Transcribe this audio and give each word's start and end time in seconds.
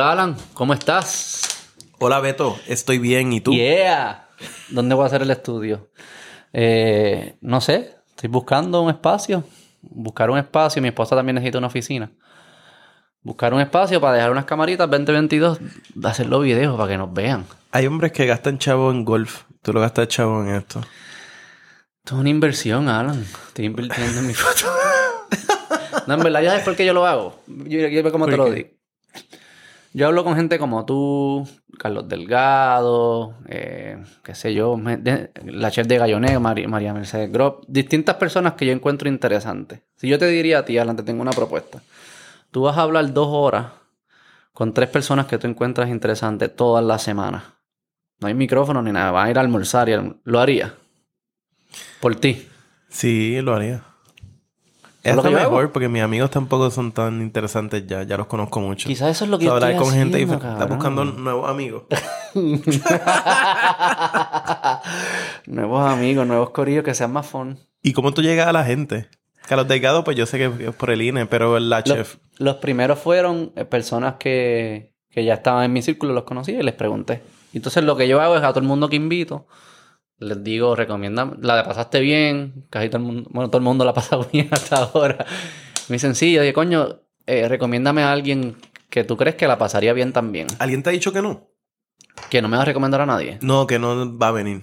Hola 0.00 0.12
Alan, 0.12 0.36
¿cómo 0.54 0.72
estás? 0.72 1.42
Hola 1.98 2.20
Beto, 2.20 2.58
estoy 2.66 2.98
bien, 2.98 3.34
¿y 3.34 3.42
tú? 3.42 3.52
Yeah. 3.52 4.28
¿Dónde 4.70 4.94
voy 4.94 5.02
a 5.02 5.08
hacer 5.08 5.20
el 5.20 5.30
estudio? 5.30 5.90
Eh, 6.54 7.36
no 7.42 7.60
sé, 7.60 7.96
estoy 8.08 8.30
buscando 8.30 8.80
un 8.80 8.88
espacio. 8.88 9.44
Buscar 9.82 10.30
un 10.30 10.38
espacio, 10.38 10.80
mi 10.80 10.88
esposa 10.88 11.16
también 11.16 11.34
necesita 11.34 11.58
una 11.58 11.66
oficina. 11.66 12.10
Buscar 13.20 13.52
un 13.52 13.60
espacio 13.60 14.00
para 14.00 14.14
dejar 14.14 14.30
unas 14.30 14.46
camaritas 14.46 14.88
2022, 14.88 15.60
hacer 16.02 16.28
los 16.28 16.44
videos 16.44 16.78
para 16.78 16.92
que 16.92 16.96
nos 16.96 17.12
vean. 17.12 17.44
Hay 17.70 17.86
hombres 17.86 18.12
que 18.12 18.24
gastan 18.24 18.56
chavo 18.56 18.90
en 18.90 19.04
golf, 19.04 19.42
tú 19.60 19.74
lo 19.74 19.82
gastas 19.82 20.08
chavo 20.08 20.42
en 20.42 20.54
esto. 20.54 20.80
Esto 21.98 22.14
es 22.14 22.20
una 22.20 22.30
inversión, 22.30 22.88
Alan. 22.88 23.22
Estoy 23.48 23.66
invirtiendo 23.66 24.20
en 24.20 24.26
mi 24.26 24.32
foto. 24.32 24.66
no, 26.06 26.14
en 26.14 26.20
verdad, 26.20 26.40
ya 26.40 26.50
sabes 26.52 26.64
por 26.64 26.74
qué 26.74 26.86
yo 26.86 26.94
lo 26.94 27.04
hago. 27.04 27.42
Yo, 27.46 27.86
yo 27.86 28.02
ver 28.02 28.10
cómo 28.10 28.24
te 28.24 28.38
¿Por 28.38 28.48
lo 28.48 28.54
digo. 28.54 28.80
Yo 29.92 30.06
hablo 30.06 30.22
con 30.22 30.36
gente 30.36 30.58
como 30.58 30.84
tú, 30.86 31.48
Carlos 31.76 32.08
Delgado, 32.08 33.34
eh, 33.48 34.00
qué 34.22 34.34
sé 34.36 34.54
yo, 34.54 34.76
la 35.44 35.70
chef 35.72 35.88
de 35.88 35.98
Galloneo, 35.98 36.38
Mari- 36.40 36.68
María 36.68 36.94
Mercedes 36.94 37.32
Grob, 37.32 37.64
distintas 37.66 38.14
personas 38.16 38.52
que 38.54 38.66
yo 38.66 38.72
encuentro 38.72 39.08
interesantes. 39.08 39.80
Si 39.96 40.08
yo 40.08 40.16
te 40.18 40.26
diría 40.28 40.60
a 40.60 40.64
ti, 40.64 40.78
Alan, 40.78 40.96
te 40.96 41.02
tengo 41.02 41.22
una 41.22 41.32
propuesta. 41.32 41.80
Tú 42.52 42.62
vas 42.62 42.78
a 42.78 42.82
hablar 42.82 43.12
dos 43.12 43.28
horas 43.30 43.72
con 44.52 44.72
tres 44.74 44.88
personas 44.90 45.26
que 45.26 45.38
tú 45.38 45.48
encuentras 45.48 45.88
interesantes 45.88 46.54
todas 46.54 46.84
las 46.84 47.02
semanas. 47.02 47.42
No 48.20 48.28
hay 48.28 48.34
micrófono 48.34 48.82
ni 48.82 48.92
nada, 48.92 49.10
vas 49.10 49.26
a 49.26 49.30
ir 49.30 49.38
a 49.38 49.40
almorzar 49.40 49.88
y 49.88 49.94
lo 50.22 50.38
haría. 50.40 50.74
Por 52.00 52.14
ti. 52.14 52.48
Sí, 52.88 53.40
lo 53.42 53.54
haría. 53.54 53.82
¿Es 55.02 55.16
lo 55.16 55.22
lo 55.22 55.28
que 55.28 55.32
yo 55.32 55.38
hago? 55.38 55.50
mejor 55.52 55.72
porque 55.72 55.88
mis 55.88 56.02
amigos 56.02 56.30
tampoco 56.30 56.70
son 56.70 56.92
tan 56.92 57.22
interesantes 57.22 57.86
ya, 57.86 58.02
ya 58.02 58.18
los 58.18 58.26
conozco 58.26 58.60
mucho. 58.60 58.86
Quizás 58.86 59.10
eso 59.10 59.24
es 59.24 59.30
lo 59.30 59.38
que 59.38 59.48
O 59.48 59.50
sea, 59.50 59.50
yo 59.50 59.54
hablar 59.56 59.70
estoy 59.72 59.84
con 59.86 59.94
gente 59.94 60.20
y 60.20 60.24
haciendo, 60.24 60.44
está 60.46 60.58
cabrón. 60.58 60.76
buscando 60.78 61.04
nuevos 61.06 61.48
amigos. 61.50 61.82
nuevos 65.46 65.88
amigos, 65.90 66.26
nuevos 66.26 66.50
corillos 66.50 66.84
que 66.84 66.94
sean 66.94 67.12
más 67.12 67.26
fun. 67.26 67.58
¿Y 67.82 67.92
cómo 67.92 68.12
tú 68.12 68.22
llegas 68.22 68.46
a 68.48 68.52
la 68.52 68.64
gente? 68.64 69.08
Carlos 69.46 69.68
Delgado, 69.68 70.04
pues 70.04 70.16
yo 70.16 70.26
sé 70.26 70.38
que 70.38 70.66
es 70.68 70.74
por 70.74 70.90
el 70.90 71.02
INE, 71.02 71.26
pero 71.26 71.58
la 71.58 71.78
Los, 71.80 71.84
chef. 71.84 72.16
los 72.38 72.56
primeros 72.56 72.98
fueron 72.98 73.52
eh, 73.56 73.64
personas 73.64 74.14
que, 74.18 74.92
que 75.10 75.24
ya 75.24 75.34
estaban 75.34 75.64
en 75.64 75.72
mi 75.72 75.82
círculo, 75.82 76.12
los 76.12 76.24
conocía 76.24 76.60
y 76.60 76.62
les 76.62 76.74
pregunté. 76.74 77.22
Entonces 77.52 77.82
lo 77.82 77.96
que 77.96 78.06
yo 78.06 78.20
hago 78.20 78.36
es 78.36 78.44
a 78.44 78.50
todo 78.50 78.60
el 78.60 78.66
mundo 78.66 78.88
que 78.88 78.96
invito, 78.96 79.46
les 80.20 80.44
digo, 80.44 80.76
recomienda, 80.76 81.32
la 81.40 81.64
pasaste 81.64 82.00
bien, 82.00 82.66
casi 82.70 82.88
todo 82.88 82.98
el 82.98 83.04
mundo, 83.04 83.30
bueno, 83.32 83.48
todo 83.48 83.58
el 83.58 83.64
mundo 83.64 83.84
la 83.84 83.90
ha 83.90 83.94
pasado 83.94 84.26
bien 84.32 84.48
hasta 84.52 84.76
ahora. 84.76 85.24
Me 85.88 85.94
dicen, 85.94 86.14
sí, 86.14 86.32
yo 86.32 86.42
digo, 86.42 86.54
coño, 86.54 87.00
eh, 87.26 87.48
recomiéndame 87.48 88.02
a 88.02 88.12
alguien 88.12 88.56
que 88.88 89.02
tú 89.04 89.16
crees 89.16 89.34
que 89.36 89.46
la 89.48 89.58
pasaría 89.58 89.92
bien 89.92 90.12
también. 90.12 90.46
¿Alguien 90.58 90.82
te 90.82 90.90
ha 90.90 90.92
dicho 90.92 91.12
que 91.12 91.22
no? 91.22 91.48
Que 92.28 92.42
no 92.42 92.48
me 92.48 92.56
va 92.56 92.62
a 92.62 92.66
recomendar 92.66 93.00
a 93.00 93.06
nadie. 93.06 93.38
No, 93.40 93.66
que 93.66 93.78
no 93.78 94.18
va 94.18 94.28
a 94.28 94.32
venir. 94.32 94.62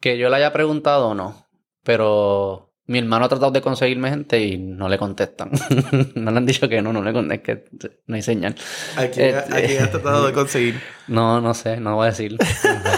Que 0.00 0.18
yo 0.18 0.28
le 0.30 0.36
haya 0.36 0.52
preguntado 0.52 1.08
o 1.08 1.14
no. 1.14 1.46
Pero 1.82 2.72
mi 2.86 2.98
hermano 2.98 3.24
ha 3.26 3.28
tratado 3.28 3.50
de 3.50 3.60
conseguirme 3.60 4.10
gente 4.10 4.40
y 4.40 4.56
no 4.56 4.88
le 4.88 4.96
contestan. 4.98 5.50
no 6.14 6.30
le 6.30 6.36
han 6.36 6.46
dicho 6.46 6.68
que 6.68 6.80
no, 6.80 6.92
no 6.92 7.02
le 7.02 7.12
contestan. 7.12 7.54
Es 7.56 7.64
que 7.66 8.00
no 8.06 8.14
hay 8.14 8.22
señal. 8.22 8.54
¿A 8.96 9.06
quién, 9.08 9.34
Este- 9.36 9.54
a 9.56 9.66
quién 9.66 9.82
has 9.82 9.90
tratado 9.90 10.26
de 10.26 10.32
conseguir? 10.34 10.80
No, 11.08 11.40
no 11.40 11.54
sé, 11.54 11.78
no 11.78 11.96
voy 11.96 12.06
a 12.06 12.10
decir. 12.10 12.38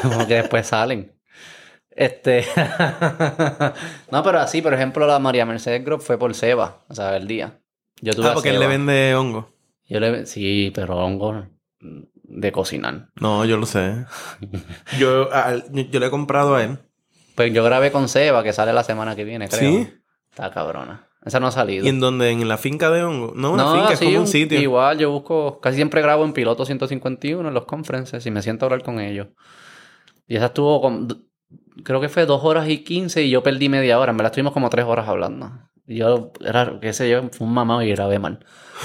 Como 0.02 0.26
que 0.26 0.34
después 0.34 0.66
salen. 0.66 1.15
Este. 1.96 2.44
no, 4.10 4.22
pero 4.22 4.38
así, 4.40 4.60
por 4.62 4.74
ejemplo, 4.74 5.06
la 5.06 5.18
María 5.18 5.46
Mercedes 5.46 5.84
Group 5.84 6.02
fue 6.02 6.18
por 6.18 6.34
Seba, 6.34 6.84
o 6.88 6.94
sea, 6.94 7.16
el 7.16 7.26
día. 7.26 7.58
Yo 8.00 8.14
tuve 8.14 8.28
Ah, 8.28 8.34
porque 8.34 8.50
él 8.50 8.60
le 8.60 8.66
vende 8.66 9.14
hongo. 9.14 9.50
Yo 9.88 9.98
le 10.00 10.26
Sí, 10.26 10.70
pero 10.74 10.96
hongo 10.96 11.46
de 11.80 12.52
cocinar. 12.52 13.08
No, 13.20 13.44
yo 13.44 13.56
lo 13.56 13.66
sé. 13.66 14.04
Yo, 14.98 15.32
a- 15.32 15.54
yo 15.72 16.00
le 16.00 16.06
he 16.06 16.10
comprado 16.10 16.56
a 16.56 16.64
él. 16.64 16.78
Pues 17.34 17.52
yo 17.52 17.62
grabé 17.64 17.92
con 17.92 18.08
Seba, 18.08 18.42
que 18.42 18.52
sale 18.52 18.72
la 18.72 18.82
semana 18.82 19.14
que 19.14 19.24
viene, 19.24 19.48
creo. 19.48 19.60
¿Sí? 19.84 19.88
Está 20.30 20.50
cabrona. 20.50 21.06
Esa 21.24 21.38
no 21.40 21.46
ha 21.48 21.50
salido. 21.52 21.84
¿Y 21.84 21.88
en 21.88 22.00
dónde? 22.00 22.30
¿En 22.30 22.46
la 22.48 22.56
finca 22.56 22.90
de 22.90 23.02
hongo? 23.02 23.32
No, 23.34 23.52
una 23.52 23.64
No, 23.64 23.74
finca, 23.74 23.92
es 23.92 23.98
sí, 23.98 24.04
como 24.06 24.16
un 24.16 24.22
un- 24.22 24.26
sitio. 24.28 24.58
Igual, 24.60 24.98
yo 24.98 25.10
busco, 25.10 25.60
casi 25.60 25.76
siempre 25.76 26.00
grabo 26.02 26.24
en 26.24 26.32
piloto 26.32 26.64
151 26.64 27.48
en 27.48 27.54
los 27.54 27.64
conferences 27.66 28.24
y 28.26 28.30
me 28.30 28.42
siento 28.42 28.64
a 28.64 28.66
hablar 28.66 28.82
con 28.82 29.00
ellos. 29.00 29.28
Y 30.26 30.36
esa 30.36 30.46
estuvo, 30.46 30.80
con, 30.80 31.25
creo 31.84 32.00
que 32.00 32.08
fue 32.08 32.26
dos 32.26 32.42
horas 32.44 32.68
y 32.68 32.84
15 32.84 33.22
y 33.22 33.30
yo 33.30 33.42
perdí 33.42 33.68
media 33.68 33.98
hora. 33.98 34.10
En 34.10 34.16
verdad 34.16 34.32
estuvimos 34.32 34.52
como 34.52 34.70
tres 34.70 34.84
horas 34.86 35.08
hablando. 35.08 35.50
Y 35.86 35.96
yo, 35.96 36.32
era, 36.44 36.78
qué 36.80 36.92
sé 36.92 37.08
yo, 37.08 37.22
fue 37.32 37.46
un 37.46 37.54
mamado 37.54 37.82
y 37.82 37.90
grabé 37.90 38.18
mal. 38.18 38.44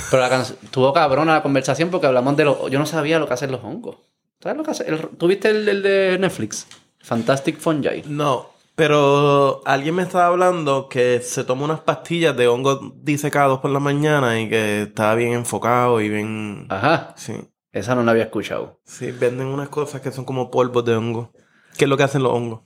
Pero 0.10 0.22
la 0.22 0.30
canción, 0.30 0.58
estuvo 0.64 0.94
cabrona 0.94 1.34
la 1.34 1.44
conversación 1.44 1.90
porque 1.90 2.08
hablamos 2.08 2.38
de 2.38 2.46
los, 2.46 2.70
yo 2.70 2.78
no 2.80 2.86
sabía 2.86 3.20
lo 3.20 3.28
que 3.28 3.34
hacen 3.34 3.52
los 3.52 3.64
hongos. 3.64 3.98
¿Sabes 4.40 4.58
lo 4.58 4.64
que 4.64 4.72
hace? 4.72 4.88
El- 4.88 5.10
¿Tú 5.18 5.28
viste 5.28 5.50
el, 5.50 5.68
el 5.68 5.82
de 5.84 6.18
Netflix? 6.20 6.68
Fantastic 7.00 7.58
Fungi. 7.60 8.04
No, 8.08 8.50
pero 8.76 9.62
alguien 9.66 9.96
me 9.96 10.04
estaba 10.04 10.28
hablando 10.28 10.88
que 10.90 11.20
se 11.22 11.44
toma 11.44 11.66
unas 11.66 11.80
pastillas 11.82 12.36
de 12.38 12.48
hongos 12.48 12.80
disecados 13.04 13.60
por 13.60 13.72
la 13.72 13.80
mañana 13.80 14.40
y 14.40 14.50
que 14.50 14.84
estaba 14.84 15.16
bien 15.16 15.34
enfocado 15.34 16.02
y 16.02 16.10
bien... 16.10 16.66
Ajá, 16.70 17.14
Sí, 17.18 17.34
esa 17.72 17.96
no 17.96 18.04
la 18.04 18.12
había 18.12 18.24
escuchado. 18.24 18.80
sí, 18.84 19.12
venden 19.12 19.48
unas 19.48 19.70
cosas 19.70 20.02
que 20.02 20.12
son 20.12 20.26
como 20.26 20.52
polvos 20.52 20.86
de 20.86 20.96
hongo. 20.96 21.32
¿Qué 21.78 21.86
es 21.86 21.90
lo 21.90 21.98
que 21.98 22.04
hacen 22.04 22.24
los 22.24 22.32
hongos? 22.34 22.62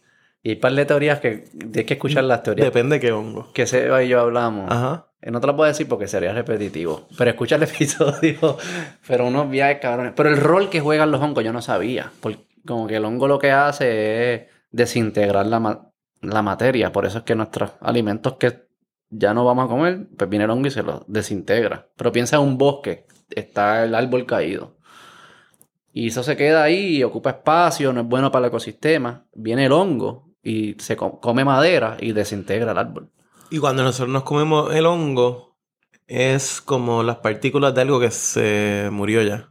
Y 0.45 0.49
hay 0.49 0.55
un 0.57 0.61
par 0.61 0.73
de 0.73 0.85
teorías 0.85 1.19
que 1.21 1.37
tienes 1.57 1.85
que 1.85 1.95
escuchar 1.95 2.23
las 2.23 2.43
teorías 2.43 2.67
Depende 2.67 2.97
de 2.97 2.99
qué 2.99 3.11
hongo. 3.11 3.51
que 3.51 3.65
Seba 3.65 4.03
y 4.03 4.09
yo 4.09 4.19
hablamos. 4.19 4.69
Ajá. 4.71 5.07
Eh, 5.19 5.31
No 5.31 5.41
te 5.41 5.47
lo 5.47 5.55
puedo 5.55 5.67
decir 5.67 5.87
porque 5.87 6.07
sería 6.07 6.33
repetitivo. 6.33 7.07
Pero 7.17 7.31
escucha 7.31 7.55
el 7.55 7.63
episodio. 7.69 8.55
Pero 9.07 9.25
unos 9.25 9.49
viajes 9.49 9.79
cabrones. 9.81 10.13
Pero 10.15 10.29
el 10.29 10.37
rol 10.37 10.69
que 10.69 10.81
juegan 10.81 11.09
los 11.09 11.19
hongos 11.19 11.43
yo 11.43 11.51
no 11.51 11.63
sabía. 11.63 12.11
Porque 12.19 12.45
como 12.63 12.85
que 12.85 12.97
el 12.97 13.05
hongo 13.05 13.27
lo 13.27 13.39
que 13.39 13.49
hace 13.51 14.33
es 14.35 14.41
desintegrar 14.69 15.47
la, 15.47 15.59
ma- 15.59 15.89
la 16.21 16.43
materia. 16.43 16.91
Por 16.91 17.07
eso 17.07 17.17
es 17.17 17.23
que 17.23 17.33
nuestros 17.33 17.71
alimentos 17.81 18.33
que 18.33 18.67
ya 19.09 19.33
no 19.33 19.45
vamos 19.45 19.65
a 19.65 19.67
comer, 19.67 20.07
pues 20.15 20.29
viene 20.29 20.45
el 20.45 20.51
hongo 20.51 20.67
y 20.67 20.71
se 20.71 20.83
los 20.83 21.01
desintegra. 21.07 21.87
Pero 21.97 22.11
piensa 22.11 22.35
en 22.35 22.43
un 22.43 22.59
bosque. 22.59 23.07
Está 23.31 23.83
el 23.83 23.95
árbol 23.95 24.27
caído. 24.27 24.75
Y 25.91 26.09
eso 26.09 26.21
se 26.21 26.37
queda 26.37 26.61
ahí 26.61 26.97
y 26.97 27.03
ocupa 27.03 27.31
espacio, 27.31 27.93
no 27.93 28.01
es 28.01 28.07
bueno 28.07 28.31
para 28.31 28.45
el 28.45 28.49
ecosistema. 28.49 29.25
Viene 29.33 29.65
el 29.65 29.71
hongo 29.71 30.24
y 30.45 30.75
se 30.79 30.95
co- 30.95 31.19
come 31.19 31.43
madera 31.43 31.97
y 31.99 32.13
desintegra 32.13 32.71
el 32.71 32.77
árbol. 32.77 33.09
Y 33.49 33.57
cuando 33.59 33.83
nosotros 33.83 34.13
nos 34.13 34.23
comemos 34.23 34.73
el 34.73 34.85
hongo, 34.85 35.57
es 36.07 36.61
como 36.61 37.03
las 37.03 37.17
partículas 37.17 37.73
de 37.75 37.81
algo 37.81 37.99
que 37.99 38.11
se 38.11 38.89
murió 38.91 39.21
ya. 39.23 39.49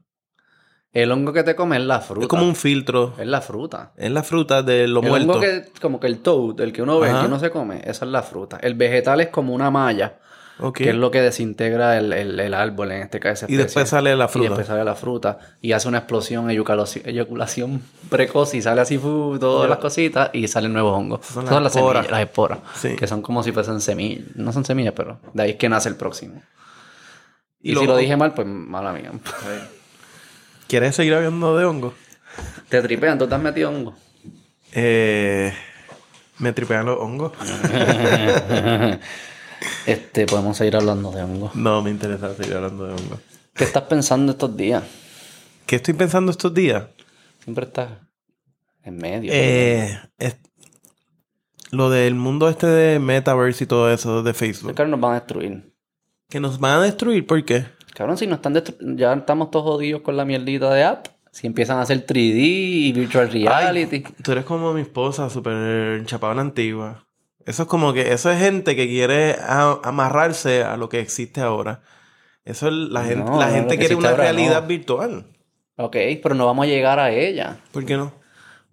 El 0.92 1.10
hongo 1.10 1.32
que 1.32 1.42
te 1.42 1.56
come 1.56 1.76
es 1.76 1.82
la 1.82 2.00
fruta. 2.00 2.22
Es 2.22 2.28
como 2.28 2.44
un 2.44 2.54
filtro. 2.54 3.14
Es 3.18 3.26
la 3.26 3.40
fruta. 3.40 3.92
Es 3.96 4.12
la 4.12 4.22
fruta 4.22 4.62
de 4.62 4.86
lo 4.86 5.00
el 5.02 5.08
muerto. 5.08 5.32
hongo 5.32 5.40
que, 5.40 5.64
como 5.80 5.98
que 5.98 6.06
el 6.06 6.20
toad, 6.20 6.60
el 6.60 6.72
que 6.72 6.82
uno 6.82 7.00
ve, 7.00 7.08
el 7.08 7.14
Ajá. 7.14 7.22
que 7.22 7.28
uno 7.28 7.40
se 7.40 7.50
come, 7.50 7.80
esa 7.84 8.04
es 8.04 8.10
la 8.12 8.22
fruta. 8.22 8.58
El 8.62 8.74
vegetal 8.74 9.20
es 9.20 9.28
como 9.30 9.52
una 9.54 9.72
malla, 9.72 10.20
Ok. 10.60 10.76
que 10.78 10.90
es 10.90 10.94
lo 10.94 11.10
que 11.10 11.20
desintegra 11.20 11.98
el, 11.98 12.12
el- 12.12 12.38
el 12.38 12.54
árbol, 12.54 12.92
en 12.92 13.02
este 13.02 13.18
caso. 13.20 13.46
Y 13.48 13.56
después 13.56 13.88
sale 13.88 14.14
la 14.16 14.26
Y 14.26 14.28
fruta. 14.28 14.48
después 14.50 14.66
sale 14.68 14.84
la 14.84 14.94
fruta 14.94 15.38
y 15.60 15.72
hace 15.72 15.88
una 15.88 15.98
explosión, 15.98 16.48
eyaculación 16.50 17.82
precoz 18.08 18.54
y 18.54 18.62
sale 18.62 18.80
así, 18.80 18.96
fu, 18.98 19.36
todas 19.40 19.68
las 19.68 19.78
cositas 19.78 20.30
y 20.32 20.46
salen 20.48 20.72
nuevos 20.72 20.96
hongos. 20.96 21.26
Son 21.26 21.44
las 21.44 21.74
esporas. 21.74 22.02
semillas, 22.04 22.10
las 22.10 22.20
esporas, 22.20 22.58
Sí. 22.76 22.94
que 22.96 23.06
son 23.06 23.20
como 23.22 23.42
si 23.42 23.50
fuesen 23.52 23.80
semillas. 23.80 24.24
No 24.36 24.52
son 24.52 24.64
semillas, 24.64 24.94
pero 24.96 25.18
de 25.32 25.42
ahí 25.42 25.50
es 25.50 25.56
que 25.56 25.68
nace 25.68 25.88
el 25.88 25.96
próximo. 25.96 26.40
Y, 27.60 27.72
Y 27.72 27.76
si 27.76 27.86
lo 27.86 27.96
dije 27.96 28.16
mal, 28.16 28.34
pues 28.34 28.46
mala 28.46 28.92
mía. 28.92 29.10
¿Quieres 30.68 30.94
seguir 30.94 31.14
hablando 31.14 31.56
de 31.56 31.64
hongo? 31.64 31.94
Te 32.68 32.80
tripean, 32.82 33.18
tú 33.18 33.26
te 33.26 33.34
has 33.34 33.40
metido 33.40 33.70
hongo. 33.70 33.94
Eh, 34.72 35.52
me 36.38 36.52
tripean 36.52 36.84
los 36.86 36.98
hongos. 37.00 37.32
Este, 39.86 40.26
podemos 40.26 40.56
seguir 40.56 40.76
hablando 40.76 41.10
de 41.10 41.22
hongo. 41.22 41.50
No 41.54 41.82
me 41.82 41.90
interesa 41.90 42.34
seguir 42.34 42.54
hablando 42.54 42.86
de 42.86 42.92
hongos. 42.94 43.18
¿Qué 43.54 43.64
estás 43.64 43.84
pensando 43.84 44.32
estos 44.32 44.56
días? 44.56 44.82
¿Qué 45.66 45.76
estoy 45.76 45.94
pensando 45.94 46.30
estos 46.30 46.52
días? 46.52 46.84
Siempre 47.42 47.64
estás 47.66 47.88
en 48.82 48.96
medio. 48.96 49.30
Eh, 49.34 49.98
es- 50.18 50.36
lo 51.70 51.90
del 51.90 52.14
mundo 52.14 52.48
este 52.48 52.66
de 52.66 52.98
Metaverse 52.98 53.64
y 53.64 53.66
todo 53.66 53.90
eso 53.92 54.22
de 54.22 54.32
Facebook. 54.34 54.74
Cabrón, 54.74 54.92
nos 54.92 55.00
van 55.00 55.12
a 55.12 55.14
destruir. 55.16 55.72
Que 56.28 56.40
nos 56.40 56.58
van 56.58 56.78
a 56.78 56.82
destruir, 56.82 57.26
¿por 57.26 57.44
qué? 57.44 57.66
Cabrón, 57.94 58.16
si 58.18 58.26
nos 58.26 58.36
están 58.38 58.54
ya 58.96 59.12
estamos 59.14 59.50
todos 59.50 59.64
jodidos 59.64 60.02
con 60.02 60.16
la 60.16 60.24
mierdita 60.24 60.72
de 60.72 60.84
app. 60.84 61.06
Si 61.30 61.48
empiezan 61.48 61.78
a 61.78 61.82
hacer 61.82 62.06
3D 62.06 62.36
y 62.38 62.92
virtual 62.92 63.30
reality. 63.30 64.04
Tú 64.22 64.30
eres 64.32 64.44
como 64.44 64.72
mi 64.72 64.82
esposa, 64.82 65.28
súper 65.30 66.04
chapada 66.06 66.34
la 66.34 66.42
antigua. 66.42 67.06
Eso 67.46 67.62
es 67.64 67.68
como 67.68 67.92
que, 67.92 68.12
eso 68.12 68.30
es 68.30 68.38
gente 68.38 68.74
que 68.76 68.86
quiere 68.86 69.36
a- 69.40 69.78
amarrarse 69.82 70.62
a 70.64 70.76
lo 70.76 70.88
que 70.88 71.00
existe 71.00 71.40
ahora. 71.40 71.82
Eso 72.44 72.68
es 72.68 72.72
la 72.74 73.04
gente, 73.04 73.30
No, 73.30 73.38
la 73.38 73.46
no, 73.48 73.52
gente 73.54 73.64
lo 73.64 73.70
que 73.70 73.78
quiere 73.78 73.94
una 73.94 74.10
ahora 74.10 74.24
realidad 74.24 74.62
no. 74.62 74.68
virtual. 74.68 75.26
Ok, 75.76 75.96
pero 76.22 76.34
no 76.34 76.46
vamos 76.46 76.64
a 76.64 76.68
llegar 76.68 76.98
a 77.00 77.10
ella. 77.12 77.58
¿Por 77.72 77.84
qué 77.84 77.96
no? 77.96 78.12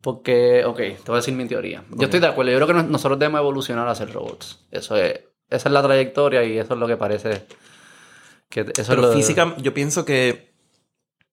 Porque, 0.01 0.63
ok, 0.65 0.77
te 0.77 0.97
voy 1.07 1.15
a 1.15 1.15
decir 1.17 1.33
mi 1.33 1.47
teoría. 1.47 1.83
Yo 1.91 2.05
estoy 2.05 2.19
de 2.19 2.27
acuerdo. 2.27 2.51
Yo 2.51 2.57
creo 2.57 2.67
que 2.67 2.73
nos- 2.73 2.87
nosotros 2.87 3.19
debemos 3.19 3.39
evolucionar 3.39 3.87
a 3.87 3.95
ser 3.95 4.11
robots. 4.13 4.65
Eso 4.71 4.95
es, 4.95 5.19
esa 5.49 5.69
es 5.69 5.73
la 5.73 5.83
trayectoria 5.83 6.43
y 6.43 6.57
eso 6.57 6.73
es 6.73 6.79
lo 6.79 6.87
que 6.87 6.97
parece. 6.97 7.45
Que 8.49 8.61
eso 8.61 8.71
es 8.81 8.87
Pero 8.87 9.01
lo 9.01 9.09
de- 9.09 9.15
física, 9.15 9.55
yo 9.57 9.73
pienso 9.73 10.05
que 10.05 10.53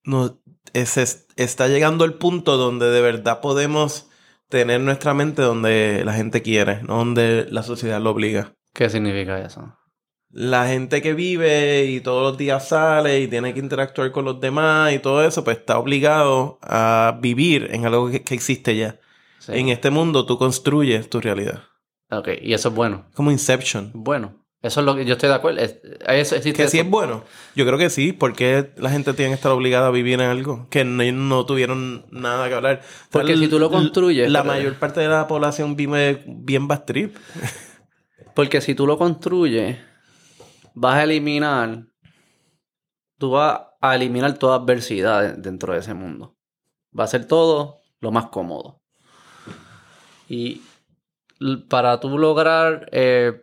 no, 0.03 0.39
es- 0.73 1.25
está 1.35 1.67
llegando 1.67 2.05
el 2.05 2.13
punto 2.15 2.57
donde 2.57 2.89
de 2.89 3.01
verdad 3.01 3.41
podemos 3.41 4.08
tener 4.49 4.81
nuestra 4.81 5.13
mente 5.13 5.41
donde 5.41 6.03
la 6.03 6.13
gente 6.13 6.41
quiere, 6.41 6.81
no 6.83 6.97
donde 6.97 7.47
la 7.49 7.63
sociedad 7.63 8.01
lo 8.01 8.11
obliga. 8.11 8.53
¿Qué 8.73 8.89
significa 8.89 9.39
eso? 9.39 9.75
La 10.31 10.67
gente 10.67 11.01
que 11.01 11.13
vive 11.13 11.85
y 11.85 12.01
todos 12.01 12.21
los 12.23 12.37
días 12.37 12.67
sale 12.67 13.21
y 13.21 13.27
tiene 13.27 13.53
que 13.53 13.59
interactuar 13.59 14.11
con 14.11 14.25
los 14.25 14.39
demás 14.39 14.93
y 14.93 14.99
todo 14.99 15.23
eso, 15.23 15.43
pues 15.43 15.57
está 15.57 15.79
obligado 15.79 16.59
a 16.61 17.17
vivir 17.19 17.69
en 17.71 17.85
algo 17.85 18.11
que, 18.11 18.23
que 18.23 18.35
existe 18.35 18.75
ya. 18.75 18.99
Sí. 19.39 19.53
En 19.55 19.69
este 19.69 19.89
mundo 19.89 20.25
tú 20.25 20.37
construyes 20.37 21.09
tu 21.09 21.19
realidad. 21.21 21.63
Ok, 22.11 22.29
y 22.41 22.53
eso 22.53 22.69
es 22.69 22.75
bueno. 22.75 23.05
Como 23.13 23.31
Inception. 23.31 23.91
Bueno, 23.93 24.38
eso 24.61 24.79
es 24.81 24.85
lo 24.85 24.95
que 24.95 25.05
yo 25.05 25.13
estoy 25.13 25.29
de 25.29 25.35
acuerdo. 25.35 25.61
Es- 25.61 25.75
Que 26.05 26.25
sí 26.25 26.49
eso. 26.61 26.77
es 26.77 26.89
bueno. 26.89 27.23
Yo 27.55 27.65
creo 27.65 27.77
que 27.77 27.89
sí, 27.89 28.11
porque 28.11 28.71
la 28.77 28.89
gente 28.89 29.13
tiene 29.13 29.31
que 29.31 29.35
estar 29.35 29.51
obligada 29.51 29.87
a 29.87 29.91
vivir 29.91 30.15
en 30.15 30.21
algo 30.29 30.67
que 30.69 30.83
no, 30.83 31.03
no 31.11 31.45
tuvieron 31.45 32.05
nada 32.11 32.47
que 32.49 32.55
hablar. 32.55 32.81
Porque 33.11 33.37
si 33.37 33.47
tú 33.47 33.57
lo 33.59 33.69
construyes, 33.71 34.29
La 34.29 34.41
pero- 34.43 34.53
mayor 34.53 34.75
parte 34.75 34.99
de 34.99 35.07
la 35.07 35.27
población 35.27 35.75
vive 35.75 36.23
bien 36.27 36.67
bad 36.67 36.83
trip. 36.85 37.15
Porque 38.35 38.61
si 38.61 38.75
tú 38.75 38.85
lo 38.87 38.97
construyes, 38.97 39.77
vas 40.73 40.95
a 40.95 41.03
eliminar, 41.03 41.85
tú 43.17 43.31
vas 43.31 43.61
a 43.81 43.95
eliminar 43.95 44.37
toda 44.37 44.57
adversidad 44.57 45.21
de- 45.21 45.33
dentro 45.41 45.73
de 45.73 45.79
ese 45.79 45.93
mundo. 45.93 46.35
Va 46.97 47.05
a 47.05 47.07
ser 47.07 47.25
todo 47.25 47.77
lo 48.01 48.11
más 48.11 48.27
cómodo. 48.27 48.81
Y 50.27 50.61
para 51.69 51.99
tú 51.99 52.17
lograr 52.17 52.87
eh, 52.91 53.41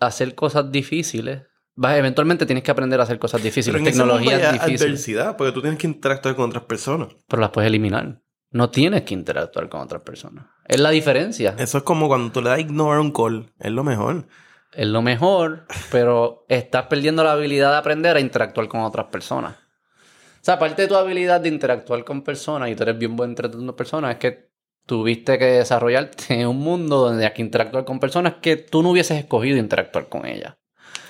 hacer 0.00 0.34
cosas 0.34 0.72
difíciles, 0.72 1.42
vas, 1.74 1.96
eventualmente 1.96 2.46
tienes 2.46 2.64
que 2.64 2.70
aprender 2.70 3.00
a 3.00 3.04
hacer 3.04 3.18
cosas 3.18 3.42
difíciles, 3.42 3.82
tecnologías 3.82 4.52
difíciles, 4.52 4.82
adversidad, 4.82 5.36
porque 5.36 5.52
tú 5.52 5.60
tienes 5.60 5.78
que 5.78 5.86
interactuar 5.86 6.34
con 6.34 6.48
otras 6.48 6.64
personas. 6.64 7.08
pero 7.28 7.40
las 7.40 7.50
puedes 7.50 7.68
eliminar. 7.68 8.20
No 8.52 8.70
tienes 8.70 9.02
que 9.02 9.14
interactuar 9.14 9.68
con 9.68 9.80
otras 9.80 10.02
personas. 10.02 10.46
Es 10.66 10.80
la 10.80 10.90
diferencia. 10.90 11.54
Eso 11.56 11.78
es 11.78 11.84
como 11.84 12.08
cuando 12.08 12.32
tú 12.32 12.42
le 12.42 12.50
das 12.50 12.58
a 12.58 13.00
un 13.00 13.12
call. 13.12 13.52
Es 13.60 13.70
lo 13.70 13.84
mejor. 13.84 14.26
es 14.72 14.88
lo 14.88 15.02
mejor, 15.02 15.66
pero 15.92 16.46
estás 16.48 16.86
perdiendo 16.86 17.22
la 17.22 17.32
habilidad 17.32 17.70
de 17.70 17.76
aprender 17.76 18.16
a 18.16 18.20
interactuar 18.20 18.66
con 18.66 18.80
otras 18.80 19.06
personas. 19.06 19.54
O 19.54 20.42
sea, 20.42 20.54
aparte 20.54 20.82
de 20.82 20.88
tu 20.88 20.96
habilidad 20.96 21.40
de 21.40 21.48
interactuar 21.48 22.02
con 22.04 22.22
personas 22.22 22.70
y 22.70 22.74
tú 22.74 22.82
eres 22.82 22.98
bien 22.98 23.14
buen 23.14 23.34
tratando 23.34 23.76
personas, 23.76 24.12
es 24.12 24.16
que 24.18 24.49
tuviste 24.90 25.38
que 25.38 25.44
desarrollarte 25.44 26.34
en 26.40 26.48
un 26.48 26.58
mundo 26.58 26.96
donde 26.96 27.24
hay 27.24 27.32
que 27.32 27.42
interactuar 27.42 27.84
con 27.84 28.00
personas 28.00 28.34
que 28.42 28.56
tú 28.56 28.82
no 28.82 28.90
hubieses 28.90 29.18
escogido 29.18 29.56
interactuar 29.56 30.08
con 30.08 30.26
ellas. 30.26 30.56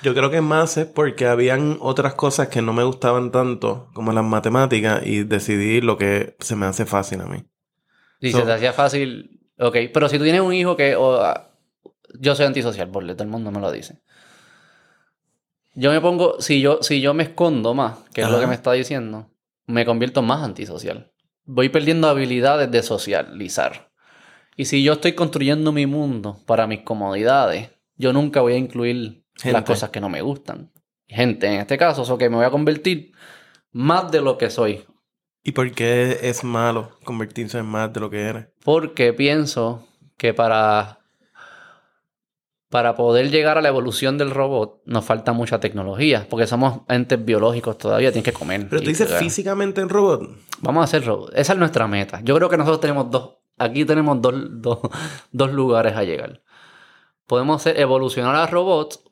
Yo 0.02 0.12
creo 0.12 0.30
que 0.30 0.42
más 0.42 0.76
es 0.76 0.84
porque 0.84 1.26
habían 1.26 1.78
otras 1.80 2.12
cosas 2.12 2.48
que 2.48 2.60
no 2.60 2.74
me 2.74 2.84
gustaban 2.84 3.32
tanto, 3.32 3.88
como 3.94 4.12
las 4.12 4.22
matemáticas, 4.22 5.06
y 5.06 5.24
decidí 5.24 5.80
lo 5.80 5.96
que 5.96 6.36
se 6.40 6.56
me 6.56 6.66
hace 6.66 6.84
fácil 6.84 7.22
a 7.22 7.24
mí. 7.24 7.42
Y 8.20 8.32
So- 8.32 8.40
se 8.40 8.44
te 8.44 8.52
hacía 8.52 8.74
fácil, 8.74 9.40
ok, 9.58 9.76
pero 9.94 10.10
si 10.10 10.18
tú 10.18 10.24
tienes 10.24 10.42
un 10.42 10.52
hijo 10.52 10.76
que... 10.76 10.94
o, 10.96 11.14
ah, 11.14 11.48
yo 12.18 12.34
soy 12.34 12.44
antisocial, 12.44 12.90
por 12.90 13.06
todo 13.06 13.22
el 13.22 13.30
mundo 13.30 13.50
me 13.50 13.60
lo 13.60 13.72
dice. 13.72 14.02
Yo 15.74 15.90
me 15.90 16.02
pongo, 16.02 16.38
si 16.42 16.60
yo, 16.60 16.82
si 16.82 17.00
yo 17.00 17.14
me 17.14 17.22
escondo 17.22 17.72
más, 17.72 17.96
que 18.12 18.20
es 18.20 18.28
lo 18.28 18.38
que 18.38 18.46
me 18.46 18.56
está 18.56 18.72
diciendo, 18.72 19.30
me 19.66 19.86
convierto 19.86 20.20
más 20.20 20.42
antisocial. 20.42 21.12
Voy 21.44 21.68
perdiendo 21.68 22.08
habilidades 22.08 22.70
de 22.70 22.82
socializar. 22.82 23.90
Y 24.56 24.66
si 24.66 24.82
yo 24.82 24.94
estoy 24.94 25.14
construyendo 25.14 25.72
mi 25.72 25.86
mundo 25.86 26.38
para 26.46 26.66
mis 26.66 26.80
comodidades, 26.80 27.70
yo 27.96 28.12
nunca 28.12 28.40
voy 28.40 28.54
a 28.54 28.58
incluir 28.58 29.24
las 29.44 29.64
cosas 29.64 29.90
que 29.90 30.00
no 30.00 30.08
me 30.08 30.22
gustan. 30.22 30.72
Gente, 31.06 31.46
en 31.46 31.60
este 31.60 31.78
caso, 31.78 32.02
eso 32.02 32.18
que 32.18 32.28
me 32.28 32.36
voy 32.36 32.44
a 32.44 32.50
convertir 32.50 33.12
más 33.72 34.10
de 34.10 34.20
lo 34.20 34.38
que 34.38 34.50
soy. 34.50 34.84
¿Y 35.42 35.52
por 35.52 35.72
qué 35.72 36.18
es 36.22 36.44
malo 36.44 36.98
convertirse 37.04 37.58
en 37.58 37.66
más 37.66 37.92
de 37.92 38.00
lo 38.00 38.10
que 38.10 38.20
eres? 38.20 38.48
Porque 38.62 39.12
pienso 39.12 39.88
que 40.16 40.34
para, 40.34 40.99
para 42.70 42.94
poder 42.94 43.30
llegar 43.30 43.58
a 43.58 43.62
la 43.62 43.68
evolución 43.68 44.16
del 44.16 44.30
robot 44.30 44.80
nos 44.86 45.04
falta 45.04 45.32
mucha 45.32 45.58
tecnología. 45.58 46.26
Porque 46.30 46.46
somos 46.46 46.82
entes 46.88 47.22
biológicos 47.22 47.76
todavía, 47.76 48.12
tienes 48.12 48.24
que 48.24 48.32
comer. 48.32 48.68
Pero 48.70 48.80
tú 48.80 48.88
dices 48.88 49.12
físicamente 49.14 49.80
en 49.80 49.88
robot. 49.88 50.22
Vamos 50.60 50.80
a 50.80 50.84
hacer 50.84 51.04
robot. 51.04 51.32
Esa 51.34 51.52
es 51.52 51.58
nuestra 51.58 51.88
meta. 51.88 52.20
Yo 52.22 52.36
creo 52.36 52.48
que 52.48 52.56
nosotros 52.56 52.80
tenemos 52.80 53.10
dos. 53.10 53.38
Aquí 53.58 53.84
tenemos 53.84 54.22
dos, 54.22 54.34
dos, 54.62 54.78
dos 55.32 55.52
lugares 55.52 55.96
a 55.96 56.04
llegar. 56.04 56.42
Podemos 57.26 57.60
ser, 57.60 57.78
evolucionar 57.78 58.36
a 58.36 58.46
robots 58.46 59.02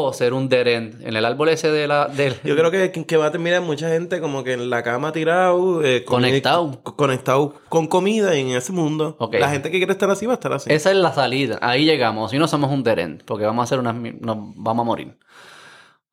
o 0.00 0.12
ser 0.12 0.32
un 0.34 0.48
dead 0.48 0.66
end. 0.66 1.06
En 1.06 1.16
el 1.16 1.24
árbol 1.24 1.48
ese 1.50 1.70
de 1.70 1.86
la, 1.86 2.06
del, 2.08 2.34
Yo 2.44 2.56
creo 2.56 2.70
que, 2.70 2.90
que 2.90 3.16
va 3.16 3.26
a 3.26 3.30
terminar 3.30 3.60
mucha 3.62 3.88
gente 3.88 4.20
como 4.20 4.42
que 4.44 4.52
en 4.54 4.70
la 4.70 4.82
cama 4.82 5.12
tirado, 5.12 5.84
eh, 5.84 6.04
con- 6.04 6.22
Conectado. 6.22 6.80
co- 6.82 6.96
conectado 6.96 7.54
con 7.68 7.86
comida 7.86 8.36
y 8.36 8.40
en 8.40 8.56
ese 8.56 8.72
mundo. 8.72 9.16
La 9.32 9.50
gente 9.50 9.70
que 9.70 9.78
quiere 9.78 9.92
estar 9.92 10.10
así 10.10 10.26
va 10.26 10.32
a 10.32 10.34
estar 10.34 10.52
así. 10.52 10.72
Esa 10.72 10.90
es 10.90 10.96
la 10.96 11.12
salida. 11.12 11.58
Ahí 11.62 11.84
llegamos. 11.84 12.30
Si 12.30 12.38
no 12.38 12.48
somos 12.48 12.70
un 12.70 12.82
derent, 12.82 13.22
porque 13.24 13.44
vamos 13.44 13.62
a 13.62 13.64
hacer 13.64 13.78
unas, 13.78 13.94
nos 13.94 14.36
vamos 14.56 14.84
a 14.84 14.86
morir. 14.86 15.16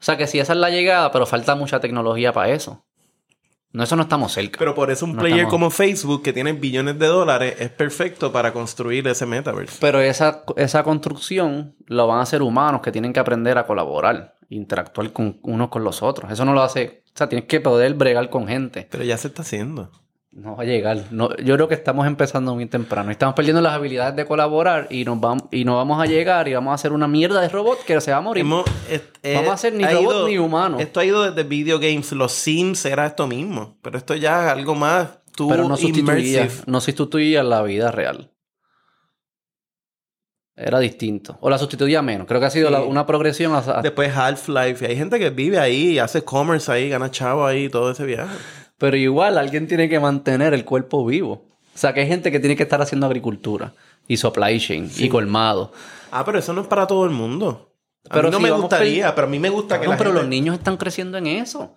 O 0.01 0.03
sea 0.03 0.15
que 0.17 0.27
si 0.27 0.39
esa 0.39 0.53
es 0.53 0.59
la 0.59 0.69
llegada, 0.69 1.11
pero 1.11 1.25
falta 1.25 1.55
mucha 1.55 1.79
tecnología 1.79 2.31
para 2.31 2.49
eso. 2.53 2.85
No, 3.71 3.83
eso 3.83 3.95
no 3.95 4.01
estamos 4.03 4.31
cerca. 4.33 4.57
Pero 4.57 4.73
por 4.73 4.89
eso 4.89 5.05
un 5.05 5.13
No 5.13 5.19
player 5.19 5.37
estamos- 5.39 5.51
como 5.51 5.69
Facebook, 5.69 6.23
que 6.23 6.33
tiene 6.33 6.53
billones 6.53 6.97
de 6.97 7.05
dólares, 7.07 7.55
es 7.59 7.69
perfecto 7.69 8.31
para 8.31 8.51
construir 8.51 9.07
ese 9.07 9.25
metaverse. 9.27 9.77
Pero 9.79 9.99
esa, 10.01 10.43
esa 10.55 10.83
construcción 10.83 11.75
lo 11.85 12.07
van 12.07 12.19
a 12.19 12.23
hacer 12.23 12.41
humanos 12.41 12.81
que 12.81 12.91
tienen 12.91 13.13
que 13.13 13.19
aprender 13.19 13.57
a 13.59 13.67
colaborar, 13.67 14.35
interactuar 14.49 15.13
con 15.13 15.39
unos 15.43 15.69
con 15.69 15.83
los 15.83 16.01
otros. 16.01 16.31
Eso 16.31 16.45
no 16.45 16.53
lo 16.53 16.63
hace. 16.63 17.03
O 17.13 17.17
sea, 17.19 17.29
tienes 17.29 17.47
que 17.47 17.59
poder 17.59 17.93
bregar 17.93 18.29
con 18.31 18.47
gente. 18.47 18.87
Pero 18.89 19.03
ya 19.03 19.17
se 19.17 19.27
está 19.27 19.43
haciendo. 19.43 19.91
No 20.31 20.55
va 20.55 20.61
a 20.63 20.65
llegar. 20.65 21.05
No, 21.09 21.35
yo 21.37 21.55
creo 21.55 21.67
que 21.67 21.73
estamos 21.73 22.05
empezando 22.05 22.53
muy 22.53 22.67
temprano. 22.67 23.09
Estamos 23.09 23.33
perdiendo 23.33 23.61
las 23.61 23.73
habilidades 23.73 24.15
de 24.15 24.25
colaborar 24.25 24.85
y 24.91 25.03
nos 25.03 25.19
vamos, 25.19 25.45
y 25.51 25.65
no 25.65 25.75
vamos 25.77 25.99
a 25.99 26.05
llegar 26.05 26.47
y 26.47 26.53
vamos 26.53 26.71
a 26.71 26.75
hacer 26.75 26.91
una 26.93 27.07
mierda 27.07 27.41
de 27.41 27.49
robot 27.49 27.83
que 27.83 27.99
se 27.99 28.11
va 28.11 28.17
a 28.17 28.21
morir. 28.21 28.41
Hemos- 28.41 28.65
es- 28.89 29.01
eh, 29.23 29.33
Vamos 29.35 29.49
a 29.49 29.53
hacer 29.53 29.73
ni 29.73 29.83
robot 29.85 30.03
ido- 30.03 30.27
ni 30.27 30.37
humano. 30.37 30.79
Esto 30.79 30.99
ha 30.99 31.05
ido 31.05 31.23
desde 31.31 31.47
video 31.49 31.79
games. 31.79 32.11
Los 32.11 32.31
Sims 32.31 32.85
era 32.85 33.07
esto 33.07 33.25
mismo. 33.25 33.77
Pero 33.81 33.97
esto 33.97 34.13
ya 34.15 34.45
es 34.45 34.51
algo 34.51 34.75
más. 34.75 35.09
Tú 35.35 35.49
Pero 35.49 35.67
no 35.67 35.75
sustituía, 35.77 36.47
no 36.67 36.79
sustituía 36.81 37.43
la 37.43 37.63
vida 37.63 37.91
real. 37.91 38.31
Era 40.55 40.79
distinto. 40.79 41.37
O 41.41 41.49
la 41.49 41.57
sustituía 41.57 42.01
menos. 42.01 42.27
Creo 42.27 42.39
que 42.41 42.45
ha 42.45 42.49
sido 42.49 42.67
Sí. 42.67 42.73
la- 42.73 42.81
una 42.81 43.05
progresión 43.05 43.55
hacia- 43.55 43.81
Después 43.81 44.15
Half-Life. 44.15 44.85
Hay 44.85 44.97
gente 44.97 45.17
que 45.17 45.29
vive 45.29 45.57
ahí, 45.57 45.97
hace 45.97 46.23
commerce 46.23 46.69
ahí, 46.71 46.89
gana 46.89 47.09
chavo 47.09 47.45
ahí, 47.45 47.69
todo 47.69 47.91
ese 47.91 48.05
viaje. 48.05 48.35
Pero 48.79 48.97
igual 48.97 49.37
alguien 49.37 49.67
tiene 49.67 49.87
que 49.89 49.99
mantener 49.99 50.53
el 50.55 50.65
cuerpo 50.65 51.05
vivo. 51.05 51.45
O 51.75 51.77
sea, 51.77 51.93
que 51.93 51.99
hay 52.01 52.07
gente 52.07 52.31
que 52.31 52.39
tiene 52.39 52.55
que 52.55 52.63
estar 52.63 52.81
haciendo 52.81 53.05
agricultura 53.05 53.73
y 54.07 54.17
supply 54.17 54.59
chain 54.59 54.89
y 54.97 55.07
colmado. 55.09 55.71
Ah, 56.11 56.25
pero 56.25 56.39
eso 56.39 56.51
no 56.53 56.61
es 56.61 56.67
para 56.67 56.87
todo 56.87 57.05
el 57.05 57.11
mundo. 57.11 57.71
A 58.09 58.13
Pero 58.13 58.29
mí 58.29 58.31
no 58.31 58.37
si 58.37 58.43
me 58.43 58.51
gustaría, 58.51 59.05
per- 59.07 59.15
pero 59.15 59.27
a 59.27 59.29
mí 59.29 59.37
me 59.39 59.49
gusta 59.49 59.75
que 59.75 59.81
Cabrón, 59.85 59.91
la 59.91 59.97
pero 59.97 60.09
gente- 60.11 60.21
los 60.23 60.29
niños 60.29 60.57
están 60.57 60.77
creciendo 60.77 61.17
en 61.19 61.27
eso. 61.27 61.75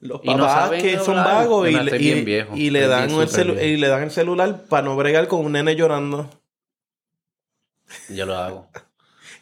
Los 0.00 0.20
y 0.22 0.28
no 0.34 0.38
papás 0.44 0.64
saben 0.64 0.82
que 0.82 0.98
son 0.98 1.16
vagos 1.16 1.68
y, 1.70 1.72
no, 1.72 1.82
le- 1.84 1.96
y- 1.96 1.98
bien 1.98 2.24
viejo. 2.26 2.54
y 2.56 2.68
le 2.70 2.86
dan 2.86 3.04
el 3.04 3.10
súper 3.10 3.28
celu- 3.28 3.52
viejo. 3.54 3.64
y 3.66 3.76
le 3.78 3.88
dan 3.88 4.02
el 4.02 4.10
celular 4.10 4.64
para 4.68 4.82
no 4.84 4.94
bregar 4.96 5.26
con 5.28 5.44
un 5.44 5.52
nene 5.52 5.74
llorando. 5.74 6.28
Yo 8.10 8.26
lo 8.26 8.36
hago. 8.36 8.68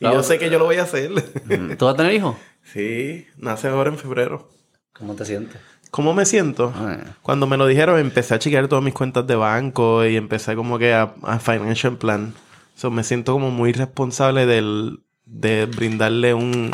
Y 0.01 0.05
yo 0.07 0.23
sé 0.25 0.39
que 0.39 0.51
yo 0.51 0.59
lo 0.59 0.65
voy 0.67 0.77
a 0.77 0.83
hacer. 0.83 1.11
Mm, 1.11 1.77
¿Tú 1.77 1.85
vas 1.87 1.95
a 1.95 1.97
tener 1.97 2.13
hijos? 2.13 2.37
sí, 2.63 3.27
nace 3.39 3.69
ahora 3.69 3.91
en 3.91 3.97
febrero. 3.99 4.51
¿Cómo 4.93 5.15
te 5.15 5.25
sientes? 5.25 5.61
¿Cómo 5.95 6.13
me 6.13 6.27
siento? 6.27 6.73
Ah, 6.75 6.99
Cuando 7.23 7.47
me 7.47 7.57
lo 7.57 7.69
dijeron, 7.69 8.01
empecé 8.01 8.35
a 8.35 8.41
chequear 8.41 8.67
todas 8.67 8.83
mis 8.83 8.95
cuentas 8.95 9.29
de 9.29 9.37
banco 9.37 10.05
y 10.05 10.17
empecé 10.17 10.57
como 10.57 10.77
que 10.77 10.93
a, 10.93 11.15
a 11.23 11.39
financial 11.39 11.97
plan. 11.99 12.35
So, 12.75 12.91
me 12.91 13.05
siento 13.05 13.33
como 13.33 13.53
muy 13.53 13.73
responsable 13.73 14.45
del, 14.45 15.05
de 15.25 15.67
brindarle 15.67 16.35
un, 16.35 16.73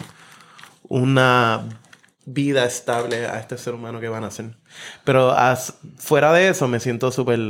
una 0.89 1.69
vida 2.25 2.65
estable 2.65 3.27
a 3.27 3.39
este 3.41 3.59
ser 3.59 3.75
humano 3.75 4.01
que 4.01 4.09
van 4.09 4.25
a 4.25 4.29
hacer. 4.29 4.57
Pero 5.05 5.33
as- 5.33 5.75
fuera 5.99 6.33
de 6.33 6.49
eso, 6.49 6.67
me 6.67 6.81
siento 6.81 7.13
súper 7.13 7.41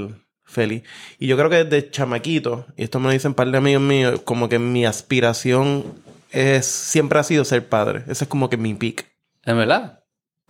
feliz. 0.44 0.82
Y 1.20 1.28
yo 1.28 1.36
creo 1.36 1.50
que 1.50 1.62
desde 1.62 1.88
chamaquito, 1.88 2.66
y 2.76 2.82
esto 2.82 2.98
me 2.98 3.06
lo 3.06 3.12
dicen 3.12 3.28
un 3.30 3.34
par 3.36 3.48
de 3.48 3.58
amigos 3.58 3.82
míos, 3.84 4.20
como 4.24 4.48
que 4.48 4.58
mi 4.58 4.86
aspiración 4.86 5.84
es, 6.32 6.66
siempre 6.66 7.20
ha 7.20 7.22
sido 7.22 7.44
ser 7.44 7.68
padre. 7.68 8.02
Ese 8.08 8.24
es 8.24 8.28
como 8.28 8.50
que 8.50 8.56
mi 8.56 8.74
peak. 8.74 9.06
¿En 9.44 9.56
verdad? 9.56 9.99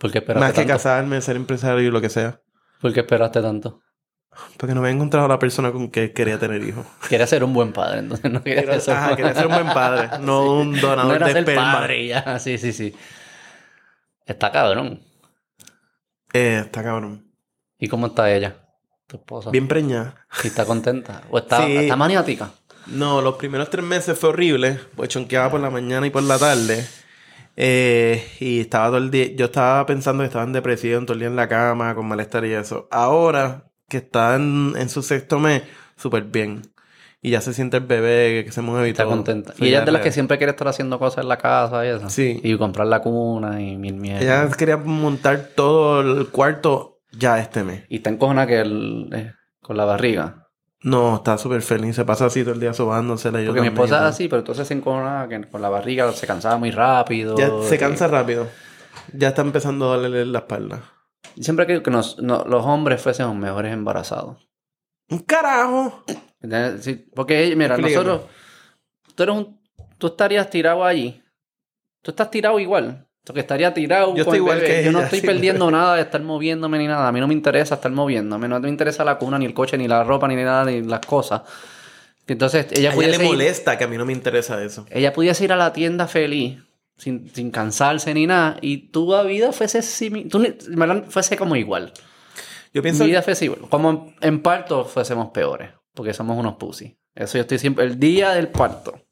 ¿Por 0.01 0.11
qué 0.11 0.17
esperaste 0.17 0.39
Más 0.45 0.51
que 0.53 0.61
tanto? 0.61 0.73
casarme, 0.73 1.21
ser 1.21 1.35
empresario 1.35 1.87
y 1.87 1.91
lo 1.91 2.01
que 2.01 2.09
sea. 2.09 2.41
¿Por 2.81 2.91
qué 2.91 3.01
esperaste 3.01 3.39
tanto? 3.41 3.81
Porque 4.57 4.73
no 4.73 4.79
había 4.81 4.93
encontrado 4.93 5.25
a 5.27 5.29
la 5.29 5.37
persona 5.37 5.71
con 5.71 5.91
que 5.91 6.11
quería 6.13 6.39
tener 6.39 6.63
hijos. 6.63 6.85
Quería 7.07 7.27
ser 7.27 7.43
un 7.43 7.53
buen 7.53 7.71
padre, 7.71 7.99
entonces 7.99 8.31
no 8.31 8.41
quería 8.41 8.79
ser 8.79 8.95
Ajá, 8.95 9.15
quería 9.15 9.35
ser 9.35 9.45
un 9.47 9.53
buen 9.53 9.67
padre, 9.67 10.09
no 10.21 10.53
un 10.55 10.79
donador 10.81 11.23
de 11.23 11.39
esperma. 11.39 11.73
padre 11.73 12.03
y 12.03 12.07
ya. 12.07 12.39
Sí, 12.39 12.57
sí, 12.57 12.73
sí. 12.73 12.95
Está 14.25 14.51
cabrón. 14.51 15.01
Eh, 16.33 16.61
está 16.65 16.81
cabrón. 16.83 17.27
¿Y 17.77 17.87
cómo 17.87 18.07
está 18.07 18.31
ella? 18.33 18.55
Tu 19.07 19.17
esposa. 19.17 19.49
Bien 19.51 19.67
preñada. 19.67 20.15
¿Y 20.43 20.47
está 20.47 20.65
contenta? 20.65 21.21
¿O 21.29 21.37
está, 21.37 21.65
Sí. 21.65 21.75
está 21.77 21.95
maniática? 21.95 22.51
No, 22.87 23.21
los 23.21 23.35
primeros 23.35 23.69
tres 23.69 23.83
meses 23.85 24.17
fue 24.17 24.29
horrible. 24.29 24.79
Pues 24.95 25.09
chonqueaba 25.09 25.51
por 25.51 25.59
la 25.59 25.69
mañana 25.69 26.07
y 26.07 26.09
por 26.09 26.23
la 26.23 26.39
tarde. 26.39 26.87
Eh, 27.63 28.25
y 28.39 28.61
estaba 28.61 28.87
todo 28.87 28.97
el 28.97 29.11
día, 29.11 29.35
yo 29.35 29.45
estaba 29.45 29.85
pensando 29.85 30.23
que 30.23 30.27
estaba 30.27 30.45
en 30.45 30.51
depresión, 30.51 31.05
todo 31.05 31.13
el 31.13 31.19
día 31.19 31.27
en 31.27 31.35
la 31.35 31.47
cama, 31.47 31.93
con 31.93 32.07
malestar 32.07 32.43
y 32.43 32.53
eso. 32.53 32.87
Ahora 32.89 33.65
que 33.87 33.97
está 33.97 34.35
en, 34.35 34.73
en 34.75 34.89
su 34.89 35.03
sexto 35.03 35.37
mes, 35.37 35.61
súper 35.95 36.23
bien. 36.23 36.63
Y 37.21 37.29
ya 37.29 37.41
se 37.41 37.53
siente 37.53 37.77
el 37.77 37.83
bebé 37.85 38.43
que 38.43 38.51
se 38.51 38.61
mueve 38.61 38.87
y 38.87 38.91
Está 38.91 39.03
todo. 39.03 39.11
contenta. 39.13 39.53
Y 39.59 39.67
ella 39.67 39.81
es 39.81 39.85
de 39.85 39.91
las 39.91 40.01
que 40.01 40.11
siempre 40.11 40.39
quiere 40.39 40.51
estar 40.51 40.67
haciendo 40.67 40.97
cosas 40.97 41.21
en 41.23 41.29
la 41.29 41.37
casa 41.37 41.85
y 41.85 41.89
eso. 41.89 42.09
Sí. 42.09 42.39
Y 42.43 42.57
comprar 42.57 42.87
la 42.87 43.01
cuna 43.01 43.61
y 43.61 43.77
mil 43.77 43.93
mierdas. 43.93 44.23
Ella 44.23 44.49
quería 44.57 44.77
montar 44.77 45.49
todo 45.55 46.01
el 46.01 46.29
cuarto 46.29 47.01
ya 47.11 47.39
este 47.39 47.63
mes. 47.63 47.83
Y 47.89 47.97
está 47.97 48.09
encojona 48.09 48.47
que 48.47 48.61
el, 48.61 49.07
eh, 49.13 49.33
con 49.61 49.77
la 49.77 49.85
barriga. 49.85 50.40
No, 50.83 51.17
está 51.17 51.37
súper 51.37 51.61
feliz. 51.61 51.95
Se 51.95 52.05
pasa 52.05 52.25
así 52.25 52.43
todo 52.43 52.53
el 52.55 52.59
día 52.59 52.73
sobándosela. 52.73 53.39
Porque 53.45 53.61
mi 53.61 53.67
esposa 53.67 53.97
es 53.97 54.01
así, 54.15 54.27
pero 54.27 54.39
entonces 54.39 54.67
se 54.67 54.73
encojona 54.73 55.27
que 55.29 55.41
con 55.49 55.61
la 55.61 55.69
barriga 55.69 56.11
se 56.11 56.25
cansaba 56.25 56.57
muy 56.57 56.71
rápido. 56.71 57.35
Ya 57.37 57.49
se 57.63 57.77
cansa 57.77 58.07
rápido. 58.07 58.47
Ya 59.13 59.29
está 59.29 59.41
empezando 59.43 59.91
a 59.91 59.97
dolerle 59.97 60.25
la 60.25 60.39
espalda. 60.39 60.81
Y 61.35 61.43
Siempre 61.43 61.65
creo 61.65 61.83
que 61.83 61.91
nos- 61.91 62.17
no- 62.19 62.43
los 62.45 62.65
hombres 62.65 63.01
fuésemos 63.01 63.35
mejores 63.35 63.71
embarazados. 63.73 64.49
¡Un 65.09 65.19
carajo! 65.19 66.03
Sí, 66.79 67.05
porque, 67.15 67.53
mira, 67.55 67.75
Explícame. 67.75 68.05
nosotros... 68.05 68.29
Tú 69.15 69.23
eres 69.23 69.35
un... 69.35 69.61
Tú 69.97 70.07
estarías 70.07 70.49
tirado 70.49 70.83
allí. 70.83 71.21
Tú 72.01 72.11
estás 72.11 72.31
tirado 72.31 72.59
igual. 72.59 73.07
Tú 73.23 73.33
que 73.33 73.39
estaría 73.41 73.71
tirado 73.73 74.15
Yo 74.15 74.23
estoy 74.23 74.37
igual 74.37 74.59
bebé. 74.59 74.77
que 74.79 74.83
Yo 74.83 74.91
no 74.91 75.01
estoy 75.01 75.19
sí. 75.19 75.25
perdiendo 75.27 75.69
nada 75.69 75.95
de 75.95 76.01
estar 76.01 76.21
moviéndome 76.21 76.79
ni 76.79 76.87
nada. 76.87 77.07
A 77.07 77.11
mí 77.11 77.19
no 77.19 77.27
me 77.27 77.33
interesa 77.35 77.75
estar 77.75 77.91
moviéndome. 77.91 78.47
No 78.47 78.59
me 78.59 78.67
interesa 78.69 79.03
la 79.03 79.17
cuna, 79.19 79.37
ni 79.37 79.45
el 79.45 79.53
coche, 79.53 79.77
ni 79.77 79.87
la 79.87 80.03
ropa, 80.03 80.27
ni 80.27 80.35
nada, 80.35 80.65
ni 80.65 80.81
las 80.81 81.01
cosas. 81.05 81.41
Entonces, 82.27 82.67
ella 82.71 82.91
A 82.91 82.93
ella 82.93 83.01
le 83.01 83.17
pudiese 83.17 83.23
ir- 83.23 83.27
molesta 83.27 83.77
que 83.77 83.83
a 83.83 83.87
mí 83.87 83.97
no 83.97 84.05
me 84.05 84.13
interesa 84.13 84.63
eso. 84.63 84.85
ella 84.89 85.11
pudiese 85.13 85.43
ir 85.43 85.51
a 85.51 85.55
la 85.57 85.73
tienda 85.73 86.07
feliz, 86.07 86.59
sin, 86.97 87.29
sin 87.33 87.51
cansarse 87.51 88.13
ni 88.13 88.25
nada, 88.25 88.57
y 88.61 88.89
tu 88.89 89.13
vida 89.25 89.51
fuese, 89.51 89.79
simi- 89.81 90.29
tú, 90.29 90.41
fuese 91.09 91.35
como 91.37 91.55
igual. 91.55 91.91
Yo 92.73 92.81
pienso... 92.81 93.03
Mi 93.03 93.09
vida 93.09 93.21
fuese 93.21 93.45
igual. 93.45 93.61
Como 93.69 94.13
en 94.21 94.41
parto 94.41 94.85
fuésemos 94.85 95.29
peores, 95.31 95.71
porque 95.93 96.13
somos 96.13 96.37
unos 96.37 96.55
pussy. 96.55 96.95
Eso 97.13 97.37
yo 97.37 97.41
estoy 97.41 97.59
siempre... 97.59 97.83
El 97.85 97.99
día 97.99 98.31
del 98.31 98.47
parto, 98.47 99.03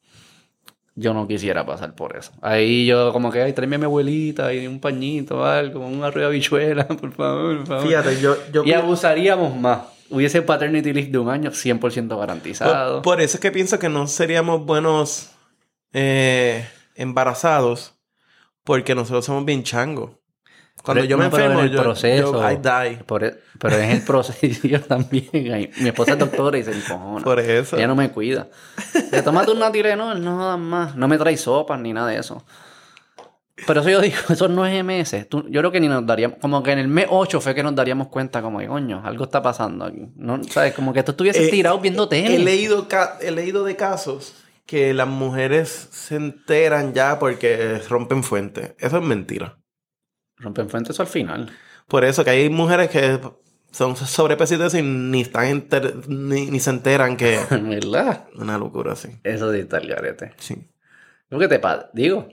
yo 1.00 1.14
no 1.14 1.28
quisiera 1.28 1.66
pasar 1.66 1.96
por 1.96 2.18
eso. 2.18 2.32
Ahí 2.42 2.86
yo 2.86 3.14
como 3.14 3.32
que, 3.32 3.42
ay, 3.42 3.54
tráeme 3.54 3.78
a 3.78 3.80
mi 3.80 3.86
abuelita 3.86 4.54
y 4.54 4.68
un 4.68 4.80
pañito, 4.80 5.46
algo, 5.46 5.86
una 5.86 6.12
rueda 6.12 6.28
de 6.28 6.34
bichuela, 6.34 6.88
por 6.88 7.12
favor, 7.14 7.58
por 7.60 7.68
favor. 7.68 7.88
Fíjate, 7.88 8.20
yo... 8.20 8.36
yo 8.52 8.64
y 8.64 8.74
abusaríamos 8.74 9.56
más. 9.58 9.80
Hubiese 10.10 10.42
paternity 10.42 10.92
leave 10.92 11.12
de 11.12 11.18
un 11.20 11.30
año 11.30 11.52
100% 11.52 12.18
garantizado. 12.18 12.96
por, 12.96 13.14
por 13.14 13.22
eso 13.22 13.38
es 13.38 13.42
que 13.42 13.52
pienso 13.52 13.78
que 13.80 13.90
no 13.90 14.08
seríamos 14.08 14.66
buenos 14.66 15.30
eh, 15.94 16.68
embarazados 16.96 17.96
porque 18.64 18.96
nosotros 18.96 19.26
somos 19.26 19.46
bien 19.46 19.64
changos. 19.64 20.19
Cuando 20.84 21.02
Pero- 21.02 21.10
yo 21.10 21.18
me 21.18 21.26
no, 21.26 21.30
pero 21.32 21.44
en 21.44 21.52
enfermo, 21.52 21.70
el 21.70 21.76
yo, 21.76 21.84
proceso. 21.84 22.34
yo- 22.34 22.52
I 22.52 22.56
die. 22.58 23.04
Por 23.04 23.24
e- 23.24 23.38
pero 23.60 23.76
es 23.78 23.94
el 23.96 24.02
proceso 24.06 24.68
yo 24.68 24.82
también. 24.82 25.28
Mi 25.80 25.90
esposa 25.90 26.14
es 26.14 26.20
doctora 26.20 26.58
y 26.58 26.64
se 26.64 26.72
encojona. 26.72 27.24
Por 27.24 27.40
eso. 27.40 27.76
Ella 27.78 27.88
no 27.88 27.96
me 27.96 28.10
cuida. 28.12 28.48
Le 29.12 29.22
tómate 29.22 29.52
un 29.52 29.60
Tylenol, 29.72 30.24
no 30.24 30.46
dan 30.48 30.62
más. 30.62 30.96
No 30.96 31.08
me 31.08 31.18
trae 31.18 31.36
sopas 31.38 31.80
ni 31.80 31.92
nada 31.94 32.08
de 32.10 32.18
eso. 32.20 32.46
Pero 33.68 33.82
eso 33.82 33.90
yo 33.90 34.00
digo, 34.00 34.16
esos 34.30 34.50
nueve 34.50 34.82
meses, 34.84 35.28
tú- 35.28 35.46
yo 35.50 35.60
creo 35.60 35.72
que 35.72 35.82
ni 35.82 35.90
nos 35.90 36.06
daríamos, 36.06 36.38
como 36.40 36.64
que 36.64 36.72
en 36.72 36.80
el 36.80 36.88
mes 36.88 37.08
8 37.10 37.42
fue 37.42 37.54
que 37.54 37.62
nos 37.62 37.76
daríamos 37.76 38.08
cuenta 38.08 38.42
como 38.42 38.66
coño, 38.66 39.02
algo 39.04 39.26
está 39.26 39.42
pasando 39.42 39.84
aquí. 39.86 40.08
No, 40.16 40.42
¿Sabes? 40.46 40.74
Como 40.74 40.94
que 40.94 41.04
tú 41.04 41.12
estuvieses 41.12 41.48
Eh, 41.48 41.52
tirado 41.52 41.78
viendo 41.80 42.08
tele. 42.08 42.36
He 42.36 42.40
leído, 42.40 42.88
he 43.20 43.32
leído 43.32 43.66
de 43.66 43.76
casos 43.76 44.34
que 44.66 44.94
las 44.94 45.08
mujeres 45.10 45.90
se 45.92 46.16
enteran 46.16 46.94
ya 46.94 47.20
porque 47.20 47.82
rompen 47.90 48.24
fuente. 48.24 48.76
Eso 48.80 48.98
es 48.98 49.04
mentira. 49.04 49.58
Rompen 50.40 50.70
fuente 50.70 50.92
eso 50.92 51.02
al 51.02 51.08
final. 51.08 51.52
Por 51.88 52.04
eso 52.06 52.24
que 52.24 52.30
hay 52.32 52.50
mujeres 52.50 52.90
que 52.90 53.20
son 53.72 53.96
sobrepesitas 53.96 54.74
y 54.74 54.82
ni 54.82 55.22
están 55.22 55.68
ni, 56.08 56.46
ni 56.48 56.60
se 56.60 56.70
enteran 56.70 57.18
que 57.18 57.40
¿Verdad? 57.52 58.28
una 58.36 58.58
locura 58.58 58.94
así. 58.94 59.10
Eso 59.24 59.52
sí 59.54 59.60
está 59.60 59.78
el 59.78 59.88
garete. 59.88 60.34
Sí. 60.38 60.70
Lo 61.30 61.38
que 61.40 61.48
te 61.48 61.60
pasa, 61.60 61.90
digo, 61.94 62.28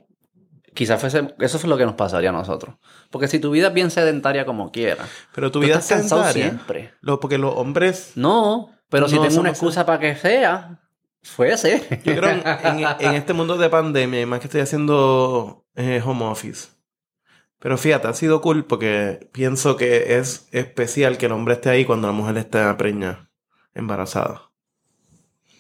quizás 0.75 1.01
fuese, 1.01 1.35
eso 1.41 1.59
fue 1.59 1.69
lo 1.69 1.77
que 1.77 1.85
nos 1.85 1.95
pasaría 1.95 2.31
a 2.31 2.33
nosotros. 2.33 2.77
Porque 3.11 3.29
si 3.29 3.39
tu 3.39 3.51
vida 3.51 3.69
es 3.69 3.75
bien 3.75 3.91
sedentaria 3.91 4.47
como 4.47 4.71
quiera, 4.73 5.05
Pero 5.35 5.51
tu 5.51 5.61
vida 5.61 5.79
es 5.79 5.85
sedentaria. 5.85 6.33
siempre. 6.33 6.93
Lo, 7.01 7.21
porque 7.21 7.39
los 7.39 7.55
hombres, 7.57 8.13
No, 8.15 8.71
pero 8.89 9.09
si 9.09 9.17
No, 9.17 9.23
tengo 9.23 9.33
eso 9.33 9.41
una 9.41 9.51
excusa 9.51 9.85
para 9.85 9.99
que 10.01 10.17
sea, 10.17 10.81
fuese. 11.23 11.87
yo 12.05 12.17
creo 12.17 12.31
en, 12.31 12.43
en- 12.47 12.87
en 13.01 13.15
este 13.15 13.33
mundo 13.33 13.57
de 13.59 13.69
pandemia, 13.69 14.21
y 14.21 14.27
más 14.27 14.41
que 14.41 14.47
estoy 14.47 14.61
haciendo 14.61 15.67
eh, 15.75 16.01
home 16.05 16.25
office. 16.25 16.69
Pero 17.59 17.79
fíjate, 17.79 18.09
ha 18.09 18.15
sido 18.15 18.41
cool 18.41 18.65
porque 18.67 19.29
pienso 19.33 19.77
que 19.77 20.19
es 20.19 20.49
especial 20.53 21.19
que 21.19 21.27
el 21.27 21.33
hombre 21.33 21.55
esté 21.55 21.71
ahí 21.71 21.85
cuando 21.85 22.07
la 22.07 22.13
mujer 22.13 22.37
esté 22.37 22.63
preñada, 22.75 23.31
embarazada. 23.75 24.51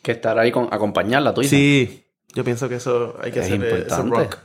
que 0.02 0.12
estar 0.12 0.38
ahí 0.38 0.52
con 0.52 0.68
acompañarla, 0.72 1.34
tú 1.34 1.40
dices. 1.40 1.58
Sí, 1.58 2.06
yo 2.34 2.44
pienso 2.44 2.68
que 2.68 2.76
eso 2.76 3.16
hay 3.20 3.32
que 3.32 3.40
Es 3.40 3.46
hacer 3.46 3.62
eh, 3.64 3.70
importante. 3.70 4.16
rock. 4.16 4.38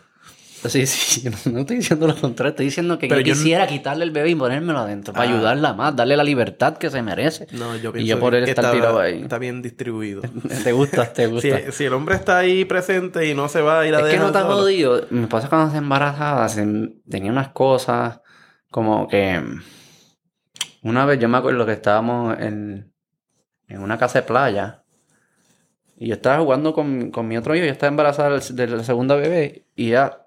Sí, 0.67 0.85
sí, 0.85 1.29
no, 1.29 1.51
no 1.53 1.59
estoy 1.61 1.77
diciendo 1.77 2.05
lo 2.07 2.15
contrario, 2.15 2.51
estoy 2.51 2.65
diciendo 2.67 2.99
que 2.99 3.07
Pero 3.07 3.21
yo 3.21 3.27
yo 3.27 3.33
no- 3.33 3.37
quisiera 3.39 3.67
quitarle 3.67 4.03
el 4.05 4.11
bebé 4.11 4.29
y 4.29 4.35
ponérmelo 4.35 4.79
adentro, 4.79 5.13
para 5.13 5.27
Ah. 5.29 5.33
ayudarla 5.33 5.73
más, 5.73 5.95
darle 5.95 6.15
la 6.15 6.23
libertad 6.23 6.77
que 6.77 6.89
se 6.89 7.01
merece. 7.01 7.47
No, 7.53 7.75
yo 7.77 7.89
Y 7.89 7.93
pienso 7.93 8.09
yo 8.09 8.19
por 8.19 8.35
él 8.35 8.45
que 8.45 8.51
estar 8.51 8.65
está, 8.65 8.75
tirado 8.75 8.99
ahí. 8.99 9.21
está 9.23 9.37
bien 9.39 9.61
distribuido. 9.61 10.21
Te 10.63 10.71
gusta, 10.71 11.11
te 11.11 11.25
gusta. 11.27 11.59
si, 11.65 11.71
si 11.71 11.83
el 11.85 11.93
hombre 11.93 12.15
está 12.15 12.37
ahí 12.37 12.65
presente 12.65 13.27
y 13.27 13.33
no 13.33 13.49
se 13.49 13.61
va 13.61 13.79
a 13.81 13.87
ir 13.87 13.95
a 13.95 13.99
Es 14.01 14.05
que 14.13 14.17
no 14.19 14.31
te 14.31 14.37
has 14.37 14.43
solo. 14.43 14.57
jodido. 14.57 15.07
Mi 15.09 15.23
esposa 15.23 15.49
cuando 15.49 15.71
se 15.71 15.77
embarazaba 15.77 16.47
se- 16.49 16.93
tenía 17.09 17.31
unas 17.31 17.49
cosas 17.49 18.19
como 18.69 19.07
que... 19.07 19.41
Una 20.83 21.05
vez 21.05 21.19
yo 21.19 21.29
me 21.29 21.37
acuerdo 21.37 21.65
que 21.65 21.73
estábamos 21.73 22.37
en, 22.39 22.91
en 23.67 23.81
una 23.81 23.97
casa 23.97 24.21
de 24.21 24.27
playa 24.27 24.83
y 25.95 26.07
yo 26.07 26.15
estaba 26.15 26.39
jugando 26.41 26.73
con, 26.73 27.11
con 27.11 27.27
mi 27.27 27.37
otro 27.37 27.55
hijo, 27.55 27.65
yo 27.65 27.71
estaba 27.71 27.89
embarazada 27.89 28.29
del- 28.39 28.55
de 28.55 28.67
la 28.67 28.83
segunda 28.83 29.15
bebé 29.15 29.67
y 29.75 29.89
ella... 29.89 30.17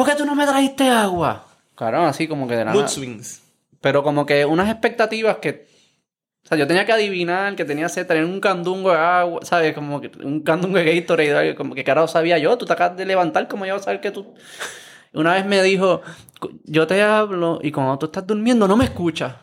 ¿Por 0.00 0.08
qué 0.08 0.14
tú 0.14 0.24
no 0.24 0.34
me 0.34 0.46
trajiste 0.46 0.88
agua? 0.88 1.44
Claro, 1.74 2.06
así 2.06 2.26
como 2.26 2.48
que 2.48 2.56
de 2.56 2.64
nada. 2.64 2.74
Mood 2.74 2.88
swings. 2.88 3.42
Pero 3.82 4.02
como 4.02 4.24
que 4.24 4.46
unas 4.46 4.70
expectativas 4.70 5.36
que... 5.36 5.66
O 6.42 6.48
sea, 6.48 6.56
yo 6.56 6.66
tenía 6.66 6.86
que 6.86 6.92
adivinar 6.92 7.54
que 7.54 7.66
tenía 7.66 7.86
sed, 7.90 8.06
tener 8.06 8.24
un 8.24 8.40
candungo 8.40 8.92
de 8.92 8.96
agua, 8.96 9.40
¿sabes? 9.42 9.74
Como 9.74 10.00
que 10.00 10.10
un 10.24 10.40
candungo 10.40 10.78
de 10.78 11.00
Gatorade, 11.00 11.54
como 11.54 11.74
que 11.74 11.84
carajo 11.84 12.08
sabía 12.08 12.38
yo, 12.38 12.56
tú 12.56 12.64
te 12.64 12.72
acabas 12.72 12.96
de 12.96 13.04
levantar, 13.04 13.46
como 13.46 13.66
yo 13.66 13.74
voy 13.74 13.80
a 13.80 13.84
saber 13.84 14.00
que 14.00 14.10
tú... 14.10 14.32
Una 15.12 15.34
vez 15.34 15.44
me 15.44 15.62
dijo, 15.62 16.00
yo 16.64 16.86
te 16.86 17.02
hablo 17.02 17.58
y 17.62 17.70
cuando 17.70 17.98
tú 17.98 18.06
estás 18.06 18.26
durmiendo 18.26 18.66
no 18.66 18.78
me 18.78 18.84
escuchas. 18.84 19.34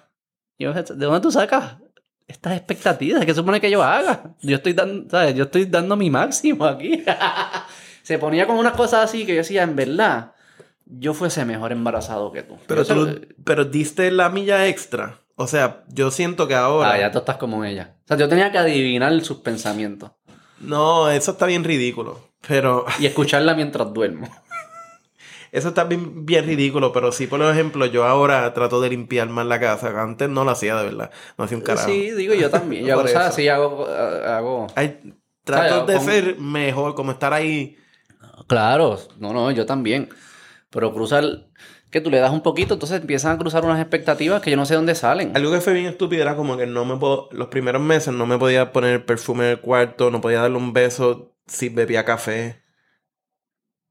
Y 0.57 0.63
yo, 0.63 0.73
¿de 0.73 0.81
dónde 0.81 1.19
tú 1.19 1.31
sacas 1.31 1.75
estas 2.27 2.57
expectativas? 2.57 3.23
¿Qué 3.23 3.35
supone 3.35 3.61
que 3.61 3.69
yo 3.69 3.83
haga? 3.83 4.33
Yo 4.41 4.55
estoy 4.55 4.73
dando, 4.73 5.07
¿sabes? 5.07 5.35
Yo 5.35 5.43
estoy 5.43 5.65
dando 5.65 5.95
mi 5.95 6.09
máximo 6.09 6.65
aquí. 6.65 7.03
Se 8.01 8.17
ponía 8.17 8.47
como 8.47 8.59
unas 8.59 8.73
cosas 8.73 9.03
así 9.03 9.23
que 9.23 9.33
yo 9.33 9.37
decía, 9.37 9.61
en 9.61 9.75
verdad, 9.75 10.31
yo 10.89 11.13
fuese 11.13 11.45
mejor 11.45 11.71
embarazado 11.71 12.31
que 12.31 12.43
tú. 12.43 12.57
Pero 12.67 12.85
tú, 12.85 13.21
pero 13.43 13.65
diste 13.65 14.11
la 14.11 14.29
milla 14.29 14.67
extra. 14.67 15.21
O 15.35 15.47
sea, 15.47 15.83
yo 15.89 16.09
siento 16.11 16.47
que 16.47 16.55
ahora. 16.55 16.91
Ah, 16.91 16.99
ya 16.99 17.11
tú 17.11 17.19
estás 17.19 17.37
como 17.37 17.63
ella. 17.63 17.95
O 18.05 18.07
sea, 18.07 18.17
yo 18.17 18.27
tenía 18.27 18.51
que 18.51 18.57
adivinar 18.57 19.19
sus 19.21 19.37
pensamientos 19.37 20.11
No, 20.59 21.09
eso 21.11 21.31
está 21.31 21.45
bien 21.45 21.63
ridículo. 21.63 22.19
Pero 22.47 22.85
y 22.99 23.05
escucharla 23.05 23.53
mientras 23.53 23.93
duermo. 23.93 24.27
eso 25.51 25.69
está 25.69 25.83
bien, 25.83 26.25
bien 26.25 26.45
ridículo. 26.45 26.91
Pero 26.91 27.11
sí, 27.11 27.27
por 27.27 27.41
ejemplo, 27.41 27.85
yo 27.85 28.05
ahora 28.05 28.51
trato 28.53 28.81
de 28.81 28.89
limpiar 28.89 29.29
más 29.29 29.45
la 29.45 29.59
casa. 29.59 30.01
Antes 30.01 30.29
no 30.29 30.43
lo 30.43 30.51
hacía 30.51 30.75
de 30.77 30.85
verdad. 30.85 31.11
No 31.37 31.45
hacía 31.45 31.57
un 31.57 31.63
carajo. 31.63 31.87
Sí, 31.87 32.11
digo 32.11 32.33
yo 32.33 32.49
también. 32.49 32.85
Yo 32.85 32.93
hago, 32.99 33.07
¿sabes? 33.07 33.35
Sí, 33.35 33.47
hago, 33.47 33.85
hago... 33.85 34.67
Ay, 34.75 35.13
trato 35.43 35.69
¿Sabes? 35.69 35.87
de 35.87 35.93
Con- 35.95 36.05
ser 36.05 36.39
mejor, 36.39 36.95
como 36.95 37.11
estar 37.11 37.33
ahí. 37.33 37.77
Claro, 38.47 38.97
no, 39.19 39.33
no, 39.33 39.51
yo 39.51 39.65
también. 39.65 40.09
Pero 40.77 40.93
cruzar, 40.93 41.23
que 41.89 42.01
tú 42.01 42.11
le 42.11 42.19
das 42.19 42.31
un 42.31 42.41
poquito, 42.43 42.75
entonces 42.75 43.01
empiezan 43.01 43.31
a 43.31 43.37
cruzar 43.39 43.65
unas 43.65 43.79
expectativas 43.81 44.43
que 44.43 44.51
yo 44.51 44.57
no 44.57 44.65
sé 44.67 44.75
dónde 44.75 44.93
salen. 44.93 45.35
Algo 45.35 45.51
que 45.51 45.59
fue 45.59 45.73
bien 45.73 45.87
estúpido 45.87 46.21
era 46.21 46.35
como 46.35 46.55
que 46.55 46.67
no 46.67 46.85
me 46.85 46.97
puedo. 46.97 47.29
Los 47.31 47.47
primeros 47.47 47.81
meses 47.81 48.13
no 48.13 48.27
me 48.27 48.37
podía 48.37 48.71
poner 48.71 49.03
perfume 49.03 49.45
en 49.45 49.51
el 49.53 49.59
cuarto, 49.59 50.11
no 50.11 50.21
podía 50.21 50.41
darle 50.41 50.57
un 50.57 50.73
beso 50.73 51.33
si 51.47 51.69
bebía 51.69 52.05
café. 52.05 52.61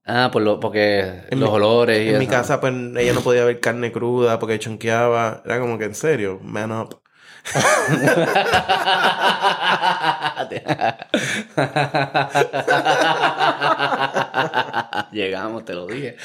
Ah, 0.04 0.30
por 0.32 0.42
lo, 0.42 0.60
porque 0.60 1.00
En 1.28 1.40
los 1.40 1.48
mi- 1.50 1.54
olores 1.56 2.06
y 2.06 2.10
En 2.10 2.18
mi 2.20 2.28
casa, 2.28 2.60
pues 2.60 2.72
ella 2.72 3.12
no 3.12 3.20
podía 3.20 3.44
ver 3.44 3.58
carne 3.58 3.90
cruda 3.90 4.38
porque 4.38 4.60
chonqueaba. 4.60 5.42
Era 5.44 5.58
como 5.58 5.78
que 5.78 5.86
en 5.86 5.96
serio, 5.96 6.38
man 6.40 6.70
up. 6.70 7.00
Llegamos, 15.12 15.64
te 15.64 15.74
lo 15.74 15.86
dije. 15.86 16.16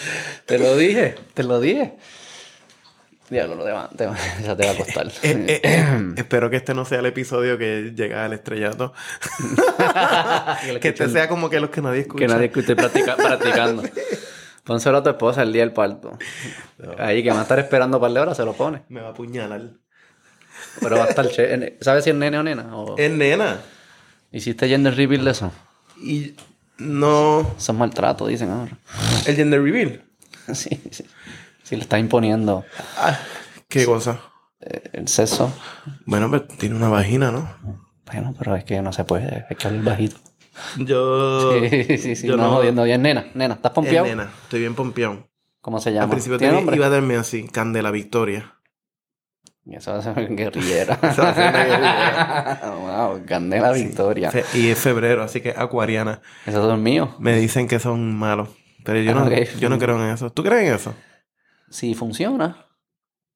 Te 0.46 0.58
lo 0.58 0.76
dije, 0.76 1.16
te 1.34 1.44
lo 1.44 1.60
dije. 1.60 1.96
Diablo, 3.30 3.56
lo 3.56 3.64
demás, 3.64 3.90
te, 3.96 4.10
ya 4.44 4.56
te 4.58 4.66
va 4.66 4.72
a 4.72 4.76
costar. 4.76 5.08
Eh, 5.24 5.46
eh, 5.48 5.62
eh, 5.64 6.14
espero 6.18 6.50
que 6.50 6.58
este 6.58 6.74
no 6.74 6.84
sea 6.84 7.00
el 7.00 7.06
episodio 7.06 7.58
que 7.58 7.94
llega 7.96 8.26
al 8.26 8.34
estrellato. 8.34 8.94
que 10.82 10.90
este 10.90 11.08
sea 11.10 11.30
como 11.30 11.50
que 11.50 11.60
los 11.62 11.70
que 11.70 11.82
nadie 11.82 12.02
escucha. 12.02 12.26
que 12.26 12.28
nadie 12.28 12.52
esté 12.54 12.76
practica- 12.76 13.16
practicando. 13.16 13.84
Pónselo 14.66 14.98
a 14.98 15.04
tu 15.04 15.10
esposa 15.10 15.44
el 15.44 15.54
día 15.54 15.62
del 15.62 15.72
parto. 15.72 16.18
Ahí 17.00 17.24
que 17.24 17.32
va 17.32 17.40
a 17.40 17.44
estar 17.44 17.58
esperando 17.58 17.98
un 17.98 18.02
par 18.02 18.12
de 18.12 18.20
horas, 18.20 18.38
se 18.38 18.44
lo 18.46 18.54
pone. 18.54 18.84
Me 18.90 19.00
va 19.02 19.08
a 19.08 19.12
apuñalar. 19.12 19.62
Pero 20.80 20.98
va 20.98 21.06
a 21.06 21.08
estar 21.10 21.28
chévere. 21.30 21.78
¿Sabes 21.82 22.04
si 22.04 22.10
es 22.12 22.16
nene 22.16 22.38
o 22.40 22.44
nena? 22.44 22.76
O... 22.76 22.98
Es 22.98 23.12
nena. 23.12 23.60
¿Hiciste 24.32 24.68
gender 24.70 24.96
reveal 24.96 25.26
de 25.26 25.32
eso? 25.32 25.52
Y 26.02 26.34
no. 26.78 27.52
Son 27.58 27.78
maltrato, 27.78 28.28
dicen 28.28 28.50
ahora. 28.50 28.78
El 29.26 29.36
gender 29.36 29.62
reveal. 29.62 30.04
sí, 30.54 30.82
sí. 30.92 31.06
Sí, 31.64 31.76
le 31.76 31.84
está 31.84 32.00
imponiendo 32.00 32.66
Ah, 32.98 33.18
¿Qué 33.70 33.86
cosa? 33.86 34.20
eh, 34.62 34.90
el 34.94 35.08
sexo. 35.08 35.54
Bueno, 36.06 36.30
pues 36.30 36.48
tiene 36.58 36.76
una 36.76 36.90
vagina, 36.90 37.32
¿no? 37.32 37.50
Bueno, 38.06 38.34
pero 38.38 38.56
es 38.56 38.64
que 38.66 38.82
no 38.82 38.92
se 38.92 39.04
puede. 39.06 39.46
Hay 39.50 39.56
que 39.56 39.68
hablar 39.68 39.84
bajito. 39.84 40.18
Yo. 40.78 41.52
Sí, 41.70 41.98
sí, 41.98 42.16
sí. 42.16 42.28
yo 42.28 42.36
no, 42.38 42.50
jodiendo. 42.56 42.84
Bien, 42.84 43.02
nena. 43.02 43.26
Nena, 43.34 43.54
¿estás 43.56 43.72
Es 43.72 43.76
pompeado? 43.76 44.06
nena. 44.08 44.30
Estoy 44.44 44.60
bien 44.62 44.76
pompeado. 44.76 45.28
¿Cómo 45.62 45.80
se 45.80 45.90
Al 45.90 45.96
llama? 45.96 46.10
principio 46.12 46.38
¿Tiene 46.40 46.56
nombre? 46.56 46.76
iba 46.76 46.88
a 46.88 46.90
darme 46.90 47.16
así, 47.16 47.48
Candela 47.48 47.92
Victoria. 47.92 48.56
Eso 49.66 49.92
va 49.92 50.00
a 50.00 50.02
ser 50.02 50.36
guerrillera. 50.36 50.98
Eso 51.04 51.22
va 51.22 51.30
a 51.30 51.34
ser 51.36 51.50
una 51.50 51.64
guerrillera. 51.66 53.08
wow, 53.10 53.26
Candela 53.26 53.72
Victoria. 53.72 54.32
Fe- 54.32 54.44
Y 54.56 54.70
es 54.70 54.80
febrero, 54.80 55.22
así 55.24 55.42
que 55.42 55.52
acuariana. 55.56 56.22
Esos 56.46 56.66
son 56.66 56.82
míos. 56.84 57.10
Me 57.20 57.36
dicen 57.38 57.68
que 57.68 57.80
son 57.80 58.16
malos. 58.18 58.50
Pero 58.84 59.00
yo 59.00 59.14
no, 59.14 59.30
yo 59.30 59.70
no 59.70 59.78
creo 59.78 60.04
en 60.04 60.10
eso. 60.12 60.32
¿Tú 60.32 60.44
crees 60.44 60.68
en 60.68 60.74
eso? 60.74 60.94
Sí, 61.70 61.94
funciona. 61.94 62.66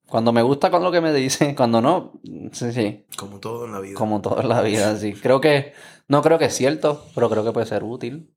Cuando 0.08 0.32
me 0.32 0.42
gusta 0.42 0.70
con 0.70 0.82
lo 0.82 0.92
que 0.92 1.00
me 1.00 1.12
dicen, 1.12 1.54
cuando 1.56 1.80
no, 1.80 2.20
sí, 2.52 2.72
sí. 2.72 3.06
Como 3.16 3.38
todo 3.40 3.66
en 3.66 3.72
la 3.72 3.80
vida. 3.80 3.94
Como 3.96 4.20
toda 4.20 4.42
la 4.42 4.60
vida, 4.62 4.96
sí. 4.96 5.12
Creo 5.14 5.40
que, 5.40 5.72
no 6.08 6.22
creo 6.22 6.38
que 6.38 6.46
es 6.46 6.54
cierto, 6.54 7.04
pero 7.14 7.30
creo 7.30 7.44
que 7.44 7.52
puede 7.52 7.66
ser 7.66 7.82
útil. 7.84 8.35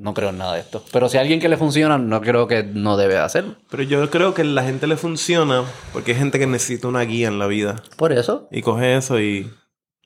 No 0.00 0.14
creo 0.14 0.30
en 0.30 0.38
nada 0.38 0.54
de 0.54 0.60
esto. 0.60 0.82
Pero 0.92 1.10
si 1.10 1.18
a 1.18 1.20
alguien 1.20 1.40
que 1.40 1.48
le 1.50 1.58
funciona, 1.58 1.98
no 1.98 2.22
creo 2.22 2.48
que 2.48 2.62
no 2.62 2.96
debe 2.96 3.18
hacerlo. 3.18 3.56
Pero 3.70 3.82
yo 3.82 4.08
creo 4.08 4.32
que 4.32 4.40
a 4.40 4.44
la 4.46 4.62
gente 4.62 4.86
le 4.86 4.96
funciona 4.96 5.62
porque 5.92 6.12
hay 6.12 6.18
gente 6.18 6.38
que 6.38 6.46
necesita 6.46 6.88
una 6.88 7.02
guía 7.02 7.28
en 7.28 7.38
la 7.38 7.46
vida. 7.46 7.82
Por 7.98 8.12
eso. 8.12 8.48
Y 8.50 8.62
coge 8.62 8.96
eso 8.96 9.20
y, 9.20 9.50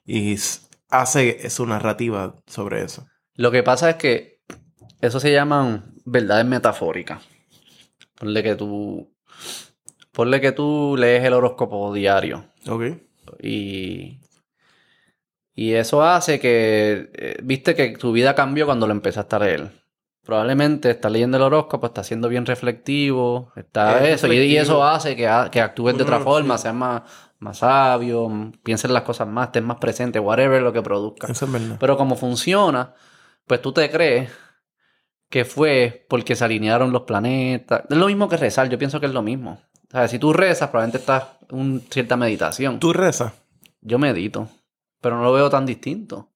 y 0.05 0.37
hace 0.91 1.49
su 1.49 1.65
narrativa 1.67 2.35
sobre 2.49 2.83
eso. 2.83 3.07
Lo 3.37 3.53
que 3.53 3.63
pasa 3.63 3.89
es 3.91 3.95
que 3.97 4.41
eso 5.01 5.21
se 5.21 5.33
llaman 5.33 5.85
verdades 6.05 6.45
metafóricas. 6.45 7.23
Ponle 8.19 8.43
que 8.43 8.57
tú. 8.57 9.15
Ponle 10.11 10.41
que 10.41 10.51
tú 10.51 10.97
lees 10.99 11.23
el 11.25 11.35
horóscopo 11.35 11.95
diario. 11.95 12.47
¿Ok? 12.69 12.83
Y. 13.41 14.19
Y 15.55 15.75
eso 15.75 16.03
hace 16.03 16.41
que. 16.41 17.11
eh, 17.15 17.37
Viste 17.45 17.77
que 17.77 17.97
tu 17.97 18.11
vida 18.11 18.35
cambió 18.35 18.67
cuando 18.67 18.89
lo 18.89 18.93
empezaste 18.93 19.37
a 19.37 19.39
leer. 19.39 19.84
Probablemente 20.25 20.91
estás 20.91 21.13
leyendo 21.13 21.37
el 21.37 21.43
horóscopo, 21.43 21.87
estás 21.87 22.07
siendo 22.07 22.29
bien 22.29 22.47
reflectivo, 22.47 23.53
está 23.57 24.03
Es 24.03 24.25
eso, 24.25 24.33
y, 24.33 24.57
eso 24.57 24.83
hace 24.83 25.15
que, 25.15 25.29
actúes 25.29 25.97
de 25.97 26.03
otra 26.03 26.21
forma, 26.21 26.57
sí. 26.57 26.63
seas 26.63 26.75
más, 26.75 27.03
más 27.41 27.59
sabio, 27.59 28.53
pienses 28.63 28.91
las 28.91 29.03
cosas 29.03 29.29
más, 29.29 29.49
estés 29.49 29.63
más 29.63 29.77
presente, 29.77 30.19
whatever 30.19 30.63
lo 30.63 30.73
que 30.73 30.81
produzca. 30.81 31.31
Eso 31.31 31.45
es 31.45 31.53
verdad. 31.53 31.77
Pero 31.79 31.99
como 31.99 32.17
funciona, 32.17 32.95
pues 33.47 33.61
tú 33.61 33.73
te 33.73 33.91
crees 33.91 34.31
que 35.29 35.45
fue 35.45 36.07
porque 36.09 36.37
se 36.37 36.45
alinearon 36.45 36.91
los 36.91 37.03
planetas. 37.03 37.83
Es 37.91 37.97
lo 37.97 38.07
mismo 38.07 38.29
que 38.29 38.39
rezar, 38.39 38.71
yo 38.71 38.79
pienso 38.79 39.01
que 39.01 39.07
es 39.07 39.13
lo 39.13 39.21
mismo. 39.21 39.61
O 39.89 39.91
sea, 39.91 40.09
si 40.09 40.19
tú 40.19 40.33
rezas, 40.33 40.71
probablemente 40.71 40.99
estás 40.99 41.25
en 41.51 41.83
cierta 41.91 42.17
meditación. 42.17 42.81
¿Tú 42.81 42.93
rezas? 42.93 43.33
Yo 43.83 43.99
medito, 43.99 44.49
pero 45.01 45.19
no 45.19 45.25
lo 45.25 45.33
veo 45.33 45.51
tan 45.51 45.67
distinto. 45.67 46.31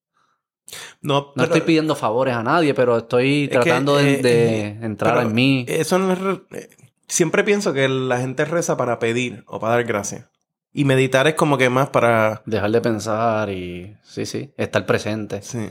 No, 1.01 1.33
No 1.35 1.45
estoy 1.45 1.61
pidiendo 1.63 1.95
favores 1.97 2.35
a 2.35 2.43
nadie, 2.43 2.75
pero 2.75 2.99
estoy 2.99 3.45
Es 3.45 3.51
tratando 3.51 3.97
de, 3.97 4.15
eh, 4.15 4.23
de 4.23 4.61
eh, 4.67 4.79
entrar 4.83 5.19
en 5.23 5.35
mí. 5.35 5.65
Eso 5.69 5.99
no 5.99 6.13
es... 6.13 6.19
re- 6.19 6.43
eh, 6.53 6.69
Siempre 7.07 7.43
pienso 7.43 7.73
que 7.73 7.89
la 7.89 8.19
gente 8.19 8.45
reza 8.45 8.77
para 8.77 8.99
pedir 8.99 9.43
o 9.47 9.59
para 9.59 9.75
dar 9.77 9.85
gracias. 9.85 10.27
Y 10.75 10.85
meditar 10.85 11.27
es 11.27 11.35
como 11.35 11.57
que 11.57 11.71
más 11.71 11.89
para... 11.89 12.43
Dejar 12.45 12.71
de 12.71 12.81
pensar 12.83 13.49
y... 13.49 13.97
Sí, 14.05 14.27
sí, 14.27 14.53
estar 14.59 14.85
presente. 14.85 15.41
Sí. 15.41 15.71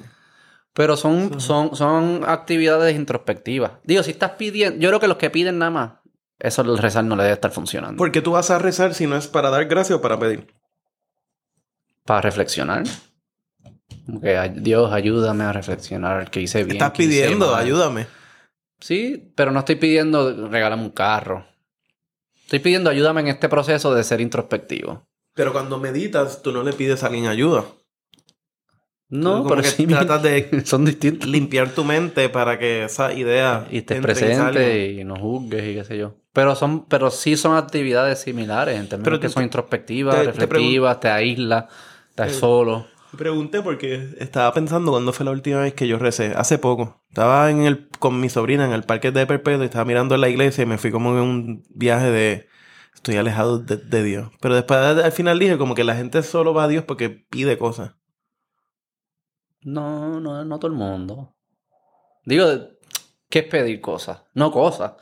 Pero 0.73 0.97
son, 0.97 1.39
son, 1.39 1.75
son 1.75 2.23
actividades 2.25 2.95
introspectivas. 2.95 3.73
Digo, 3.83 4.01
si 4.01 4.11
estás 4.11 4.31
pidiendo... 4.31 4.79
Yo 4.79 4.89
creo 4.89 4.99
que 4.99 5.07
los 5.07 5.17
que 5.17 5.29
piden 5.29 5.59
nada 5.59 5.71
más, 5.71 5.91
eso 6.39 6.63
el 6.63 6.77
rezar 6.79 7.03
no 7.03 7.15
le 7.15 7.23
debe 7.23 7.35
estar 7.35 7.51
funcionando. 7.51 7.97
Porque 7.97 8.21
tú 8.21 8.31
vas 8.31 8.49
a 8.49 8.57
rezar 8.57 8.95
si 8.95 9.05
no 9.05 9.15
es 9.15 9.27
para 9.27 9.51
dar 9.51 9.65
gracias 9.65 9.99
o 9.99 10.01
para 10.01 10.17
pedir. 10.19 10.47
Para 12.05 12.21
reflexionar. 12.21 12.83
Como 14.05 14.21
que 14.21 14.37
"Ay, 14.37 14.53
Dios, 14.55 14.91
ayúdame 14.91 15.43
a 15.43 15.53
reflexionar 15.53 16.29
que 16.31 16.41
hice 16.41 16.63
bien. 16.63 16.77
Estás 16.77 16.91
que 16.91 17.03
pidiendo, 17.03 17.51
mal". 17.51 17.63
ayúdame. 17.63 18.07
Sí, 18.79 19.31
pero 19.35 19.51
no 19.51 19.59
estoy 19.59 19.75
pidiendo 19.75 20.47
regálame 20.49 20.83
un 20.83 20.91
carro. 20.91 21.45
Estoy 22.43 22.59
pidiendo 22.59 22.89
ayúdame 22.89 23.21
en 23.21 23.27
este 23.27 23.49
proceso 23.49 23.93
de 23.93 24.03
ser 24.03 24.21
introspectivo. 24.21 25.03
Pero 25.33 25.51
cuando 25.51 25.77
meditas, 25.79 26.41
tú 26.41 26.51
no 26.51 26.63
le 26.63 26.73
pides 26.73 27.03
a 27.03 27.07
alguien 27.07 27.27
ayuda. 27.27 27.65
No, 29.09 29.47
pero 29.47 29.61
que 29.61 29.69
sí 29.69 29.87
tratas 29.87 30.21
de 30.21 30.61
son 30.65 30.83
distintos. 30.83 31.29
limpiar 31.29 31.69
tu 31.69 31.85
mente 31.85 32.27
para 32.27 32.59
que 32.59 32.83
esa 32.85 33.13
idea 33.13 33.65
Y 33.71 33.77
estés 33.77 34.01
presente 34.01 34.91
y 34.91 35.03
no 35.05 35.15
juzgues 35.15 35.63
y 35.63 35.75
qué 35.75 35.83
sé 35.85 35.97
yo. 35.97 36.15
Pero 36.33 36.55
son, 36.55 36.85
pero 36.85 37.09
sí 37.09 37.37
son 37.37 37.55
actividades 37.55 38.19
similares 38.19 38.77
en 38.77 38.89
términos 38.89 39.05
Pero 39.05 39.19
que 39.19 39.27
te- 39.27 39.33
son 39.33 39.43
introspectivas, 39.43 40.15
te- 40.17 40.25
te 40.33 40.39
reflexivas, 40.39 40.99
te, 40.99 41.07
aíslas, 41.09 41.65
estás 42.09 42.31
Eh, 42.31 42.33
solo. 42.33 42.87
Pregunté 43.17 43.61
porque 43.61 44.15
estaba 44.19 44.53
pensando 44.53 44.91
cuándo 44.91 45.11
fue 45.11 45.25
la 45.25 45.31
última 45.31 45.59
vez 45.59 45.73
que 45.73 45.87
yo 45.87 45.97
recé. 45.97 46.33
Hace 46.35 46.57
poco. 46.57 47.03
Estaba 47.09 47.49
en 47.49 47.63
el, 47.63 47.89
con 47.99 48.19
mi 48.19 48.29
sobrina 48.29 48.65
en 48.65 48.71
el 48.71 48.83
parque 48.83 49.11
de 49.11 49.25
Perpetuo 49.25 49.63
y 49.63 49.65
estaba 49.65 49.85
mirando 49.85 50.15
la 50.17 50.29
iglesia 50.29 50.63
y 50.63 50.67
me 50.67 50.77
fui 50.77 50.91
como 50.91 51.11
en 51.11 51.23
un 51.23 51.63
viaje 51.69 52.11
de... 52.11 52.47
Estoy 52.93 53.15
alejado 53.17 53.59
de, 53.59 53.77
de 53.77 54.03
Dios. 54.03 54.31
Pero 54.41 54.55
después 54.55 54.79
al 54.79 55.11
final 55.11 55.37
dije 55.39 55.57
como 55.57 55.75
que 55.75 55.83
la 55.83 55.95
gente 55.95 56.23
solo 56.23 56.53
va 56.53 56.63
a 56.63 56.67
Dios 56.67 56.83
porque 56.83 57.09
pide 57.09 57.57
cosas. 57.57 57.95
No, 59.61 60.19
no, 60.19 60.45
no 60.45 60.59
todo 60.59 60.71
el 60.71 60.77
mundo. 60.77 61.35
Digo, 62.25 62.45
¿qué 63.29 63.39
es 63.39 63.45
pedir 63.45 63.81
cosas? 63.81 64.23
No 64.33 64.51
cosas. 64.51 64.93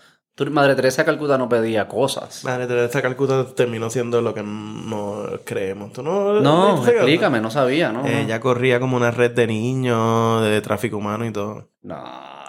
Madre 0.51 0.75
Teresa 0.75 1.01
de 1.01 1.05
Calcuta 1.05 1.37
no 1.37 1.47
pedía 1.47 1.87
cosas. 1.87 2.43
Madre 2.43 2.67
Teresa 2.67 2.97
de 2.99 3.01
Calcuta 3.01 3.45
terminó 3.55 3.89
siendo 3.89 4.21
lo 4.21 4.33
que 4.33 4.43
no 4.43 5.23
creemos. 5.45 5.93
¿Tú 5.93 6.03
no? 6.03 6.41
No, 6.41 6.85
explícame, 6.85 7.39
no 7.39 7.49
sabía, 7.49 7.91
¿no? 7.91 8.05
Ella 8.05 8.39
corría 8.39 8.79
como 8.79 8.97
una 8.97 9.11
red 9.11 9.31
de 9.31 9.47
niños, 9.47 10.43
de 10.43 10.59
tráfico 10.61 10.97
humano 10.97 11.25
y 11.25 11.31
todo. 11.31 11.69
No, 11.83 12.03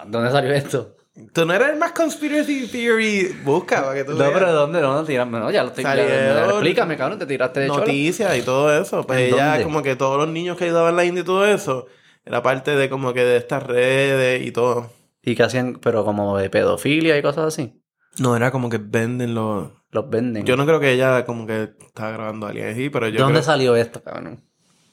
¿dónde 0.06 0.30
salió 0.30 0.52
esto? 0.52 0.96
Tú 1.32 1.46
no 1.46 1.54
eres 1.54 1.68
el 1.68 1.76
más 1.78 1.92
conspiracy 1.92 2.66
theory. 2.66 3.34
Busca 3.44 3.82
para 3.82 3.94
que 3.94 4.04
tú 4.04 4.12
No, 4.12 4.18
veas. 4.18 4.32
pero 4.34 4.52
¿dónde? 4.52 4.80
¿Dónde 4.80 5.06
tirarme? 5.10 5.38
No, 5.38 5.50
ya 5.50 5.62
lo 5.62 5.68
estoy 5.70 5.82
Salieron 5.84 6.50
Explícame, 6.50 6.96
cabrón, 6.98 7.18
te 7.18 7.24
tiraste 7.26 7.60
de 7.60 7.68
chola. 7.68 7.80
noticias 7.80 8.36
y 8.36 8.42
todo 8.42 8.76
eso. 8.78 9.06
Pues 9.06 9.20
¿En 9.20 9.34
ella, 9.34 9.48
dónde? 9.50 9.64
como 9.64 9.82
que 9.82 9.96
todos 9.96 10.18
los 10.18 10.28
niños 10.28 10.58
que 10.58 10.64
ayudaban 10.64 10.90
en 10.90 10.96
la 10.96 11.04
India 11.04 11.22
y 11.22 11.24
todo 11.24 11.46
eso, 11.46 11.86
era 12.26 12.42
parte 12.42 12.72
de 12.76 12.90
como 12.90 13.14
que 13.14 13.24
de 13.24 13.36
estas 13.38 13.62
redes 13.62 14.44
y 14.46 14.50
todo. 14.50 14.90
Y 15.26 15.34
que 15.34 15.42
hacían, 15.42 15.78
pero 15.82 16.04
como 16.06 16.38
de 16.38 16.48
pedofilia 16.48 17.18
y 17.18 17.22
cosas 17.22 17.46
así. 17.48 17.82
No, 18.18 18.34
era 18.36 18.50
como 18.50 18.70
que 18.70 18.78
venden 18.78 19.34
los... 19.34 19.68
Los 19.90 20.08
venden. 20.08 20.44
Yo 20.46 20.56
no 20.56 20.64
creo 20.64 20.80
que 20.80 20.92
ella 20.92 21.24
como 21.26 21.46
que 21.46 21.70
estaba 21.86 22.12
grabando 22.12 22.46
a 22.46 22.50
alguien 22.50 22.68
así, 22.68 22.88
pero 22.90 23.06
¿De 23.06 23.12
yo 23.12 23.18
dónde 23.18 23.34
creo... 23.40 23.42
salió 23.44 23.76
esto, 23.76 24.02
cabrón? 24.02 24.42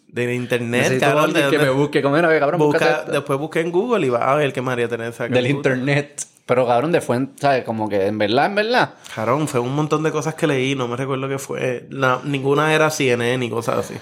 De 0.08 0.34
internet, 0.36 0.82
Necesito 0.84 1.06
cabrón. 1.06 1.34
de 1.34 1.40
que 1.50 1.58
me 1.58 1.66
dónde- 1.66 1.70
busque. 1.82 2.02
¿Cómo 2.02 2.18
era, 2.18 2.28
cabrón? 2.40 2.60
Busca, 2.60 2.78
Búscate 2.80 3.00
esto. 3.02 3.12
después 3.14 3.40
busqué 3.40 3.62
en 3.62 3.72
Google 3.72 4.06
y 4.06 4.10
va 4.10 4.32
a 4.32 4.36
ver 4.36 4.52
que 4.54 4.62
María 4.62 4.88
Teresa 4.90 5.28
Del 5.28 5.48
internet. 5.48 6.28
Pero 6.46 6.68
cabrón, 6.68 6.92
de 6.92 7.00
fuente, 7.00 7.42
¿sabes? 7.42 7.64
Como 7.64 7.88
que 7.88 8.06
en 8.06 8.18
verdad, 8.18 8.48
en 8.48 8.56
verdad. 8.56 8.96
Jarón, 9.12 9.48
fue 9.48 9.60
un 9.62 9.74
montón 9.74 10.04
de 10.04 10.12
cosas 10.12 10.36
que 10.36 10.46
leí, 10.46 10.76
no 10.76 10.88
me 10.90 10.98
recuerdo 10.98 11.30
qué 11.30 11.40
fue. 11.40 11.88
La- 11.90 12.20
ninguna 12.26 12.74
era 12.76 12.90
CNN 12.90 13.38
ni 13.38 13.50
cosas 13.50 13.78
así. 13.80 13.94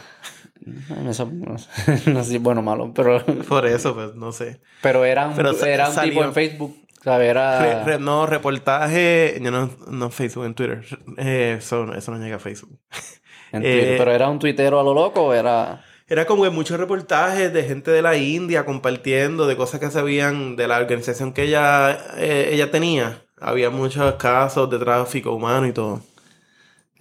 Eso, 1.10 1.30
no 1.32 1.58
sé, 1.58 1.70
no 2.12 2.24
sé 2.24 2.30
si 2.30 2.36
es 2.36 2.42
bueno 2.42 2.62
o 2.62 2.64
malo, 2.64 2.92
pero, 2.94 3.24
Por 3.50 3.66
eso, 3.66 3.94
pues, 3.96 4.16
no 4.16 4.32
sé. 4.32 4.62
pero 4.82 5.04
era 5.06 5.28
un, 5.28 5.36
Pero 5.36 5.52
era 5.66 5.90
un 5.90 5.96
tipo 6.02 6.24
en 6.24 6.34
Facebook. 6.34 6.76
¿sabes? 7.04 7.30
Era. 7.30 7.60
Re- 7.60 7.84
re- 7.94 8.00
no, 8.00 8.28
reportaje, 8.28 9.40
yo 9.42 9.50
no, 9.52 9.70
no 9.88 10.10
Facebook, 10.12 10.46
en 10.46 10.54
Twitter. 10.54 10.86
Eh, 11.18 11.56
eso, 11.58 11.92
eso 11.94 12.12
no 12.12 12.18
llega 12.24 12.36
a 12.36 12.40
Facebook. 12.40 12.78
en 13.52 13.62
Twitter, 13.64 13.94
eh, 13.94 13.96
pero 13.98 14.12
era 14.12 14.30
un 14.30 14.38
tuitero 14.40 14.80
a 14.80 14.84
lo 14.84 14.94
loco 14.94 15.22
o 15.24 15.34
era. 15.34 15.84
Era 16.08 16.26
como 16.26 16.44
que 16.44 16.50
muchos 16.50 16.78
reportajes 16.78 17.54
de 17.54 17.64
gente 17.64 17.90
de 17.90 18.02
la 18.02 18.18
India 18.18 18.66
compartiendo 18.66 19.48
de 19.48 19.56
cosas 19.56 19.80
que 19.80 19.90
sabían 19.90 20.58
de 20.58 20.68
la 20.68 20.78
organización 20.78 21.32
que 21.32 21.44
ella, 21.44 21.98
eh, 22.18 22.50
ella 22.52 22.70
tenía. 22.70 23.22
Había 23.40 23.70
muchos 23.70 24.16
casos 24.16 24.70
de 24.70 24.78
tráfico 24.78 25.32
humano 25.32 25.66
y 25.68 25.72
todo. 25.72 26.02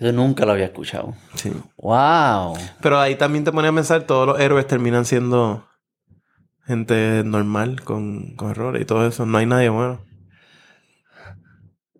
Yo 0.01 0.13
nunca 0.13 0.47
lo 0.47 0.53
había 0.53 0.65
escuchado. 0.67 1.15
Sí. 1.35 1.53
¡Wow! 1.77 2.55
Pero 2.81 2.99
ahí 2.99 3.17
también 3.17 3.45
te 3.45 3.53
ponía 3.53 3.71
a 3.71 3.75
pensar, 3.75 4.05
todos 4.05 4.27
los 4.27 4.41
héroes 4.41 4.67
terminan 4.67 5.05
siendo 5.05 5.69
gente 6.65 7.23
normal, 7.25 7.83
con, 7.83 8.35
con 8.37 8.51
errores 8.51 8.83
y 8.83 8.87
todo 8.87 9.07
eso. 9.07 9.27
No 9.27 9.37
hay 9.39 9.47
nadie 9.47 9.69
bueno. 9.69 10.01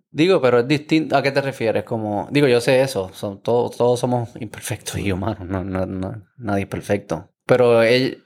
Digo, 0.09 0.41
pero 0.41 0.59
es 0.59 0.67
distinto. 0.67 1.15
¿A 1.15 1.21
qué 1.21 1.31
te 1.31 1.41
refieres? 1.41 1.83
Como, 1.83 2.27
digo, 2.31 2.47
yo 2.47 2.59
sé 2.59 2.81
eso. 2.81 3.11
Son, 3.13 3.41
todos, 3.41 3.77
todos 3.77 3.99
somos 3.99 4.29
imperfectos 4.39 4.97
y 4.97 5.11
humanos. 5.11 5.47
No, 5.47 5.63
no, 5.63 5.85
no- 5.85 6.23
nadie 6.37 6.63
es 6.63 6.69
perfecto. 6.69 7.29
Pero 7.45 7.81
él, 7.83 8.23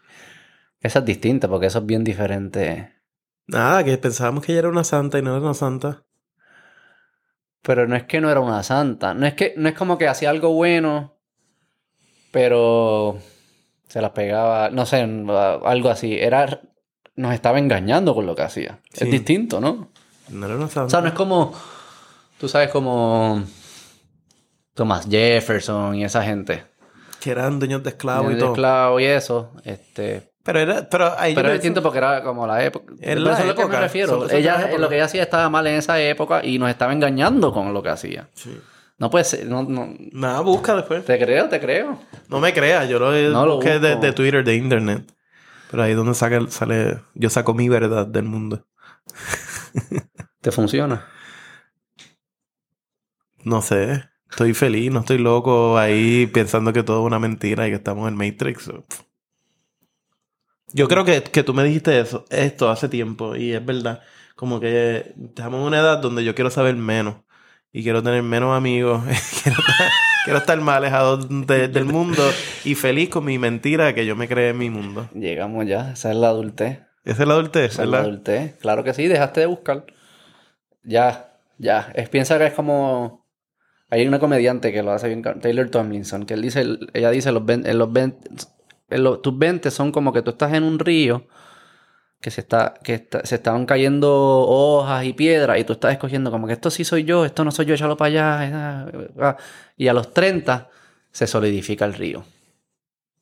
esa 0.79 0.99
es 0.99 1.05
distinta 1.05 1.47
porque 1.47 1.67
eso 1.67 1.79
es 1.79 1.85
bien 1.85 2.03
diferente. 2.03 2.93
Nada, 3.47 3.83
que 3.83 3.97
pensábamos 3.97 4.43
que 4.45 4.53
ella 4.53 4.59
era 4.59 4.69
una 4.69 4.83
santa 4.83 5.19
y 5.19 5.21
no 5.21 5.31
era 5.35 5.41
una 5.43 5.53
santa. 5.53 6.04
Pero 7.65 7.87
no 7.87 7.95
es 7.95 8.03
que 8.03 8.21
no 8.21 8.29
era 8.29 8.39
una 8.41 8.61
santa. 8.61 9.15
No 9.15 9.25
es 9.25 9.33
que, 9.33 9.55
no 9.57 9.67
es 9.67 9.73
como 9.75 9.97
que 9.97 10.07
hacía 10.07 10.29
algo 10.29 10.53
bueno, 10.53 11.15
pero 12.31 13.17
se 13.87 14.01
las 14.01 14.11
pegaba, 14.11 14.69
no 14.69 14.85
sé, 14.85 15.01
algo 15.01 15.89
así. 15.89 16.13
Era, 16.19 16.61
nos 17.15 17.33
estaba 17.33 17.57
engañando 17.57 18.13
con 18.13 18.27
lo 18.27 18.35
que 18.35 18.43
hacía. 18.43 18.79
Sí. 18.93 19.05
Es 19.05 19.11
distinto, 19.11 19.59
¿no? 19.59 19.89
No 20.29 20.45
era 20.45 20.55
una 20.55 20.65
O 20.65 20.69
santa. 20.69 20.89
sea, 20.91 21.01
no 21.01 21.07
es 21.07 21.13
como, 21.13 21.53
tú 22.39 22.47
sabes, 22.47 22.69
como 22.69 23.43
Thomas 24.75 25.07
Jefferson 25.09 25.95
y 25.95 26.03
esa 26.03 26.23
gente. 26.23 26.65
Que 27.19 27.31
eran 27.31 27.57
dueños 27.57 27.81
de 27.81 27.89
esclavos 27.89 28.31
y 28.31 28.35
de 28.35 28.39
todo. 28.41 28.51
esclavos 28.51 29.01
y 29.01 29.05
eso. 29.05 29.51
Este, 29.63 30.31
Pero 30.45 30.59
era, 30.59 30.87
pero 30.87 31.17
ahí 31.17 31.33
pero 31.33 31.47
es 31.47 31.55
distinto 31.55 31.81
porque 31.81 31.97
era 31.97 32.21
como 32.21 32.45
la 32.45 32.63
época. 32.63 32.93
Es 33.01 33.17
la 33.19 33.33
eso 33.33 33.41
es 33.41 33.47
lo 33.47 33.55
que 33.55 33.61
me 33.61 33.65
época, 33.65 33.79
refiero. 33.81 34.29
Ella, 34.29 34.77
lo 34.77 34.87
que 34.87 34.95
ella 34.95 35.05
hacía 35.05 35.23
estaba 35.23 35.49
mal 35.49 35.65
en 35.65 35.73
esa 35.77 35.99
época 35.99 36.45
y 36.45 36.59
nos 36.59 36.69
estaba 36.69 36.93
engañando 36.93 37.51
con 37.51 37.73
lo 37.73 37.81
que 37.81 37.89
hacía. 37.89 38.29
Sí. 38.35 38.55
No 38.99 39.09
puede 39.09 39.25
ser, 39.25 39.47
no, 39.47 39.63
no. 39.63 39.95
Nada, 40.11 40.41
busca 40.41 40.75
después. 40.75 41.03
Te 41.03 41.17
creo, 41.17 41.49
te 41.49 41.59
creo. 41.59 41.99
No 42.29 42.39
me 42.39 42.53
creas, 42.53 42.87
yo 42.87 42.99
lo, 42.99 43.11
No 43.11 43.55
busqué 43.55 43.79
de, 43.79 43.95
de 43.95 44.13
Twitter, 44.13 44.43
de 44.43 44.53
internet. 44.55 45.11
Pero 45.71 45.81
ahí 45.81 45.91
es 45.91 45.97
donde 45.97 46.13
saca- 46.13 46.47
sale, 46.51 46.99
yo 47.15 47.31
saco 47.31 47.55
mi 47.55 47.67
verdad 47.67 48.05
del 48.05 48.25
mundo. 48.25 48.67
¿Te 50.41 50.51
funciona? 50.51 51.07
No 53.43 53.63
sé, 53.63 54.03
estoy 54.29 54.53
feliz, 54.53 54.91
no 54.91 54.99
estoy 54.99 55.17
loco 55.17 55.77
ahí 55.79 56.27
pensando 56.27 56.71
que 56.71 56.83
todo 56.83 57.01
es 57.01 57.05
una 57.07 57.19
mentira 57.19 57.67
y 57.67 57.71
que 57.71 57.75
estamos 57.77 58.07
en 58.07 58.15
Matrix. 58.15 58.71
Yo 60.75 60.87
creo 60.89 61.05
que, 61.05 61.23
que 61.23 61.43
tú 61.43 61.53
me 61.53 61.63
dijiste 61.63 61.97
eso, 61.99 62.25
esto 62.29 62.69
hace 62.69 62.89
tiempo 62.89 63.35
y 63.35 63.53
es 63.53 63.65
verdad. 63.65 64.01
Como 64.35 64.59
que 64.59 65.13
estamos 65.25 65.59
en 65.61 65.65
una 65.67 65.79
edad 65.79 65.99
donde 65.99 66.23
yo 66.25 66.35
quiero 66.35 66.49
saber 66.49 66.75
menos 66.75 67.15
y 67.71 67.81
quiero 67.83 68.03
tener 68.03 68.21
menos 68.23 68.55
amigos, 68.55 69.01
quiero, 69.43 69.57
estar, 69.59 69.89
quiero 70.25 70.39
estar 70.39 70.59
más 70.59 70.77
alejado 70.77 71.17
de- 71.17 71.69
del 71.69 71.85
mundo 71.85 72.21
y 72.65 72.75
feliz 72.75 73.09
con 73.09 73.23
mi 73.23 73.37
mentira 73.39 73.93
que 73.95 74.05
yo 74.05 74.17
me 74.17 74.27
creé 74.27 74.49
en 74.49 74.57
mi 74.57 74.69
mundo. 74.69 75.07
Llegamos 75.13 75.65
ya, 75.65 75.91
esa 75.93 76.11
es 76.11 76.17
la 76.17 76.27
adultez. 76.27 76.79
Esa 77.05 77.21
es 77.23 77.27
la 77.27 77.35
adultez, 77.35 77.71
Esa 77.73 77.83
es 77.83 77.89
la 77.89 77.99
adultez. 77.99 78.55
Claro 78.59 78.83
que 78.83 78.93
sí, 78.93 79.07
dejaste 79.07 79.39
de 79.41 79.45
buscar. 79.45 79.85
Ya, 80.83 81.37
ya. 81.57 81.91
Es, 81.95 82.09
piensa 82.09 82.37
que 82.37 82.47
es 82.47 82.53
como. 82.53 83.25
Hay 83.89 84.05
una 84.07 84.19
comediante 84.19 84.73
que 84.73 84.81
lo 84.83 84.91
hace 84.91 85.07
bien, 85.07 85.21
Taylor 85.21 85.69
Tomlinson, 85.69 86.25
que 86.25 86.33
él 86.33 86.41
dice, 86.41 86.65
ella 86.93 87.11
dice, 87.11 87.31
los 87.31 87.45
ven- 87.45 87.65
en 87.67 87.77
los 87.77 87.93
ven- 87.93 88.17
los- 88.89 89.21
tus 89.21 89.37
20 89.37 89.71
son 89.71 89.91
como 89.91 90.11
que 90.13 90.21
tú 90.21 90.31
estás 90.31 90.53
en 90.53 90.63
un 90.63 90.79
río 90.79 91.27
que 92.21 92.31
se 92.31 92.41
está, 92.41 92.73
que 92.83 92.95
está- 92.95 93.25
se 93.25 93.35
estaban 93.35 93.65
cayendo 93.65 94.11
hojas 94.47 95.05
y 95.05 95.13
piedras 95.13 95.59
y 95.59 95.63
tú 95.63 95.73
estás 95.73 95.91
escogiendo 95.91 96.31
como 96.31 96.47
que 96.47 96.53
esto 96.53 96.71
sí 96.71 96.83
soy 96.83 97.03
yo, 97.03 97.23
esto 97.25 97.43
no 97.43 97.51
soy 97.51 97.65
yo, 97.67 97.75
échalo 97.75 97.97
para 97.97 98.41
allá. 98.89 99.35
Y 99.77 99.87
a 99.87 99.93
los 99.93 100.13
30 100.13 100.69
se 101.11 101.27
solidifica 101.27 101.85
el 101.85 101.93
río. 101.93 102.23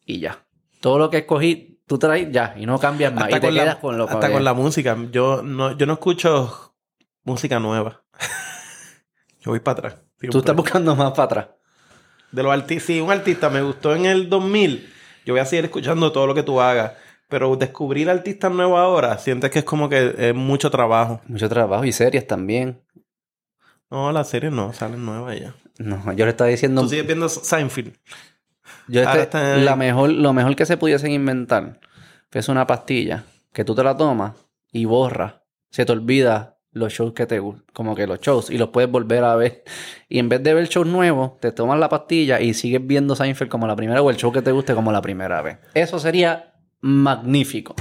Y 0.06 0.19
ya. 0.19 0.45
Todo 0.80 0.99
lo 0.99 1.10
que 1.10 1.19
escogí, 1.19 1.82
tú 1.88 1.97
traes 1.97 2.32
ya 2.32 2.56
y 2.58 2.65
no 2.65 2.78
cambias 2.80 3.13
más. 3.13 3.26
Hasta, 3.26 3.38
y 3.38 3.39
te 3.41 3.47
con 3.47 3.54
quedas 3.56 3.65
la, 3.76 3.80
con 3.82 3.97
lo 3.97 4.04
hasta 4.10 4.28
que- 4.28 4.34
con 4.34 4.43
la 4.43 4.54
música. 4.54 4.97
Yo 5.12 5.41
no, 5.43 5.78
yo 5.78 5.86
no 5.86 5.93
escucho 5.93 6.76
música 7.23 7.60
nueva. 7.60 8.04
yo 9.41 9.52
voy 9.52 9.60
para 9.60 9.80
atrás. 9.80 9.97
Tú 10.32 10.39
estás 10.39 10.56
buscando 10.56 10.95
más 10.95 11.12
para 11.12 11.23
atrás. 11.23 11.47
De 12.32 12.41
los 12.43 12.54
artistas, 12.54 12.86
si 12.88 13.02
un 13.02 13.12
artista 13.12 13.49
me 13.49 13.62
gustó 13.62 13.93
en 13.95 14.06
el 14.06 14.30
2000, 14.30 14.89
yo 15.26 15.34
voy 15.34 15.42
a 15.42 15.46
seguir 15.46 15.66
escuchando 15.66 16.12
todo 16.12 16.28
lo 16.28 16.34
que 16.36 16.44
tú 16.44 16.60
hagas. 16.62 16.94
Pero 17.30 17.56
descubrir 17.56 18.10
artistas 18.10 18.52
nuevos 18.52 18.78
ahora, 18.80 19.18
sientes 19.18 19.50
que 19.50 19.60
es 19.60 19.66
como 19.66 19.90
que 19.90 20.14
es 20.18 20.36
mucho 20.36 20.70
trabajo. 20.70 21.22
Mucho 21.28 21.50
trabajo 21.50 21.84
y 21.86 21.92
series 21.92 22.28
también. 22.28 22.82
No, 23.90 24.12
las 24.12 24.30
series 24.30 24.52
no, 24.52 24.74
salen 24.74 25.06
nuevas 25.06 25.40
ya. 25.40 25.56
No, 25.80 26.14
yo 26.14 26.26
le 26.26 26.32
estaba 26.32 26.50
diciendo. 26.50 26.82
Tú 26.82 26.90
sigues 26.90 27.08
viendo 27.08 27.30
Seinfeld. 27.30 27.94
yo 28.88 29.02
este- 29.02 29.22
está 29.22 29.56
en- 29.56 29.66
la 29.66 29.76
mejor, 29.76 30.10
lo 30.12 30.34
mejor 30.34 30.56
que 30.56 30.66
se 30.66 30.78
pudiesen 30.78 31.12
inventar 31.12 31.80
es 32.32 32.50
una 32.50 32.66
pastilla 32.68 33.24
que 33.52 33.64
tú 33.64 33.74
te 33.76 33.84
la 33.84 33.96
tomas 33.98 34.34
y 34.72 34.86
borras. 34.86 35.36
Se 35.72 35.86
te 35.86 35.92
olvida 35.92 36.53
los 36.74 36.92
shows 36.92 37.14
que 37.14 37.26
te 37.26 37.40
gustan, 37.40 37.66
como 37.72 37.96
que 37.96 38.06
los 38.08 38.20
shows, 38.20 38.50
y 38.50 38.58
los 38.58 38.70
puedes 38.70 38.92
volver 38.92 39.24
a 39.24 39.36
ver. 39.36 39.64
Y 40.10 40.20
en 40.20 40.30
vez 40.30 40.44
de 40.44 40.54
ver 40.54 40.68
shows 40.68 40.88
nuevos, 40.88 41.40
te 41.40 41.52
tomas 41.52 41.80
la 41.80 41.90
pastilla 41.90 42.42
y 42.42 42.54
sigues 42.54 42.86
viendo 42.86 43.16
Seinfeld 43.16 43.50
como 43.50 43.68
la 43.68 43.76
primera 43.76 44.02
o 44.02 44.10
el 44.10 44.18
show 44.18 44.32
que 44.32 44.42
te 44.42 44.52
guste 44.52 44.76
como 44.76 44.92
la 44.92 45.02
primera 45.02 45.42
vez. 45.42 45.60
Eso 45.74 46.00
sería 46.00 46.56
magnífico. 46.82 47.76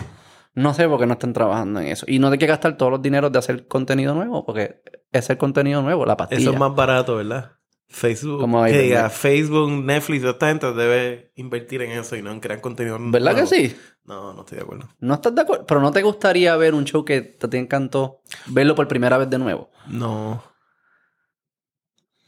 No 0.55 0.75
sé 0.75 0.87
por 0.87 1.01
qué 1.01 1.07
no 1.07 1.15
están 1.15 1.33
trabajando 1.33 1.81
en 1.81 1.87
eso. 1.87 2.05
Y 2.07 2.19
no 2.19 2.29
hay 2.29 2.39
que 2.39 2.47
gastar 2.47 2.77
todos 2.77 2.93
los 2.93 3.03
dineros 3.03 3.33
de 3.33 3.39
hacer 3.39 3.67
contenido 3.67 4.15
nuevo, 4.15 4.45
porque 4.45 4.83
es 5.11 5.31
el 5.31 5.39
contenido 5.39 5.83
nuevo, 5.83 6.05
la 6.05 6.17
pastilla. 6.17 6.43
Eso 6.43 6.53
es 6.53 6.59
más 6.59 6.75
barato, 6.75 7.17
¿verdad? 7.17 7.53
Facebook. 7.93 8.41
Como 8.41 8.65
que 8.65 8.79
diga, 8.79 9.11
Facebook, 9.11 9.71
Netflix, 9.71 10.25
esta 10.25 10.49
gente 10.49 10.73
debe 10.73 11.31
invertir 11.37 11.83
en 11.83 11.93
eso 11.93 12.17
y 12.17 12.23
no 12.23 12.31
en 12.31 12.41
crear 12.41 12.61
contenido. 12.61 12.99
¿Verdad 13.01 13.37
que 13.37 13.47
sí? 13.47 13.77
No, 14.05 14.33
no 14.33 14.41
estoy 14.41 14.57
de 14.57 14.65
acuerdo. 14.65 14.89
No 14.99 15.15
estás 15.15 15.35
de 15.35 15.43
acuerdo. 15.43 15.67
Pero 15.67 15.81
no 15.81 15.93
te 15.93 16.03
gustaría 16.03 16.57
ver 16.57 16.75
un 16.75 16.85
show 16.85 17.05
que 17.05 17.21
te 17.21 17.59
encantó, 17.59 18.23
verlo 18.47 18.75
por 18.75 18.89
primera 18.89 19.19
vez 19.19 19.29
de 19.31 19.39
nuevo. 19.39 19.71
No. 19.87 20.43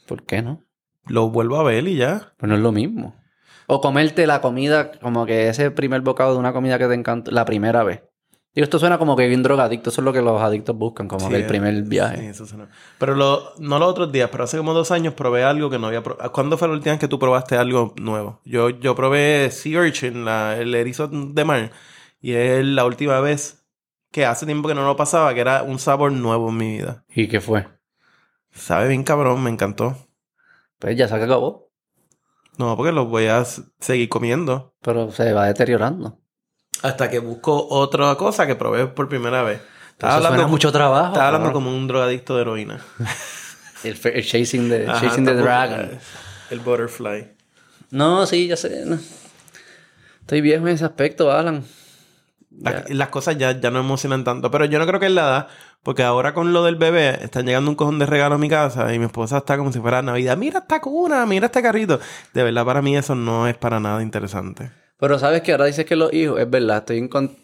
¿Por 0.07 0.23
qué 0.23 0.41
no? 0.41 0.61
Lo 1.07 1.29
vuelvo 1.29 1.57
a 1.57 1.63
ver 1.63 1.87
y 1.87 1.97
ya. 1.97 2.33
Pues 2.37 2.47
no 2.47 2.55
es 2.55 2.61
lo 2.61 2.71
mismo. 2.71 3.15
O 3.67 3.81
comerte 3.81 4.27
la 4.27 4.41
comida, 4.41 4.91
como 4.99 5.25
que 5.25 5.49
ese 5.49 5.71
primer 5.71 6.01
bocado 6.01 6.33
de 6.33 6.39
una 6.39 6.53
comida 6.53 6.77
que 6.77 6.87
te 6.87 6.93
encantó 6.93 7.31
la 7.31 7.45
primera 7.45 7.83
vez. 7.83 8.03
Digo, 8.55 8.63
esto 8.63 8.79
suena 8.79 8.97
como 8.97 9.17
que 9.17 9.27
bien 9.27 9.43
drogadicto. 9.43 9.89
Eso 9.89 9.99
es 10.01 10.05
lo 10.05 10.13
que 10.13 10.21
los 10.21 10.41
adictos 10.41 10.77
buscan, 10.77 11.09
como 11.09 11.25
Sí, 11.27 11.31
que 11.33 11.39
el 11.41 11.45
primer 11.45 11.75
sí, 11.75 11.81
viaje. 11.89 12.29
eso 12.29 12.45
suena. 12.45 12.69
Pero 12.97 13.13
lo, 13.13 13.53
no 13.59 13.77
los 13.79 13.89
otros 13.89 14.11
días, 14.13 14.29
pero 14.31 14.45
hace 14.45 14.57
como 14.57 14.73
dos 14.73 14.91
años 14.91 15.13
probé 15.13 15.43
algo 15.43 15.69
que 15.69 15.77
no 15.77 15.87
había 15.87 16.01
probado. 16.01 16.31
¿Cuándo 16.31 16.57
fue 16.57 16.69
la 16.69 16.75
última 16.75 16.93
vez 16.93 16.99
que 17.01 17.09
tú 17.09 17.19
probaste 17.19 17.57
algo 17.57 17.93
nuevo? 17.97 18.39
Yo, 18.45 18.69
yo 18.69 18.95
probé 18.95 19.51
Sea 19.51 19.81
Urchin, 19.81 20.23
la- 20.23 20.57
el 20.57 20.73
erizo 20.73 21.07
de 21.09 21.43
mar. 21.43 21.71
Y 22.21 22.31
es 22.33 22.63
la 22.65 22.85
última 22.85 23.19
vez 23.19 23.65
que 24.11 24.25
hace 24.25 24.45
tiempo 24.45 24.69
que 24.69 24.75
no 24.75 24.85
lo 24.85 24.95
pasaba, 24.95 25.33
que 25.33 25.41
era 25.41 25.61
un 25.63 25.77
sabor 25.77 26.13
nuevo 26.13 26.49
en 26.49 26.57
mi 26.57 26.77
vida. 26.77 27.03
¿Y 27.13 27.27
qué 27.27 27.41
fue? 27.41 27.67
Sabe 28.51 28.87
bien 28.87 29.03
cabrón, 29.03 29.43
me 29.43 29.49
encantó. 29.49 29.97
Pues 30.79 30.95
ya 30.95 31.09
se 31.09 31.15
acabó. 31.15 31.71
No, 32.57 32.77
porque 32.77 32.93
los 32.93 33.09
voy 33.09 33.25
a 33.25 33.43
seguir 33.43 34.07
comiendo. 34.07 34.73
Pero 34.81 35.11
se 35.11 35.33
va 35.33 35.45
deteriorando. 35.47 36.19
Hasta 36.81 37.09
que 37.09 37.19
busco 37.19 37.67
otra 37.69 38.15
cosa 38.15 38.45
que 38.45 38.55
probé 38.55 38.87
por 38.87 39.09
primera 39.09 39.43
vez. 39.43 39.61
Estaba 39.91 40.15
hablando, 40.15 40.35
suena 40.37 40.47
mucho 40.47 40.71
trabajo. 40.71 41.07
estaba 41.07 41.27
hablando 41.27 41.53
como 41.53 41.75
un 41.75 41.87
drogadicto 41.87 42.35
de 42.35 42.41
heroína. 42.41 42.79
El, 43.83 43.99
chasing 44.25 44.67
the, 44.69 44.87
Ajá, 44.87 45.01
chasing 45.07 45.25
the 45.25 45.35
dragon. 45.35 45.91
El 46.49 46.59
butterfly. 46.59 47.27
No, 47.91 48.25
sí, 48.25 48.47
ya 48.47 48.57
sé. 48.57 48.83
no. 48.85 48.97
Estoy 50.21 50.41
viejo 50.41 50.67
en 50.67 50.73
ese 50.73 50.85
aspecto, 50.85 51.31
Alan. 51.31 51.63
La- 52.59 52.83
las 52.89 53.09
cosas 53.09 53.37
ya, 53.37 53.51
ya 53.59 53.69
no 53.69 53.79
emocionan 53.79 54.23
tanto. 54.23 54.49
Pero 54.49 54.65
yo 54.65 54.79
no 54.79 54.87
creo 54.87 54.99
que 54.99 55.05
es 55.05 55.11
la 55.11 55.21
edad. 55.21 55.47
Porque 55.83 56.01
ahora 56.01 56.33
con 56.33 56.51
lo 56.51 56.63
del 56.63 56.77
bebé, 56.77 57.19
están 57.23 57.45
llegando 57.45 57.69
un 57.69 57.75
cojón 57.75 57.99
de 57.99 58.07
regalos 58.07 58.37
a 58.37 58.39
mi 58.39 58.49
casa 58.49 58.91
y 58.91 58.97
mi 58.97 59.05
esposa 59.05 59.37
está 59.37 59.55
como 59.55 59.71
si 59.71 59.79
fuera 59.79 60.01
Navidad. 60.01 60.35
Mira 60.35 60.59
esta 60.59 60.81
cuna, 60.81 61.25
mira 61.27 61.45
este 61.45 61.61
carrito. 61.61 61.99
De 62.33 62.41
verdad, 62.43 62.65
para 62.65 62.81
mí 62.81 62.97
eso 62.97 63.13
no 63.13 63.47
es 63.47 63.55
para 63.55 63.79
nada 63.79 64.01
interesante. 64.01 64.71
Pero 64.97 65.19
sabes 65.19 65.41
que 65.41 65.51
ahora 65.51 65.65
dices 65.65 65.85
que 65.85 65.95
los 65.95 66.13
hijos, 66.13 66.39
es 66.39 66.49
verdad, 66.49 66.77
estoy 66.77 66.97
en 66.99 67.07
con- 67.07 67.35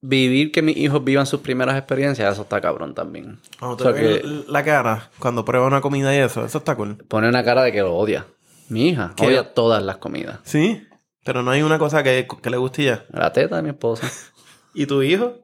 vivir 0.00 0.52
que 0.52 0.62
mis 0.62 0.76
hijos 0.76 1.02
vivan 1.02 1.26
sus 1.26 1.40
primeras 1.40 1.76
experiencias, 1.76 2.32
eso 2.32 2.42
está 2.42 2.60
cabrón 2.60 2.94
también. 2.94 3.40
Cuando 3.58 3.74
O 3.74 3.76
te 3.76 3.82
sea 3.84 3.92
ven 3.92 4.20
que 4.20 4.44
la 4.52 4.64
cara, 4.64 5.10
cuando 5.18 5.44
prueba 5.44 5.66
una 5.66 5.80
comida 5.80 6.14
y 6.14 6.18
eso, 6.18 6.44
eso 6.44 6.58
está 6.58 6.76
cool. 6.76 6.96
pone 7.08 7.28
una 7.28 7.42
cara 7.42 7.62
de 7.62 7.72
que 7.72 7.80
lo 7.80 7.94
odia. 7.96 8.26
Mi 8.68 8.88
hija 8.90 9.12
¿Qué? 9.16 9.26
odia 9.26 9.54
todas 9.54 9.82
las 9.82 9.96
comidas. 9.96 10.38
Sí, 10.44 10.86
pero 11.24 11.42
no 11.42 11.50
hay 11.50 11.62
una 11.62 11.78
cosa 11.78 12.02
que, 12.02 12.28
que 12.42 12.50
le 12.50 12.56
guste 12.58 12.84
ya. 12.84 13.04
La 13.10 13.32
teta 13.32 13.56
de 13.56 13.62
mi 13.62 13.70
esposa. 13.70 14.08
¿Y 14.74 14.86
tu 14.86 15.02
hijo? 15.02 15.38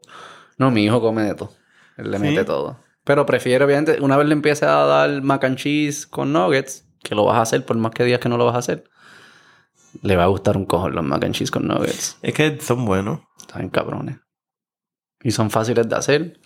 No, 0.58 0.70
mi 0.70 0.84
hijo 0.84 1.00
come 1.00 1.22
de 1.22 1.34
todo. 1.34 1.52
Él 1.96 2.10
le 2.10 2.18
¿Sí? 2.18 2.22
mete 2.22 2.44
todo. 2.44 2.78
Pero 3.02 3.26
prefiere, 3.26 3.64
obviamente, 3.64 3.98
una 4.00 4.16
vez 4.16 4.26
le 4.28 4.34
empiece 4.34 4.64
a 4.66 4.84
dar 4.84 5.20
mac 5.22 5.42
and 5.44 5.56
cheese 5.56 6.06
con 6.06 6.32
nuggets, 6.32 6.86
que 7.02 7.14
lo 7.14 7.24
vas 7.24 7.36
a 7.38 7.42
hacer 7.42 7.64
por 7.66 7.76
más 7.76 7.92
que 7.92 8.04
digas 8.04 8.20
que 8.20 8.28
no 8.28 8.36
lo 8.38 8.44
vas 8.46 8.54
a 8.54 8.58
hacer, 8.58 8.84
le 10.02 10.16
va 10.16 10.24
a 10.24 10.28
gustar 10.28 10.56
un 10.56 10.66
cojón 10.66 10.94
los 10.94 11.04
mac 11.04 11.24
and 11.24 11.34
cheese 11.34 11.50
con 11.50 11.66
nuggets. 11.66 12.18
Es 12.22 12.34
que 12.34 12.60
son 12.60 12.84
buenos. 12.84 13.20
Están 13.40 13.68
cabrones. 13.70 14.18
Y 15.22 15.30
son 15.30 15.50
fáciles 15.50 15.88
de 15.88 15.96
hacer. 15.96 16.40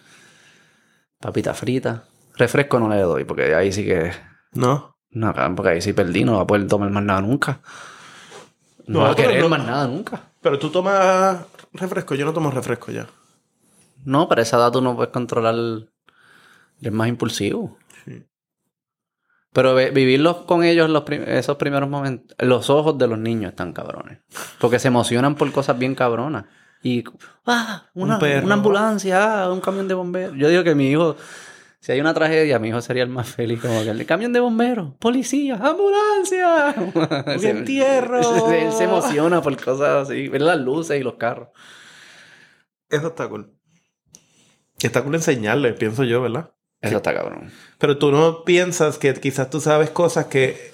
Papita 1.20 1.54
frita. 1.54 2.04
Refresco 2.36 2.78
no 2.78 2.88
le 2.88 3.00
doy, 3.00 3.24
porque 3.24 3.54
ahí 3.54 3.72
sí 3.72 3.84
que. 3.84 4.12
¿No? 4.52 4.96
No, 5.10 5.32
porque 5.56 5.70
ahí 5.70 5.80
sí 5.82 5.92
perdí, 5.92 6.24
no 6.24 6.36
va 6.36 6.42
a 6.42 6.46
poder 6.46 6.66
tomar 6.68 6.90
más 6.90 7.02
nada 7.02 7.20
nunca. 7.22 7.60
No, 8.86 9.00
No, 9.00 9.04
va 9.06 9.10
a 9.12 9.16
querer 9.16 9.42
no- 9.42 9.48
más 9.48 9.64
nada 9.66 9.86
nunca. 9.88 10.22
Pero 10.40 10.58
tú 10.58 10.70
tomas 10.70 11.40
refresco, 11.72 12.14
yo 12.14 12.24
no 12.24 12.32
tomo 12.32 12.50
refresco 12.50 12.92
ya. 12.92 13.06
No, 14.04 14.28
para 14.28 14.42
esa 14.42 14.56
edad 14.58 14.70
tú 14.70 14.80
no 14.80 14.94
puedes 14.94 15.12
controlar. 15.12 15.56
Es 16.80 16.92
más 16.92 17.08
impulsivo. 17.08 17.76
Pero 19.52 19.74
vivirlos 19.74 20.38
con 20.44 20.62
ellos 20.62 20.90
los 20.90 21.02
prim- 21.04 21.24
esos 21.26 21.56
primeros 21.56 21.88
momentos. 21.88 22.36
Los 22.38 22.68
ojos 22.70 22.98
de 22.98 23.06
los 23.06 23.18
niños 23.18 23.50
están 23.50 23.72
cabrones. 23.72 24.18
Porque 24.58 24.78
se 24.78 24.88
emocionan 24.88 25.34
por 25.36 25.50
cosas 25.52 25.78
bien 25.78 25.94
cabronas. 25.94 26.44
Y, 26.82 27.02
ah, 27.46 27.86
una, 27.94 28.18
Un 28.18 28.44
una 28.44 28.54
ambulancia, 28.54 29.42
ah, 29.44 29.52
un 29.52 29.60
camión 29.60 29.88
de 29.88 29.94
bomberos. 29.94 30.36
Yo 30.36 30.48
digo 30.48 30.62
que 30.62 30.74
mi 30.76 30.90
hijo, 30.90 31.16
si 31.80 31.90
hay 31.92 32.00
una 32.00 32.14
tragedia, 32.14 32.58
mi 32.60 32.68
hijo 32.68 32.80
sería 32.82 33.02
el 33.02 33.08
más 33.08 33.28
feliz. 33.28 33.60
Como 33.60 33.82
que 33.82 33.90
el 33.90 34.06
camión 34.06 34.32
de 34.32 34.38
bomberos, 34.40 34.94
policía, 35.00 35.56
ambulancia. 35.56 36.74
¡Un 37.36 37.44
entierro! 37.44 38.20
Él 38.52 38.72
se 38.72 38.84
emociona 38.84 39.40
por 39.42 39.56
cosas 39.62 40.08
así, 40.08 40.28
ver 40.28 40.42
las 40.42 40.58
luces 40.58 41.00
y 41.00 41.02
los 41.02 41.14
carros. 41.14 41.48
Eso 42.90 43.08
está 43.08 43.28
cool. 43.28 43.52
Está 44.80 45.02
cool 45.02 45.16
enseñarle, 45.16 45.72
pienso 45.72 46.04
yo, 46.04 46.22
¿verdad? 46.22 46.52
Eso 46.80 46.96
está 46.98 47.14
cabrón. 47.14 47.50
Pero 47.78 47.98
tú 47.98 48.12
no 48.12 48.44
piensas 48.44 48.98
que 48.98 49.12
quizás 49.14 49.50
tú 49.50 49.60
sabes 49.60 49.90
cosas 49.90 50.26
que 50.26 50.70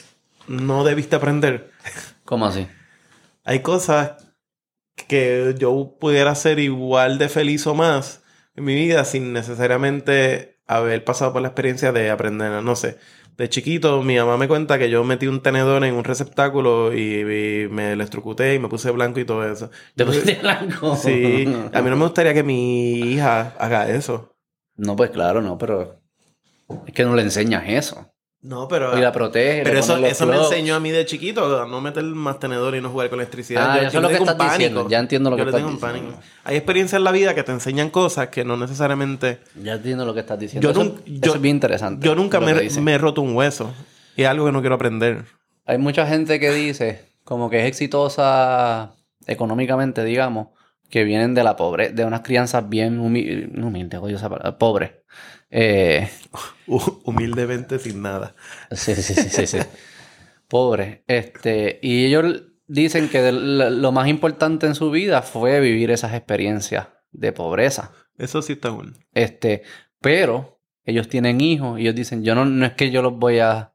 no 0.47 0.85
debiste 0.85 1.17
aprender. 1.17 1.71
¿Cómo 2.25 2.47
así? 2.47 2.67
Hay 3.45 3.61
cosas 3.61 4.13
que 5.09 5.55
yo 5.59 5.97
pudiera 5.99 6.35
ser 6.35 6.59
igual 6.59 7.19
de 7.19 7.29
feliz 7.29 7.67
o 7.67 7.75
más 7.75 8.23
en 8.57 8.65
mi 8.65 8.75
vida 8.75 9.05
sin 9.05 9.33
necesariamente 9.33 10.61
haber 10.67 11.05
pasado 11.05 11.33
por 11.33 11.43
la 11.43 11.49
experiencia 11.49 11.93
de 11.93 12.11
aprender, 12.11 12.63
no 12.63 12.77
sé. 12.77 12.99
De 13.37 13.49
chiquito, 13.49 14.03
mi 14.03 14.17
mamá 14.17 14.37
me 14.37 14.47
cuenta 14.47 14.79
que 14.79 14.89
yo 14.89 15.03
metí 15.03 15.27
un 15.27 15.43
tenedor 15.43 15.85
en 15.85 15.95
un 15.95 16.05
receptáculo 16.05 16.95
y, 16.95 17.21
y 17.21 17.69
me 17.69 17.93
electrocuté 17.93 18.55
y 18.55 18.61
me 18.61 18.69
puse 18.69 18.93
blanco 18.93 19.19
y 19.19 19.25
todo 19.25 19.51
eso. 19.51 19.71
Después 19.97 20.25
de 20.25 20.37
blanco. 20.37 20.95
Sí, 20.97 21.45
a 21.73 21.83
mí 21.83 21.91
no 21.91 21.97
me 21.97 22.05
gustaría 22.05 22.33
que 22.33 22.45
mi 22.45 23.01
hija 23.01 23.55
haga 23.59 23.91
eso. 23.91 24.34
No, 24.77 24.97
pues 24.97 25.11
claro, 25.11 25.41
no, 25.43 25.57
pero 25.59 26.01
es 26.87 26.93
que 26.93 27.05
no 27.05 27.15
le 27.15 27.23
enseñas 27.23 27.65
eso. 27.67 28.11
No, 28.43 28.69
pero... 28.69 28.99
Y 28.99 29.01
la 29.01 29.11
protege. 29.11 29.63
Pero 29.63 29.79
eso, 29.79 29.97
eso 30.05 30.27
me 30.27 30.37
enseñó 30.37 30.75
a 30.75 30.81
mí 30.81 30.91
de 30.91 31.07
chiquito, 31.07 31.63
a 31.63 31.67
no 31.67 31.81
meter 31.81 32.05
más 32.05 32.39
tenedor 32.39 32.75
y 32.75 32.83
no 32.83 32.91
jugar 32.91 33.09
con 33.09 33.19
electricidad. 33.19 33.71
Ah, 33.71 33.81
yo, 33.81 33.89
eso 33.89 33.93
yo 33.93 33.99
es 33.99 34.03
lo 34.03 34.09
que 34.09 34.33
estás 34.33 34.53
diciendo. 34.53 34.87
Ya 34.87 34.99
entiendo 34.99 35.31
lo 35.31 35.39
Yo 35.39 35.47
que 35.47 35.51
le 35.51 35.57
estás 35.57 35.61
tengo 35.61 35.71
un 35.71 35.93
diciendo. 35.97 36.11
pánico. 36.13 36.29
Hay 36.45 36.57
experiencias 36.57 36.99
en 36.99 37.05
la 37.05 37.13
vida 37.13 37.35
que 37.35 37.43
te 37.43 37.53
enseñan 37.53 37.89
cosas 37.89 38.29
que 38.29 38.45
no 38.45 38.59
necesariamente... 38.59 39.41
Ya 39.63 39.75
entiendo 39.75 40.05
lo 40.05 40.13
que 40.13 40.21
estás 40.21 40.39
diciendo. 40.39 40.71
Yo, 40.71 40.83
eso, 40.83 41.35
es 41.37 41.41
bien 41.41 41.57
interesante. 41.57 42.07
Yo 42.07 42.15
nunca 42.15 42.39
me 42.39 42.53
he 42.53 42.99
roto 42.99 43.23
un 43.23 43.35
hueso. 43.35 43.73
Y 44.15 44.25
es 44.25 44.29
algo 44.29 44.45
que 44.45 44.53
no 44.53 44.61
quiero 44.61 44.75
aprender. 44.75 45.25
Hay 45.65 45.79
mucha 45.79 46.07
gente 46.07 46.39
que 46.39 46.53
dice, 46.53 47.15
como 47.25 47.49
que 47.49 47.61
es 47.61 47.67
exitosa 47.67 48.95
económicamente, 49.27 50.05
digamos, 50.05 50.49
que 50.95 51.03
vienen 51.03 51.35
de 51.35 51.43
la 51.43 51.57
pobreza, 51.57 51.93
de 51.93 52.05
unas 52.05 52.21
crianzas 52.21 52.69
bien 52.69 53.01
humildes, 53.01 54.01
odio 54.01 54.15
esa 54.15 54.29
palabra, 54.29 54.57
pobres. 54.59 54.93
Eh, 55.51 56.09
Hu- 56.69 57.01
Humildemente 57.05 57.81
sin 57.81 58.01
nada. 58.01 58.37
sí, 58.71 58.95
sí, 58.95 59.03
sí, 59.03 59.29
sí, 59.29 59.45
sí. 59.49 59.59
Pobres. 60.47 61.01
Este, 61.09 61.81
y 61.83 62.05
ellos 62.05 62.45
dicen 62.69 63.09
que 63.09 63.33
lo 63.33 63.91
más 63.91 64.07
importante 64.07 64.69
en 64.69 64.77
su 64.77 64.93
vida 64.93 65.23
fue 65.23 65.59
vivir 65.59 65.91
esas 65.91 66.15
experiencias 66.15 66.87
de 67.11 67.33
pobreza. 67.33 67.91
Eso 68.17 68.41
sí 68.41 68.53
está 68.53 68.71
bueno. 68.71 68.93
Este, 69.15 69.63
pero 70.01 70.61
ellos 70.85 71.09
tienen 71.09 71.41
hijos 71.41 71.81
y 71.81 71.83
ellos 71.83 71.97
dicen, 71.97 72.23
yo 72.23 72.37
no, 72.37 72.45
no 72.45 72.67
es 72.67 72.75
que 72.75 72.93
yo 72.93 73.03
los 73.03 73.15
voy 73.19 73.41
a, 73.41 73.73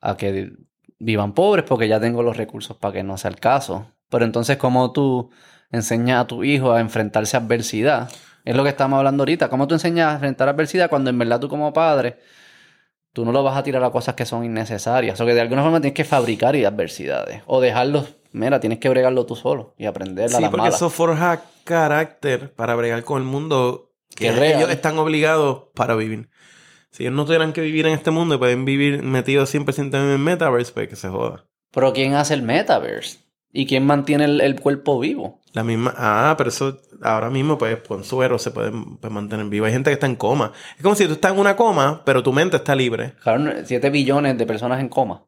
a 0.00 0.16
que 0.16 0.50
vivan 0.98 1.32
pobres 1.32 1.64
porque 1.64 1.86
ya 1.86 2.00
tengo 2.00 2.24
los 2.24 2.36
recursos 2.36 2.76
para 2.76 2.94
que 2.94 3.02
no 3.04 3.16
sea 3.18 3.30
el 3.30 3.38
caso. 3.38 3.92
Pero 4.08 4.24
entonces, 4.24 4.56
¿cómo 4.56 4.92
tú 4.92 5.30
enseñas 5.70 6.22
a 6.22 6.26
tu 6.26 6.44
hijo 6.44 6.72
a 6.72 6.80
enfrentarse 6.80 7.36
a 7.36 7.40
adversidad? 7.40 8.10
Es 8.44 8.54
lo 8.54 8.62
que 8.62 8.70
estamos 8.70 8.96
hablando 8.98 9.22
ahorita. 9.22 9.48
¿Cómo 9.48 9.66
tú 9.66 9.74
enseñas 9.74 10.10
a 10.10 10.14
enfrentar 10.14 10.48
adversidad 10.48 10.88
cuando 10.88 11.10
en 11.10 11.18
verdad 11.18 11.40
tú 11.40 11.48
como 11.48 11.72
padre, 11.72 12.18
tú 13.12 13.24
no 13.24 13.32
lo 13.32 13.42
vas 13.42 13.56
a 13.56 13.62
tirar 13.62 13.82
a 13.82 13.90
cosas 13.90 14.14
que 14.14 14.24
son 14.26 14.44
innecesarias? 14.44 15.20
O 15.20 15.26
que 15.26 15.34
de 15.34 15.40
alguna 15.40 15.62
forma 15.62 15.80
tienes 15.80 15.96
que 15.96 16.04
fabricar 16.04 16.54
y 16.54 16.64
adversidades. 16.64 17.42
O 17.46 17.60
dejarlos, 17.60 18.14
mira, 18.32 18.60
tienes 18.60 18.78
que 18.78 18.88
bregarlo 18.88 19.26
tú 19.26 19.34
solo 19.34 19.74
y 19.78 19.86
aprender 19.86 20.26
a 20.26 20.28
Sí, 20.28 20.42
las 20.42 20.50
porque 20.50 20.62
malas. 20.62 20.76
eso 20.76 20.90
forja 20.90 21.42
carácter 21.64 22.52
para 22.54 22.74
bregar 22.76 23.02
con 23.04 23.20
el 23.22 23.26
mundo 23.28 23.90
que 24.14 24.28
es 24.28 24.38
ellos 24.38 24.70
están 24.70 24.96
obligados 24.98 25.64
para 25.74 25.94
vivir. 25.96 26.28
Si 26.90 27.02
ellos 27.02 27.14
no 27.14 27.24
tuvieran 27.26 27.52
que 27.52 27.60
vivir 27.60 27.86
en 27.86 27.92
este 27.92 28.10
mundo 28.10 28.36
y 28.36 28.38
pueden 28.38 28.64
vivir 28.64 29.02
metidos 29.02 29.52
100% 29.54 29.94
en 29.94 30.10
el 30.10 30.18
metaverse, 30.18 30.72
pues 30.72 30.88
que 30.88 30.96
se 30.96 31.08
joda. 31.08 31.44
Pero 31.72 31.92
¿quién 31.92 32.14
hace 32.14 32.32
el 32.32 32.42
metaverse? 32.42 33.18
¿Y 33.52 33.66
quién 33.66 33.84
mantiene 33.84 34.24
el, 34.24 34.40
el 34.40 34.58
cuerpo 34.60 34.98
vivo? 34.98 35.40
La 35.56 35.64
misma, 35.64 35.94
ah, 35.96 36.34
pero 36.36 36.50
eso 36.50 36.82
ahora 37.00 37.30
mismo, 37.30 37.56
pues, 37.56 37.78
con 37.88 38.04
suero 38.04 38.38
se 38.38 38.50
puede 38.50 38.70
pues, 39.00 39.10
mantener 39.10 39.46
vivo. 39.46 39.64
Hay 39.64 39.72
gente 39.72 39.88
que 39.88 39.94
está 39.94 40.04
en 40.04 40.16
coma. 40.16 40.52
Es 40.76 40.82
como 40.82 40.94
si 40.94 41.06
tú 41.06 41.14
estás 41.14 41.32
en 41.32 41.38
una 41.38 41.56
coma, 41.56 42.02
pero 42.04 42.22
tu 42.22 42.30
mente 42.30 42.58
está 42.58 42.74
libre. 42.74 43.14
Claro, 43.22 43.50
7 43.64 43.88
billones 43.88 44.36
de 44.36 44.44
personas 44.44 44.80
en 44.80 44.90
coma. 44.90 45.24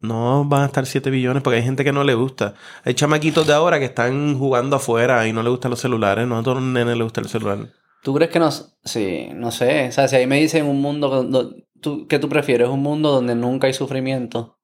No 0.00 0.44
van 0.46 0.62
a 0.62 0.66
estar 0.66 0.84
7 0.84 1.10
billones 1.10 1.44
porque 1.44 1.58
hay 1.58 1.62
gente 1.62 1.84
que 1.84 1.92
no 1.92 2.02
le 2.02 2.14
gusta. 2.14 2.54
Hay 2.82 2.94
chamaquitos 2.94 3.46
de 3.46 3.52
ahora 3.52 3.78
que 3.78 3.84
están 3.84 4.36
jugando 4.36 4.74
afuera 4.74 5.28
y 5.28 5.32
no 5.32 5.44
les 5.44 5.52
gustan 5.52 5.70
los 5.70 5.78
celulares. 5.78 6.26
No 6.26 6.36
a 6.36 6.42
todos 6.42 6.56
los 6.56 6.66
nenes 6.66 6.96
les 6.96 7.04
gusta 7.04 7.20
el 7.20 7.28
celular. 7.28 7.68
¿Tú 8.02 8.14
crees 8.14 8.32
que 8.32 8.40
no? 8.40 8.50
Sí, 8.50 9.28
no 9.32 9.52
sé. 9.52 9.86
O 9.90 9.92
sea, 9.92 10.08
si 10.08 10.16
ahí 10.16 10.26
me 10.26 10.40
dicen 10.40 10.66
un 10.66 10.82
mundo... 10.82 11.54
¿tú, 11.80 12.08
¿Qué 12.08 12.18
tú 12.18 12.28
prefieres? 12.28 12.68
¿Un 12.68 12.82
mundo 12.82 13.12
donde 13.12 13.36
nunca 13.36 13.68
hay 13.68 13.74
sufrimiento? 13.74 14.58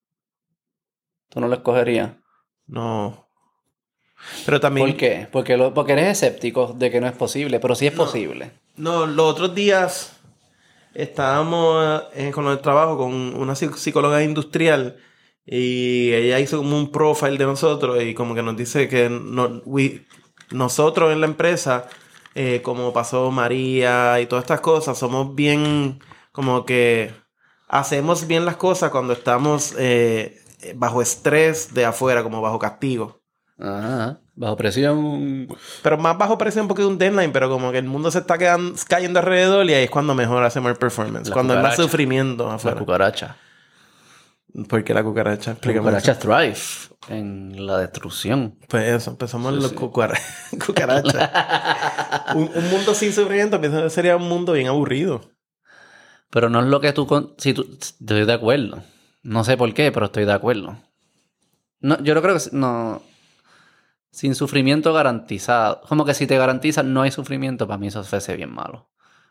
¿Tú 1.28 1.38
no 1.38 1.46
lo 1.46 1.54
escogerías? 1.54 2.14
No. 2.66 3.29
Pero 4.46 4.60
también... 4.60 4.88
¿Por 4.88 4.96
qué? 4.96 5.28
Porque, 5.30 5.56
lo- 5.56 5.72
porque 5.74 5.92
eres 5.92 6.08
escéptico 6.08 6.74
de 6.76 6.90
que 6.90 7.00
no 7.00 7.06
es 7.06 7.12
posible, 7.14 7.58
pero 7.60 7.74
sí 7.74 7.86
es 7.86 7.94
No. 7.94 8.04
posible. 8.04 8.52
No, 8.76 9.06
los 9.06 9.26
otros 9.32 9.54
días 9.54 10.16
estábamos 10.94 12.02
eh, 12.14 12.30
con 12.32 12.46
el 12.48 12.58
trabajo 12.60 12.96
con 12.98 13.12
una 13.12 13.54
psic- 13.54 13.76
psicóloga 13.76 14.22
industrial 14.22 14.96
y 15.46 16.12
ella 16.12 16.38
hizo 16.40 16.58
como 16.58 16.76
un 16.76 16.90
profile 16.90 17.38
de 17.38 17.44
nosotros 17.44 18.02
y 18.02 18.14
como 18.14 18.34
que 18.34 18.42
nos 18.42 18.56
dice 18.56 18.88
que 18.88 19.08
no- 19.08 19.62
we- 19.64 20.04
nosotros 20.50 21.12
en 21.12 21.20
la 21.20 21.26
empresa, 21.26 21.86
eh, 22.34 22.60
como 22.62 22.92
pasó 22.92 23.30
María 23.30 24.20
y 24.20 24.26
todas 24.26 24.44
estas 24.44 24.60
cosas, 24.60 24.98
somos 24.98 25.34
bien 25.34 26.00
como 26.32 26.64
que 26.64 27.12
hacemos 27.68 28.26
bien 28.26 28.44
las 28.44 28.56
cosas 28.56 28.90
cuando 28.90 29.12
estamos 29.12 29.74
eh, 29.78 30.38
bajo 30.74 31.02
estrés 31.02 31.72
de 31.74 31.84
afuera, 31.84 32.22
como 32.22 32.40
bajo 32.40 32.58
castigo. 32.58 33.19
Ajá. 33.60 34.18
Bajo 34.34 34.56
presión. 34.56 35.48
Pero 35.82 35.98
más 35.98 36.16
bajo 36.16 36.38
presión 36.38 36.66
porque 36.66 36.82
es 36.82 36.88
un 36.88 36.96
deadline, 36.98 37.30
pero 37.32 37.50
como 37.50 37.70
que 37.72 37.78
el 37.78 37.84
mundo 37.86 38.10
se 38.10 38.18
está 38.20 38.38
quedan- 38.38 38.74
cayendo 38.88 39.18
alrededor 39.18 39.66
y 39.68 39.74
ahí 39.74 39.84
es 39.84 39.90
cuando 39.90 40.14
mejor 40.14 40.42
hacemos 40.44 40.70
el 40.70 40.78
performance. 40.78 41.28
La 41.28 41.34
cuando 41.34 41.54
hay 41.54 41.62
más 41.62 41.76
sufrimiento 41.76 42.48
La 42.48 42.54
afuera. 42.54 42.78
cucaracha. 42.78 43.36
Porque 44.68 44.92
la 44.94 45.04
cucaracha, 45.04 45.50
La 45.50 45.52
explícame 45.52 45.90
eso. 45.90 45.98
cucaracha 45.98 46.18
thrive 46.18 46.56
en 47.08 47.66
la 47.66 47.78
destrucción. 47.78 48.56
Pues 48.68 48.88
eso, 48.88 49.10
empezamos 49.10 49.54
Sí, 49.54 49.60
los 49.60 49.70
sí. 49.70 49.76
cucara- 49.76 50.18
cucarachas. 50.66 51.30
un, 52.34 52.50
un 52.54 52.70
mundo 52.70 52.94
sin 52.94 53.12
sufrimiento 53.12 53.60
sería 53.90 54.16
un 54.16 54.28
mundo 54.28 54.52
bien 54.54 54.66
aburrido. 54.68 55.20
Pero 56.30 56.48
no 56.48 56.60
es 56.60 56.66
lo 56.66 56.80
que 56.80 56.92
tú... 56.92 57.06
con- 57.06 57.34
Si 57.38 57.52
tú 57.54 57.66
estoy 57.80 58.24
de 58.24 58.32
acuerdo. 58.32 58.82
No 59.22 59.44
sé 59.44 59.56
por 59.56 59.72
qué, 59.74 59.92
pero 59.92 60.06
estoy 60.06 60.24
de 60.24 60.32
acuerdo. 60.32 60.76
No, 61.80 62.02
yo 62.02 62.14
no 62.14 62.22
creo 62.22 62.36
que... 62.36 62.42
No... 62.52 63.02
Sin 64.12 64.34
sufrimiento 64.34 64.92
garantizado. 64.92 65.82
Como 65.88 66.04
que 66.04 66.14
si 66.14 66.26
te 66.26 66.36
garantizan 66.36 66.92
no 66.92 67.02
hay 67.02 67.10
sufrimiento, 67.10 67.66
para 67.66 67.78
mí 67.78 67.88
eso 67.88 68.02
fuese 68.04 68.36
bien 68.36 68.52
malo. 68.52 68.90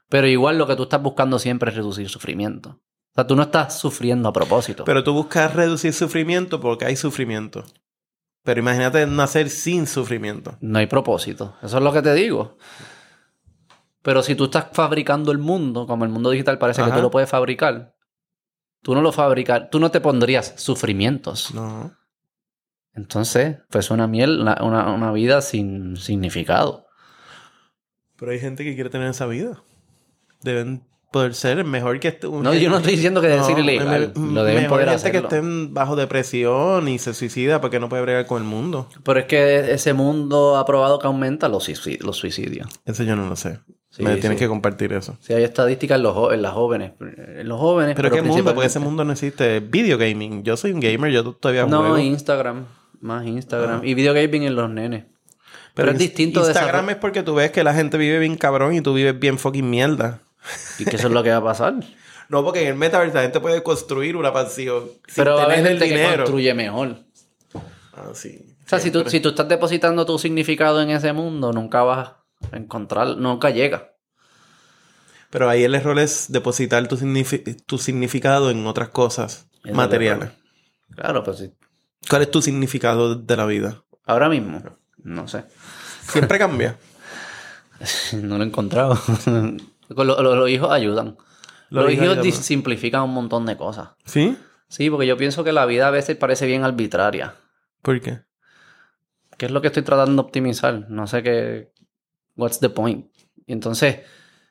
Pero 0.09 0.27
igual 0.27 0.57
lo 0.57 0.67
que 0.67 0.75
tú 0.75 0.83
estás 0.83 1.01
buscando 1.01 1.37
siempre 1.37 1.69
es 1.69 1.75
reducir 1.75 2.09
sufrimiento. 2.09 2.69
O 3.11 3.13
sea, 3.15 3.27
tú 3.27 3.35
no 3.35 3.43
estás 3.43 3.79
sufriendo 3.79 4.29
a 4.29 4.33
propósito. 4.33 4.83
Pero 4.85 5.03
tú 5.03 5.13
buscas 5.13 5.53
reducir 5.53 5.93
sufrimiento 5.93 6.59
porque 6.59 6.85
hay 6.85 6.95
sufrimiento. 6.95 7.65
Pero 8.43 8.61
imagínate 8.61 9.05
nacer 9.05 9.49
sin 9.49 9.85
sufrimiento. 9.85 10.57
No 10.61 10.79
hay 10.79 10.87
propósito. 10.87 11.55
Eso 11.61 11.77
es 11.77 11.83
lo 11.83 11.91
que 11.91 12.01
te 12.01 12.13
digo. 12.13 12.57
Pero 14.01 14.23
si 14.23 14.35
tú 14.35 14.45
estás 14.45 14.67
fabricando 14.71 15.31
el 15.31 15.37
mundo, 15.37 15.85
como 15.85 16.05
el 16.05 16.11
mundo 16.11 16.29
digital 16.29 16.57
parece 16.57 16.83
que 16.83 16.91
tú 16.91 17.01
lo 17.01 17.11
puedes 17.11 17.29
fabricar, 17.29 17.95
tú 18.81 18.95
no 18.95 19.01
lo 19.01 19.11
fabricas, 19.11 19.69
tú 19.69 19.79
no 19.79 19.91
te 19.91 19.99
pondrías 19.99 20.53
sufrimientos. 20.55 21.53
No. 21.53 21.91
Entonces, 22.99 23.57
pues 23.69 23.89
una 23.91 24.07
miel, 24.07 24.39
una, 24.41 24.57
una- 24.61 24.93
una 24.93 25.11
vida 25.11 25.41
sin 25.41 25.95
significado. 25.97 26.85
Pero 28.17 28.31
hay 28.31 28.39
gente 28.39 28.63
que 28.63 28.75
quiere 28.75 28.89
tener 28.89 29.09
esa 29.09 29.25
vida. 29.25 29.61
Deben 30.41 30.83
poder 31.11 31.33
ser 31.33 31.63
mejor 31.63 31.99
que 31.99 32.09
este. 32.09 32.27
un- 32.27 32.43
No, 32.43 32.53
yo 32.53 32.69
no 32.69 32.77
estoy 32.77 32.93
diciendo 32.95 33.21
que 33.21 33.29
No, 33.29 33.59
ilegal. 33.59 34.11
me- 34.15 34.33
Lo 34.33 34.43
deben 34.43 34.67
poder 34.67 34.89
gente 34.89 35.07
hacerlo. 35.07 35.29
que 35.29 35.35
estén 35.35 35.73
bajo 35.73 35.95
depresión 35.95 36.87
y 36.87 36.99
se 36.99 37.13
suicida 37.13 37.61
porque 37.61 37.79
no 37.79 37.87
puede 37.89 38.01
bregar 38.03 38.25
con 38.25 38.41
el 38.43 38.47
mundo. 38.47 38.89
Pero 39.03 39.19
es 39.21 39.25
que 39.25 39.71
ese 39.71 39.93
mundo 39.93 40.57
ha 40.57 40.65
probado 40.65 40.99
que 40.99 41.07
aumenta 41.07 41.47
los, 41.47 41.67
los 42.01 42.17
suicidios. 42.17 42.67
Eso 42.85 43.03
yo 43.03 43.15
no 43.15 43.27
lo 43.29 43.35
sé. 43.35 43.59
Sí, 43.91 44.03
Me 44.03 44.17
tienes 44.17 44.37
sí. 44.37 44.43
que 44.45 44.47
compartir 44.47 44.93
eso. 44.93 45.17
Si 45.19 45.33
hay 45.33 45.43
estadísticas 45.43 45.95
en 45.97 46.03
los, 46.03 46.31
en 46.31 46.43
las 46.43 46.51
jóvenes. 46.53 46.91
En 46.99 47.47
los 47.49 47.59
jóvenes. 47.59 47.95
Pero, 47.95 48.11
¿qué 48.11 48.21
mundo? 48.21 48.53
Porque 48.53 48.67
ese 48.67 48.77
mundo 48.77 49.03
no 49.03 49.13
existe. 49.13 49.61
Video 49.61 49.97
gaming. 49.97 50.43
Yo 50.43 50.57
soy 50.57 50.73
un 50.73 50.79
gamer, 50.79 51.11
yo 51.11 51.23
todavía 51.33 51.65
No, 51.65 51.79
juego. 51.79 51.97
Instagram. 51.97 52.65
Más 53.01 53.25
Instagram. 53.25 53.83
Y 53.85 53.93
video 53.93 54.13
gaming 54.13 54.43
en 54.43 54.55
los 54.55 54.69
nenes. 54.69 55.05
Pero, 55.73 55.91
es 55.91 55.97
distinto 55.97 56.41
de 56.41 56.47
Instagram 56.51 56.89
es 56.89 56.95
porque 56.97 57.23
tú 57.23 57.35
ves 57.35 57.51
que 57.51 57.63
la 57.63 57.73
gente 57.73 57.97
vive 57.97 58.19
bien 58.19 58.35
cabrón 58.35 58.73
y 58.73 58.81
tú 58.81 58.93
vives 58.93 59.17
bien 59.17 59.37
fucking 59.39 59.69
mierda. 59.69 60.21
Y 60.77 60.85
que 60.85 60.95
eso 60.97 61.07
es 61.07 61.13
lo 61.13 61.23
que 61.23 61.29
va 61.31 61.37
a 61.37 61.43
pasar. 61.43 61.75
No, 62.29 62.43
porque 62.43 62.61
en 62.61 62.67
el 62.67 62.75
metaverse 62.75 63.15
la 63.15 63.23
gente 63.23 63.39
puede 63.39 63.63
construir 63.63 64.15
una 64.15 64.31
pasión 64.31 64.83
sin 65.07 65.15
Pero 65.23 65.33
va 65.35 65.45
a 65.45 65.47
tener 65.47 65.61
el 65.65 65.79
gente 65.79 65.85
que 65.89 65.95
dinero. 65.99 66.17
construye 66.25 66.53
mejor. 66.53 66.97
Ah, 67.95 68.11
sí. 68.13 68.55
O 68.63 68.69
sea, 68.69 68.77
si 68.77 68.91
tú, 68.91 69.03
si 69.09 69.19
tú 69.19 69.29
estás 69.29 69.47
depositando 69.49 70.05
tu 70.05 70.19
significado 70.19 70.79
en 70.79 70.91
ese 70.91 71.11
mundo, 71.11 71.51
nunca 71.53 71.81
vas 71.81 72.09
a 72.51 72.55
encontrar, 72.55 73.17
nunca 73.17 73.49
llega. 73.49 73.95
Pero 75.31 75.49
ahí 75.49 75.63
el 75.63 75.73
error 75.73 75.97
es 75.97 76.31
depositar 76.31 76.87
tu, 76.87 76.97
signifi- 76.97 77.63
tu 77.65 77.79
significado 77.79 78.51
en 78.51 78.67
otras 78.67 78.89
cosas 78.89 79.47
es 79.63 79.73
materiales. 79.73 80.29
Claro, 80.95 81.23
pues 81.23 81.39
sí. 81.39 81.51
¿Cuál 82.07 82.21
es 82.23 82.31
tu 82.31 82.41
significado 82.41 83.15
de 83.15 83.35
la 83.37 83.45
vida? 83.45 83.83
Ahora 84.05 84.29
mismo, 84.29 84.61
no 85.03 85.27
sé. 85.27 85.45
Siempre 86.01 86.37
cambia. 86.37 86.77
No 88.13 88.37
lo 88.37 88.43
he 88.43 88.47
encontrado. 88.47 88.99
Con 89.95 90.05
lo- 90.07 90.21
lo- 90.21 90.35
los 90.35 90.49
hijos 90.49 90.69
ayudan. 90.71 91.15
Los 91.69 91.85
Los, 91.85 91.93
hijos 91.93 92.25
hijos 92.25 92.35
simplifican 92.45 93.03
un 93.03 93.13
montón 93.13 93.45
de 93.45 93.55
cosas. 93.55 93.91
¿Sí? 94.05 94.37
Sí, 94.67 94.89
porque 94.89 95.07
yo 95.07 95.15
pienso 95.17 95.43
que 95.43 95.51
la 95.53 95.65
vida 95.65 95.87
a 95.87 95.91
veces 95.91 96.17
parece 96.17 96.45
bien 96.45 96.63
arbitraria. 96.63 97.35
¿Por 97.81 98.01
qué? 98.01 98.21
¿Qué 99.37 99.45
es 99.45 99.51
lo 99.51 99.61
que 99.61 99.67
estoy 99.67 99.83
tratando 99.83 100.21
de 100.21 100.27
optimizar? 100.27 100.89
No 100.89 101.07
sé 101.07 101.23
qué. 101.23 101.71
What's 102.35 102.59
the 102.59 102.69
point? 102.69 103.07
Y 103.45 103.53
entonces, 103.53 103.99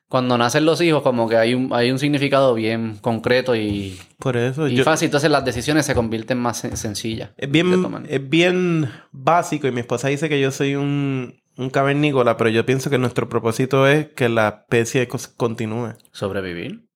cuando 0.08 0.38
nacen 0.38 0.64
los 0.64 0.80
hijos, 0.80 1.02
como 1.02 1.28
que 1.28 1.36
hay 1.36 1.54
un, 1.54 1.70
hay 1.72 1.90
un 1.90 1.98
significado 1.98 2.54
bien 2.54 2.96
concreto 3.00 3.54
y, 3.54 3.98
Por 4.18 4.36
eso. 4.36 4.66
y 4.68 4.76
yo- 4.76 4.84
fácil. 4.84 5.06
Entonces 5.06 5.30
las 5.30 5.44
decisiones 5.44 5.84
se 5.86 5.94
convierten 5.94 6.38
más 6.38 6.64
sen- 6.64 6.76
sencillas. 6.76 7.30
es, 7.36 7.50
bien, 7.50 8.04
es 8.08 8.28
bien 8.28 8.90
básico 9.12 9.66
y 9.68 9.72
mi 9.72 9.80
esposa 9.80 10.08
dice 10.08 10.28
que 10.28 10.40
yo 10.40 10.50
soy 10.50 10.74
un, 10.76 11.40
un 11.56 11.70
cavernícola, 11.70 12.36
pero 12.36 12.48
yo 12.50 12.64
pienso 12.64 12.88
que 12.90 12.98
nuestro 12.98 13.28
propósito 13.28 13.86
es 13.86 14.08
que 14.14 14.28
la 14.28 14.48
especie 14.48 15.06
continúe. 15.36 15.94
Sobrevivir. 16.12 16.86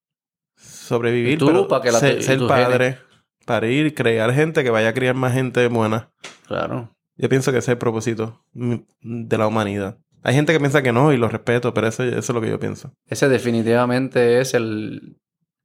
Sobrevivir, 0.57 1.33
Y 1.33 1.37
tú, 1.37 1.47
pero 1.47 1.67
para 1.67 1.81
que 1.83 1.91
la- 1.91 1.99
ser, 1.99 2.23
ser 2.23 2.39
padre, 2.47 2.97
parir, 3.45 3.93
crear 3.93 4.33
gente 4.33 4.63
que 4.63 4.69
vaya 4.69 4.89
a 4.89 4.93
criar 4.93 5.15
más 5.15 5.33
gente 5.33 5.67
buena. 5.67 6.11
Claro. 6.47 6.95
Yo 7.15 7.29
pienso 7.29 7.51
que 7.51 7.59
ese 7.59 7.65
es 7.71 7.75
el 7.75 7.77
propósito 7.77 8.43
mm, 8.53 8.75
de 9.01 9.37
la 9.37 9.47
humanidad. 9.47 9.97
Hay 10.23 10.33
gente 10.33 10.53
que 10.53 10.59
piensa 10.59 10.81
que 10.81 10.93
no 10.93 11.11
y 11.11 11.17
lo 11.17 11.27
respeto, 11.27 11.73
pero 11.73 11.87
eso, 11.87 12.03
eso 12.03 12.17
es 12.17 12.29
lo 12.29 12.41
que 12.41 12.49
yo 12.49 12.59
pienso. 12.59 12.93
Ese 13.07 13.27
definitivamente 13.27 14.39
es 14.39 14.53
el, 14.53 15.17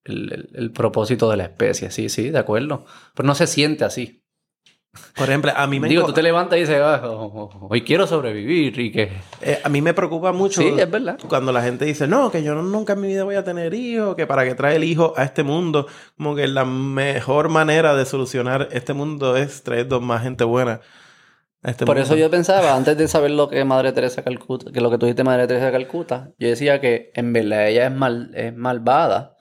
el, 0.05 0.73
propósito 0.73 1.31
de 1.31 1.37
la 1.37 1.45
especie. 1.45 1.91
Sí, 1.91 2.09
sí, 2.09 2.31
de 2.31 2.39
acuerdo. 2.39 2.85
Pero 3.15 3.27
no 3.27 3.35
se 3.35 3.47
siente 3.47 3.85
así. 3.85 4.25
Por 5.17 5.29
ejemplo, 5.29 5.53
a 5.55 5.67
mí 5.69 5.79
me, 5.79 5.89
Digo, 5.89 6.07
tú 6.07 6.13
te 6.13 6.23
levantas 6.23 6.57
y 6.57 6.61
dices, 6.63 6.81
"Ah, 6.83 7.03
oh, 7.05 7.51
oh, 7.53 7.67
hoy 7.71 7.83
quiero 7.83 8.07
sobrevivir 8.07 8.77
y 8.81 8.91
que... 8.91 9.13
eh, 9.43 9.61
a 9.63 9.69
mí 9.69 9.81
me 9.81 9.95
preocupa 9.95 10.33
mucho 10.33 10.61
Sí, 10.61 10.73
es 10.77 10.91
verdad. 10.91 11.19
cuando 11.29 11.53
la 11.53 11.63
gente 11.63 11.85
dice, 11.85 12.09
no, 12.09 12.33
que 12.33 12.43
yo 12.43 12.55
nunca 12.57 12.95
en 12.95 13.03
mi 13.03 13.09
vida 13.09 13.23
voy 13.23 13.37
a 13.37 13.45
tener 13.45 13.75
hijos, 13.75 14.17
que 14.17 14.27
para 14.27 14.45
que 14.45 14.55
trae 14.57 14.77
el 14.77 14.85
hijo 14.85 15.13
a 15.17 15.23
este 15.25 15.45
mundo, 15.45 15.87
como 16.17 16.35
que 16.35 16.49
la 16.49 16.65
mejor 16.65 17.49
manera 17.49 17.95
de 17.95 18.07
solucionar 18.07 18.69
este 18.73 18.93
mundo 18.95 19.37
es 19.37 19.63
traer 19.63 19.87
dos 19.87 20.03
más 20.03 20.23
gente 20.23 20.43
buena 20.43 20.81
este 21.63 21.85
Por 21.87 21.99
eso 21.99 22.15
yo 22.17 22.31
pensaba, 22.31 22.75
antes 22.77 22.97
de 22.97 23.09
saber 23.09 23.33
lo 23.33 23.49
que 23.49 23.65
Madre 23.65 23.93
Teresa 23.93 24.23
Calcuta, 24.23 24.71
que 24.73 24.81
lo 24.81 24.91
que 24.91 24.99
tú 24.99 25.07
dijiste 25.07 25.25
Madre 25.25 25.47
Teresa 25.47 25.73
Calcuta, 25.73 26.33
yo 26.39 26.49
decía 26.49 26.81
que 26.81 27.11
en 27.15 27.33
verdad 27.33 27.69
ella 27.69 27.87
es, 27.87 27.93
mal, 27.93 28.31
es 28.35 28.55
malvada 28.55 29.37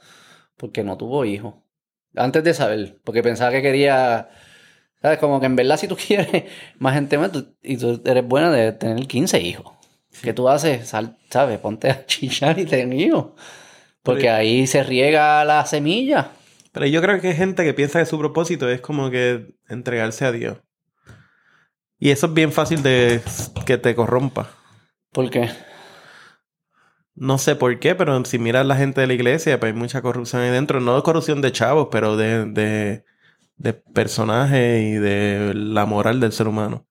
porque 0.58 0.84
no 0.84 0.98
tuvo 0.98 1.26
hijos. 1.26 1.56
Antes 2.16 2.44
de 2.44 2.54
saber, 2.54 3.00
porque 3.04 3.22
pensaba 3.22 3.52
que 3.52 3.62
quería, 3.62 4.30
¿sabes? 5.02 5.20
Como 5.20 5.40
que 5.40 5.46
en 5.46 5.56
verdad 5.56 5.78
si 5.78 5.88
tú 5.88 5.96
quieres 6.08 6.46
más 6.80 6.96
gente 6.96 7.18
más 7.18 7.32
tú- 7.32 7.56
y 7.62 7.78
tú 7.78 8.02
eres 8.06 8.26
buena 8.28 8.52
de 8.52 8.72
tener 8.72 9.06
15 9.08 9.40
hijos. 9.42 9.74
¿Qué 10.24 10.34
tú 10.34 10.50
haces? 10.50 10.88
Sal- 10.90 11.18
¿Sabes? 11.30 11.60
Ponte 11.60 11.92
a 11.92 12.06
chillar 12.08 12.58
y 12.58 12.66
ten 12.66 12.92
hijos. 12.94 13.34
Porque 14.02 14.24
Pero- 14.24 14.36
ahí 14.36 14.66
se 14.66 14.82
riega 14.84 15.46
la 15.46 15.64
semilla. 15.68 16.32
Pero 16.72 16.88
yo 16.88 17.02
creo 17.02 17.20
que 17.22 17.28
hay 17.30 17.36
gente 17.36 17.64
que 17.64 17.74
piensa 17.76 18.00
que 18.00 18.06
su 18.08 18.18
propósito 18.18 18.70
es 18.70 18.82
como 18.82 19.10
que 19.12 19.54
entregarse 19.70 20.26
a 20.26 20.32
Dios. 20.32 20.58
Y 22.00 22.12
eso 22.12 22.28
es 22.28 22.34
bien 22.34 22.52
fácil 22.52 22.84
de 22.84 23.22
que 23.66 23.78
te 23.78 23.96
corrompa. 23.96 24.50
¿Por 25.12 25.30
qué? 25.30 25.50
No 27.16 27.38
sé 27.40 27.56
por 27.56 27.80
qué, 27.80 27.96
pero 27.96 28.24
si 28.26 28.38
miras 28.40 28.66
la 28.66 28.76
gente 28.78 29.02
de 29.02 29.08
la 29.08 29.14
iglesia, 29.14 29.60
pues 29.60 29.74
hay 29.74 29.80
mucha 29.80 30.02
corrupción 30.02 30.42
ahí 30.44 30.52
dentro. 30.52 30.80
No 30.80 31.02
corrupción 31.04 31.42
de 31.42 31.52
chavos, 31.52 31.88
pero 31.92 32.16
de, 32.16 32.46
de, 32.46 33.04
de 33.58 33.74
personajes 33.74 34.84
y 34.84 34.94
de 34.94 35.54
la 35.56 35.86
moral 35.86 36.20
del 36.20 36.32
ser 36.34 36.48
humano. 36.48 36.88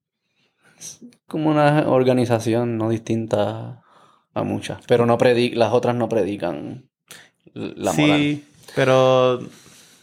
Como 1.26 1.50
una 1.50 1.88
organización 1.90 2.76
no 2.78 2.88
distinta 2.88 3.82
a 4.34 4.42
muchas. 4.42 4.82
Pero 4.86 5.06
no 5.06 5.18
predi- 5.18 5.54
las 5.54 5.72
otras 5.72 5.94
no 5.96 6.08
predican 6.08 6.88
la 7.54 7.92
moral. 7.92 8.32
sí, 8.32 8.44
pero 8.74 9.40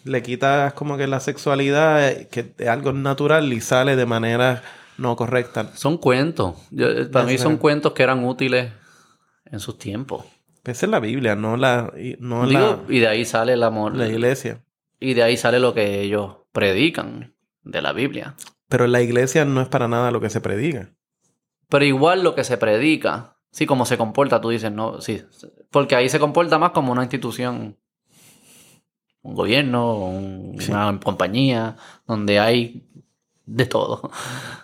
le 0.03 0.23
quitas 0.23 0.73
como 0.73 0.97
que 0.97 1.07
la 1.07 1.19
sexualidad, 1.19 2.27
que 2.29 2.53
es 2.57 2.67
algo 2.67 2.93
natural 2.93 3.51
y 3.53 3.61
sale 3.61 3.95
de 3.95 4.05
manera 4.05 4.63
no 4.97 5.15
correcta. 5.15 5.71
Son 5.75 5.97
cuentos. 5.97 6.55
Yo- 6.71 6.87
eh, 6.89 7.05
para 7.05 7.25
mí 7.25 7.37
son 7.37 7.57
cuentos 7.57 7.93
que 7.93 8.03
eran 8.03 8.23
útiles 8.25 8.71
en 9.45 9.59
sus 9.59 9.77
tiempos. 9.77 10.25
Esa 10.63 10.85
es 10.85 10.89
la 10.89 10.99
Biblia, 10.99 11.35
no 11.35 11.57
la, 11.57 11.91
y- 11.97 12.15
no 12.19 12.47
Digo, 12.47 12.85
y 12.87 12.99
de 12.99 13.07
ahí 13.07 13.25
sale 13.25 13.53
el 13.53 13.63
amor. 13.63 13.95
la, 13.95 14.05
la 14.05 14.09
iglesia. 14.11 14.63
Y 14.99 15.13
de 15.13 15.23
ahí 15.23 15.35
sale 15.35 15.59
lo 15.59 15.73
que 15.73 16.01
ellos 16.01 16.37
predican 16.53 17.33
de 17.63 17.81
la 17.81 17.91
Biblia. 17.91 18.35
Pero 18.69 18.87
la 18.87 19.01
iglesia 19.01 19.43
no 19.45 19.61
es 19.61 19.67
para 19.67 19.87
nada 19.87 20.11
lo 20.11 20.21
que 20.21 20.29
se 20.29 20.39
predica. 20.41 20.93
Pero 21.67 21.83
igual 21.85 22.23
lo 22.23 22.33
que 22.35 22.43
se 22.45 22.57
predica, 22.57 23.37
sí, 23.51 23.65
como 23.65 23.85
se 23.85 23.97
comporta, 23.97 24.39
tú 24.39 24.49
dices, 24.49 24.71
no, 24.71 25.01
sí. 25.01 25.21
Porque 25.69 25.95
ahí 25.95 26.07
se 26.07 26.19
comporta 26.19 26.57
más 26.57 26.71
como 26.71 26.91
una 26.93 27.01
institución, 27.03 27.77
un 29.21 29.35
gobierno, 29.35 29.95
un- 30.07 30.55
Sí. 30.59 30.71
una 30.71 30.99
compañía, 31.03 31.75
donde 32.07 32.39
hay 32.39 32.87
de 33.45 33.65
todo. 33.65 34.11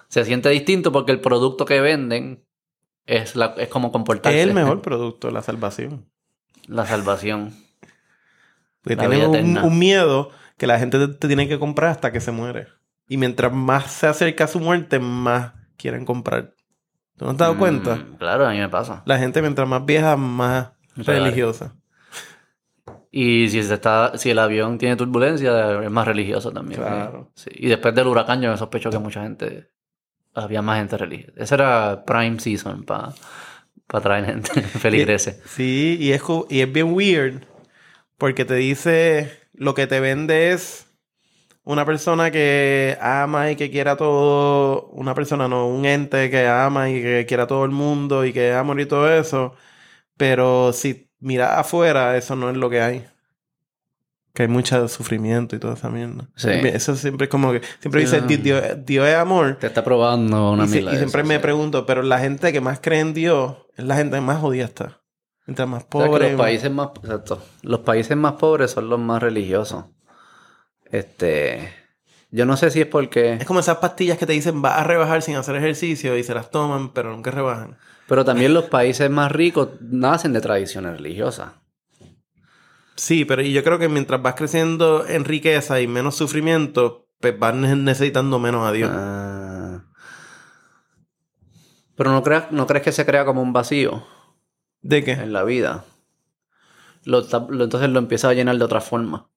Se 0.08 0.24
siente 0.26 0.50
distinto 0.50 0.92
porque 0.92 1.12
el 1.12 1.22
producto 1.22 1.66
que 1.66 1.82
venden 1.82 2.44
es, 3.06 3.36
la, 3.36 3.54
es 3.58 3.70
como 3.70 3.92
comportarse. 3.92 4.40
Es 4.40 4.48
el 4.48 4.54
mejor 4.54 4.82
producto, 4.82 5.32
la 5.32 5.42
salvación. 5.42 6.06
La 6.68 6.86
salvación. 6.86 7.54
Porque 8.82 8.96
La 8.96 9.10
tienen 9.10 9.58
un, 9.58 9.80
miedo 9.80 10.30
que 10.58 10.68
la 10.68 10.80
gente 10.80 10.98
te, 11.00 11.08
te 11.14 11.28
tiene 11.28 11.48
que 11.48 11.60
comprar 11.60 11.92
hasta 11.92 12.12
que 12.12 12.20
se 12.22 12.32
muere. 12.32 12.68
Y 13.08 13.18
mientras 13.18 13.52
más 13.52 13.92
se 13.92 14.08
acerca 14.08 14.44
a 14.46 14.48
su 14.48 14.60
muerte, 14.60 15.00
más 15.00 15.54
quieren 15.78 16.06
comprar. 16.06 16.54
¿Tú 17.18 17.26
no 17.26 17.32
has 17.32 17.38
dado 17.38 17.56
Mm, 17.56 17.58
cuenta? 17.58 18.06
Claro, 18.18 18.46
a 18.48 18.52
mí 18.52 18.60
me 18.60 18.70
pasa. 18.70 19.02
La 19.06 19.18
gente 19.18 19.42
mientras 19.42 19.68
más 19.68 19.86
vieja, 19.86 20.16
más 20.16 20.70
Real. 20.96 21.24
religiosa. 21.24 21.76
Y 23.12 23.50
si 23.50 23.64
se 23.64 23.74
está, 23.74 24.18
si 24.18 24.30
el 24.30 24.40
avión 24.40 24.78
tiene 24.78 24.96
turbulencia, 24.96 25.82
es 25.84 25.90
más 25.90 26.08
religioso 26.08 26.52
también. 26.52 26.82
Claro. 26.82 27.32
Sí. 27.34 27.50
Y 27.56 27.68
después 27.68 27.96
del 27.96 28.08
huracán 28.08 28.42
yo 28.42 28.52
me 28.52 28.58
sospecho 28.58 28.92
que 28.92 29.00
mucha 29.00 29.24
gente, 29.24 29.72
había 30.34 30.62
más 30.62 30.78
gente 30.78 30.98
religiosa. 30.98 31.34
Ese 31.36 31.56
era 31.56 32.04
prime 32.06 32.40
season 32.40 32.84
para 32.84 33.14
traer 34.02 34.26
gente 34.26 34.62
feligrese. 34.80 35.42
Sí, 35.46 35.98
y 36.00 36.12
es, 36.12 36.22
y 36.50 36.62
es 36.62 36.72
bien 36.72 36.94
weird. 36.94 37.44
Porque 38.18 38.46
te 38.46 38.56
dice, 38.56 39.32
lo 39.54 39.74
que 39.74 39.88
te 39.88 40.00
vende 40.00 40.52
es 40.52 40.88
una 41.64 41.86
persona 41.86 42.32
que 42.32 42.98
ama 43.02 43.52
y 43.52 43.56
que 43.56 43.72
quiera 43.72 43.96
todo, 43.96 44.88
una 44.90 45.16
persona 45.16 45.48
no, 45.48 45.68
un 45.68 45.86
ente 45.86 46.30
que 46.30 46.48
ama 46.48 46.90
y 46.90 47.02
que 47.02 47.26
quiera 47.28 47.48
todo 47.48 47.64
el 47.66 47.72
mundo 47.72 48.26
y 48.26 48.34
que 48.34 48.54
ama 48.54 48.80
y 48.80 48.86
todo 48.86 49.12
eso. 49.12 49.56
Pero 50.18 50.74
si 50.74 51.09
miras 51.20 51.58
afuera, 51.58 52.16
eso 52.18 52.36
no 52.36 52.50
es 52.50 52.58
lo 52.58 52.70
que 52.70 52.82
hay. 52.82 53.08
Que 54.34 54.44
hay 54.44 54.48
mucho 54.48 54.88
sufrimiento 54.88 55.56
y 55.56 55.60
toda 55.60 55.74
esa 55.74 55.90
mierda. 55.90 56.28
Sí. 56.36 56.50
Eso 56.52 56.96
siempre 56.96 57.26
es 57.26 57.30
como 57.30 57.52
que, 57.52 57.62
siempre 57.80 58.02
Sí, 58.02 58.06
dice, 58.06 58.22
no. 58.22 58.28
"Di- 58.28 58.38
Dios, 58.38 58.64
Dios 58.86 59.08
es 59.08 59.16
amor. 59.16 59.58
Te 59.60 59.68
está 59.68 59.84
probando 59.84 60.52
una 60.52 60.64
Y, 60.66 60.68
y 60.68 60.70
siempre 60.72 61.22
eso, 61.22 61.28
me 61.28 61.36
sí. 61.36 61.42
pregunto, 61.42 61.86
pero 61.86 62.04
la 62.04 62.20
gente 62.20 62.54
que 62.54 62.62
más 62.62 62.80
cree 62.80 63.00
en 63.00 63.14
Dios 63.14 63.58
es 63.76 63.86
la 63.86 63.96
gente 63.96 64.16
que 64.18 64.22
más 64.22 64.38
jodida 64.40 64.66
está. 64.66 65.02
Mientras 65.48 65.68
más 65.68 65.84
O 65.92 65.98
sea, 65.98 66.04
que 66.06 66.10
pobre. 66.12 66.32
los 66.32 66.40
países 66.40 66.72
más, 66.72 66.90
exacto, 67.04 67.44
los 67.64 67.80
países 67.80 68.16
más 68.16 68.34
pobres 68.34 68.70
son 68.72 68.88
los 68.88 69.00
más 69.00 69.22
religiosos. 69.22 69.86
Este, 70.92 71.74
yo 72.32 72.46
no 72.46 72.56
sé 72.58 72.70
si 72.72 72.82
es 72.82 72.88
porque, 72.88 73.34
Es 73.34 73.46
como 73.46 73.60
esas 73.60 73.78
pastillas 73.78 74.18
que 74.18 74.26
te 74.26 74.34
dicen 74.34 74.62
vas 74.62 74.80
a 74.80 74.84
rebajar 74.84 75.22
sin 75.22 75.36
hacer 75.36 75.56
ejercicio 75.56 76.16
y 76.18 76.24
se 76.24 76.34
las 76.36 76.52
toman, 76.52 76.94
pero 76.94 77.12
nunca 77.12 77.32
rebajan. 77.32 77.78
Pero 78.10 78.26
también 78.26 78.54
los 78.54 78.66
países 78.66 79.10
más 79.10 79.32
ricos 79.32 79.70
nacen 79.80 80.34
de 80.34 80.42
tradiciones 80.42 80.98
religiosas. 80.98 81.52
Sí, 82.96 83.24
pero 83.24 83.42
y 83.42 83.54
yo 83.54 83.64
creo 83.64 83.80
que 83.80 83.88
mientras 83.88 84.22
vas 84.22 84.34
creciendo 84.36 85.06
en 85.08 85.24
riqueza 85.24 85.80
y 85.80 85.88
menos 85.88 86.16
sufrimiento, 86.16 87.08
pues 87.22 87.38
vas 87.40 87.56
ne- 87.56 87.76
necesitando 87.78 88.40
menos 88.40 88.68
a 88.68 88.72
Dios. 88.74 88.92
Ah. 88.94 89.84
Pero 91.96 92.12
no 92.12 92.24
creas, 92.24 92.52
no 92.52 92.66
crees 92.68 92.84
que 92.84 92.92
se 92.92 93.06
crea 93.06 93.26
como 93.26 93.42
un 93.42 93.54
vacío 93.54 94.04
¿De 94.82 95.04
qué? 95.04 95.12
en 95.14 95.34
la 95.34 95.44
vida. 95.44 95.86
Lo, 97.04 97.26
ta- 97.26 97.46
lo- 97.50 97.64
entonces 97.66 97.90
lo 97.90 98.00
empieza 98.00 98.30
a 98.30 98.34
llenar 98.34 98.58
de 98.58 98.64
otra 98.64 98.82
forma. 98.82 99.28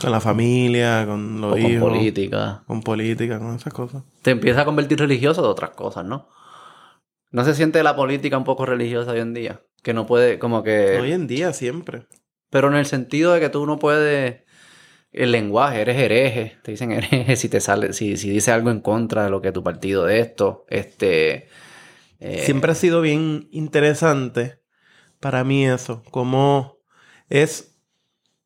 Con 0.00 0.12
la 0.12 0.20
familia, 0.20 1.04
con 1.06 1.40
los 1.40 1.52
O 1.52 1.56
con 1.56 1.60
hijos, 1.70 1.88
política. 1.90 2.62
con 2.66 2.82
política, 2.82 3.38
con 3.40 3.54
esas 3.56 3.72
cosas. 3.72 4.04
Te 4.22 4.30
empieza 4.30 4.60
a 4.62 4.64
convertir 4.64 4.98
religioso 4.98 5.42
de 5.42 5.48
otras 5.48 5.70
cosas, 5.70 6.04
¿no? 6.04 6.28
¿No 7.30 7.44
se 7.44 7.54
siente 7.54 7.82
la 7.82 7.96
política 7.96 8.38
un 8.38 8.44
poco 8.44 8.66
religiosa 8.66 9.12
hoy 9.12 9.20
en 9.20 9.34
día? 9.34 9.62
Que 9.82 9.94
no 9.94 10.06
puede, 10.06 10.38
como 10.38 10.62
que... 10.62 10.98
Hoy 10.98 11.12
en 11.12 11.26
día 11.26 11.52
siempre. 11.52 12.06
Pero 12.50 12.68
en 12.68 12.74
el 12.74 12.86
sentido 12.86 13.32
de 13.32 13.40
que 13.40 13.48
tú 13.48 13.66
no 13.66 13.78
puedes... 13.78 14.42
el 15.12 15.32
lenguaje, 15.32 15.82
eres 15.82 15.98
hereje, 15.98 16.58
te 16.62 16.70
dicen 16.70 16.92
hereje 16.92 17.36
si 17.36 17.48
te 17.48 17.60
sale, 17.60 17.92
si, 17.92 18.16
si 18.16 18.30
dice 18.30 18.50
algo 18.52 18.70
en 18.70 18.80
contra 18.80 19.24
de 19.24 19.30
lo 19.30 19.40
que 19.40 19.52
tu 19.52 19.62
partido 19.62 20.04
de 20.04 20.20
esto, 20.20 20.64
este... 20.68 21.48
eh, 22.18 22.42
Siempre 22.44 22.72
ha 22.72 22.74
sido 22.74 23.00
bien 23.00 23.48
interesante 23.50 24.62
para 25.20 25.44
mí 25.44 25.66
eso. 25.66 26.02
Como 26.10 26.78
es 27.28 27.78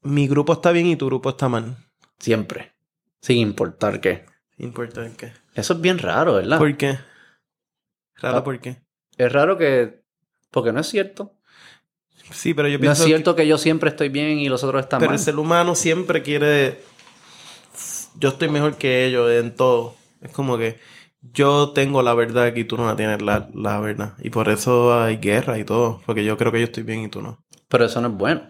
mi 0.02 0.26
grupo 0.26 0.54
está 0.54 0.72
bien 0.72 0.86
y 0.86 0.96
tu 0.96 1.06
grupo 1.06 1.30
está 1.30 1.48
mal. 1.48 1.76
Siempre. 2.18 2.72
Sin 3.20 3.38
importar 3.38 4.00
qué. 4.00 4.24
Importante. 4.58 5.32
Eso 5.54 5.74
es 5.74 5.80
bien 5.80 5.98
raro, 5.98 6.34
¿verdad? 6.34 6.58
¿Por 6.58 6.76
qué? 6.76 6.98
Raro, 8.22 8.38
Ah. 8.38 8.44
¿por 8.44 8.58
qué? 8.60 8.82
Es 9.18 9.32
raro 9.32 9.58
que... 9.58 10.02
Porque 10.50 10.72
no 10.72 10.80
es 10.80 10.86
cierto. 10.88 11.34
Sí, 12.30 12.54
pero 12.54 12.68
yo 12.68 12.74
No 12.74 12.76
es 12.76 12.80
pienso 12.80 13.04
cierto 13.04 13.34
que 13.36 13.46
yo 13.46 13.58
siempre 13.58 13.90
estoy 13.90 14.08
bien 14.08 14.38
y 14.38 14.48
los 14.48 14.62
otros 14.64 14.82
están 14.82 15.00
Pero 15.00 15.10
mal. 15.10 15.18
el 15.18 15.24
ser 15.24 15.36
humano 15.38 15.74
siempre 15.74 16.22
quiere. 16.22 16.80
Yo 18.18 18.30
estoy 18.30 18.48
mejor 18.48 18.76
que 18.76 19.06
ellos 19.06 19.30
en 19.30 19.54
todo. 19.54 19.96
Es 20.20 20.30
como 20.32 20.56
que 20.56 20.78
yo 21.20 21.70
tengo 21.70 22.02
la 22.02 22.14
verdad 22.14 22.54
y 22.54 22.64
tú 22.64 22.76
no 22.76 22.86
la 22.86 22.96
tienes 22.96 23.20
la, 23.22 23.48
la 23.54 23.80
verdad. 23.80 24.14
Y 24.20 24.30
por 24.30 24.48
eso 24.48 24.98
hay 25.02 25.16
guerra 25.18 25.58
y 25.58 25.64
todo. 25.64 26.00
Porque 26.06 26.24
yo 26.24 26.36
creo 26.36 26.52
que 26.52 26.60
yo 26.60 26.64
estoy 26.64 26.82
bien 26.84 27.00
y 27.02 27.08
tú 27.08 27.22
no. 27.22 27.44
Pero 27.68 27.84
eso 27.86 28.00
no 28.00 28.08
es 28.08 28.14
bueno. 28.14 28.42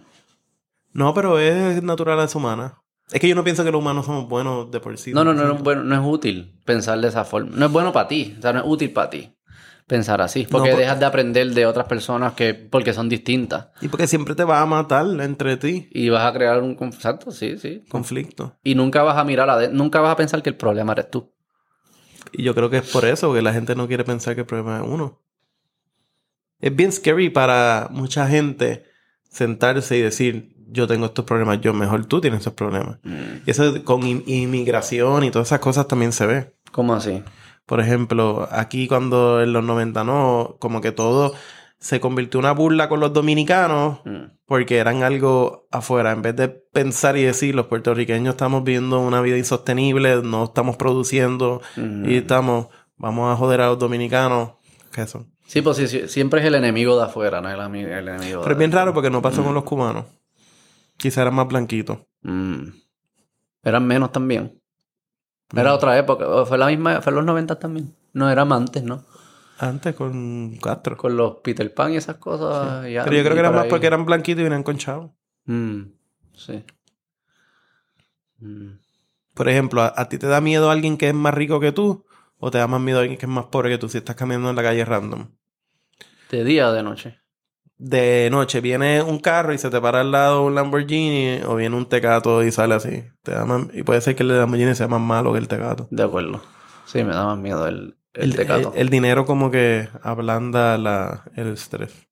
No, 0.92 1.14
pero 1.14 1.38
es 1.38 1.82
naturaleza 1.82 2.36
humana. 2.38 2.78
Es 3.10 3.20
que 3.20 3.28
yo 3.28 3.34
no 3.34 3.44
pienso 3.44 3.64
que 3.64 3.70
los 3.72 3.80
humanos 3.80 4.06
somos 4.06 4.28
buenos 4.28 4.70
de 4.70 4.80
por 4.80 4.96
sí. 4.98 5.12
No, 5.12 5.24
no, 5.24 5.34
no, 5.34 5.44
no, 5.44 5.54
es 5.56 5.62
bueno, 5.62 5.82
no 5.84 5.94
es 5.94 6.00
útil 6.04 6.58
pensar 6.64 6.98
de 7.00 7.08
esa 7.08 7.24
forma. 7.24 7.50
No 7.56 7.66
es 7.66 7.72
bueno 7.72 7.92
para 7.92 8.08
ti. 8.08 8.34
O 8.38 8.42
sea, 8.42 8.52
no 8.52 8.60
es 8.60 8.64
útil 8.66 8.92
para 8.92 9.10
ti 9.10 9.34
pensar 9.92 10.20
así. 10.20 10.46
Porque 10.50 10.70
por- 10.70 10.78
dejas 10.80 10.98
de 10.98 11.06
aprender 11.06 11.50
de 11.52 11.66
otras 11.66 11.86
personas 11.86 12.32
que 12.32 12.54
porque 12.54 12.92
son 12.92 13.08
distintas. 13.08 13.68
Y 13.80 13.88
porque 13.88 14.06
siempre 14.06 14.34
te 14.34 14.44
va 14.44 14.60
a 14.60 14.66
matar 14.66 15.06
entre 15.20 15.56
ti. 15.56 15.88
Y 15.92 16.08
vas 16.08 16.24
a 16.26 16.32
crear 16.32 16.60
un 16.62 16.76
conf- 16.76 16.94
exacto, 16.94 17.30
sí, 17.30 17.58
sí. 17.58 17.84
Conflicto. 17.88 18.56
Y 18.64 18.74
nunca 18.74 19.02
vas 19.02 19.16
a 19.18 19.24
mirar 19.24 19.48
a 19.50 19.68
nunca 19.68 20.00
vas 20.00 20.12
a 20.12 20.16
pensar 20.16 20.42
que 20.42 20.50
el 20.50 20.56
problema 20.56 20.92
eres 20.92 21.10
tú. 21.10 21.30
Y 22.32 22.42
yo 22.42 22.54
creo 22.54 22.70
que 22.70 22.78
es 22.78 22.90
por 22.90 23.04
eso 23.04 23.32
que 23.34 23.42
la 23.42 23.52
gente 23.52 23.74
no 23.74 23.86
quiere 23.86 24.04
pensar 24.04 24.34
que 24.34 24.40
el 24.40 24.46
problema 24.46 24.78
es 24.78 24.84
uno. 24.88 25.20
Es 26.60 26.74
bien 26.74 26.92
scary 26.92 27.28
para 27.30 27.88
mucha 27.90 28.26
gente 28.28 28.84
sentarse 29.28 29.96
y 29.96 30.00
decir, 30.00 30.54
yo 30.68 30.86
tengo 30.86 31.06
estos 31.06 31.24
problemas, 31.24 31.60
yo 31.60 31.74
mejor 31.74 32.06
tú 32.06 32.20
tienes 32.20 32.38
estos 32.38 32.54
problemas. 32.54 32.98
Mm. 33.02 33.42
Y 33.46 33.50
eso 33.50 33.84
con 33.84 34.06
in- 34.06 34.22
inmigración 34.26 35.24
y 35.24 35.30
todas 35.30 35.48
esas 35.48 35.58
cosas 35.60 35.86
también 35.88 36.12
se 36.12 36.26
ve. 36.26 36.54
¿Cómo 36.70 36.94
así? 36.94 37.22
Por 37.66 37.80
ejemplo, 37.80 38.48
aquí 38.50 38.88
cuando 38.88 39.42
en 39.42 39.52
los 39.52 39.62
90 39.64 40.04
no, 40.04 40.56
como 40.58 40.80
que 40.80 40.92
todo 40.92 41.34
se 41.78 41.98
convirtió 42.00 42.38
en 42.38 42.44
una 42.46 42.52
burla 42.52 42.88
con 42.88 43.00
los 43.00 43.12
dominicanos 43.12 44.00
Mm. 44.04 44.36
porque 44.46 44.78
eran 44.78 45.02
algo 45.02 45.66
afuera. 45.70 46.12
En 46.12 46.22
vez 46.22 46.36
de 46.36 46.48
pensar 46.48 47.16
y 47.16 47.22
decir, 47.24 47.54
los 47.54 47.66
puertorriqueños 47.66 48.34
estamos 48.34 48.62
viviendo 48.62 49.00
una 49.00 49.20
vida 49.20 49.36
insostenible, 49.38 50.22
no 50.22 50.44
estamos 50.44 50.76
produciendo 50.76 51.60
Mm. 51.76 52.08
y 52.08 52.16
estamos, 52.16 52.68
vamos 52.96 53.32
a 53.32 53.36
joder 53.36 53.60
a 53.62 53.66
los 53.68 53.78
dominicanos. 53.78 54.52
¿Qué 54.92 55.06
son? 55.06 55.32
Sí, 55.46 55.60
pues 55.60 55.76
sí, 55.78 56.08
siempre 56.08 56.40
es 56.40 56.46
el 56.46 56.54
enemigo 56.54 56.96
de 56.96 57.04
afuera, 57.04 57.40
no 57.40 57.48
el, 57.50 57.58
el 57.76 58.08
enemigo 58.08 58.38
de 58.38 58.42
Pero 58.44 58.52
es 58.52 58.58
bien 58.58 58.72
raro 58.72 58.94
porque 58.94 59.10
no 59.10 59.20
pasó 59.20 59.42
con 59.42 59.54
los 59.54 59.64
cubanos. 59.64 60.06
Quizá 60.96 61.22
eran 61.22 61.34
más 61.34 61.48
blanquitos. 61.48 61.98
Mm. 62.22 62.68
Eran 63.64 63.86
menos 63.86 64.12
también. 64.12 64.61
Era 65.54 65.74
otra 65.74 65.98
época. 65.98 66.44
Fue 66.46 66.56
la 66.58 66.66
misma, 66.66 67.00
fue 67.02 67.10
en 67.10 67.16
los 67.16 67.24
90 67.24 67.58
también. 67.58 67.94
No, 68.12 68.30
era 68.30 68.42
antes, 68.42 68.82
¿no? 68.82 69.04
Antes 69.58 69.94
con 69.94 70.56
Castro. 70.56 70.96
Con 70.96 71.16
los 71.16 71.36
Peter 71.36 71.72
Pan 71.72 71.92
y 71.92 71.96
esas 71.96 72.16
cosas. 72.16 72.86
y- 72.88 72.94
Pero 72.94 73.12
yo 73.16 73.22
creo 73.22 73.34
que 73.34 73.40
eran 73.40 73.54
más 73.54 73.64
ahí. 73.64 73.70
porque 73.70 73.86
eran 73.86 74.04
blanquitos 74.04 74.40
y 74.40 74.44
venían 74.44 74.62
con 74.62 74.76
chavos. 74.78 75.10
Mm, 75.46 75.82
sí. 76.34 76.64
Mm. 78.40 78.78
Por 79.34 79.48
ejemplo, 79.48 79.82
¿a, 79.82 79.92
a 79.96 80.08
ti 80.08 80.18
te 80.18 80.26
da 80.26 80.40
miedo 80.40 80.70
alguien 80.70 80.96
que 80.98 81.08
es 81.08 81.14
más 81.14 81.32
rico 81.34 81.60
que 81.60 81.72
tú? 81.72 82.04
¿O 82.38 82.50
te 82.50 82.58
da 82.58 82.66
más 82.66 82.80
miedo 82.80 82.98
alguien 82.98 83.18
que 83.18 83.26
es 83.26 83.30
más 83.32 83.46
pobre 83.46 83.70
que 83.70 83.78
tú 83.78 83.88
si 83.88 83.98
estás 83.98 84.16
caminando 84.16 84.50
en 84.50 84.56
la 84.56 84.62
calle 84.62 84.84
random? 84.84 85.28
¿De 86.30 86.44
día 86.44 86.68
o 86.68 86.72
de 86.72 86.82
noche? 86.82 87.20
De 87.84 88.28
noche 88.30 88.60
viene 88.60 89.02
un 89.02 89.18
carro 89.18 89.52
y 89.52 89.58
se 89.58 89.68
te 89.68 89.80
para 89.80 90.02
al 90.02 90.12
lado 90.12 90.44
un 90.44 90.54
Lamborghini 90.54 91.40
o 91.46 91.56
viene 91.56 91.74
un 91.74 91.86
Tecato 91.88 92.44
y 92.44 92.52
sale 92.52 92.74
así. 92.76 93.02
Te 93.24 93.32
da 93.32 93.44
más- 93.44 93.66
y 93.74 93.82
puede 93.82 94.00
ser 94.00 94.14
que 94.14 94.22
el 94.22 94.28
Lamborghini 94.38 94.76
sea 94.76 94.86
más 94.86 95.00
malo 95.00 95.32
que 95.32 95.40
el 95.40 95.48
Tecato. 95.48 95.88
De 95.90 96.04
acuerdo. 96.04 96.40
Sí, 96.84 97.02
me 97.02 97.12
da 97.12 97.24
más 97.24 97.38
miedo 97.38 97.66
el, 97.66 97.96
el, 98.14 98.22
El, 98.30 98.36
tecato. 98.36 98.72
el- 98.74 98.82
el 98.82 98.88
dinero 98.88 99.26
como 99.26 99.50
que 99.50 99.88
ablanda 100.00 100.78
la, 100.78 101.24
el 101.34 101.48
estrés. 101.48 102.06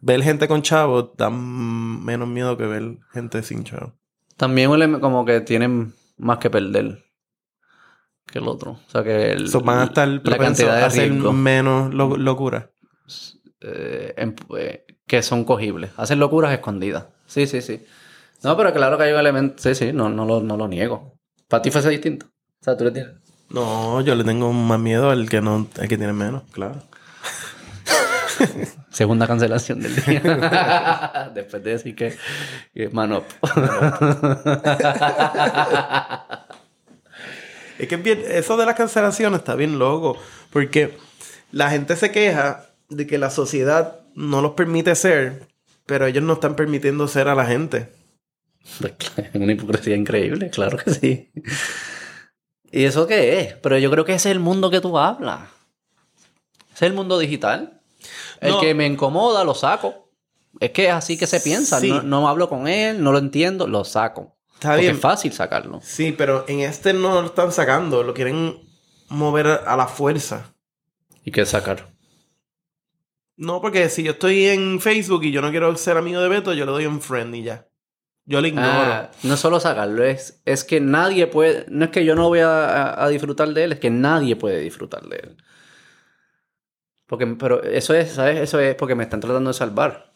Ver 0.00 0.22
gente 0.24 0.48
con 0.48 0.62
chavos 0.62 1.10
da 1.16 1.30
menos 1.30 2.26
miedo 2.26 2.56
que 2.56 2.66
ver 2.66 2.96
gente 3.12 3.44
sin 3.44 3.62
chavos. 3.62 3.92
También 4.36 4.70
huele 4.70 4.98
como 4.98 5.24
que 5.24 5.40
tienen 5.40 5.94
más 6.16 6.38
que 6.38 6.50
perder 6.50 7.04
que 8.26 8.40
el 8.40 8.48
otro. 8.48 8.72
O 8.72 8.90
sea 8.90 9.04
que 9.04 9.30
el, 9.30 9.48
So, 9.48 9.60
van 9.60 9.78
a 9.78 9.84
estar 9.84 10.08
la 10.08 10.36
cantidad 10.38 10.78
de 10.78 10.82
hacer 10.84 11.12
menos 11.12 11.94
lo- 11.94 12.16
locura. 12.16 12.70
eh, 13.60 14.14
em- 14.16 14.34
eh, 14.58 14.84
que 15.06 15.22
son 15.22 15.44
cogibles. 15.44 15.90
Hacen 15.96 16.18
locuras 16.18 16.52
escondidas. 16.52 17.04
Sí, 17.26 17.46
sí, 17.46 17.62
sí. 17.62 17.84
No, 18.42 18.56
pero 18.56 18.72
claro 18.72 18.98
que 18.98 19.04
hay 19.04 19.12
un 19.12 19.20
elemento. 19.20 19.62
Sí, 19.62 19.74
sí, 19.74 19.92
no, 19.92 20.08
no, 20.08 20.24
lo, 20.24 20.40
no 20.40 20.56
lo 20.56 20.68
niego. 20.68 21.14
Para 21.48 21.62
ti 21.62 21.70
fuese 21.70 21.90
distinto. 21.90 22.26
O 22.26 22.64
sea, 22.64 22.76
tú 22.76 22.84
le 22.84 22.90
tienes. 22.90 23.12
No, 23.50 24.00
yo 24.00 24.14
le 24.14 24.24
tengo 24.24 24.52
más 24.52 24.80
miedo 24.80 25.10
al 25.10 25.28
que 25.28 25.40
no, 25.42 25.68
al 25.78 25.88
que 25.88 25.98
tiene 25.98 26.12
menos, 26.12 26.42
claro. 26.52 26.82
Segunda 28.90 29.26
cancelación 29.26 29.80
del 29.80 29.94
día. 29.96 31.30
Después 31.34 31.62
de 31.62 31.70
decir 31.70 31.94
que, 31.94 32.16
que 32.74 32.88
man 32.90 33.12
up. 33.12 33.24
Es 37.78 37.88
que 37.88 37.94
es 37.96 38.02
bien- 38.02 38.22
eso 38.28 38.56
de 38.56 38.66
las 38.66 38.76
cancelaciones 38.76 39.40
está 39.40 39.54
bien 39.54 39.78
loco. 39.78 40.16
Porque 40.52 40.96
la 41.50 41.70
gente 41.70 41.96
se 41.96 42.12
queja 42.12 42.66
de 42.88 43.06
que 43.06 43.18
la 43.18 43.30
sociedad 43.30 44.00
no 44.14 44.40
los 44.42 44.52
permite 44.52 44.94
ser, 44.94 45.48
pero 45.86 46.06
ellos 46.06 46.22
no 46.22 46.34
están 46.34 46.56
permitiendo 46.56 47.08
ser 47.08 47.28
a 47.28 47.34
la 47.34 47.44
gente. 47.46 47.92
Pues, 48.80 48.92
es 49.16 49.34
una 49.34 49.52
hipocresía 49.52 49.96
increíble, 49.96 50.50
claro 50.50 50.78
que 50.78 50.92
sí. 50.94 51.30
¿Y 52.70 52.84
eso 52.84 53.06
qué 53.06 53.40
es? 53.40 53.54
Pero 53.54 53.78
yo 53.78 53.90
creo 53.90 54.04
que 54.04 54.14
ese 54.14 54.30
es 54.30 54.32
el 54.36 54.40
mundo 54.40 54.70
que 54.70 54.80
tú 54.80 54.98
hablas. 54.98 55.48
Ese 56.74 56.86
es 56.86 56.90
el 56.90 56.94
mundo 56.94 57.18
digital. 57.18 57.80
El 58.40 58.52
No. 58.52 58.60
que 58.60 58.74
me 58.74 58.86
incomoda, 58.86 59.44
lo 59.44 59.54
saco. 59.54 60.08
Es 60.60 60.70
que 60.70 60.86
es 60.86 60.92
así 60.92 61.18
que 61.18 61.26
se 61.26 61.40
piensa. 61.40 61.80
Sí. 61.80 61.88
No, 61.90 62.02
no 62.02 62.28
hablo 62.28 62.48
con 62.48 62.66
él, 62.68 63.02
no 63.02 63.12
lo 63.12 63.18
entiendo, 63.18 63.66
lo 63.66 63.84
saco. 63.84 64.36
Está 64.54 64.70
Porque 64.70 64.82
bien. 64.82 64.94
es 64.94 65.00
fácil 65.00 65.32
sacarlo. 65.32 65.80
Sí, 65.82 66.12
pero 66.16 66.44
en 66.48 66.60
este 66.60 66.92
no 66.92 67.20
lo 67.20 67.26
están 67.26 67.52
sacando, 67.52 68.02
lo 68.02 68.14
quieren 68.14 68.58
mover 69.08 69.46
a 69.46 69.76
la 69.76 69.86
fuerza. 69.86 70.54
¿Y 71.24 71.30
qué 71.30 71.44
sacar? 71.44 71.91
No, 73.36 73.60
porque 73.60 73.88
si 73.88 74.02
yo 74.02 74.12
estoy 74.12 74.46
en 74.46 74.80
Facebook 74.80 75.24
y 75.24 75.32
yo 75.32 75.42
no 75.42 75.50
quiero 75.50 75.74
ser 75.76 75.96
amigo 75.96 76.20
de 76.20 76.28
Beto, 76.28 76.52
yo 76.52 76.66
le 76.66 76.72
doy 76.72 76.86
un 76.86 77.00
friend 77.00 77.34
y 77.34 77.42
ya. 77.42 77.66
Yo 78.24 78.40
le 78.40 78.48
ignoro. 78.48 78.68
Ah, 78.68 79.10
no 79.24 79.36
solo 79.36 79.58
sacarlo, 79.58 80.04
es, 80.04 80.40
es 80.44 80.62
que 80.62 80.80
nadie 80.80 81.26
puede. 81.26 81.66
No 81.68 81.86
es 81.86 81.90
que 81.90 82.04
yo 82.04 82.14
no 82.14 82.28
voy 82.28 82.40
a, 82.42 83.06
disfrutar 83.10 83.48
de 83.48 83.64
él, 83.64 83.72
es 83.72 83.80
que 83.80 83.90
nadie 83.90 84.36
puede 84.36 84.60
disfrutar 84.60 85.02
de 85.08 85.16
él. 85.16 85.36
Porque, 87.06 87.26
pero 87.26 87.62
eso 87.62 87.94
es, 87.94 88.12
¿sabes? 88.12 88.38
Eso 88.38 88.60
es 88.60 88.74
porque 88.76 88.94
me 88.94 89.02
están 89.02 89.20
tratando 89.20 89.50
de 89.50 89.54
salvar. 89.54 90.12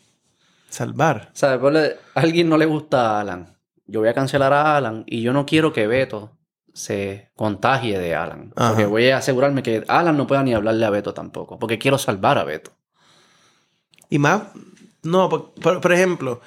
Salvar. 0.68 1.30
O 1.32 1.36
sea, 1.36 1.54
a 1.54 2.20
alguien 2.20 2.48
no 2.48 2.56
le 2.56 2.66
gusta 2.66 3.10
a 3.16 3.20
Alan. 3.20 3.58
Yo 3.86 4.00
voy 4.00 4.08
a 4.08 4.14
cancelar 4.14 4.52
a 4.52 4.76
Alan 4.76 5.04
y 5.06 5.22
yo 5.22 5.32
no 5.32 5.46
quiero 5.46 5.72
que 5.72 5.86
Beto 5.86 6.36
se 6.72 7.32
contagie 7.34 7.98
de 7.98 8.14
Alan. 8.14 8.52
Ajá. 8.56 8.70
Porque 8.70 8.86
voy 8.86 9.10
a 9.10 9.18
asegurarme 9.18 9.62
que 9.62 9.84
Alan 9.88 10.16
no 10.16 10.26
pueda 10.26 10.42
ni 10.42 10.54
hablarle 10.54 10.86
a 10.86 10.90
Beto 10.90 11.12
tampoco. 11.12 11.58
Porque 11.58 11.78
quiero 11.78 11.98
salvar 11.98 12.38
a 12.38 12.44
Beto. 12.44 12.72
Y 14.10 14.18
más, 14.18 14.42
no, 15.02 15.28
por, 15.28 15.52
por- 15.54 15.80
por 15.80 15.92
ejemplo, 15.92 16.40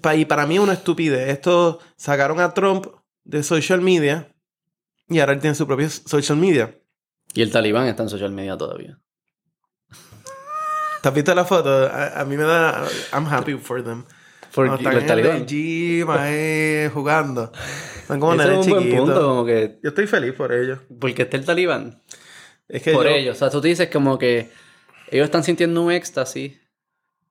pa- 0.00 0.14
y 0.14 0.24
para 0.24 0.46
mí 0.46 0.56
es 0.56 0.60
una 0.60 0.72
estupidez. 0.74 1.28
Esto 1.28 1.80
sacaron 1.96 2.40
a 2.40 2.54
Trump 2.54 2.86
de 3.24 3.42
social 3.42 3.80
media 3.80 4.32
y 5.08 5.20
ahora 5.20 5.32
él 5.32 5.40
tiene 5.40 5.54
su 5.54 5.66
propio 5.66 5.88
social 5.90 6.38
media. 6.38 6.78
Y 7.34 7.42
el 7.42 7.50
talibán 7.52 7.86
está 7.86 8.02
en 8.02 8.08
social 8.08 8.30
media 8.32 8.56
todavía. 8.56 8.98
¿Te 11.02 11.08
has 11.08 11.14
visto 11.14 11.34
la 11.34 11.44
foto? 11.44 11.70
A, 11.86 12.20
a 12.20 12.24
mí 12.24 12.36
me 12.36 12.42
da... 12.44 12.86
I'm 13.12 13.26
happy 13.26 13.54
for 13.54 13.82
them. 13.84 14.04
Porque 14.52 14.74
están 14.74 14.92
el 14.94 14.98
en 15.00 15.06
talibán. 15.06 15.36
el 15.36 15.46
gym 15.46 16.10
ahí 16.10 16.88
jugando. 16.92 17.52
Son 18.08 18.18
como 18.18 18.32
Ese 18.34 18.42
es 18.44 18.48
nenes 18.50 18.66
un 18.66 18.70
buen 18.72 18.82
chiquitos. 18.84 19.04
punto, 19.06 19.28
como 19.28 19.44
que... 19.44 19.78
Yo 19.82 19.90
estoy 19.90 20.06
feliz 20.06 20.32
por 20.34 20.52
ellos. 20.52 20.80
Porque 20.98 21.22
está 21.22 21.36
el 21.36 21.44
talibán. 21.44 22.02
Es 22.68 22.82
que 22.82 22.92
por 22.92 23.04
yo- 23.06 23.10
ellos. 23.12 23.36
O 23.36 23.38
sea, 23.38 23.50
tú 23.50 23.60
dices 23.60 23.88
como 23.90 24.18
que 24.18 24.50
ellos 25.10 25.24
están 25.26 25.44
sintiendo 25.44 25.82
un 25.82 25.92
éxtasis 25.92 26.58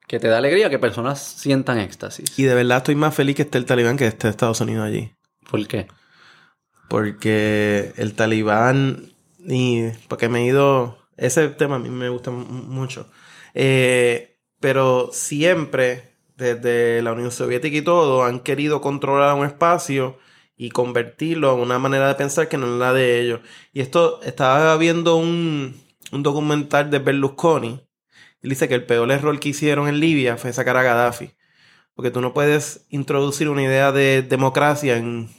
que 0.08 0.18
te 0.18 0.28
da 0.28 0.38
alegría 0.38 0.70
que 0.70 0.78
personas 0.78 1.20
sientan 1.22 1.78
éxtasis. 1.78 2.36
Y 2.38 2.44
de 2.44 2.54
verdad 2.54 2.78
estoy 2.78 2.96
más 2.96 3.14
feliz 3.14 3.36
que 3.36 3.42
esté 3.42 3.58
el 3.58 3.66
talibán 3.66 3.96
que 3.96 4.06
esté 4.06 4.28
Estados 4.28 4.60
Unidos 4.60 4.84
allí. 4.86 5.12
¿Por 5.48 5.66
qué? 5.68 5.86
Porque 6.88 7.92
el 7.96 8.14
talibán 8.14 9.12
y 9.40 9.84
porque 10.08 10.28
me 10.28 10.40
he 10.40 10.46
ido 10.46 10.98
ese 11.16 11.48
tema 11.48 11.76
a 11.76 11.78
mí 11.78 11.90
me 11.90 12.08
gusta 12.08 12.30
mu- 12.30 12.44
mucho 12.44 13.08
Eh, 13.54 14.36
pero 14.60 15.10
siempre 15.12 16.16
desde 16.36 17.02
la 17.02 17.12
Unión 17.12 17.30
Soviética 17.30 17.76
y 17.76 17.82
todo 17.82 18.24
han 18.24 18.40
querido 18.40 18.80
controlar 18.80 19.34
un 19.34 19.44
espacio 19.46 20.18
y 20.56 20.70
convertirlo 20.70 21.50
a 21.50 21.54
una 21.54 21.78
manera 21.78 22.08
de 22.08 22.14
pensar 22.14 22.48
que 22.48 22.56
no 22.58 22.66
es 22.66 22.78
la 22.78 22.92
de 22.92 23.20
ellos. 23.20 23.40
Y 23.72 23.80
esto, 23.80 24.20
estaba 24.22 24.76
viendo 24.76 25.16
un, 25.16 25.80
un 26.12 26.22
documental 26.22 26.90
de 26.90 26.98
Berlusconi. 26.98 27.80
Él 28.42 28.50
dice 28.50 28.68
que 28.68 28.74
el 28.74 28.86
peor 28.86 29.10
error 29.10 29.38
que 29.40 29.50
hicieron 29.50 29.88
en 29.88 30.00
Libia 30.00 30.36
fue 30.36 30.52
sacar 30.52 30.76
a 30.76 30.82
Gaddafi. 30.82 31.34
Porque 31.94 32.10
tú 32.10 32.20
no 32.20 32.32
puedes 32.32 32.86
introducir 32.90 33.48
una 33.48 33.62
idea 33.62 33.90
de 33.90 34.22
democracia 34.22 34.96
en, 34.96 35.30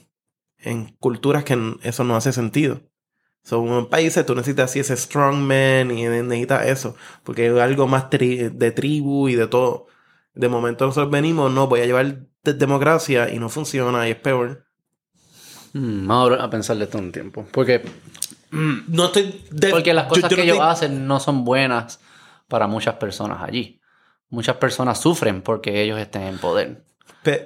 en 0.58 0.96
culturas 1.00 1.44
que 1.46 1.58
eso 1.84 2.04
no 2.04 2.16
hace 2.16 2.34
sentido. 2.34 2.82
Son 3.44 3.88
países 3.90 4.26
tú 4.26 4.36
necesitas 4.36 4.70
así 4.70 4.80
ese 4.80 4.98
strongman 4.98 5.92
y 5.92 6.04
necesitas 6.04 6.68
eso. 6.68 6.96
Porque 7.24 7.48
es 7.48 7.58
algo 7.58 7.88
más 7.88 8.10
de 8.10 8.74
tribu 8.76 9.30
y 9.30 9.36
de 9.36 9.48
todo. 9.48 9.88
De 10.34 10.50
momento 10.50 10.86
nosotros 10.86 11.12
venimos, 11.12 11.52
no, 11.52 11.68
voy 11.68 11.82
a 11.82 11.86
llevar 11.86 12.28
democracia 12.44 13.34
y 13.34 13.40
no 13.40 13.50
funciona 13.50 14.08
y 14.08 14.12
es 14.12 14.18
peor. 14.18 14.66
Mm, 15.74 16.08
vamos 16.08 16.40
a 16.40 16.50
pensarle 16.50 16.86
esto 16.86 16.98
un 16.98 17.12
tiempo. 17.12 17.48
Porque. 17.52 17.82
Mm, 18.52 18.80
no 18.88 19.06
estoy. 19.06 19.46
porque 19.72 19.94
las 19.94 20.08
cosas 20.08 20.34
que 20.34 20.44
ellos 20.44 20.60
hacen 20.60 21.08
no 21.08 21.20
son 21.20 21.46
buenas 21.46 22.00
para 22.50 22.68
muchas 22.68 22.96
personas 22.96 23.42
allí. 23.42 23.80
Muchas 24.30 24.58
personas 24.58 25.00
sufren 25.00 25.42
porque 25.42 25.82
ellos 25.82 25.98
estén 25.98 26.24
en 26.24 26.38
poder. 26.38 26.84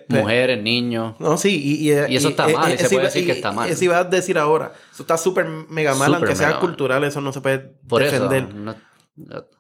Mujeres, 0.08 0.62
niños. 0.62 1.16
No, 1.20 1.38
sí, 1.38 1.62
y, 1.82 1.91
eso 1.91 2.30
está 2.30 2.47
mal, 2.47 2.74
y, 2.74 2.78
se 2.78 2.89
puede 2.89 3.06
decir 3.06 3.26
que 3.26 3.34
está 3.34 3.51
mal. 3.51 3.70
Eso 3.70 3.84
iba 3.86 3.99
a 3.99 4.04
decir 4.04 4.38
ahora. 4.38 4.74
Eso 4.91 5.04
está 5.04 5.18
súper 5.18 5.45
mega 5.45 5.93
mal, 5.93 6.16
aunque 6.16 6.36
sea 6.36 6.60
cultural, 6.60 7.04
eso 7.04 7.22
no 7.22 7.32
se 7.32 7.41
puede 7.41 7.76
defender. 7.84 8.47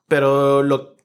Pero 0.07 0.63
lo, 0.63 0.95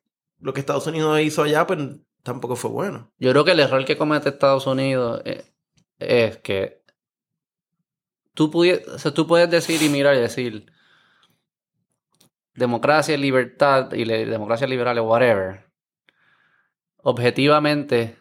lo, 0.40 0.52
que 0.52 0.60
Estados 0.60 0.86
Unidos 0.86 1.20
hizo 1.20 1.42
allá, 1.42 1.66
pues 1.66 1.78
tampoco 2.22 2.56
fue 2.56 2.70
bueno. 2.70 3.12
Yo 3.18 3.30
creo 3.32 3.44
que 3.44 3.52
el 3.52 3.60
error 3.60 3.84
que 3.84 3.98
comete 3.98 4.30
Estados 4.30 4.66
Unidos 4.66 5.20
es, 5.24 5.52
es 5.98 6.38
que 6.38 6.78
Tú, 8.38 8.52
tú 9.14 9.26
puedes 9.26 9.50
decir 9.50 9.82
y 9.82 9.88
mirar 9.88 10.14
y 10.14 10.20
decir 10.20 10.70
democracia, 12.58 13.16
libertad 13.16 13.92
y 13.92 14.04
democracia 14.04 14.66
liberal 14.66 14.98
o 14.98 15.04
whatever. 15.04 15.70
Objetivamente 16.98 18.16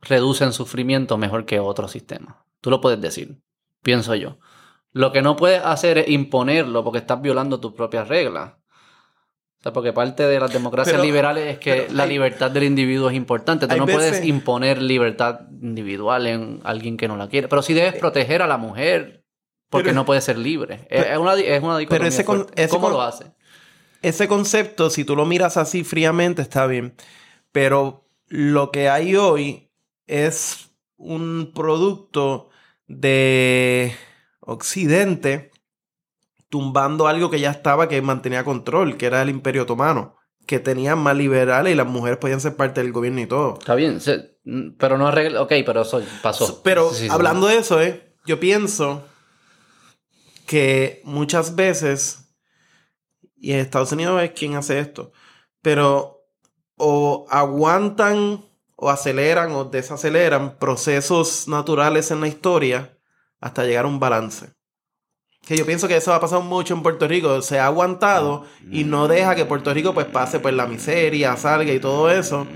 reducen 0.00 0.52
sufrimiento 0.52 1.16
mejor 1.18 1.44
que 1.44 1.60
otros 1.60 1.92
sistemas. 1.92 2.36
Tú 2.60 2.70
lo 2.70 2.80
puedes 2.80 3.00
decir, 3.00 3.42
pienso 3.82 4.14
yo. 4.14 4.38
Lo 4.90 5.12
que 5.12 5.22
no 5.22 5.36
puedes 5.36 5.64
hacer 5.64 5.98
es 5.98 6.08
imponerlo 6.08 6.82
porque 6.84 6.98
estás 6.98 7.22
violando 7.22 7.60
tus 7.60 7.72
propias 7.72 8.08
reglas 8.08 8.54
porque 9.70 9.92
parte 9.92 10.26
de 10.26 10.40
las 10.40 10.52
democracias 10.52 11.00
liberales 11.00 11.46
es 11.46 11.58
que 11.58 11.86
la 11.92 12.04
libertad 12.04 12.50
del 12.50 12.64
individuo 12.64 13.10
es 13.10 13.14
importante. 13.14 13.68
Tú 13.68 13.76
no 13.76 13.86
puedes 13.86 14.24
imponer 14.24 14.82
libertad 14.82 15.42
individual 15.60 16.26
en 16.26 16.60
alguien 16.64 16.96
que 16.96 17.06
no 17.06 17.16
la 17.16 17.28
quiere. 17.28 17.46
Pero 17.46 17.62
sí 17.62 17.72
debes 17.72 17.94
proteger 17.94 18.42
a 18.42 18.48
la 18.48 18.56
mujer 18.56 19.21
porque 19.72 19.92
no 19.92 20.04
puede 20.04 20.20
ser 20.20 20.36
libre. 20.36 20.86
es, 20.90 21.16
una, 21.16 21.34
es 21.34 21.62
una 21.62 21.78
dicotomía. 21.78 21.86
Pero 21.88 22.06
ese 22.54 22.68
¿Cómo 22.68 22.90
lo 22.90 23.00
hace? 23.00 23.32
Ese 24.02 24.28
concepto, 24.28 24.90
si 24.90 25.04
tú 25.04 25.16
lo 25.16 25.24
miras 25.24 25.56
así 25.56 25.82
fríamente, 25.82 26.42
está 26.42 26.66
bien. 26.66 26.94
Pero 27.52 28.06
lo 28.28 28.70
que 28.70 28.90
hay 28.90 29.16
hoy 29.16 29.70
es 30.06 30.70
un 30.98 31.52
producto 31.54 32.50
de 32.86 33.94
Occidente 34.40 35.52
tumbando 36.50 37.08
algo 37.08 37.30
que 37.30 37.40
ya 37.40 37.50
estaba, 37.50 37.88
que 37.88 38.02
mantenía 38.02 38.44
control, 38.44 38.98
que 38.98 39.06
era 39.06 39.22
el 39.22 39.30
Imperio 39.30 39.62
Otomano, 39.62 40.16
que 40.46 40.58
tenían 40.58 40.98
más 40.98 41.16
liberales 41.16 41.72
y 41.72 41.76
las 41.76 41.86
mujeres 41.86 42.18
podían 42.18 42.42
ser 42.42 42.56
parte 42.56 42.82
del 42.82 42.92
gobierno 42.92 43.22
y 43.22 43.26
todo. 43.26 43.56
Está 43.58 43.74
bien, 43.74 44.00
pero 44.78 44.98
no 44.98 45.08
arregla, 45.08 45.40
ok, 45.40 45.52
pero 45.64 45.80
eso 45.80 46.02
pasó. 46.20 46.60
Pero 46.62 46.90
hablando 47.08 47.46
de 47.46 47.56
eso, 47.56 47.80
eh, 47.80 48.14
yo 48.26 48.38
pienso 48.38 49.06
que 50.52 51.00
muchas 51.04 51.56
veces, 51.56 52.28
y 53.38 53.52
en 53.52 53.60
Estados 53.60 53.90
Unidos 53.90 54.22
es 54.22 54.32
quien 54.32 54.54
hace 54.54 54.80
esto, 54.80 55.10
pero 55.62 56.26
o 56.76 57.24
aguantan 57.30 58.44
o 58.76 58.90
aceleran 58.90 59.52
o 59.52 59.64
desaceleran 59.64 60.58
procesos 60.58 61.48
naturales 61.48 62.10
en 62.10 62.20
la 62.20 62.28
historia 62.28 62.98
hasta 63.40 63.64
llegar 63.64 63.86
a 63.86 63.88
un 63.88 63.98
balance. 63.98 64.50
Que 65.40 65.56
yo 65.56 65.64
pienso 65.64 65.88
que 65.88 65.96
eso 65.96 66.12
ha 66.12 66.20
pasado 66.20 66.42
mucho 66.42 66.74
en 66.74 66.82
Puerto 66.82 67.08
Rico. 67.08 67.40
Se 67.40 67.58
ha 67.58 67.64
aguantado 67.64 68.44
y 68.70 68.84
no 68.84 69.08
deja 69.08 69.34
que 69.34 69.46
Puerto 69.46 69.72
Rico 69.72 69.94
pues 69.94 70.04
pase 70.04 70.38
por 70.38 70.52
la 70.52 70.66
miseria, 70.66 71.34
salga 71.38 71.72
y 71.72 71.80
todo 71.80 72.10
eso. 72.10 72.46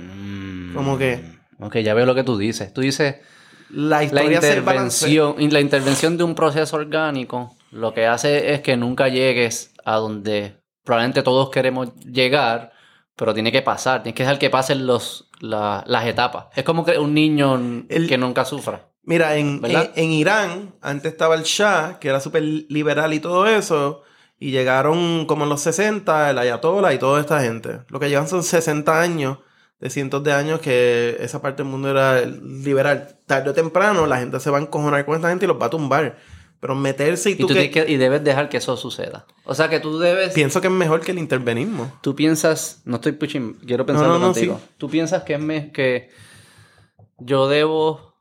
Como 0.75 0.99
que... 0.99 1.25
Ok, 1.61 1.79
ya 1.79 1.95
veo 1.95 2.05
lo 2.05 2.15
que 2.15 2.25
tú 2.25 2.37
dices. 2.37 2.75
Tú 2.75 2.83
dices... 2.83 3.17
La, 3.71 4.05
historia 4.05 4.41
la 4.41 4.49
intervención, 4.49 5.37
la 5.39 5.61
intervención 5.61 6.19
de 6.19 6.25
un 6.25 6.35
proceso 6.35 6.77
orgánico 6.77 7.57
lo 7.77 7.95
que 7.95 8.07
hace 8.07 8.55
es 8.55 8.61
que 8.61 8.77
nunca 8.77 9.09
llegues 9.09 9.73
a 9.85 9.97
donde 9.97 10.61
probablemente 10.85 11.23
todos 11.23 11.51
queremos 11.51 11.95
llegar, 11.97 12.73
pero 13.15 13.35
tiene 13.35 13.53
que 13.53 13.63
pasar, 13.63 14.03
tienes 14.03 14.17
que 14.17 14.23
dejar 14.23 14.39
que 14.39 14.51
pasen 14.51 14.87
los, 14.87 15.31
las 15.41 16.07
etapas. 16.07 16.47
Es 16.55 16.65
como 16.65 16.85
que 16.85 16.99
un 16.99 17.15
niño 17.15 17.87
que 17.89 18.19
nunca 18.19 18.45
sufra. 18.45 18.89
Mira, 19.03 19.37
en, 19.37 19.61
en, 19.65 20.13
Irán, 20.13 20.75
antes 20.81 21.13
estaba 21.13 21.37
el 21.37 21.45
Shah, 21.45 21.99
que 22.01 22.09
era 22.09 22.19
súper 22.19 22.43
liberal 22.43 23.15
y 23.15 23.21
todo 23.21 23.47
eso, 23.47 24.03
y 24.39 24.51
llegaron 24.51 25.27
como 25.27 25.45
en 25.45 25.51
los 25.51 25.61
60, 25.61 26.31
el 26.31 26.39
Ayatollah 26.39 26.93
y 26.93 26.99
toda 26.99 27.21
esta 27.21 27.41
gente. 27.41 27.81
Lo 27.89 28.01
que 28.01 28.09
llevan 28.09 28.27
son 28.27 28.43
60 28.43 29.01
años, 29.01 29.39
de 29.79 29.91
cientos 29.91 30.25
de 30.25 30.33
años, 30.33 30.61
que 30.61 31.17
esa 31.21 31.41
parte 31.41 31.63
del 31.63 31.71
mundo 31.71 31.91
era 31.91 32.21
liberal. 32.23 33.19
Tarde 33.27 33.51
o 33.51 33.55
temprano, 33.55 34.07
la 34.07 34.19
gente 34.19 34.41
se 34.41 34.51
va 34.51 34.59
a 34.59 34.63
encojonar 34.63 35.05
con 35.05 35.15
esta 35.15 35.29
gente 35.29 35.45
y 35.45 35.49
los 35.49 35.61
va 35.61 35.67
a 35.67 35.71
tumbar. 35.71 36.17
Pero 36.61 36.75
meterse 36.75 37.31
y 37.31 37.35
tú, 37.37 37.49
y 37.53 37.97
debes 37.97 38.25
dejar 38.25 38.49
que 38.49 38.57
eso 38.57 38.77
suceda. 38.77 39.27
O 39.45 39.55
sea 39.55 39.69
que 39.69 39.79
tú 39.79 39.99
debes... 39.99 40.33
Pienso 40.33 40.61
que 40.61 40.69
es 40.69 40.73
mejor 40.73 41.03
que 41.03 41.13
el 41.13 41.19
intervenismo. 41.19 41.93
Tú 42.03 42.17
piensas... 42.17 42.83
No 42.85 42.97
estoy 42.97 43.13
pushing... 43.13 43.55
Quiero 43.67 43.85
pensarlo 43.85 44.19
contigo. 44.21 44.61
Tú 44.79 44.89
piensas 44.89 45.23
que 45.23 45.35
es 45.35 45.73
que 45.73 46.11
yo 47.19 47.49
debo 47.49 48.17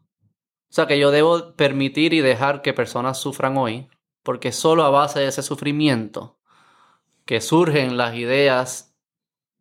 o 0.69 0.75
sea 0.75 0.88
que 0.88 0.99
yo 0.99 1.09
debo 1.09 1.53
permitir 1.53 2.13
y 2.13 2.19
dejar 2.19 2.61
que 2.61 2.73
personas 2.73 3.17
sufran 3.17 3.55
hoy, 3.55 3.88
porque 4.23 4.51
solo 4.51 4.83
a 4.83 4.89
base 4.89 5.21
de 5.21 5.27
ese 5.27 5.41
sufrimiento 5.41 6.38
que 7.23 7.39
surgen 7.39 7.95
las 7.95 8.13
ideas 8.15 8.93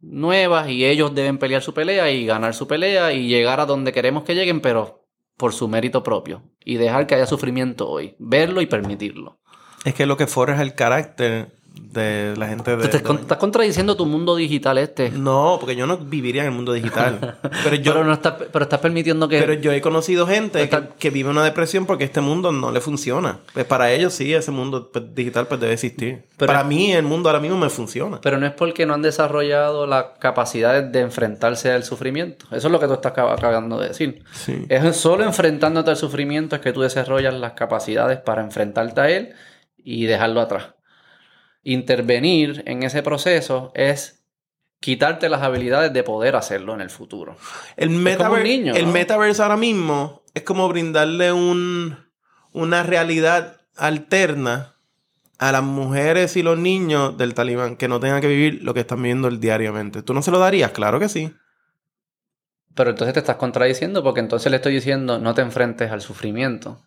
nuevas 0.01 0.69
y 0.69 0.85
ellos 0.85 1.15
deben 1.15 1.39
pelear 1.39 1.63
su 1.63 1.73
pelea 1.73 2.11
y 2.11 2.27
ganar 2.27 2.53
su 2.53 2.67
pelea 2.67 3.13
y 3.13 3.29
llegar 3.29 3.61
a 3.61 3.67
donde 3.67 3.93
queremos 3.93 4.25
que 4.25 4.35
lleguen, 4.35 4.61
pero 4.61 5.04
por 5.37 5.53
su 5.53 5.69
mérito 5.69 6.03
propio. 6.03 6.43
Y 6.65 6.77
dejar 6.77 7.07
que 7.07 7.15
haya 7.15 7.27
sufrimiento 7.27 7.89
hoy, 7.89 8.17
verlo 8.19 8.61
y 8.61 8.67
permitirlo. 8.67 9.39
Es 9.85 9.95
que 9.95 10.07
lo 10.07 10.17
que 10.17 10.27
forja 10.27 10.63
el 10.63 10.75
carácter 10.75 11.54
de 11.75 12.35
la 12.37 12.49
gente 12.49 12.77
de... 12.77 12.89
Te, 12.89 12.97
estás 12.99 13.39
contradiciendo 13.39 13.97
tu 13.97 14.07
mundo 14.07 14.37
digital 14.37 14.79
este. 14.79 15.11
No, 15.11 15.57
porque 15.59 15.75
yo 15.75 15.87
no 15.87 15.99
viviría 15.99 16.43
en 16.43 16.49
el 16.49 16.55
mundo 16.55 16.73
digital. 16.73 17.39
pero 17.65 17.77
yo... 17.77 17.93
pero, 17.93 18.05
no 18.05 18.13
estás, 18.13 18.35
pero 18.53 18.65
estás 18.65 18.81
permitiendo 18.81 19.29
que... 19.29 19.41
Pero 19.41 19.55
yo 19.55 19.73
he 19.73 19.81
conocido 19.81 20.27
gente 20.27 20.69
que, 20.99 21.11
vive 21.11 21.31
una 21.31 21.45
depresión 21.45 21.87
porque 21.87 22.05
este 22.05 22.21
mundo 22.21 22.53
no 22.53 22.71
le 22.71 22.81
funciona. 22.81 23.39
Pues 23.53 23.65
para 23.67 23.93
ellos 23.93 24.13
sí, 24.13 24.35
ese 24.35 24.51
mundo 24.51 24.91
pues, 24.93 25.15
digital 25.15 25.47
pues 25.47 25.61
debe 25.61 25.73
existir. 25.73 26.25
para 26.37 26.63
mí 26.65 26.93
el 26.93 27.05
mundo 27.05 27.29
ahora 27.29 27.41
mismo 27.41 27.59
me 27.59 27.71
funciona. 27.71 28.21
Pero 28.21 28.39
no 28.39 28.47
es 28.47 28.53
porque 28.53 28.87
no 28.87 28.95
han 28.95 29.03
desarrollado 29.03 29.87
las 29.87 30.07
capacidades 30.19 30.93
de 30.93 31.01
enfrentarse 31.01 31.73
al 31.73 31.83
sufrimiento. 31.83 32.47
Eso 32.53 32.69
es 32.69 32.73
lo 32.73 32.79
que 32.79 32.87
tú 32.87 32.95
estás 32.95 33.13
acabando 33.17 33.81
de 33.81 33.89
decir. 33.89 34.23
Es 34.69 34.97
solo 34.97 35.25
enfrentándote 35.25 35.91
al 35.91 35.97
sufrimiento 35.97 36.57
es 36.57 36.63
que 36.63 36.73
tú 36.73 36.83
desarrollas 36.83 37.35
las 37.35 37.53
capacidades 37.53 38.19
para 38.19 38.43
enfrentarte 38.43 39.01
a 39.01 39.11
él 39.11 39.35
y 39.79 40.07
dejarlo 40.07 40.41
atrás 40.41 40.75
intervenir 41.65 42.63
en 42.67 42.83
ese 42.83 43.03
proceso 43.03 43.73
es 43.75 44.25
quitarte 44.81 45.29
las 45.29 45.43
habilidades 45.43 45.93
de 45.93 46.03
poder 46.03 46.37
hacerlo 46.37 46.75
en 46.75 46.83
el 46.83 46.91
futuro. 46.91 47.37
El, 47.77 47.91
metaverse, 47.91 48.71
el 48.79 48.87
metaverse 48.87 49.43
ahora 49.43 49.57
mismo 49.57 50.23
es 50.35 50.43
como 50.43 50.69
brindarle 50.69 51.33
un, 51.33 51.97
una 52.53 52.83
realidad 52.83 53.61
alterna 53.77 54.77
a 55.39 55.53
las 55.53 55.63
mujeres 55.63 56.37
y 56.37 56.43
los 56.43 56.59
niños 56.59 57.17
del 57.17 57.35
talibán 57.35 57.77
que 57.77 57.89
no 57.89 57.99
tengan 57.99 58.21
que 58.21 58.29
vivir 58.29 58.63
lo 58.63 58.75
que 58.75 58.81
están 58.81 59.03
viviendo 59.03 59.31
diariamente. 59.31 60.03
¿Tú 60.03 60.15
no 60.15 60.23
se 60.23 60.31
lo 60.31 60.39
darías? 60.39 60.71
Claro 60.73 61.01
que 61.01 61.09
sí. 61.09 61.33
Pero 62.75 62.91
entonces 62.91 63.15
te 63.15 63.21
estás 63.21 63.37
contradiciendo 63.37 64.03
porque 64.03 64.21
entonces 64.21 64.51
le 64.51 64.57
estoy 64.57 64.75
diciendo 64.75 65.19
no 65.19 65.35
te 65.35 65.43
enfrentes 65.43 65.91
al 65.91 66.01
sufrimiento. 66.01 66.83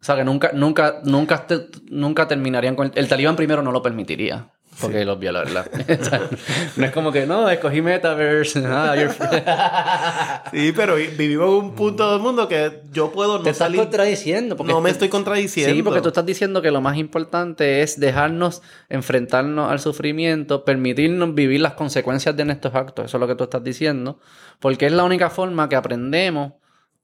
O 0.00 0.04
sea, 0.04 0.16
que 0.16 0.24
nunca, 0.24 0.50
nunca, 0.54 1.00
nunca, 1.04 1.46
nunca 1.90 2.26
terminarían 2.26 2.74
con... 2.74 2.90
El, 2.94 3.06
talibán 3.06 3.36
primero 3.36 3.62
no 3.62 3.70
lo 3.70 3.82
permitiría. 3.82 4.48
Porque 4.80 5.04
los 5.04 5.18
viola, 5.18 5.44
no 6.76 6.86
es 6.86 6.90
como 6.92 7.12
que, 7.12 7.26
no, 7.26 7.50
escogí 7.50 7.82
Metaverse. 7.82 8.64
Ah, 8.70 10.44
sí, 10.52 10.72
pero 10.74 10.94
vivimos 10.94 11.48
en 11.48 11.54
un 11.54 11.74
punto 11.74 12.12
del 12.12 12.20
mundo 12.20 12.48
que 12.48 12.82
yo 12.92 13.10
puedo 13.12 13.38
no 13.38 13.44
Te 13.44 13.50
estás 13.50 13.74
contradiciendo. 13.74 14.56
Porque 14.56 14.72
no 14.72 14.80
me 14.80 14.90
estoy 14.90 15.08
contradiciendo. 15.08 15.74
Sí, 15.74 15.82
porque 15.82 16.00
tú 16.00 16.08
estás 16.08 16.24
diciendo 16.24 16.62
que 16.62 16.70
lo 16.70 16.80
más 16.80 16.96
importante 16.96 17.82
es 17.82 18.00
dejarnos 18.00 18.62
enfrentarnos 18.88 19.70
al 19.70 19.80
sufrimiento, 19.80 20.64
permitirnos 20.64 21.34
vivir 21.34 21.60
las 21.60 21.74
consecuencias 21.74 22.36
de 22.36 22.44
nuestros 22.44 22.74
actos. 22.74 23.06
Eso 23.06 23.16
es 23.16 23.20
lo 23.20 23.26
que 23.26 23.34
tú 23.34 23.44
estás 23.44 23.62
diciendo. 23.62 24.18
Porque 24.60 24.86
es 24.86 24.92
la 24.92 25.04
única 25.04 25.28
forma 25.30 25.68
que 25.68 25.76
aprendemos 25.76 26.52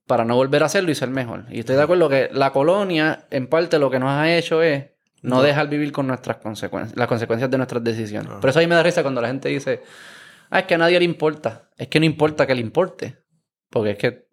para 0.07 0.24
no 0.24 0.36
volver 0.36 0.62
a 0.62 0.66
hacerlo 0.66 0.90
y 0.90 0.94
ser 0.94 1.11
mejor. 1.11 1.44
Y 1.50 1.61
estoy 1.61 1.76
de 1.76 1.82
acuerdo 1.82 2.09
que 2.09 2.28
la 2.32 2.52
colonia, 2.52 3.26
en 3.30 3.48
parte, 3.48 3.78
lo 3.78 3.90
que 3.90 3.98
nos 3.98 4.11
ha 4.11 4.34
hecho 4.34 4.62
es 4.62 4.86
no, 5.22 5.42
dejar 5.42 5.68
vivir 5.68 5.92
con 5.92 6.07
nuestras 6.07 6.36
consecuencias, 6.36 6.96
las 6.96 7.09
consecuencias 7.09 7.50
de 7.50 7.57
nuestras 7.57 7.82
decisiones. 7.82 8.32
Por 8.40 8.50
eso 8.50 8.61
a 8.61 8.62
mí 8.62 8.68
me 8.68 8.76
da 8.76 8.82
risa 8.82 9.02
cuando 9.02 9.20
la 9.20 9.28
gente 9.28 9.48
dice, 9.48 9.82
ah, 10.50 10.61
es 10.61 10.66
que 10.66 10.74
a 10.74 10.78
nadie 10.78 10.98
le 10.98 11.04
importa. 11.04 11.70
Es 11.76 11.88
que 11.88 11.98
no 11.98 12.07
importa 12.07 12.46
que 12.46 12.54
le 12.54 12.61
importe. 12.61 13.16
Porque 13.70 13.90
es 13.90 13.98
que 13.98 14.28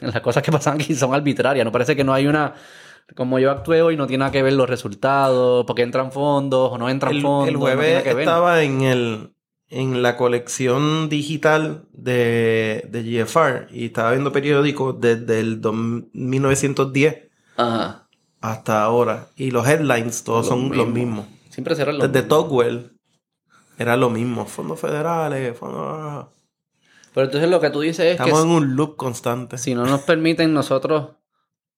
las 0.00 0.20
cosas 0.20 0.42
que 0.42 0.52
pasan 0.52 0.74
aquí 0.74 0.94
son 0.94 1.12
arbitrarias. 1.12 1.64
No 1.64 1.72
parece 1.72 1.96
que 1.96 2.04
no 2.04 2.14
hay 2.14 2.26
una 2.26 2.54
como 3.14 3.38
yo 3.38 3.52
actué 3.52 3.82
hoy 3.82 3.96
no 3.96 4.06
tiene 4.06 4.22
nada 4.22 4.32
que 4.32 4.42
ver 4.42 4.54
los 4.54 4.68
resultados, 4.68 5.64
porque 5.64 5.82
entran 5.82 6.10
fondos 6.10 6.72
o 6.72 6.78
no 6.78 6.88
entran 6.88 7.20
fondos. 7.20 7.48
El 7.48 7.56
jueves 7.56 8.04
estaba 8.04 8.62
en 8.62 8.80
el 8.82 9.35
en 9.68 10.02
la 10.02 10.16
colección 10.16 11.08
digital 11.08 11.84
de, 11.92 12.86
de 12.90 13.02
GFR 13.02 13.66
y 13.70 13.86
estaba 13.86 14.12
viendo 14.12 14.32
periódicos 14.32 15.00
desde 15.00 15.40
el 15.40 15.60
1910 16.12 17.28
hasta 18.40 18.82
ahora. 18.82 19.28
Y 19.36 19.50
los 19.50 19.66
headlines 19.66 20.24
todos 20.24 20.46
son 20.46 20.76
los 20.76 20.88
mismos. 20.88 21.26
Siempre 21.50 21.74
serán 21.74 21.98
los 21.98 22.12
Desde 22.12 22.26
Togwell 22.26 22.92
era 23.78 23.96
lo 23.96 24.10
mismo. 24.10 24.46
Fondos 24.46 24.80
federales, 24.80 25.56
fondos... 25.58 26.26
Pero 27.12 27.26
entonces 27.26 27.50
lo 27.50 27.60
que 27.60 27.70
tú 27.70 27.80
dices 27.80 28.04
es 28.04 28.16
que... 28.16 28.22
Estamos 28.24 28.44
en 28.44 28.50
un 28.50 28.76
loop 28.76 28.96
constante. 28.96 29.58
Si 29.58 29.74
no 29.74 29.86
nos 29.86 30.02
permiten 30.02 30.52
nosotros 30.52 31.12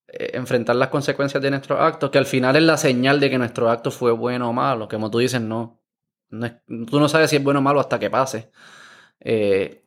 eh, 0.08 0.30
enfrentar 0.34 0.76
las 0.76 0.88
consecuencias 0.88 1.42
de 1.42 1.50
nuestros 1.50 1.80
actos, 1.80 2.10
que 2.10 2.18
al 2.18 2.26
final 2.26 2.56
es 2.56 2.62
la 2.62 2.76
señal 2.76 3.20
de 3.20 3.30
que 3.30 3.38
nuestro 3.38 3.70
acto 3.70 3.90
fue 3.90 4.10
bueno 4.10 4.48
o 4.48 4.52
malo, 4.52 4.88
que 4.88 4.96
como 4.96 5.10
tú 5.10 5.18
dices, 5.18 5.40
no. 5.40 5.77
Tú 6.30 7.00
no 7.00 7.08
sabes 7.08 7.30
si 7.30 7.36
es 7.36 7.44
bueno 7.44 7.60
o 7.60 7.62
malo 7.62 7.80
hasta 7.80 7.98
que 7.98 8.10
pase. 8.10 8.50
Eh, 9.20 9.84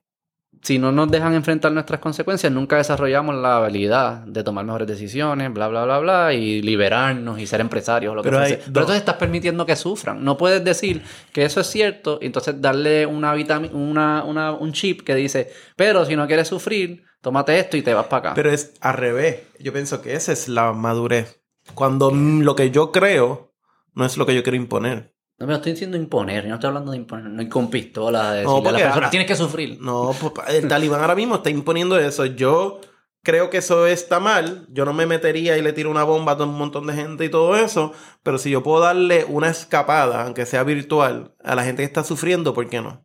si 0.61 0.77
no 0.77 0.91
nos 0.91 1.09
dejan 1.09 1.33
enfrentar 1.33 1.71
nuestras 1.71 1.99
consecuencias, 1.99 2.51
nunca 2.51 2.77
desarrollamos 2.77 3.35
la 3.35 3.57
habilidad 3.57 4.19
de 4.27 4.43
tomar 4.43 4.63
mejores 4.63 4.87
decisiones, 4.87 5.51
bla, 5.51 5.67
bla, 5.67 5.85
bla, 5.85 5.99
bla, 5.99 6.33
y 6.33 6.61
liberarnos 6.61 7.39
y 7.39 7.47
ser 7.47 7.61
empresarios. 7.61 8.15
Lo 8.15 8.21
que 8.21 8.29
Pero, 8.29 8.43
Pero 8.43 8.61
entonces 8.67 8.97
estás 8.97 9.15
permitiendo 9.15 9.65
que 9.65 9.75
sufran. 9.75 10.23
No 10.23 10.37
puedes 10.37 10.63
decir 10.63 11.01
que 11.33 11.45
eso 11.45 11.61
es 11.61 11.67
cierto 11.67 12.19
y 12.21 12.27
entonces 12.27 12.61
darle 12.61 13.05
una, 13.05 13.33
una, 13.71 14.23
una 14.23 14.51
un 14.51 14.71
chip 14.73 15.01
que 15.01 15.15
dice, 15.15 15.51
pero 15.75 16.05
si 16.05 16.15
no 16.15 16.27
quieres 16.27 16.47
sufrir, 16.47 17.03
tómate 17.21 17.57
esto 17.57 17.77
y 17.77 17.81
te 17.81 17.93
vas 17.93 18.05
para 18.05 18.19
acá. 18.19 18.33
Pero 18.35 18.51
es 18.51 18.73
al 18.81 18.95
revés. 18.95 19.39
Yo 19.59 19.73
pienso 19.73 20.01
que 20.01 20.13
esa 20.13 20.31
es 20.31 20.47
la 20.47 20.73
madurez. 20.73 21.41
Cuando 21.73 22.11
lo 22.11 22.55
que 22.55 22.69
yo 22.69 22.91
creo 22.91 23.53
no 23.93 24.05
es 24.05 24.17
lo 24.17 24.25
que 24.25 24.35
yo 24.35 24.43
quiero 24.43 24.57
imponer. 24.57 25.13
No 25.39 25.47
me 25.47 25.55
estoy 25.55 25.71
diciendo 25.71 25.97
imponer, 25.97 26.43
yo 26.43 26.49
no 26.49 26.55
estoy 26.55 26.67
hablando 26.67 26.91
de 26.91 26.97
imponer, 26.97 27.25
no 27.25 27.49
con 27.49 27.69
pistola, 27.69 28.33
de 28.33 28.43
no, 28.43 28.61
la 28.61 28.77
persona 28.77 29.09
tienes 29.09 29.27
que 29.27 29.35
sufrir. 29.35 29.79
No, 29.81 30.13
pues, 30.19 30.49
el 30.49 30.67
talibán 30.67 31.01
ahora 31.01 31.15
mismo 31.15 31.35
está 31.35 31.49
imponiendo 31.49 31.97
eso. 31.97 32.25
Yo 32.25 32.79
creo 33.23 33.49
que 33.49 33.57
eso 33.57 33.87
está 33.87 34.19
mal. 34.19 34.67
Yo 34.69 34.85
no 34.85 34.93
me 34.93 35.07
metería 35.07 35.57
y 35.57 35.63
le 35.63 35.73
tiro 35.73 35.89
una 35.89 36.03
bomba 36.03 36.33
a 36.33 36.37
todo 36.37 36.47
un 36.47 36.57
montón 36.57 36.85
de 36.85 36.93
gente 36.93 37.25
y 37.25 37.29
todo 37.29 37.55
eso. 37.55 37.91
Pero 38.21 38.37
si 38.37 38.51
yo 38.51 38.61
puedo 38.61 38.81
darle 38.81 39.25
una 39.25 39.49
escapada, 39.49 40.23
aunque 40.25 40.45
sea 40.45 40.63
virtual, 40.63 41.33
a 41.43 41.55
la 41.55 41.63
gente 41.63 41.81
que 41.81 41.87
está 41.87 42.03
sufriendo, 42.03 42.53
¿por 42.53 42.69
qué 42.69 42.81
no? 42.81 43.03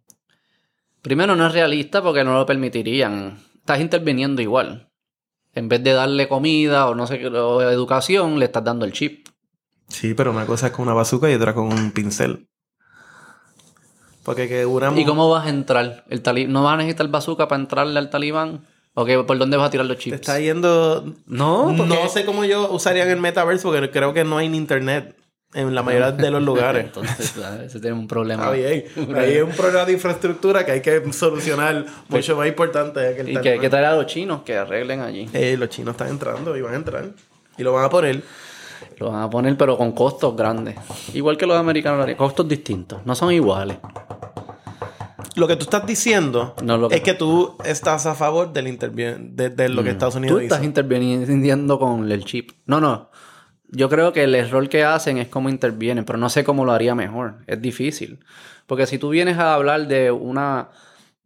Primero, 1.01 1.37
no 1.37 1.47
es 1.47 1.53
realista 1.55 2.03
porque 2.03 2.22
no 2.22 2.35
lo 2.35 2.45
permitirían 2.45 3.39
estás 3.66 3.81
interviniendo 3.81 4.41
igual. 4.43 4.89
En 5.53 5.68
vez 5.68 5.83
de 5.83 5.93
darle 5.93 6.29
comida 6.29 6.89
o 6.89 6.95
no 6.95 7.09
sé 7.09 7.18
qué, 7.18 7.27
educación, 7.27 8.39
le 8.39 8.45
estás 8.45 8.62
dando 8.62 8.85
el 8.85 8.93
chip. 8.93 9.26
Sí, 9.89 10.14
pero 10.14 10.30
una 10.30 10.47
cosa 10.47 10.68
es 10.68 10.72
con 10.72 10.84
una 10.84 10.95
bazooka 10.95 11.30
y 11.30 11.34
otra 11.34 11.55
con 11.55 11.72
un 11.72 11.93
pincel. 11.93 12.49
Porque 14.22 14.49
que 14.49 14.66
una... 14.66 14.93
¿Y 14.99 15.05
cómo 15.05 15.30
vas 15.30 15.47
a 15.47 15.51
entrar? 15.51 16.05
¿El 16.09 16.53
¿No 16.53 16.64
vas 16.64 16.74
a 16.74 16.76
necesitar 16.78 17.09
bazooka 17.09 17.47
para 17.47 17.61
entrarle 17.61 17.99
al 17.99 18.11
talibán? 18.11 18.66
¿O 18.95 19.07
por 19.26 19.39
dónde 19.39 19.57
vas 19.57 19.68
a 19.68 19.70
tirar 19.70 19.87
los 19.87 19.99
chips? 19.99 20.16
Te 20.16 20.20
está 20.22 20.41
yendo... 20.41 21.14
No, 21.26 21.72
No 21.72 22.09
sé 22.09 22.24
cómo 22.24 22.45
yo 22.45 22.70
usaría 22.72 23.05
en 23.05 23.11
el 23.11 23.20
metaverse 23.20 23.62
porque 23.62 23.91
creo 23.91 24.14
que 24.14 24.24
no 24.24 24.39
hay 24.39 24.47
internet 24.47 25.16
en 25.55 25.74
la 25.74 25.82
mayoría 25.82 26.12
de 26.12 26.30
los 26.30 26.43
lugares. 26.43 26.84
Entonces, 26.87 27.34
ese 27.64 27.80
tiene 27.80 27.97
un 27.97 28.09
problema. 28.09 28.49
Ahí 28.51 28.64
hay, 28.64 28.84
hay 29.14 29.39
un 29.39 29.53
problema 29.53 29.84
de 29.84 29.93
infraestructura 29.93 30.66
que 30.66 30.72
hay 30.72 30.80
que 30.80 31.12
solucionar 31.12 31.87
mucho 32.09 32.37
más 32.37 32.49
importante 32.49 33.14
que 33.14 33.20
el 33.20 33.30
Y 33.30 33.41
que 33.41 33.51
hay 33.53 33.59
que 33.59 33.70
traer 33.70 33.87
a 33.87 33.97
los 33.97 34.07
chinos 34.07 34.43
que 34.43 34.57
arreglen 34.57 35.01
allí. 35.01 35.28
Eh, 35.32 35.57
los 35.59 35.68
chinos 35.68 35.93
están 35.93 36.09
entrando 36.09 36.57
y 36.57 36.62
van 36.62 36.74
a 36.74 36.76
entrar. 36.76 37.11
Y 37.57 37.62
lo 37.62 37.72
van 37.72 37.84
a 37.84 37.91
poner. 37.91 38.22
Lo 38.97 39.11
van 39.11 39.22
a 39.22 39.30
poner, 39.30 39.57
pero 39.57 39.76
con 39.76 39.92
costos 39.92 40.34
grandes. 40.36 40.76
Igual 41.12 41.36
que 41.36 41.47
los 41.47 41.57
americanos, 41.59 42.09
costos 42.16 42.49
distintos. 42.49 43.05
No 43.05 43.14
son 43.14 43.32
iguales. 43.32 43.78
Lo 45.36 45.47
que 45.47 45.57
tú 45.57 45.64
estás 45.64 45.86
diciendo 45.86 46.55
es 46.90 47.03
que 47.03 47.12
tú 47.12 47.57
estás 47.62 48.07
a 48.07 48.14
favor 48.14 48.55
del 48.55 48.78
de, 48.78 49.51
de, 49.51 49.68
lo 49.68 49.82
que 49.82 49.90
mm. 49.90 49.92
Estados 49.92 50.14
Unidos 50.14 50.38
Tú 50.38 50.42
estás 50.42 50.64
interviniendo 50.64 51.78
con 51.78 52.11
el 52.11 52.24
chip. 52.24 52.53
No, 52.64 52.80
no. 52.80 53.11
Yo 53.68 53.90
creo 53.90 54.14
que 54.14 54.24
el 54.24 54.34
error 54.34 54.66
que 54.70 54.82
hacen 54.84 55.18
es 55.18 55.28
cómo 55.28 55.51
intervienen, 55.51 56.07
pero 56.07 56.18
no 56.18 56.30
sé 56.30 56.42
cómo 56.42 56.64
lo 56.64 56.72
haría 56.72 56.94
mejor. 56.94 57.40
Es 57.47 57.61
difícil. 57.61 58.20
Porque 58.66 58.86
si 58.86 58.99
tú 58.99 59.11
vienes 59.11 59.36
a 59.36 59.55
hablar 59.55 59.88
de 59.88 60.11
una, 60.11 60.70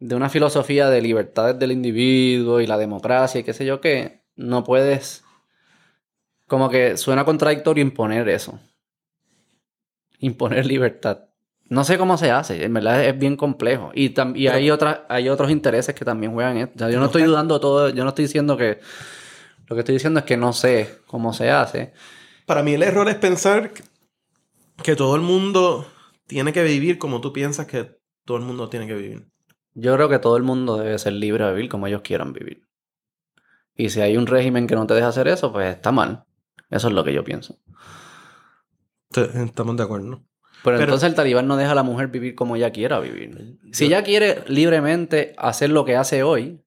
de 0.00 0.16
una 0.16 0.28
filosofía 0.28 0.90
de 0.90 1.02
libertades 1.02 1.56
del 1.58 1.70
individuo 1.70 2.60
y 2.60 2.66
la 2.66 2.78
democracia 2.78 3.40
y 3.40 3.44
qué 3.44 3.52
sé 3.52 3.64
yo 3.64 3.80
qué, 3.80 4.22
no 4.34 4.64
puedes... 4.64 5.22
Como 6.50 6.68
que 6.68 6.96
suena 6.96 7.24
contradictorio 7.24 7.80
imponer 7.80 8.28
eso. 8.28 8.58
Imponer 10.18 10.66
libertad. 10.66 11.28
No 11.68 11.84
sé 11.84 11.96
cómo 11.96 12.18
se 12.18 12.32
hace, 12.32 12.64
en 12.64 12.74
verdad 12.74 13.04
es 13.04 13.16
bien 13.16 13.36
complejo. 13.36 13.92
Y, 13.94 14.12
y 14.34 14.48
hay, 14.48 14.68
otras 14.72 15.02
hay 15.08 15.28
otros 15.28 15.52
intereses 15.52 15.94
que 15.94 16.04
también 16.04 16.32
juegan 16.32 16.56
esto. 16.56 16.90
yo 16.90 16.98
no 16.98 17.06
estoy 17.06 17.22
dudando 17.22 17.60
todo, 17.60 17.90
yo 17.90 18.02
no 18.02 18.08
estoy 18.08 18.24
diciendo 18.24 18.56
que... 18.56 18.80
Lo 19.68 19.76
que 19.76 19.80
estoy 19.82 19.94
diciendo 19.94 20.18
es 20.18 20.26
que 20.26 20.36
no 20.36 20.52
sé 20.52 20.98
cómo 21.06 21.32
se 21.32 21.52
hace. 21.52 21.92
Para 22.46 22.64
mí 22.64 22.74
el 22.74 22.82
error 22.82 23.08
es 23.08 23.14
pensar 23.14 23.72
que 24.82 24.96
todo 24.96 25.14
el 25.14 25.22
mundo 25.22 25.86
tiene 26.26 26.52
que 26.52 26.64
vivir 26.64 26.98
como 26.98 27.20
tú 27.20 27.32
piensas 27.32 27.68
que 27.68 27.96
todo 28.24 28.38
el 28.38 28.42
mundo 28.42 28.68
tiene 28.68 28.88
que 28.88 28.94
vivir. 28.94 29.28
Yo 29.74 29.94
creo 29.94 30.08
que 30.08 30.18
todo 30.18 30.36
el 30.36 30.42
mundo 30.42 30.78
debe 30.78 30.98
ser 30.98 31.12
libre 31.12 31.44
de 31.44 31.54
vivir 31.54 31.70
como 31.70 31.86
ellos 31.86 32.02
quieran 32.02 32.32
vivir. 32.32 32.66
Y 33.76 33.90
si 33.90 34.00
hay 34.00 34.16
un 34.16 34.26
régimen 34.26 34.66
que 34.66 34.74
no 34.74 34.88
te 34.88 34.94
deja 34.94 35.06
hacer 35.06 35.28
eso, 35.28 35.52
pues 35.52 35.76
está 35.76 35.92
mal. 35.92 36.24
Eso 36.70 36.88
es 36.88 36.94
lo 36.94 37.04
que 37.04 37.12
yo 37.12 37.24
pienso. 37.24 37.58
Estamos 39.14 39.76
de 39.76 39.82
acuerdo. 39.82 40.22
Pero, 40.62 40.78
entonces 40.78 41.08
el 41.08 41.14
talibán 41.14 41.48
no 41.48 41.56
deja 41.56 41.72
a 41.72 41.74
la 41.74 41.82
mujer 41.82 42.08
vivir 42.08 42.34
como 42.34 42.54
ella 42.54 42.70
quiera 42.70 43.00
vivir. 43.00 43.58
Si 43.72 43.86
ella 43.86 44.04
quiere 44.04 44.44
libremente 44.46 45.34
hacer 45.38 45.70
lo 45.70 45.84
que 45.84 45.96
hace 45.96 46.22
hoy, 46.22 46.60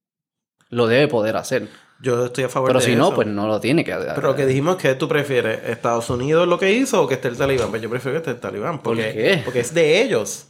lo 0.69 0.87
debe 0.87 1.07
poder 1.07 1.37
hacer. 1.37 1.69
Yo 2.01 2.25
estoy 2.25 2.43
a 2.43 2.49
favor 2.49 2.73
de 2.73 2.79
eso. 2.79 2.85
Pero 2.85 2.93
si 2.93 2.99
no, 2.99 3.15
pues 3.15 3.27
no 3.27 3.47
lo 3.47 3.59
tiene 3.61 3.85
que 3.85 3.93
hacer. 3.93 4.13
Pero 4.15 4.35
que 4.35 4.45
dijimos 4.45 4.75
que 4.77 4.95
tú 4.95 5.07
prefieres 5.07 5.59
Estados 5.69 6.09
Unidos 6.09 6.47
lo 6.47 6.59
que 6.59 6.73
hizo 6.73 7.01
o 7.01 7.07
que 7.07 7.13
esté 7.13 7.29
el 7.29 7.37
talibán. 7.37 7.69
Pues 7.69 7.81
yo 7.81 7.89
prefiero 7.89 8.13
que 8.13 8.17
esté 8.17 8.31
el 8.31 8.39
talibán. 8.39 8.81
Porque, 8.81 9.03
¿Por 9.03 9.13
qué? 9.13 9.41
Porque 9.45 9.59
es 9.61 9.73
de 9.73 10.01
ellos. 10.01 10.47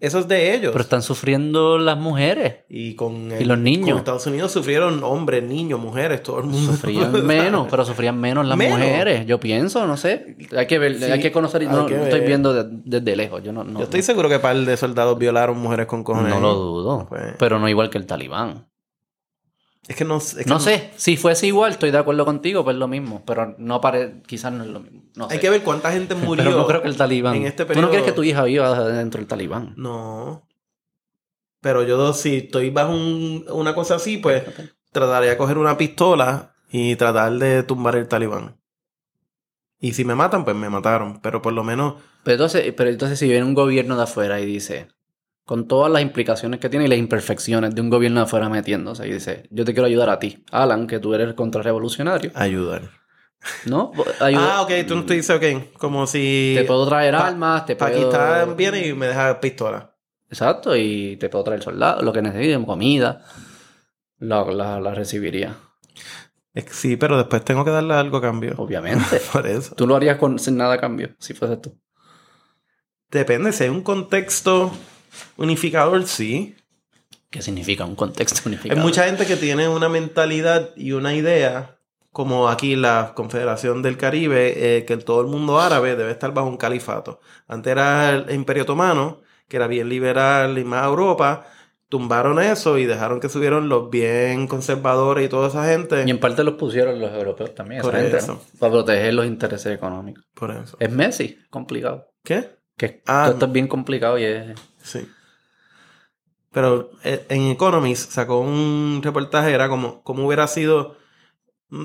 Eso 0.00 0.20
es 0.20 0.28
de 0.28 0.54
ellos. 0.54 0.70
Pero 0.72 0.82
están 0.82 1.02
sufriendo 1.02 1.76
las 1.76 1.98
mujeres. 1.98 2.58
Y 2.68 2.94
con 2.94 3.28
los 3.28 3.58
niños. 3.58 3.90
Con 3.90 3.98
Estados 3.98 4.26
Unidos 4.26 4.52
sufrieron 4.52 5.02
hombres, 5.02 5.42
niños, 5.42 5.80
mujeres, 5.80 6.22
todo 6.22 6.38
el 6.38 6.46
mundo. 6.46 6.72
Sufrían 6.72 7.12
menos, 7.26 7.66
pero 7.68 7.84
sufrían 7.84 8.20
menos 8.20 8.46
las 8.46 8.56
mujeres. 8.56 9.26
Yo 9.26 9.40
pienso, 9.40 9.86
no 9.86 9.96
sé. 9.96 10.36
Hay 10.56 10.66
que 10.66 10.78
ver, 10.78 11.02
hay 11.12 11.20
que 11.20 11.32
conocer. 11.32 11.64
no, 11.64 11.88
estoy 11.88 12.20
viendo 12.20 12.62
desde 12.62 13.16
lejos. 13.16 13.42
Yo 13.42 13.52
no, 13.52 13.64
Yo 13.66 13.84
estoy 13.84 14.02
seguro 14.02 14.28
que 14.28 14.38
par 14.38 14.56
de 14.56 14.76
soldados 14.76 15.18
violaron 15.18 15.58
mujeres 15.58 15.86
con 15.86 16.04
cojones. 16.04 16.30
No 16.32 16.40
lo 16.40 16.54
dudo. 16.54 17.06
Pues. 17.08 17.34
Pero 17.38 17.58
no 17.58 17.68
igual 17.68 17.90
que 17.90 17.98
el 17.98 18.06
talibán. 18.06 18.68
Es 19.88 19.96
que 19.96 20.04
no, 20.04 20.20
no, 20.46 20.60
sé. 20.60 20.90
Si 20.96 21.16
fuese 21.16 21.46
igual, 21.46 21.72
estoy 21.72 21.90
de 21.90 21.96
acuerdo 21.96 22.26
contigo, 22.26 22.62
pues 22.62 22.74
es 22.74 22.78
lo 22.78 22.88
mismo. 22.88 23.22
Pero 23.26 23.54
no 23.56 23.80
pare... 23.80 24.20
quizás 24.26 24.52
no 24.52 24.62
es 24.62 24.68
lo 24.68 24.80
mismo. 24.80 25.00
Hay 25.30 25.38
que 25.38 25.48
ver 25.48 25.62
cuánta 25.62 25.90
gente 25.90 26.14
murió. 26.14 26.44
pero 26.44 26.56
no 26.58 26.66
creo 26.66 26.82
que 26.82 26.88
el 26.88 26.96
talibán. 26.98 27.36
En 27.36 27.46
este 27.46 27.64
¿Tú 27.64 27.80
no 27.80 27.88
quieres 27.88 28.04
que 28.04 28.12
tu 28.12 28.22
hija 28.22 28.44
viva 28.44 28.78
dentro 28.90 29.18
del 29.18 29.26
talibán? 29.26 29.72
No. 29.78 30.46
Pero 31.62 31.84
yo, 31.84 32.12
si 32.12 32.36
estoy 32.36 32.68
bajo 32.68 32.92
una 32.92 33.74
cosa 33.74 33.94
así, 33.94 34.18
pues 34.18 34.44
trataría 34.92 35.30
de 35.30 35.36
coger 35.38 35.56
una 35.56 35.78
pistola 35.78 36.52
y 36.70 36.94
tratar 36.96 37.32
de 37.32 37.62
tumbar 37.62 37.96
el 37.96 38.08
talibán. 38.08 38.58
Y 39.80 39.94
si 39.94 40.04
me 40.04 40.14
matan, 40.14 40.44
pues 40.44 40.54
me 40.54 40.68
mataron. 40.68 41.18
Pero 41.22 41.40
por 41.40 41.54
lo 41.54 41.64
menos. 41.64 41.94
Pero 42.24 42.34
entonces, 42.34 42.74
pero 42.76 42.90
entonces 42.90 43.18
si 43.18 43.26
viene 43.26 43.44
un 43.44 43.54
gobierno 43.54 43.96
de 43.96 44.02
afuera 44.02 44.38
y 44.38 44.44
dice 44.44 44.88
con 45.48 45.66
todas 45.66 45.90
las 45.90 46.02
implicaciones 46.02 46.60
que 46.60 46.68
tiene 46.68 46.84
y 46.84 46.88
las 46.88 46.98
imperfecciones 46.98 47.74
de 47.74 47.80
un 47.80 47.88
gobierno 47.88 48.20
afuera 48.20 48.50
metiéndose. 48.50 49.08
Y 49.08 49.14
dice, 49.14 49.48
yo 49.50 49.64
te 49.64 49.72
quiero 49.72 49.86
ayudar 49.86 50.10
a 50.10 50.18
ti, 50.18 50.44
Alan, 50.50 50.86
que 50.86 50.98
tú 50.98 51.14
eres 51.14 51.32
contrarrevolucionario. 51.32 52.32
Ayudar. 52.34 52.90
¿No? 53.64 53.90
Ah, 54.20 54.60
ok, 54.60 54.86
tú 54.86 54.94
no 54.94 55.06
te 55.06 55.14
dices, 55.14 55.34
ok, 55.34 55.72
como 55.78 56.06
si... 56.06 56.52
Te 56.54 56.64
puedo 56.64 56.86
traer 56.86 57.14
armas, 57.14 57.64
te 57.64 57.76
puedo... 57.76 57.90
Pakistán 57.90 58.58
viene 58.58 58.88
y 58.88 58.92
me 58.92 59.06
deja 59.06 59.40
pistola. 59.40 59.94
Exacto, 60.28 60.76
y 60.76 61.16
te 61.16 61.30
puedo 61.30 61.44
traer 61.44 61.62
soldados, 61.62 62.04
lo 62.04 62.12
que 62.12 62.20
necesiten, 62.20 62.66
comida. 62.66 63.24
La, 64.18 64.44
la, 64.44 64.94
recibiría. 64.94 65.56
Sí, 66.70 66.98
pero 66.98 67.16
después 67.16 67.42
tengo 67.42 67.64
que 67.64 67.70
darle 67.70 67.94
algo 67.94 68.18
a 68.18 68.20
cambio. 68.20 68.52
Obviamente. 68.58 69.18
Por 69.32 69.46
eso. 69.46 69.74
Tú 69.74 69.86
lo 69.86 69.96
harías 69.96 70.18
con, 70.18 70.38
sin 70.38 70.58
nada 70.58 70.74
a 70.74 70.78
cambio, 70.78 71.16
si 71.18 71.32
fuese 71.32 71.56
tú. 71.56 71.80
Depende, 73.10 73.54
si 73.54 73.64
hay 73.64 73.70
un 73.70 73.80
contexto 73.80 74.72
Unificador, 75.36 76.06
sí. 76.06 76.56
¿Qué 77.30 77.42
significa 77.42 77.84
un 77.84 77.94
contexto 77.94 78.40
unificado? 78.46 78.80
Hay 78.80 78.86
mucha 78.86 79.04
gente 79.04 79.26
que 79.26 79.36
tiene 79.36 79.68
una 79.68 79.88
mentalidad 79.88 80.70
y 80.76 80.92
una 80.92 81.14
idea, 81.14 81.78
como 82.10 82.48
aquí 82.48 82.74
la 82.76 83.12
Confederación 83.14 83.82
del 83.82 83.96
Caribe, 83.96 84.76
eh, 84.78 84.84
que 84.84 84.96
todo 84.96 85.20
el 85.20 85.26
mundo 85.26 85.60
árabe 85.60 85.94
debe 85.96 86.10
estar 86.10 86.32
bajo 86.32 86.48
un 86.48 86.56
califato. 86.56 87.20
Antes 87.46 87.70
era 87.72 88.10
el 88.10 88.30
Imperio 88.34 88.62
Otomano, 88.62 89.20
que 89.46 89.56
era 89.56 89.66
bien 89.66 89.88
liberal 89.88 90.58
y 90.58 90.64
más 90.64 90.84
Europa. 90.86 91.46
Tumbaron 91.90 92.38
eso 92.38 92.76
y 92.76 92.84
dejaron 92.84 93.18
que 93.18 93.30
subieron 93.30 93.70
los 93.70 93.88
bien 93.88 94.46
conservadores 94.46 95.24
y 95.24 95.28
toda 95.30 95.48
esa 95.48 95.64
gente. 95.66 96.04
Y 96.06 96.10
en 96.10 96.20
parte 96.20 96.44
los 96.44 96.54
pusieron 96.54 97.00
los 97.00 97.10
europeos 97.12 97.54
también, 97.54 97.80
esa 97.80 97.90
Por 97.90 97.98
gente, 97.98 98.18
eso. 98.18 98.34
¿no? 98.34 98.58
Para 98.58 98.72
proteger 98.72 99.14
los 99.14 99.24
intereses 99.26 99.74
económicos. 99.74 100.22
Por 100.34 100.50
eso. 100.50 100.76
Es 100.80 100.90
Messi, 100.90 101.38
complicado. 101.48 102.10
¿Qué? 102.22 102.58
Que 102.76 103.02
Ah, 103.06 103.28
esto 103.32 103.46
es 103.46 103.52
bien 103.52 103.68
complicado 103.68 104.18
y 104.18 104.24
es... 104.24 104.46
Sí. 104.82 105.08
Pero 106.52 106.90
eh, 107.04 107.26
en 107.28 107.42
Economist 107.48 108.10
sacó 108.10 108.40
un 108.40 109.00
reportaje, 109.02 109.52
era 109.52 109.68
como, 109.68 110.02
como 110.02 110.26
hubiera 110.26 110.46
sido, 110.46 110.96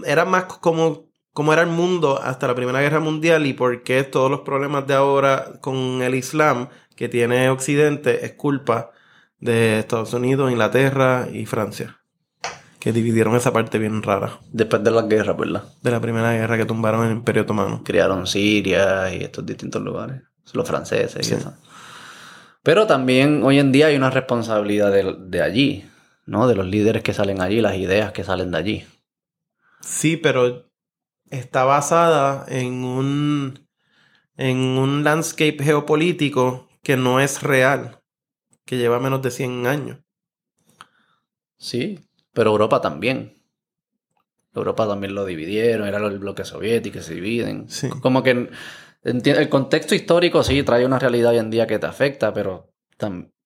era 0.06 0.26
más 0.26 0.46
como, 0.46 1.10
como 1.34 1.52
era 1.54 1.62
el 1.64 1.70
mundo 1.70 2.22
hasta 2.22 2.48
la 2.48 2.56
Primera 2.56 2.80
Guerra 2.82 3.00
Mundial 3.00 3.46
y 3.46 3.54
por 3.54 3.84
qué 3.84 4.04
todos 4.04 4.32
los 4.32 4.42
problemas 4.42 4.88
de 4.88 4.94
ahora 4.94 5.60
con 5.62 6.02
el 6.02 6.16
Islam 6.16 6.70
que 6.96 7.10
tiene 7.10 7.50
Occidente 7.50 8.26
es 8.26 8.34
culpa 8.34 8.92
de 9.40 9.80
Estados 9.80 10.14
Unidos, 10.14 10.50
Inglaterra 10.52 11.28
y 11.32 11.46
Francia. 11.46 12.00
Que 12.80 12.92
dividieron 12.92 13.34
esa 13.38 13.54
parte 13.54 13.80
bien 13.80 14.04
rara 14.04 14.40
Después 14.52 14.84
de 14.84 14.92
las 14.92 15.08
guerras, 15.08 15.38
¿verdad? 15.38 15.64
de 15.82 15.92
la 15.92 16.02
Primera 16.02 16.34
Guerra 16.34 16.58
que 16.58 16.66
tumbaron 16.66 17.06
el 17.06 17.14
Imperio 17.14 17.44
Otomano. 17.44 17.82
Crearon 17.84 18.28
Siria 18.28 19.14
y 19.14 19.24
estos 19.24 19.46
distintos 19.46 19.82
lugares. 19.82 20.22
Los 20.54 20.68
franceses 20.68 21.26
y 21.26 21.30
Sí. 21.30 21.36
eso. 21.36 21.54
Pero 22.64 22.88
también 22.88 23.44
hoy 23.44 23.60
en 23.60 23.72
día 23.72 23.88
hay 23.88 23.98
una 23.98 24.10
responsabilidad 24.10 24.92
de, 24.92 25.16
de 25.20 25.42
allí, 25.42 25.86
¿no? 26.26 26.48
De 26.48 26.56
los 26.56 26.66
líderes 26.66 27.04
que 27.04 27.14
salen 27.14 27.42
allí, 27.42 27.62
las 27.62 27.76
ideas 27.76 28.14
que 28.14 28.24
salen 28.24 28.52
de 28.52 28.58
allí. 28.58 28.88
Sí, 29.82 30.16
pero 30.16 30.72
está 31.30 31.66
basada 31.66 32.46
en 32.48 32.86
un, 32.86 33.68
en 34.38 34.58
un 34.58 35.04
landscape 35.04 35.58
geopolítico 35.62 36.70
que 36.82 36.96
no 36.96 37.20
es 37.20 37.44
real, 37.44 38.00
que 38.66 38.78
lleva 38.78 39.00
menos 39.00 39.22
de 39.22 39.32
100 39.32 39.68
años. 39.68 40.00
Sí, 41.58 42.00
pero 42.34 42.52
Europa 42.52 42.80
también. 42.82 43.42
Europa 44.54 44.88
también 44.88 45.16
lo 45.16 45.26
dividieron, 45.26 45.88
era 45.88 45.98
el 45.98 46.20
bloque 46.20 46.46
soviético, 46.46 47.02
se 47.02 47.16
dividen. 47.16 47.68
Sí. 47.70 47.90
Como 48.02 48.24
que 48.24 48.50
el 49.04 49.50
contexto 49.50 49.96
histórico 49.96 50.44
sí 50.44 50.64
trae 50.64 50.86
una 50.86 51.00
realidad 51.00 51.32
hoy 51.32 51.40
en 51.40 51.50
día 51.50 51.68
que 51.68 51.80
te 51.80 51.86
afecta, 51.86 52.34
pero 52.34 52.72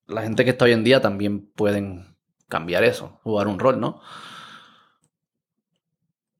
la 0.07 0.21
gente 0.21 0.43
que 0.43 0.51
está 0.51 0.65
hoy 0.65 0.73
en 0.73 0.83
día 0.83 1.01
también 1.01 1.51
pueden 1.51 2.15
cambiar 2.47 2.83
eso, 2.83 3.19
jugar 3.23 3.47
un 3.47 3.59
rol, 3.59 3.79
¿no? 3.79 3.99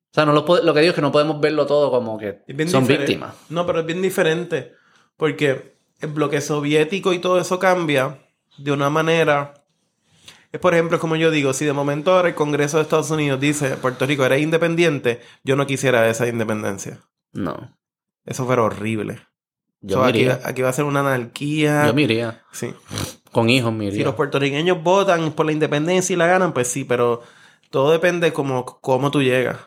O 0.10 0.14
sea, 0.14 0.26
no 0.26 0.34
lo, 0.34 0.46
lo 0.64 0.74
que 0.74 0.80
digo 0.82 0.92
es 0.92 0.96
que 0.96 1.02
no 1.02 1.12
podemos 1.12 1.40
verlo 1.40 1.66
todo 1.66 1.92
como 1.92 2.18
que 2.18 2.44
son 2.48 2.56
diferente. 2.58 2.98
víctimas. 2.98 3.36
No, 3.50 3.66
pero 3.66 3.82
es 3.82 3.86
bien 3.86 4.02
diferente, 4.02 4.74
porque 5.16 5.78
el 6.00 6.10
bloque 6.10 6.42
soviético 6.42 7.14
y 7.14 7.20
todo 7.20 7.40
eso 7.40 7.60
cambia 7.60 8.20
de 8.58 8.72
una 8.72 8.90
manera... 8.90 9.54
Es 10.52 10.62
por 10.62 10.74
ejemplo, 10.74 10.98
como 10.98 11.18
yo 11.18 11.30
digo, 11.30 11.54
si 11.54 11.66
de 11.66 11.74
momento 11.74 12.14
ahora 12.14 12.30
el 12.30 12.36
Congreso 12.36 12.78
de 12.78 12.84
Estados 12.84 13.12
Unidos 13.12 13.40
dice 13.40 13.76
Puerto 13.78 14.06
Rico 14.06 14.26
era 14.26 14.38
independiente, 14.38 15.22
yo 15.44 15.56
no 15.56 15.68
quisiera 15.68 16.08
esa 16.10 16.26
independencia. 16.28 17.00
No. 17.34 17.78
Eso 18.28 18.46
fuera 18.46 18.62
horrible. 18.62 19.22
Yo 19.82 19.96
So, 19.98 20.04
me 20.04 20.10
aquí, 20.10 20.20
iría. 20.20 20.42
aquí 20.44 20.62
va 20.62 20.70
a 20.70 20.74
ser 20.74 20.86
una 20.86 21.00
anarquía. 21.00 21.88
Yo 21.88 21.94
me 21.96 22.04
iría. 22.04 22.44
Sí. 22.52 22.74
Con 23.32 23.50
hijos 23.50 23.74
me 23.74 23.92
Si 23.92 24.04
los 24.04 24.16
puertorriqueños 24.16 24.84
votan 24.84 25.32
por 25.32 25.46
la 25.46 25.52
independencia 25.54 26.14
y 26.14 26.18
la 26.18 26.28
ganan, 26.28 26.54
pues 26.54 26.68
sí, 26.68 26.84
pero 26.84 27.24
todo 27.72 27.92
depende 27.92 28.34
como 28.34 28.66
cómo 28.66 29.10
tú 29.12 29.24
llegas 29.24 29.58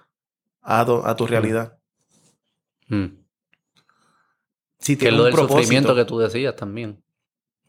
a 0.62 0.84
tu, 0.84 1.02
a 1.04 1.16
tu 1.16 1.26
realidad. 1.26 1.78
Mm. 2.88 3.06
Si 4.78 4.96
Que 4.96 5.08
es 5.08 5.14
lo 5.14 5.24
del 5.24 5.34
sufrimiento 5.34 5.94
que 5.94 6.04
tú 6.04 6.18
decías 6.18 6.54
también. 6.56 7.02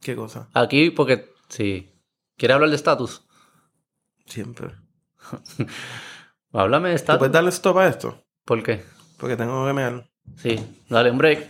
¿Qué 0.01 0.15
cosa? 0.15 0.49
Aquí, 0.53 0.89
porque, 0.89 1.31
sí. 1.49 1.93
¿Quieres 2.37 2.55
hablar 2.55 2.69
de 2.69 2.75
estatus? 2.75 3.25
Siempre. 4.25 4.71
Háblame 6.53 6.89
de 6.89 6.95
¿Tú 6.95 7.01
estatus. 7.01 7.19
puedes 7.19 7.33
darle 7.33 7.49
stop 7.51 7.77
a 7.77 7.87
esto? 7.87 8.25
¿Por 8.45 8.63
qué? 8.63 8.83
Porque 9.17 9.37
tengo 9.37 9.65
que 9.65 9.73
mear. 9.73 10.09
Sí, 10.37 10.59
dale 10.89 11.11
un 11.11 11.17
break. 11.17 11.47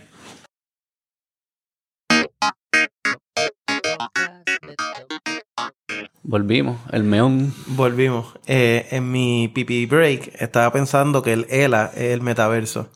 Volvimos, 6.22 6.78
el 6.92 7.04
meón. 7.04 7.52
Volvimos. 7.66 8.34
Eh, 8.46 8.86
en 8.90 9.10
mi 9.10 9.48
pipi 9.48 9.86
break 9.86 10.40
estaba 10.40 10.72
pensando 10.72 11.22
que 11.22 11.32
el 11.32 11.46
ELA 11.50 11.90
es 11.94 12.12
el 12.12 12.22
metaverso. 12.22 12.90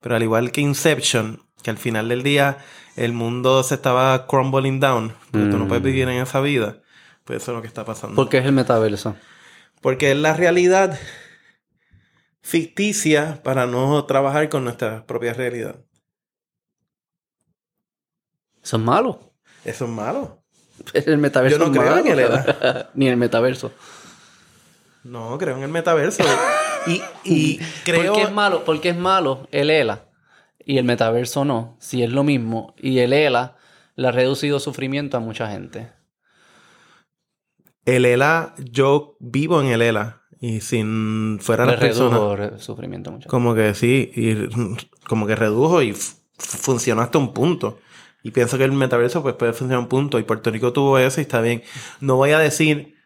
Pero 0.00 0.16
al 0.16 0.22
igual 0.22 0.50
que 0.50 0.60
Inception, 0.60 1.42
que 1.62 1.70
al 1.70 1.78
final 1.78 2.08
del 2.08 2.22
día 2.22 2.58
el 2.96 3.12
mundo 3.12 3.62
se 3.62 3.76
estaba 3.76 4.26
crumbling 4.26 4.80
down, 4.80 5.14
porque 5.30 5.46
tú 5.48 5.58
no 5.58 5.68
puedes 5.68 5.82
vivir 5.82 6.08
en 6.08 6.20
esa 6.20 6.40
vida, 6.40 6.82
pues 7.24 7.42
eso 7.42 7.52
es 7.52 7.56
lo 7.56 7.62
que 7.62 7.68
está 7.68 7.84
pasando. 7.84 8.16
¿Por 8.16 8.28
qué 8.28 8.38
es 8.38 8.44
el 8.44 8.52
metaverso? 8.52 9.16
Porque 9.80 10.10
es 10.10 10.16
la 10.18 10.34
realidad 10.34 10.98
ficticia 12.42 13.40
para 13.42 13.66
no 13.66 14.04
trabajar 14.04 14.48
con 14.48 14.64
nuestra 14.64 15.06
propia 15.06 15.32
realidad. 15.32 15.76
Eso 18.62 18.76
es 18.76 18.82
malo. 18.82 19.34
Eso 19.64 19.84
es 19.84 19.90
malo. 19.90 20.42
El 20.94 21.18
metaverso 21.18 21.58
Yo 21.58 21.64
no 21.64 21.72
es 21.72 21.78
creo 21.78 21.96
malo. 21.96 22.06
en 22.06 22.18
el 22.18 22.86
Ni 22.94 23.08
el 23.08 23.16
metaverso. 23.16 23.72
No, 25.04 25.36
creo 25.38 25.56
en 25.56 25.62
el 25.64 25.68
metaverso. 25.68 26.22
y, 26.86 27.02
y 27.24 27.58
creo... 27.84 28.12
¿Por 28.12 28.16
qué 28.16 28.22
es 28.22 28.32
malo? 28.32 28.64
Porque 28.64 28.88
es 28.90 28.96
malo 28.96 29.48
el 29.50 29.70
ELA 29.70 30.06
y 30.64 30.78
el 30.78 30.84
metaverso 30.84 31.44
no. 31.44 31.76
Si 31.80 32.02
es 32.02 32.10
lo 32.10 32.22
mismo. 32.24 32.74
Y 32.78 33.00
el 33.00 33.12
ELA 33.12 33.56
le 33.96 34.08
ha 34.08 34.12
reducido 34.12 34.60
sufrimiento 34.60 35.16
a 35.16 35.20
mucha 35.20 35.48
gente. 35.50 35.92
El 37.84 38.04
ELA, 38.04 38.54
yo 38.58 39.16
vivo 39.18 39.60
en 39.60 39.68
el 39.68 39.82
ELA. 39.82 40.21
Y 40.44 40.60
sin 40.60 41.38
fuera 41.40 41.64
personas... 41.78 42.18
redujo 42.18 42.34
re- 42.36 42.58
sufrimiento 42.58 43.12
gente. 43.12 43.28
Como 43.28 43.54
que 43.54 43.74
sí, 43.74 44.10
y 44.16 44.48
como 45.06 45.28
que 45.28 45.36
redujo 45.36 45.82
y 45.82 45.94
funcionó 46.36 47.00
hasta 47.02 47.16
un 47.18 47.32
punto. 47.32 47.78
Y 48.24 48.32
pienso 48.32 48.58
que 48.58 48.64
el 48.64 48.72
metaverso 48.72 49.22
pues 49.22 49.36
puede 49.36 49.52
funcionar 49.52 49.78
un 49.78 49.88
punto. 49.88 50.18
Y 50.18 50.24
Puerto 50.24 50.50
Rico 50.50 50.72
tuvo 50.72 50.98
eso 50.98 51.20
y 51.20 51.22
está 51.22 51.40
bien. 51.40 51.62
No 52.00 52.16
voy 52.16 52.32
a 52.32 52.40
decir 52.40 52.96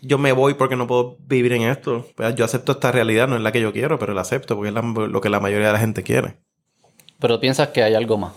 yo 0.00 0.16
me 0.16 0.32
voy 0.32 0.54
porque 0.54 0.76
no 0.76 0.86
puedo 0.86 1.18
vivir 1.26 1.52
en 1.52 1.62
esto. 1.62 2.06
Pues, 2.16 2.34
yo 2.36 2.44
acepto 2.46 2.72
esta 2.72 2.90
realidad, 2.90 3.28
no 3.28 3.36
es 3.36 3.42
la 3.42 3.52
que 3.52 3.60
yo 3.60 3.72
quiero, 3.72 3.98
pero 3.98 4.14
la 4.14 4.22
acepto 4.22 4.54
porque 4.56 4.68
es 4.68 4.74
la- 4.74 4.80
lo 4.82 5.20
que 5.20 5.28
la 5.28 5.40
mayoría 5.40 5.66
de 5.66 5.72
la 5.74 5.78
gente 5.80 6.02
quiere. 6.02 6.38
Pero 7.18 7.38
piensas 7.38 7.68
que 7.68 7.82
hay 7.82 7.94
algo 7.94 8.16
más. 8.16 8.32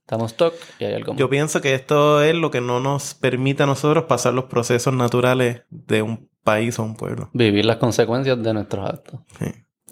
Estamos 0.00 0.32
stock 0.32 0.54
y 0.80 0.84
hay 0.86 0.94
algo 0.94 1.12
más. 1.12 1.20
Yo 1.20 1.30
pienso 1.30 1.60
que 1.60 1.74
esto 1.74 2.20
es 2.22 2.34
lo 2.34 2.50
que 2.50 2.60
no 2.60 2.80
nos 2.80 3.14
permite 3.14 3.62
a 3.62 3.66
nosotros 3.66 4.04
pasar 4.04 4.34
los 4.34 4.44
procesos 4.46 4.92
naturales 4.92 5.62
de 5.70 6.02
un 6.02 6.31
país 6.42 6.78
o 6.78 6.82
un 6.84 6.96
pueblo. 6.96 7.30
Vivir 7.32 7.64
las 7.64 7.76
consecuencias 7.76 8.42
de 8.42 8.52
nuestros 8.54 8.88
actos. 8.88 9.20
Sí. 9.38 9.46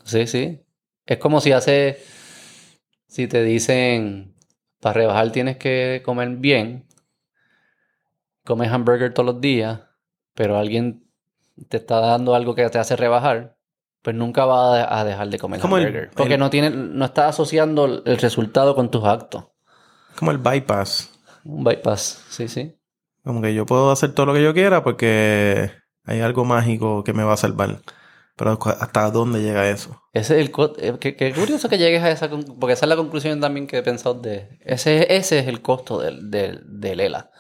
Sí, 0.05 0.27
sí. 0.27 0.61
Es 1.07 1.19
como 1.19 1.41
si 1.41 1.53
hace. 1.53 1.99
Si 3.07 3.27
te 3.27 3.43
dicen. 3.43 4.35
Para 4.81 4.95
rebajar 4.95 5.31
tienes 5.31 5.57
que 5.59 6.01
comer 6.05 6.29
bien. 6.37 6.87
Comes 8.45 8.71
hamburger 8.71 9.13
todos 9.13 9.27
los 9.35 9.41
días. 9.41 9.81
Pero 10.35 10.59
alguien 10.59 11.05
te 11.69 11.77
está 11.77 12.01
dando 12.01 12.35
algo 12.35 12.55
que 12.55 12.69
te 12.71 12.79
hace 12.79 12.97
rebajar. 12.97 13.57
Pues 14.03 14.17
nunca 14.17 14.47
va 14.47 14.73
a 14.73 14.77
de- 14.79 14.87
a 14.89 15.05
dejar 15.05 15.29
de 15.29 15.39
comer 15.39 15.61
Como 15.61 15.77
el- 15.77 15.85
hamburger. 15.87 16.11
porque 16.17 16.35
el- 16.35 16.41
no 16.41 16.49
tiene, 16.49 16.71
no 16.71 17.05
está 17.05 17.29
asociando 17.29 17.85
el 18.07 18.17
resultado 18.19 18.75
con 18.75 18.91
tus 18.91 19.05
actos. 19.05 19.49
Como 20.19 20.31
el 20.31 20.39
bypass. 20.39 21.11
Un 21.45 21.65
bypass. 21.65 22.25
Sí, 22.31 22.49
sí. 22.49 22.75
Como 23.23 23.43
que 23.43 23.53
yo 23.53 23.67
puedo 23.67 23.91
hacer 23.91 24.15
todo 24.15 24.27
lo 24.27 24.33
que 24.35 24.43
yo 24.43 24.55
quiera 24.55 24.83
porque 24.83 25.71
hay 26.05 26.21
algo 26.21 26.45
mágico 26.45 27.05
que 27.05 27.13
me 27.13 27.23
va 27.25 27.35
a 27.35 27.37
salvar. 27.37 27.81
Pero 28.37 28.59
¿hasta 28.81 29.11
dónde 29.11 29.43
llega 29.43 29.69
eso? 29.69 30.01
Ese 30.15 30.41
es 30.41 30.49
el 30.49 30.53
eh, 30.79 30.97
qué, 30.99 31.15
qué 31.15 31.33
curioso 31.35 31.69
que 31.69 31.77
llegues 31.77 32.03
a 32.03 32.11
esa 32.11 32.31
porque 32.31 32.73
esa 32.73 32.87
es 32.87 32.89
la 32.89 32.97
conclusión 32.97 33.39
también 33.41 33.67
que 33.67 33.79
he 33.79 33.83
pensado 33.83 34.15
de 34.15 34.59
ese 34.65 35.15
ese 35.15 35.41
es 35.41 35.47
el 35.47 35.61
costo 35.61 36.01
del 36.01 36.31
del, 36.31 36.63
del 36.81 37.01
ELA 37.01 37.31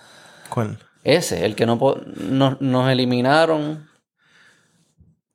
¿Cuál? 0.51 0.79
ese 1.03 1.47
el 1.47 1.55
que 1.57 1.65
no 1.65 1.79
po- 1.79 1.99
nos, 2.17 2.61
nos 2.61 2.91
eliminaron 2.91 3.89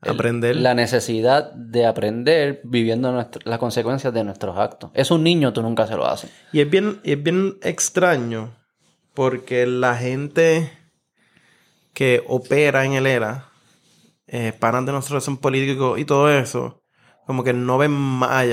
el- 0.03 0.11
Aprender. 0.11 0.55
la 0.55 0.75
necesidad 0.75 1.51
de 1.53 1.87
aprender 1.87 2.61
viviendo 2.63 3.11
nuestro- 3.11 3.41
las 3.45 3.57
consecuencias 3.57 4.13
de 4.13 4.23
nuestros 4.23 4.55
actos 4.59 4.91
es 4.93 5.09
un 5.09 5.23
niño 5.23 5.51
tú 5.51 5.63
nunca 5.63 5.87
se 5.87 5.95
lo 5.95 6.05
haces 6.05 6.29
Y 6.51 6.59
es 6.61 6.69
bien, 6.69 6.99
y 7.03 7.13
es 7.13 7.23
bien 7.23 7.57
extraño 7.63 8.55
porque 9.15 9.65
la 9.65 9.95
gente 9.95 10.71
que 11.95 12.23
opera 12.27 12.85
en 12.85 12.93
el 12.93 13.07
ERA, 13.07 13.49
eh, 14.27 14.53
paran 14.59 14.85
de 14.85 14.91
nosotros 14.91 15.23
son 15.23 15.37
políticos 15.37 15.97
y 15.97 16.05
todo 16.05 16.29
eso, 16.29 16.83
como 17.25 17.43
que 17.43 17.53
no 17.53 17.79
ven 17.79 17.91
más 17.91 18.45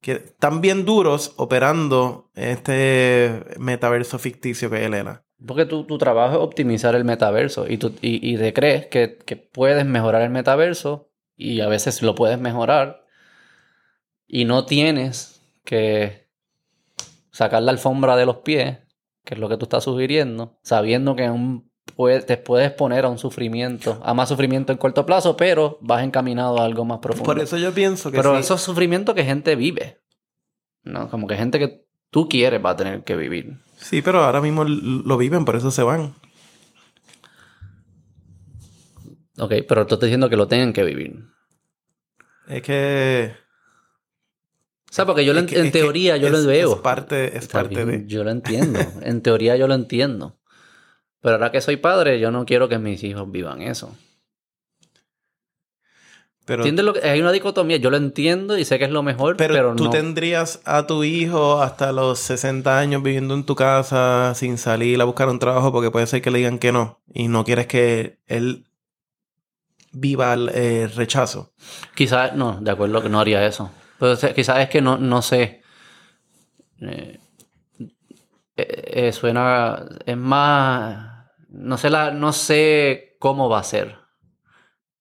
que 0.00 0.12
están 0.12 0.60
bien 0.60 0.84
duros 0.84 1.34
operando 1.36 2.30
este 2.34 3.44
metaverso 3.58 4.18
ficticio 4.18 4.68
que 4.68 4.76
es 4.76 4.82
Elena. 4.82 5.24
Porque 5.46 5.64
tu, 5.64 5.84
tu 5.84 5.98
trabajo 5.98 6.36
es 6.36 6.42
optimizar 6.42 6.94
el 6.94 7.04
metaverso 7.04 7.66
y, 7.68 7.78
tú, 7.78 7.94
y, 8.02 8.34
y 8.34 8.36
te 8.36 8.52
crees 8.52 8.86
que, 8.86 9.18
que 9.24 9.36
puedes 9.36 9.86
mejorar 9.86 10.22
el 10.22 10.30
metaverso 10.30 11.10
y 11.36 11.60
a 11.60 11.68
veces 11.68 12.02
lo 12.02 12.14
puedes 12.14 12.38
mejorar 12.38 13.04
y 14.26 14.44
no 14.44 14.66
tienes 14.66 15.40
que 15.64 16.28
sacar 17.30 17.62
la 17.62 17.70
alfombra 17.70 18.16
de 18.16 18.26
los 18.26 18.38
pies, 18.38 18.78
que 19.24 19.34
es 19.34 19.40
lo 19.40 19.48
que 19.48 19.56
tú 19.56 19.66
estás 19.66 19.84
sugiriendo, 19.84 20.58
sabiendo 20.62 21.14
que 21.14 21.30
un, 21.30 21.67
puede- 21.98 22.22
te 22.22 22.36
puedes 22.36 22.70
poner 22.70 23.04
a 23.04 23.08
un 23.08 23.18
sufrimiento, 23.18 24.00
a 24.04 24.14
más 24.14 24.28
sufrimiento 24.28 24.70
en 24.70 24.78
corto 24.78 25.04
plazo, 25.04 25.36
pero 25.36 25.78
vas 25.80 26.04
encaminado 26.04 26.60
a 26.60 26.64
algo 26.64 26.84
más 26.84 27.00
profundo. 27.00 27.24
Por 27.26 27.40
eso 27.40 27.58
yo 27.58 27.72
pienso 27.74 28.12
que 28.12 28.16
pero 28.18 28.34
sí. 28.34 28.40
eso 28.40 28.54
es 28.54 28.60
sufrimiento 28.60 29.16
que 29.16 29.24
gente 29.24 29.56
vive, 29.56 30.00
¿no? 30.84 31.10
Como 31.10 31.26
que 31.26 31.36
gente 31.36 31.58
que 31.58 31.84
tú 32.10 32.28
quieres 32.28 32.64
va 32.64 32.70
a 32.70 32.76
tener 32.76 33.02
que 33.02 33.16
vivir. 33.16 33.58
Sí, 33.78 34.00
pero 34.00 34.22
ahora 34.22 34.40
mismo 34.40 34.62
lo 34.64 35.16
viven, 35.16 35.44
por 35.44 35.56
eso 35.56 35.72
se 35.72 35.82
van. 35.82 36.14
Ok, 39.38 39.52
pero 39.68 39.86
tú 39.86 39.94
estás 39.94 40.06
diciendo 40.06 40.28
que 40.30 40.36
lo 40.36 40.46
tengan 40.48 40.72
que 40.72 40.84
vivir. 40.84 41.24
Es 42.48 42.62
que... 42.62 43.32
O 44.90 44.92
sea, 44.92 45.04
porque 45.04 45.24
yo 45.24 45.32
lo 45.32 45.40
en, 45.40 45.46
que- 45.46 45.70
teoría 45.70 46.16
yo 46.16 46.28
es- 46.28 46.32
lo 46.32 46.46
veo. 46.46 46.74
Es 46.76 46.80
parte, 46.80 47.36
es 47.36 47.46
parte 47.48 47.84
bien, 47.84 48.06
de... 48.06 48.06
Yo 48.08 48.24
lo 48.24 48.30
entiendo. 48.30 48.78
en 49.02 49.20
teoría 49.20 49.56
yo 49.56 49.66
lo 49.68 49.74
entiendo. 49.74 50.37
Pero 51.20 51.34
ahora 51.34 51.50
que 51.50 51.60
soy 51.60 51.76
padre, 51.76 52.20
yo 52.20 52.30
no 52.30 52.46
quiero 52.46 52.68
que 52.68 52.78
mis 52.78 53.02
hijos 53.02 53.30
vivan 53.30 53.62
eso. 53.62 53.96
Pero, 56.44 56.62
¿Entiendes 56.62 56.84
lo 56.86 56.94
que 56.94 57.06
hay 57.06 57.20
una 57.20 57.30
dicotomía? 57.30 57.76
Yo 57.76 57.90
lo 57.90 57.98
entiendo 57.98 58.56
y 58.56 58.64
sé 58.64 58.78
que 58.78 58.86
es 58.86 58.90
lo 58.90 59.02
mejor, 59.02 59.36
pero, 59.36 59.52
pero, 59.52 59.76
tú 59.76 59.84
no. 59.84 59.90
tendrías 59.90 60.62
a 60.64 60.86
tu 60.86 61.04
hijo 61.04 61.60
hasta 61.60 61.92
los 61.92 62.18
60 62.20 62.78
años 62.78 63.02
viviendo 63.02 63.34
en 63.34 63.44
tu 63.44 63.54
casa 63.54 64.34
sin 64.34 64.56
salir 64.56 64.98
a 65.02 65.04
buscar 65.04 65.28
un 65.28 65.38
trabajo 65.38 65.72
porque 65.72 65.90
puede 65.90 66.06
ser 66.06 66.22
que 66.22 66.30
le 66.30 66.38
digan 66.38 66.58
que 66.58 66.72
no. 66.72 67.00
Y 67.12 67.28
no 67.28 67.44
quieres 67.44 67.66
que 67.66 68.18
él 68.26 68.64
viva 69.92 70.32
el 70.32 70.50
eh, 70.54 70.88
rechazo. 70.94 71.52
Quizás, 71.94 72.34
no, 72.34 72.58
de 72.62 72.70
acuerdo 72.70 73.02
que 73.02 73.10
no 73.10 73.20
haría 73.20 73.44
eso. 73.46 73.70
Pero 73.98 74.16
quizás 74.34 74.60
es 74.60 74.68
que 74.70 74.80
no, 74.80 74.96
no 74.96 75.20
sé. 75.20 75.62
Eh, 76.80 77.18
eh, 78.56 79.12
suena. 79.12 79.84
Es 80.06 80.16
más. 80.16 81.07
No 81.58 81.76
sé, 81.76 81.90
la, 81.90 82.10
no 82.12 82.32
sé 82.32 83.16
cómo 83.18 83.48
va 83.48 83.58
a 83.58 83.64
ser 83.64 83.96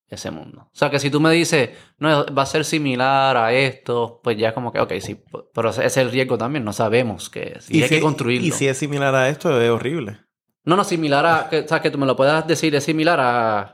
ese 0.09 0.31
mundo. 0.31 0.69
O 0.73 0.75
sea, 0.75 0.89
que 0.89 0.99
si 0.99 1.09
tú 1.09 1.19
me 1.19 1.31
dices, 1.31 1.71
no, 1.99 2.25
va 2.33 2.43
a 2.43 2.45
ser 2.45 2.63
similar 2.63 3.35
a 3.35 3.53
esto, 3.53 4.21
pues 4.23 4.37
ya 4.37 4.53
como 4.53 4.71
que, 4.71 4.79
ok, 4.79 4.93
sí. 4.99 5.21
Pero 5.53 5.69
ese 5.69 5.85
es 5.85 5.97
el 5.97 6.11
riesgo 6.11 6.37
también, 6.37 6.63
no 6.63 6.73
sabemos 6.73 7.29
qué 7.29 7.53
es. 7.57 7.69
Y, 7.69 7.83
hay 7.83 7.89
si, 7.89 7.95
que 7.95 8.01
construirlo. 8.01 8.47
Y 8.47 8.51
si 8.51 8.67
es 8.67 8.77
similar 8.77 9.13
a 9.15 9.29
esto, 9.29 9.59
es 9.61 9.69
horrible. 9.69 10.19
No, 10.63 10.75
no, 10.75 10.83
similar 10.83 11.25
a. 11.25 11.49
Que, 11.49 11.59
o 11.59 11.67
sea, 11.67 11.81
que 11.81 11.91
tú 11.91 11.97
me 11.97 12.05
lo 12.05 12.15
puedas 12.15 12.47
decir, 12.47 12.75
es 12.75 12.83
similar 12.83 13.19
a. 13.19 13.73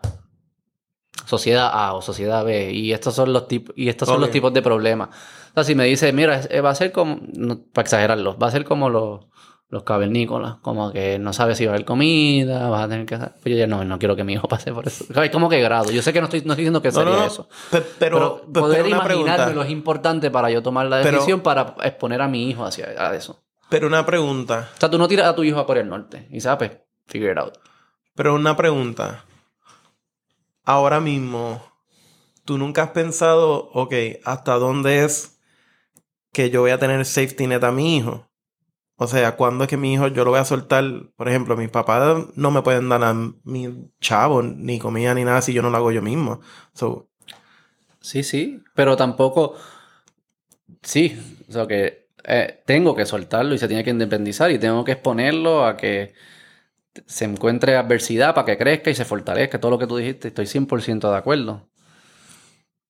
Sociedad 1.26 1.70
A 1.72 1.94
o 1.94 2.02
sociedad 2.02 2.44
B. 2.44 2.72
Y 2.72 2.92
estos 2.92 3.16
son 3.16 3.32
los 3.32 3.48
tipos. 3.48 3.74
Y 3.78 3.88
estos 3.88 4.08
son 4.10 4.20
los 4.20 4.30
tipos 4.30 4.54
de 4.54 4.62
problemas. 4.62 5.10
O 5.52 5.54
sea, 5.54 5.64
si 5.64 5.74
me 5.74 5.86
dice, 5.86 6.12
mira, 6.12 6.42
va 6.64 6.70
a 6.72 6.76
ser 6.76 6.92
como. 6.92 7.20
no, 7.34 7.64
para 7.72 7.84
exagerarlo, 7.84 8.38
va 8.38 8.48
a 8.48 8.52
ser 8.52 8.66
como 8.66 8.90
los, 8.90 9.26
los 9.74 9.84
cavernícolas. 9.84 10.56
Como 10.62 10.94
que 10.94 11.20
no 11.20 11.34
sabes 11.34 11.58
si 11.58 11.66
va 11.66 11.72
a 11.72 11.76
haber 11.76 11.86
comida, 11.86 12.70
vas 12.70 12.86
a 12.86 12.88
tener 12.90 13.06
que. 13.06 13.18
Pues 13.18 13.46
yo 13.46 13.56
ya 13.56 13.68
no, 13.68 13.84
no 13.84 14.00
quiero 14.00 14.16
que 14.16 14.24
mi 14.24 14.34
hijo 14.34 14.48
pase 14.48 14.72
por 14.72 14.88
eso. 14.88 15.06
Es 15.22 15.30
como 15.32 15.50
que 15.50 15.60
grado. 15.62 15.92
Yo 15.92 16.02
sé 16.02 16.14
que 16.14 16.22
no 16.22 16.26
estoy, 16.26 16.42
no 16.42 16.54
estoy 16.54 16.64
diciendo 16.64 16.82
que 16.82 16.90
No, 16.90 17.00
sería 17.00 17.16
no, 17.18 17.26
eso. 17.26 17.50
Pe- 17.72 17.82
Pero, 18.00 18.18
Pero, 18.18 18.42
pe- 18.54 18.60
poder 18.62 18.84
pero 18.84 18.96
imaginármelo 18.96 19.64
es 19.64 19.70
importante 19.72 20.32
para 20.32 20.50
yo 20.52 20.62
tomar 20.64 20.86
la 20.86 20.98
decisión 20.98 21.42
para 21.42 21.76
exponer 21.84 22.22
a 22.22 22.28
mi 22.28 22.50
hijo 22.50 22.64
hacia 22.64 22.86
a 22.98 23.16
eso. 23.16 23.44
Pero 23.70 23.88
una 23.88 24.06
pregunta. 24.06 24.70
O 24.76 24.80
sea, 24.80 24.90
tú 24.90 24.98
no 25.00 25.08
tiras 25.08 25.28
a 25.28 25.36
tu 25.36 25.44
hijo 25.44 25.60
a 25.60 25.66
Corea 25.66 25.82
del 25.84 25.90
Norte 25.90 26.28
y 26.32 26.40
sabes, 26.40 26.72
figure 27.08 27.32
it 27.32 27.38
out. 27.40 27.58
Pero 28.16 28.36
una 28.36 28.56
pregunta. 28.56 29.26
Ahora 30.66 31.00
mismo, 31.00 31.62
¿tú 32.46 32.58
nunca 32.58 32.84
has 32.84 32.90
pensado, 32.92 33.70
ok, 33.74 33.94
hasta 34.24 34.54
dónde 34.56 35.04
es 35.04 35.40
que 36.32 36.50
yo 36.50 36.62
voy 36.62 36.72
a 36.72 36.78
tener 36.80 37.04
safety 37.06 37.48
net 37.48 37.64
a 37.64 37.72
mi 37.72 37.98
hijo? 37.98 38.28
O 38.96 39.08
sea, 39.08 39.36
¿cuándo 39.36 39.64
es 39.64 39.70
que 39.70 39.78
mi 39.78 39.94
hijo 39.94 40.08
yo 40.08 40.24
lo 40.24 40.32
voy 40.32 40.40
a 40.40 40.46
soltar? 40.46 40.86
Por 41.16 41.28
ejemplo, 41.28 41.58
mis 41.58 41.70
papás 41.70 42.28
no 42.36 42.52
me 42.52 42.62
pueden 42.62 42.90
dar 42.90 43.04
a 43.04 43.14
mi 43.14 43.90
chavo, 44.00 44.44
ni 44.44 44.80
comida, 44.80 45.14
ni 45.14 45.24
nada 45.26 45.42
si 45.42 45.54
yo 45.54 45.62
no 45.62 45.70
lo 45.70 45.78
hago 45.78 45.92
yo 45.92 46.02
mismo. 46.02 46.42
So, 46.74 47.10
Sí, 48.04 48.22
sí, 48.24 48.62
pero 48.76 48.98
tampoco. 48.98 49.56
Sí, 50.82 51.18
o 51.48 51.52
sea 51.52 51.68
que 51.68 52.10
eh, 52.26 52.62
tengo 52.66 52.96
que 52.96 53.06
soltarlo 53.06 53.54
y 53.56 53.58
se 53.58 53.68
tiene 53.68 53.84
que 53.84 53.90
independizar 53.92 54.52
y 54.52 54.60
tengo 54.60 54.84
que 54.84 54.94
exponerlo 54.94 55.66
a 55.66 55.78
que 55.78 56.14
se 57.08 57.26
encuentre 57.26 57.78
adversidad 57.78 58.36
para 58.36 58.46
que 58.46 58.58
crezca 58.58 58.90
y 58.92 58.96
se 58.96 59.06
fortalezca. 59.06 59.60
Todo 59.60 59.72
lo 59.72 59.80
que 59.80 59.88
tú 59.88 59.98
dijiste, 59.98 60.30
estoy 60.30 60.48
100% 60.48 61.12
de 61.12 61.18
acuerdo. 61.18 61.70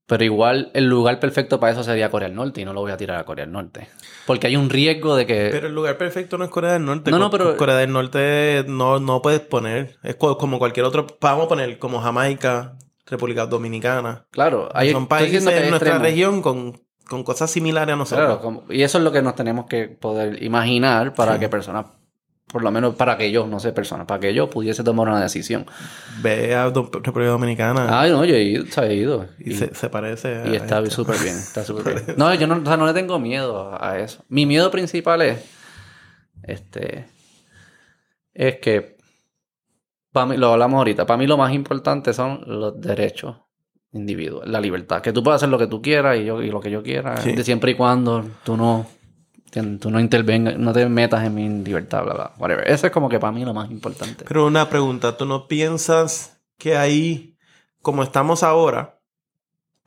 Pero 0.06 0.24
igual 0.26 0.70
el 0.74 0.86
lugar 0.90 1.20
perfecto 1.20 1.60
para 1.62 1.72
eso 1.72 1.84
sería 1.84 2.12
Corea 2.12 2.28
del 2.28 2.36
Norte 2.36 2.60
y 2.62 2.66
no 2.66 2.74
lo 2.74 2.82
voy 2.82 2.92
a 2.92 2.98
tirar 2.98 3.18
a 3.20 3.24
Corea 3.24 3.46
del 3.46 3.54
Norte. 3.54 3.88
Porque 4.28 4.48
hay 4.48 4.58
un 4.58 4.70
riesgo 4.70 5.16
de 5.16 5.26
que... 5.26 5.48
pero 5.52 5.68
el 5.68 5.74
lugar 5.74 5.98
perfecto 5.98 6.38
no 6.38 6.44
es 6.44 6.50
Corea 6.50 6.74
del 6.74 6.84
Norte. 6.86 7.10
No, 7.10 7.20
no, 7.20 7.30
pero- 7.30 7.56
Corea 7.56 7.78
del 7.78 7.92
Norte 7.92 8.66
no, 8.68 9.00
no 9.00 9.22
puedes 9.22 9.40
poner. 9.40 9.98
Es 10.04 10.16
co- 10.18 10.38
como 10.38 10.60
cualquier 10.60 10.86
otro. 10.86 11.08
Vamos 11.22 11.46
a 11.46 11.50
poner 11.50 11.80
como 11.80 12.02
Jamaica, 12.02 12.74
República 13.06 13.46
Dominicana. 13.46 14.26
claro, 14.30 14.70
hay, 14.74 14.92
Son 14.92 15.08
países 15.08 15.46
en 15.48 15.70
nuestra 15.70 15.98
región 16.00 16.42
con, 16.42 16.82
con 17.08 17.24
cosas 17.24 17.50
similares 17.50 17.94
a 17.94 17.98
nosotros. 17.98 18.26
Claro, 18.28 18.42
como- 18.42 18.64
y 18.70 18.82
eso 18.84 18.98
es 18.98 19.04
lo 19.06 19.12
que 19.14 19.22
nos 19.22 19.36
tenemos 19.36 19.68
que 19.68 19.88
poder 19.88 20.44
imaginar 20.44 21.14
para 21.14 21.36
Sí. 21.36 21.40
que 21.40 21.50
personas, 21.50 21.86
por 22.54 22.64
lo 22.64 22.72
menos 22.72 22.96
para 22.96 23.18
que 23.18 23.30
yo, 23.32 23.46
no 23.48 23.60
sé 23.60 23.74
personas, 23.74 24.08
para 24.08 24.22
que 24.22 24.34
yo 24.34 24.50
pudiese 24.50 24.84
tomar 24.84 25.10
una 25.10 25.22
decisión. 25.22 25.66
Ve 26.22 26.56
a 26.56 26.70
Do- 26.70 26.90
República 26.94 27.32
Dominicana 27.32 28.00
Ay, 28.00 28.12
no, 28.12 28.24
yo 28.24 28.36
he 28.36 28.44
ido, 28.44 28.64
he 28.84 28.94
y, 29.40 29.52
Y, 29.52 29.56
se, 29.56 29.76
se 29.76 29.90
parece 29.90 30.36
a 30.38 30.48
y 30.48 30.56
está 30.56 30.86
súper 30.90 31.18
bien, 31.20 31.36
está 31.36 31.64
súper 31.66 32.06
bien. 32.06 32.16
No, 32.18 32.34
yo 32.34 32.48
no, 32.48 32.56
o 32.62 32.66
sea, 32.66 32.78
no 32.78 32.86
le 32.86 32.94
tengo 32.94 33.20
miedo 33.20 33.76
a 33.84 34.00
eso. 34.00 34.24
Mi 34.30 34.46
miedo 34.46 34.72
principal 34.72 35.22
es, 35.24 35.44
este, 36.44 37.06
es 38.34 38.58
que, 38.60 38.96
para 40.12 40.28
mí, 40.28 40.38
lo 40.38 40.54
hablamos 40.54 40.78
ahorita, 40.78 41.06
para 41.06 41.18
mí 41.18 41.28
lo 41.28 41.38
más 41.38 41.54
importante 41.54 42.14
son 42.14 42.44
los 42.46 42.80
derechos 42.80 43.38
individuales, 43.92 44.52
la 44.52 44.62
libertad. 44.62 45.02
Que 45.02 45.12
tú 45.14 45.24
puedas 45.24 45.40
hacer 45.40 45.50
lo 45.50 45.58
que 45.58 45.68
tú 45.68 45.82
quieras 45.82 46.18
y, 46.18 46.26
yo, 46.26 46.42
y 46.42 46.50
lo 46.52 46.60
que 46.60 46.72
yo 46.72 46.84
quiera, 46.84 47.18
Sí. 47.18 47.32
de 47.34 47.44
siempre 47.44 47.72
y 47.72 47.76
cuando 47.76 48.24
tú 48.44 48.56
no, 48.58 48.86
tú 49.80 49.92
no 49.92 50.00
intervengas, 50.00 50.58
no 50.58 50.74
te 50.74 50.88
metas 50.90 51.24
en 51.26 51.36
mi 51.36 51.48
libertad, 51.64 52.04
bla, 52.04 52.14
bla, 52.14 52.34
whatever. 52.38 52.68
Eso 52.70 52.88
es 52.88 52.94
como 52.94 53.10
que 53.10 53.20
para 53.20 53.32
mí 53.32 53.46
lo 53.46 53.54
más 53.54 53.70
importante. 53.72 54.26
Pero 54.28 54.48
una 54.48 54.70
pregunta, 54.70 55.16
¿tú 55.18 55.26
no 55.26 55.48
piensas 55.48 56.40
que 56.58 56.76
ahí, 56.78 57.38
como 57.82 58.04
estamos 58.04 58.44
ahora, 58.44 59.00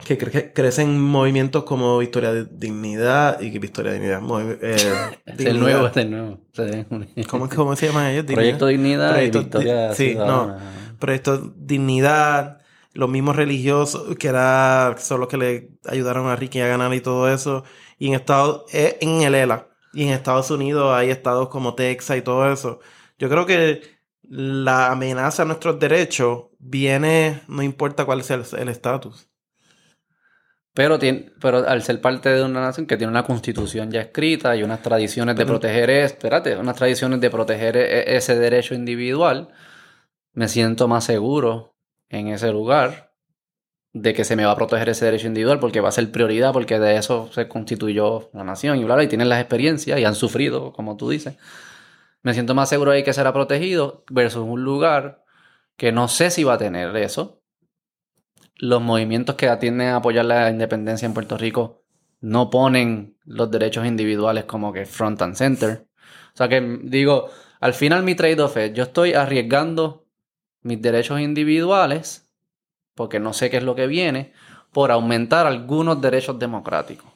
que 0.04 0.18
cre- 0.18 0.52
crecen 0.54 1.00
movimientos 1.00 1.64
como 1.64 1.96
Victoria 1.98 2.30
de 2.32 2.44
Dignidad 2.44 3.40
y 3.40 3.50
que 3.50 3.58
Victoria 3.58 3.92
de 3.92 3.98
Dignidad, 3.98 4.22
eh, 4.62 4.76
Es 5.26 5.46
el 5.46 5.58
nuevo, 5.58 5.86
es 5.86 5.96
el 5.96 6.10
nuevo. 6.10 6.38
Sí. 6.52 7.24
¿Cómo, 7.24 7.48
cómo 7.48 7.74
se 7.76 7.86
llaman 7.86 8.10
ellos? 8.10 8.26
Proyecto 8.26 8.66
Dignidad 8.66 9.12
Proyecto 9.12 9.38
y 9.38 9.42
Victoria 9.42 9.88
Di- 9.88 9.94
sí, 9.94 10.10
Ciudadana. 10.10 10.58
Proyecto 10.98 11.52
Dignidad, 11.56 12.60
los 12.92 13.08
mismos 13.08 13.36
religiosos 13.36 14.16
que 14.16 14.28
era, 14.28 14.96
son 14.98 15.20
los 15.20 15.28
que 15.28 15.36
le 15.38 15.70
ayudaron 15.86 16.26
a 16.28 16.36
Ricky 16.36 16.60
a 16.60 16.66
ganar 16.66 16.92
y 16.94 17.00
todo 17.00 17.32
eso. 17.32 17.64
Y 17.98 18.08
en 18.08 18.14
Estados, 18.14 18.64
eh, 18.74 18.98
en 19.00 19.22
el 19.22 19.34
ELA. 19.34 19.68
Y 19.92 20.04
en 20.04 20.10
Estados 20.10 20.50
Unidos 20.50 20.92
hay 20.94 21.10
estados 21.10 21.48
como 21.48 21.74
Texas 21.74 22.18
y 22.18 22.22
todo 22.22 22.50
eso. 22.52 22.80
Yo 23.18 23.28
creo 23.30 23.46
que 23.46 23.82
la 24.22 24.90
amenaza 24.92 25.42
a 25.42 25.46
nuestros 25.46 25.78
derechos 25.78 26.46
viene, 26.58 27.42
no 27.48 27.62
importa 27.62 28.04
cuál 28.04 28.22
sea 28.24 28.42
el 28.58 28.68
estatus. 28.68 29.28
Pero, 30.74 30.98
tiene, 30.98 31.32
pero 31.40 31.66
al 31.66 31.82
ser 31.82 32.02
parte 32.02 32.28
de 32.28 32.42
una 32.44 32.60
nación 32.60 32.86
que 32.86 32.98
tiene 32.98 33.10
una 33.10 33.22
constitución 33.24 33.90
ya 33.90 34.02
escrita 34.02 34.54
y 34.56 34.62
unas 34.62 34.82
tradiciones 34.82 35.34
de 35.36 35.46
proteger, 35.46 35.88
es- 35.88 36.12
espérate, 36.12 36.54
unas 36.56 36.76
tradiciones 36.76 37.20
de 37.20 37.30
proteger 37.30 37.76
e- 37.78 38.16
ese 38.16 38.38
derecho 38.38 38.74
individual, 38.74 39.48
me 40.34 40.48
siento 40.48 40.86
más 40.88 41.04
seguro 41.04 41.76
en 42.10 42.28
ese 42.28 42.52
lugar 42.52 43.05
de 43.98 44.12
que 44.12 44.24
se 44.24 44.36
me 44.36 44.44
va 44.44 44.52
a 44.52 44.56
proteger 44.56 44.90
ese 44.90 45.06
derecho 45.06 45.26
individual 45.26 45.58
porque 45.58 45.80
va 45.80 45.88
a 45.88 45.92
ser 45.92 46.12
prioridad, 46.12 46.52
porque 46.52 46.78
de 46.78 46.96
eso 46.96 47.30
se 47.32 47.48
constituyó 47.48 48.28
la 48.34 48.44
nación 48.44 48.78
y 48.78 48.84
bla, 48.84 48.94
bla, 48.96 49.04
y 49.04 49.08
tienen 49.08 49.30
las 49.30 49.40
experiencias 49.40 49.98
y 49.98 50.04
han 50.04 50.14
sufrido, 50.14 50.74
como 50.74 50.98
tú 50.98 51.08
dices. 51.08 51.38
Me 52.22 52.34
siento 52.34 52.54
más 52.54 52.68
seguro 52.68 52.90
ahí 52.90 53.02
que 53.02 53.14
será 53.14 53.32
protegido 53.32 54.04
versus 54.10 54.44
un 54.44 54.62
lugar 54.62 55.24
que 55.78 55.92
no 55.92 56.08
sé 56.08 56.30
si 56.30 56.44
va 56.44 56.54
a 56.54 56.58
tener 56.58 56.94
eso. 56.96 57.40
Los 58.56 58.82
movimientos 58.82 59.36
que 59.36 59.48
atienden 59.48 59.88
a 59.88 59.96
apoyar 59.96 60.26
la 60.26 60.50
independencia 60.50 61.06
en 61.06 61.14
Puerto 61.14 61.38
Rico 61.38 61.82
no 62.20 62.50
ponen 62.50 63.16
los 63.24 63.50
derechos 63.50 63.86
individuales 63.86 64.44
como 64.44 64.74
que 64.74 64.84
front 64.84 65.22
and 65.22 65.36
center. 65.36 65.86
O 66.34 66.36
sea 66.36 66.48
que 66.48 66.80
digo, 66.82 67.30
al 67.60 67.72
final 67.72 68.02
mi 68.02 68.14
trade-off 68.14 68.58
es, 68.58 68.74
yo 68.74 68.82
estoy 68.82 69.14
arriesgando 69.14 70.06
mis 70.60 70.82
derechos 70.82 71.18
individuales, 71.18 72.25
porque 72.96 73.20
no 73.20 73.32
sé 73.32 73.48
qué 73.50 73.58
es 73.58 73.62
lo 73.62 73.76
que 73.76 73.86
viene, 73.86 74.32
por 74.72 74.90
aumentar 74.90 75.46
algunos 75.46 76.00
derechos 76.00 76.36
democráticos. 76.40 77.06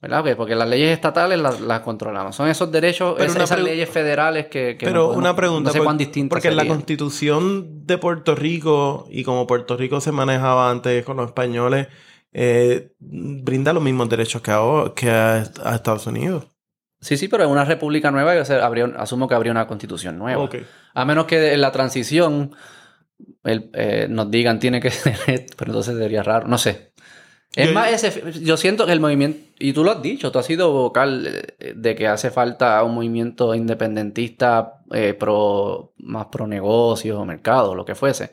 ¿Verdad? 0.00 0.36
Porque 0.36 0.54
las 0.54 0.68
leyes 0.68 0.90
estatales 0.90 1.38
las, 1.40 1.60
las 1.60 1.80
controlamos. 1.80 2.36
Son 2.36 2.48
esos 2.48 2.70
derechos, 2.70 3.14
Pero 3.16 3.32
esas 3.32 3.58
leyes 3.60 3.88
federales 3.88 4.46
que... 4.46 4.76
que 4.78 4.86
no 4.86 4.90
Pero 4.92 5.02
podemos- 5.06 5.16
una 5.24 5.34
pregunta. 5.36 5.68
No 5.70 5.72
sé 5.72 5.80
cuán 5.80 5.96
distintas 5.98 6.36
Porque 6.36 6.50
la 6.54 6.66
constitución 6.66 7.86
de 7.86 7.98
Puerto 7.98 8.34
Rico 8.34 9.06
y 9.10 9.24
como 9.24 9.46
Puerto 9.46 9.76
Rico 9.76 10.00
se 10.00 10.12
manejaba 10.12 10.70
antes 10.70 11.04
con 11.04 11.16
los 11.16 11.26
españoles, 11.26 11.88
eh, 12.32 12.92
brinda 13.00 13.72
los 13.72 13.82
mismos 13.82 14.08
derechos 14.10 14.42
que 14.42 14.50
a, 14.50 14.60
que 14.94 15.10
a, 15.10 15.44
a 15.64 15.74
Estados 15.74 16.06
Unidos. 16.06 16.46
Sí, 17.00 17.16
sí, 17.16 17.26
pero 17.28 17.44
en 17.44 17.50
una 17.50 17.64
república 17.64 18.10
nueva, 18.10 18.34
o 18.40 18.44
sea, 18.44 18.64
habría, 18.66 18.84
asumo 18.98 19.26
que 19.28 19.34
habría 19.34 19.52
una 19.52 19.66
constitución 19.66 20.18
nueva. 20.18 20.48
A 20.94 21.04
menos 21.04 21.24
que 21.24 21.54
en 21.54 21.60
la 21.60 21.72
transición 21.72 22.54
el- 23.44 23.70
eh, 23.74 24.06
nos 24.08 24.30
digan 24.30 24.58
tiene 24.60 24.80
que 24.80 24.90
ser 24.90 25.16
esto, 25.26 25.54
pero 25.58 25.70
entonces 25.72 25.96
sería 25.96 26.22
raro. 26.22 26.46
No 26.48 26.58
sé. 26.58 26.92
Es 27.54 27.68
Yo- 27.68 27.74
más, 27.74 27.90
ese, 27.90 28.22
yo 28.42 28.56
siento 28.58 28.84
que 28.84 28.92
el 28.92 29.00
movimiento, 29.00 29.40
y 29.58 29.72
tú 29.72 29.82
lo 29.82 29.92
has 29.92 30.02
dicho, 30.02 30.30
tú 30.30 30.38
has 30.38 30.44
sido 30.46 30.72
vocal 30.72 31.26
eh, 31.58 31.72
de 31.74 31.94
que 31.94 32.06
hace 32.06 32.30
falta 32.30 32.82
un 32.84 32.94
movimiento 32.94 33.54
independentista 33.54 34.82
eh, 34.92 35.14
pro, 35.14 35.94
más 35.98 36.26
pro 36.26 36.46
negocio, 36.46 37.24
mercado, 37.24 37.74
lo 37.74 37.84
que 37.86 37.94
fuese. 37.94 38.32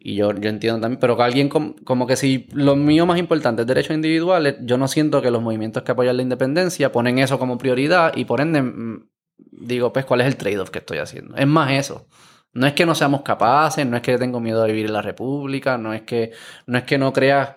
Y 0.00 0.14
yo, 0.14 0.32
yo 0.32 0.48
entiendo 0.48 0.80
también, 0.80 1.00
pero 1.00 1.16
que 1.16 1.24
alguien 1.24 1.48
com- 1.48 1.74
como 1.84 2.06
que 2.06 2.14
si 2.14 2.46
lo 2.52 2.76
mío 2.76 3.04
más 3.04 3.18
importante 3.18 3.62
es 3.62 3.68
derechos 3.68 3.96
individuales, 3.96 4.56
yo 4.60 4.78
no 4.78 4.86
siento 4.86 5.20
que 5.20 5.32
los 5.32 5.42
movimientos 5.42 5.82
que 5.82 5.90
apoyan 5.90 6.16
la 6.16 6.22
independencia 6.22 6.92
ponen 6.92 7.18
eso 7.18 7.38
como 7.40 7.58
prioridad 7.58 8.12
y 8.16 8.24
por 8.24 8.40
ende 8.40 8.62
mm, 8.62 9.08
digo, 9.50 9.92
pues, 9.92 10.04
¿cuál 10.04 10.20
es 10.20 10.28
el 10.28 10.36
trade-off 10.36 10.70
que 10.70 10.78
estoy 10.78 10.98
haciendo? 10.98 11.34
Es 11.36 11.48
más 11.48 11.72
eso. 11.72 12.06
No 12.54 12.66
es 12.66 12.72
que 12.72 12.86
no 12.86 12.94
seamos 12.94 13.22
capaces, 13.22 13.86
no 13.86 13.96
es 13.96 14.02
que 14.02 14.18
tengo 14.18 14.40
miedo 14.40 14.62
de 14.62 14.68
vivir 14.68 14.86
en 14.86 14.92
la 14.92 15.02
república, 15.02 15.78
no 15.78 15.92
es 15.94 16.02
que 16.02 16.32
no, 16.66 16.78
es 16.78 16.84
que 16.84 16.98
no 16.98 17.12
creas 17.12 17.50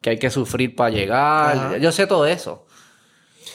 que 0.00 0.10
hay 0.10 0.18
que 0.18 0.30
sufrir 0.30 0.74
para 0.76 0.90
llegar. 0.90 1.56
Ajá. 1.56 1.76
Yo 1.78 1.90
sé 1.92 2.06
todo 2.06 2.26
eso. 2.26 2.66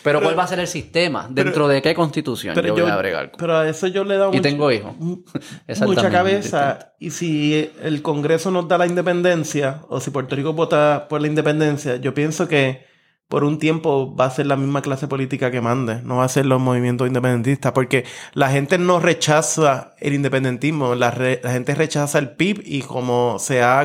Pero, 0.03 0.17
Pero- 0.19 0.29
¿cuál 0.29 0.39
va 0.39 0.43
a 0.43 0.47
ser 0.47 0.59
el 0.59 0.67
sistema? 0.67 1.29
pero- 1.33 1.45
¿Dentro 1.45 1.67
de 1.67 1.81
qué 1.81 1.93
constitución 1.93 2.55
Pero 2.55 2.69
yo, 2.69 2.77
yo, 2.77 2.83
voy 2.85 2.91
a 2.91 2.97
bregar? 2.97 3.31
pero 3.37 3.57
a 3.57 3.69
eso 3.69 3.85
yo 3.87 4.03
le 4.03 4.15
he 4.15 4.17
dado 4.17 4.31
Y 4.33 4.37
mucho- 4.37 4.41
tengo 4.49 4.71
hijos. 4.71 4.93
mucha 5.81 6.09
cabeza. 6.09 6.93
Y 6.99 7.11
si 7.11 7.71
el 7.81 8.01
Congreso 8.01 8.49
nos 8.51 8.67
da 8.67 8.77
la 8.77 8.87
independencia, 8.87 9.81
o 9.89 9.99
si 9.99 10.09
Puerto 10.11 10.35
Rico 10.35 10.53
vota 10.53 11.07
por 11.09 11.21
la 11.21 11.27
independencia, 11.27 11.97
yo 11.97 12.13
pienso 12.13 12.47
que 12.47 12.85
por 13.31 13.43
un 13.45 13.57
tiempo 13.57 14.13
va 14.15 14.25
a 14.25 14.29
ser 14.29 14.45
la 14.45 14.57
misma 14.57 14.81
clase 14.81 15.07
política 15.07 15.49
que 15.49 15.61
mande, 15.61 16.01
no 16.03 16.17
va 16.17 16.25
a 16.25 16.29
ser 16.29 16.45
los 16.45 16.59
movimientos 16.61 17.07
independentistas, 17.07 17.71
porque 17.71 18.03
la 18.33 18.49
gente 18.51 18.77
no 18.77 18.99
rechaza 18.99 19.95
el 19.99 20.13
independentismo, 20.13 20.93
la, 20.95 21.09
re- 21.11 21.39
la 21.43 21.51
gente 21.51 21.73
rechaza 21.73 22.19
el 22.19 22.31
PIB 22.35 22.61
y 22.65 22.81
como 22.81 23.37
se 23.39 23.63
ha 23.63 23.81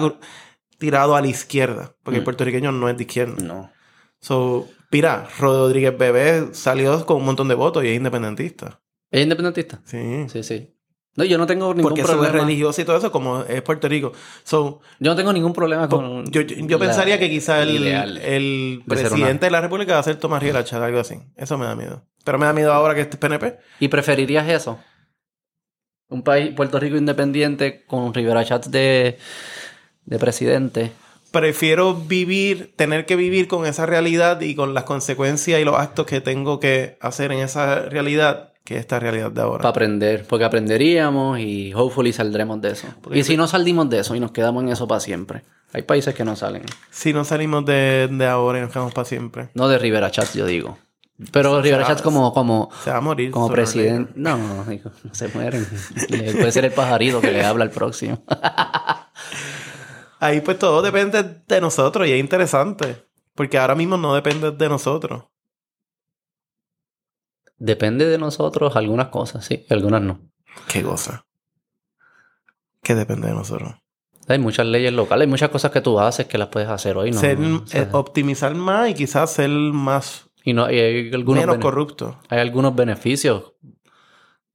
tirado 0.79 1.17
a 1.17 1.21
la 1.21 1.29
izquierda, 1.29 1.95
porque 2.03 2.17
el 2.19 2.23
Mm. 2.23 2.25
puertorriqueño 2.25 2.73
no 2.73 2.89
es 2.89 2.97
de 2.97 3.05
izquierda. 3.05 3.37
No. 3.43 3.71
So, 4.21 4.67
mira, 4.91 5.29
Rodríguez 5.39 5.97
Bebé 5.97 6.49
salió 6.53 7.07
con 7.07 7.19
un 7.19 7.25
montón 7.25 7.49
de 7.49 7.55
votos 7.55 7.85
y 7.85 7.89
es 7.89 7.97
independentista. 7.97 8.81
¿Es 9.11 9.23
independentista? 9.23 9.81
Sí. 9.85 10.27
Sí, 10.29 10.43
sí. 10.43 10.76
No, 11.17 11.25
yo 11.25 11.39
no 11.39 11.47
tengo 11.47 11.73
ningún 11.73 11.83
Porque 11.91 12.03
problema. 12.03 12.29
religioso 12.45 12.81
y 12.81 12.85
todo 12.85 12.99
eso, 12.99 13.11
como 13.11 13.43
es 13.43 13.63
Puerto 13.63 13.89
Rico. 13.89 14.13
So, 14.45 14.81
Yo 15.01 15.11
no 15.11 15.17
tengo 15.17 15.33
ningún 15.33 15.53
problema 15.55 15.89
con. 15.89 16.25
yo, 16.31 16.43
yo, 16.43 16.57
yo 16.57 16.79
la- 16.79 16.85
pensaría 16.87 17.19
que 17.19 17.31
quizá 17.31 17.63
el, 17.63 17.87
el 17.87 18.83
de 18.85 18.95
presidente 18.95 19.47
de 19.47 19.51
la 19.51 19.61
República 19.63 19.95
va 19.95 20.01
a 20.01 20.03
ser 20.03 20.17
Tomás 20.17 20.43
Rivera 20.43 20.63
Chat, 20.65 20.83
algo 20.83 21.01
así. 21.01 21.17
Eso 21.37 21.57
me 21.57 21.65
da 21.67 21.75
miedo. 21.75 22.03
Pero 22.23 22.39
me 22.39 22.45
da 22.47 22.53
miedo 22.53 22.73
ahora 22.73 22.95
que 22.95 23.01
este 23.01 23.17
es 23.17 23.21
PNP. 23.21 23.57
¿Y 23.81 23.89
preferirías 23.89 24.47
eso? 24.49 24.79
Un 26.09 26.23
país, 26.23 26.53
Puerto 26.55 26.79
Rico 26.79 26.97
independiente, 26.97 27.85
con 27.87 28.13
Rivera 28.15 28.45
Chats 28.45 28.71
de, 28.71 29.19
de 30.05 30.19
presidente. 30.19 30.93
Prefiero 31.33 31.95
vivir, 31.95 32.75
tener 32.77 33.07
que 33.07 33.17
vivir 33.17 33.49
con 33.49 33.67
esa 33.67 33.87
realidad 33.87 34.41
y 34.41 34.55
con 34.55 34.73
las 34.75 34.85
consecuencias 34.85 35.61
y 35.61 35.65
los 35.65 35.77
actos 35.77 36.07
que 36.07 36.21
tengo 36.21 36.61
que 36.61 36.97
hacer 37.01 37.33
en 37.33 37.41
esa 37.41 37.81
realidad 37.89 38.53
que 38.67 38.77
esta 38.77 39.01
realidad 39.01 39.31
de 39.31 39.41
ahora. 39.41 39.59
Para 39.63 39.71
aprender, 39.71 40.27
porque 40.29 40.45
aprenderíamos 40.45 41.39
y 41.39 41.73
hopefully 41.73 42.13
saldremos 42.13 42.61
de 42.61 42.73
eso. 42.73 42.89
Porque 43.01 43.19
y 43.21 43.25
si 43.25 43.37
no 43.39 43.47
salimos 43.49 43.89
de 43.89 44.01
eso 44.01 44.15
y 44.15 44.21
nos 44.21 44.33
quedamos 44.33 44.63
en 44.65 44.69
eso 44.69 44.87
para 44.87 45.01
siempre. 45.01 45.43
Hay 45.73 45.83
países 45.83 46.15
que 46.15 46.25
no 46.25 46.37
salen. 46.37 46.63
Si 46.91 47.13
no 47.15 47.25
salimos 47.25 47.65
de, 47.65 48.09
de 48.11 48.27
ahora 48.27 48.59
y 48.59 48.63
nos 48.63 48.71
quedamos 48.71 48.93
para 48.93 49.05
siempre, 49.07 49.49
No 49.55 49.69
de 49.69 49.79
Rivera 49.79 50.11
Chats, 50.11 50.35
yo 50.35 50.45
digo. 50.47 50.77
Pero 51.33 51.63
Rivera 51.63 51.87
Chats 51.87 52.03
como, 52.03 52.35
como, 52.35 52.69
se 52.85 52.91
va 52.91 52.99
a 52.99 53.01
morir. 53.01 53.31
como 53.31 53.49
presidente. 53.49 54.13
No, 54.17 54.37
no, 54.37 54.65
digo, 54.65 54.91
no 55.03 55.15
se 55.15 55.29
mueren. 55.29 55.67
Le- 56.11 56.33
Puede 56.35 56.53
ser 56.53 56.67
el 56.67 56.73
pajarito 56.73 57.23
que 57.23 57.33
le 57.33 57.43
habla 57.45 57.65
al 57.65 57.71
próximo. 57.71 58.23
Ahí 60.19 60.41
pues 60.41 60.59
todo 60.59 60.83
depende 60.83 61.23
de 61.47 61.61
nosotros 61.61 62.07
y 62.07 62.13
es 62.13 62.21
interesante. 62.21 63.05
Porque 63.35 63.59
ahora 63.59 63.75
mismo 63.75 63.97
no 63.97 64.15
depende 64.15 64.51
de 64.51 64.69
nosotros. 64.69 65.25
Depende 67.59 68.07
de 68.07 68.19
nosotros 68.19 68.77
algunas 68.77 69.09
cosas, 69.09 69.45
sí, 69.45 69.65
algunas 69.71 70.03
no. 70.03 70.21
Qué 70.69 70.83
cosa. 70.83 71.25
Que 72.83 72.95
depende 72.95 73.29
de 73.29 73.35
nosotros. 73.35 73.75
Hay 74.29 74.39
muchas 74.39 74.67
leyes 74.67 74.93
locales, 74.93 75.27
hay 75.27 75.31
muchas 75.31 75.51
cosas 75.51 75.71
que 75.71 75.81
tú 75.81 75.99
haces 76.01 76.27
que 76.27 76.37
las 76.39 76.49
puedes 76.49 76.69
hacer 76.69 76.97
hoy, 76.97 77.13
¿no? 77.13 77.21
ser, 77.21 77.39
O 77.39 77.67
sea, 77.67 77.83
eh, 77.83 77.89
optimizar 77.93 78.55
más 78.55 78.91
y 78.91 78.95
quizás 78.95 79.33
ser 79.33 79.49
más 79.51 80.29
y 80.45 80.53
no, 80.53 80.71
y 80.71 80.79
hay 80.79 81.11
algunos, 81.13 81.41
menos 81.45 81.59
corrupto. 81.59 82.21
hay 82.29 82.39
algunos 82.41 82.75
beneficios 82.77 83.55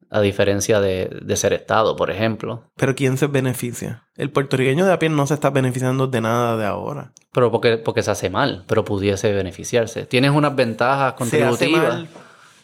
a 0.10 0.20
diferencia 0.22 0.82
de, 0.82 1.20
de 1.22 1.36
ser 1.38 1.54
Estado, 1.54 1.96
por 1.96 2.12
ejemplo. 2.12 2.64
Pero 2.76 2.96
¿quién 2.96 3.18
se 3.18 3.28
beneficia? 3.28 4.08
El 4.16 4.30
puertorriqueño 4.30 4.86
de 4.86 4.92
a 4.92 5.00
pie 5.00 5.10
no 5.10 5.26
se 5.26 5.34
está 5.34 5.50
beneficiando 5.50 6.08
de 6.08 6.20
nada 6.22 6.58
de 6.58 6.66
ahora. 6.66 7.14
Pero 7.32 7.50
porque, 7.50 7.78
porque 7.78 8.04
se 8.04 8.12
hace 8.12 8.30
mal, 8.30 8.66
pero 8.68 8.84
pudiese 8.84 9.32
beneficiarse. 9.32 10.06
Tienes 10.06 10.32
unas 10.32 10.54
ventajas 10.56 11.16
Se 11.30 11.44
hace 11.44 11.48
contributivas. 11.48 11.94
mal 11.94 12.08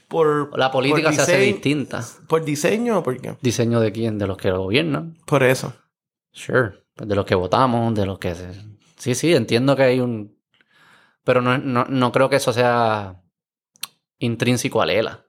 por... 0.07 0.57
La 0.57 0.71
política 0.71 1.09
por 1.09 1.15
se 1.15 1.21
hace 1.21 1.37
distinta. 1.39 2.03
¿Por 2.27 2.43
diseño 2.45 2.99
o 2.99 3.03
por 3.03 3.19
qué? 3.19 3.35
¿Diseño 3.41 3.79
de 3.79 3.91
quién? 3.91 4.17
De 4.17 4.27
los 4.27 4.37
que 4.37 4.49
lo 4.49 4.61
gobiernan. 4.63 5.17
Por 5.25 5.43
eso. 5.43 5.73
Sure. 6.31 6.85
De 6.95 7.15
los 7.15 7.25
que 7.25 7.35
votamos, 7.35 7.93
de 7.95 8.05
los 8.05 8.17
que... 8.19 8.33
Sí, 8.97 9.15
sí, 9.15 9.33
entiendo 9.33 9.75
que 9.75 9.83
hay 9.83 9.99
un... 9.99 10.35
Pero 11.23 11.41
no, 11.41 11.57
no, 11.57 11.85
no 11.85 12.11
creo 12.11 12.29
que 12.29 12.37
eso 12.37 12.53
sea 12.53 13.21
intrínseco 14.19 14.81
a 14.81 14.85
Lela. 14.85 15.25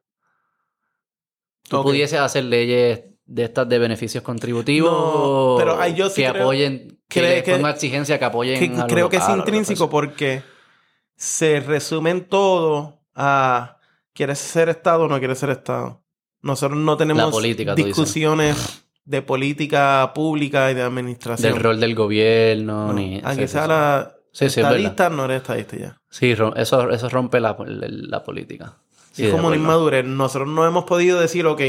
Tú 1.68 1.78
Ok. 1.78 1.86
pudieses 1.86 2.18
hacer 2.20 2.44
leyes 2.44 3.02
de 3.26 3.44
estas 3.44 3.68
de 3.68 3.78
beneficios 3.78 4.22
contributivos 4.24 4.90
No, 4.90 5.56
pero 5.58 5.78
ahí 5.78 5.94
yo 5.94 6.08
sí 6.08 6.22
que 6.22 6.30
creo- 6.30 6.42
apoyen, 6.44 6.88
que 7.08 7.20
creo 7.20 7.44
que- 7.44 7.52
ponga 7.56 7.70
exigencia 7.70 8.18
que 8.18 8.24
apoyen 8.24 8.74
Que 8.74 8.80
a 8.80 8.86
creo 8.86 9.08
que 9.10 9.18
es 9.18 9.28
intrínseco 9.28 9.90
porque 9.90 10.42
se 11.14 11.60
resumen 11.60 12.26
todo 12.26 13.02
a 13.14 13.77
¿quieres 14.18 14.38
ser 14.40 14.68
Estado 14.68 15.04
o 15.04 15.08
no 15.08 15.18
quieres 15.20 15.38
ser 15.38 15.50
Estado? 15.50 16.02
Nosotros 16.42 16.76
no 16.78 16.96
tenemos 16.96 17.30
política, 17.30 17.76
discusiones 17.76 18.84
de 19.04 19.22
política 19.22 20.10
pública 20.12 20.70
y 20.72 20.74
de 20.74 20.82
administración. 20.82 21.52
del 21.54 21.62
rol 21.62 21.78
del 21.78 21.94
gobierno 21.94 22.88
No. 22.88 22.92
ni 22.94 23.20
Aunque 23.24 23.46
sí, 23.46 23.52
sea 23.52 23.62
sí, 23.62 23.68
la 23.68 24.14
Sí, 24.32 24.44
estadista, 24.46 25.08
no 25.08 25.24
eres 25.24 25.38
estadista 25.38 25.76
ya. 25.76 26.00
Sí, 26.10 26.32
eso, 26.32 26.54
eso 26.56 27.08
rompe 27.08 27.38
la, 27.40 27.56
la- 27.66 28.22
política. 28.24 28.76
Es 29.16 29.30
como 29.30 29.46
una 29.48 29.56
inmadurez. 29.56 30.04
Nosotros 30.04 30.48
no 30.48 30.66
hemos 30.66 30.84
podido 30.84 31.18
decir, 31.20 31.46
ok, 31.46 31.60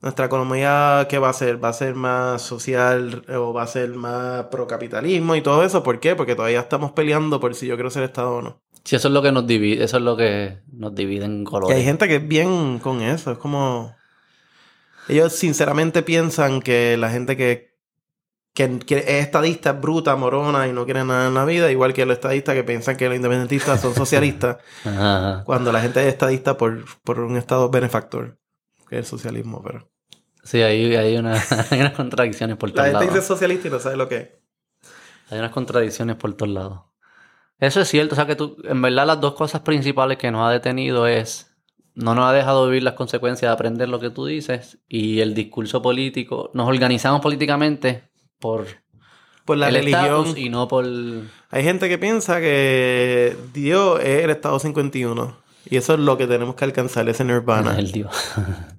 nuestra 0.00 0.26
economía, 0.26 1.06
¿qué 1.08 1.18
va 1.18 1.28
a 1.30 1.32
ser? 1.32 1.62
¿Va 1.64 1.68
a 1.68 1.72
ser 1.72 1.94
más 1.94 2.42
social 2.42 3.24
o 3.34 3.52
va 3.54 3.62
a 3.62 3.66
ser 3.66 3.90
más 3.94 4.46
procapitalismo 4.46 5.36
y 5.36 5.42
todo 5.42 5.62
eso? 5.64 5.82
¿Por 5.82 6.00
qué? 6.00 6.14
Porque 6.16 6.34
todavía 6.34 6.60
estamos 6.60 6.92
peleando 6.92 7.38
por 7.40 7.54
si 7.54 7.66
yo 7.68 7.76
quiero 7.76 7.90
ser 7.90 8.02
Estado 8.02 8.32
o 8.36 8.42
no. 8.42 8.60
Sí, 8.84 8.96
eso 8.96 9.08
es 9.08 9.14
lo 9.14 9.22
que 9.22 9.30
nos 9.32 9.46
divide, 9.46 9.84
eso 9.84 9.96
es 9.98 10.02
lo 10.02 10.16
que 10.16 10.60
nos 10.72 10.94
divide 10.94 11.24
en 11.24 11.44
colores. 11.44 11.76
hay 11.76 11.84
gente 11.84 12.08
que 12.08 12.16
es 12.16 12.26
bien 12.28 12.78
con 12.80 13.00
eso. 13.02 13.32
Es 13.32 13.38
como... 13.38 13.94
Ellos 15.08 15.32
sinceramente 15.32 16.02
piensan 16.02 16.60
que 16.62 16.96
la 16.96 17.10
gente 17.10 17.36
que, 17.36 17.76
que, 18.54 18.78
que 18.80 18.98
es 18.98 19.08
estadista 19.24 19.70
es 19.70 19.80
bruta, 19.80 20.14
morona 20.16 20.68
y 20.68 20.72
no 20.72 20.84
quiere 20.84 21.04
nada 21.04 21.26
en 21.28 21.34
la 21.34 21.44
vida, 21.44 21.70
igual 21.72 21.92
que 21.92 22.06
los 22.06 22.14
estadistas 22.16 22.54
que 22.54 22.62
piensan 22.64 22.96
que 22.96 23.08
los 23.08 23.16
independentistas 23.16 23.80
son 23.80 23.94
socialistas, 23.94 24.58
Ajá, 24.84 25.42
cuando 25.44 25.72
la 25.72 25.80
gente 25.80 26.00
es 26.00 26.06
estadista 26.06 26.56
por, 26.56 26.84
por 27.02 27.18
un 27.20 27.36
estado 27.36 27.68
benefactor, 27.68 28.38
que 28.88 28.96
es 28.96 29.00
el 29.00 29.06
socialismo, 29.06 29.60
pero... 29.62 29.88
Sí, 30.44 30.60
hay, 30.62 30.94
hay, 30.96 31.16
una- 31.16 31.34
hay 31.70 31.80
unas 31.80 31.92
contradicciones 31.94 32.56
por 32.56 32.68
La 32.70 32.74
todos 32.74 32.86
gente 32.86 32.98
lados. 33.04 33.14
dice 33.14 33.26
socialista 33.26 33.68
y 33.68 33.70
no 33.72 33.78
sabe 33.80 33.96
lo 33.96 34.08
que 34.08 34.16
es. 34.16 34.28
Hay 35.30 35.38
unas 35.38 35.50
contradicciones 35.52 36.14
por 36.16 36.32
todos 36.34 36.52
lados. 36.52 36.80
Eso 37.62 37.80
es 37.80 37.88
cierto, 37.88 38.14
o 38.14 38.16
sea 38.16 38.26
que 38.26 38.34
tú, 38.34 38.56
en 38.64 38.82
verdad 38.82 39.06
las 39.06 39.20
dos 39.20 39.34
cosas 39.34 39.60
principales 39.60 40.18
que 40.18 40.32
nos 40.32 40.44
ha 40.44 40.50
detenido 40.50 41.06
es, 41.06 41.54
no 41.94 42.12
nos 42.16 42.28
ha 42.28 42.32
dejado 42.32 42.66
vivir 42.66 42.82
las 42.82 42.94
consecuencias 42.94 43.48
de 43.48 43.54
aprender 43.54 43.88
lo 43.88 44.00
que 44.00 44.10
tú 44.10 44.26
dices 44.26 44.78
y 44.88 45.20
el 45.20 45.32
discurso 45.32 45.80
político, 45.80 46.50
nos 46.54 46.66
organizamos 46.66 47.20
políticamente 47.20 48.02
por 48.40 48.66
Por 49.44 49.58
la 49.58 49.68
el 49.68 49.76
religión. 49.76 50.34
y 50.36 50.48
no 50.48 50.66
por... 50.66 50.84
Hay 51.50 51.62
gente 51.62 51.88
que 51.88 51.98
piensa 51.98 52.40
que 52.40 53.36
Dios 53.54 54.00
es 54.00 54.24
el 54.24 54.30
estado 54.30 54.58
51. 54.58 55.36
Y 55.70 55.76
eso 55.76 55.94
es 55.94 56.00
lo 56.00 56.18
que 56.18 56.26
tenemos 56.26 56.56
que 56.56 56.64
alcanzar, 56.64 57.08
ese 57.08 57.24
nirvana. 57.24 57.76
el 57.78 57.92
Dios. 57.92 58.10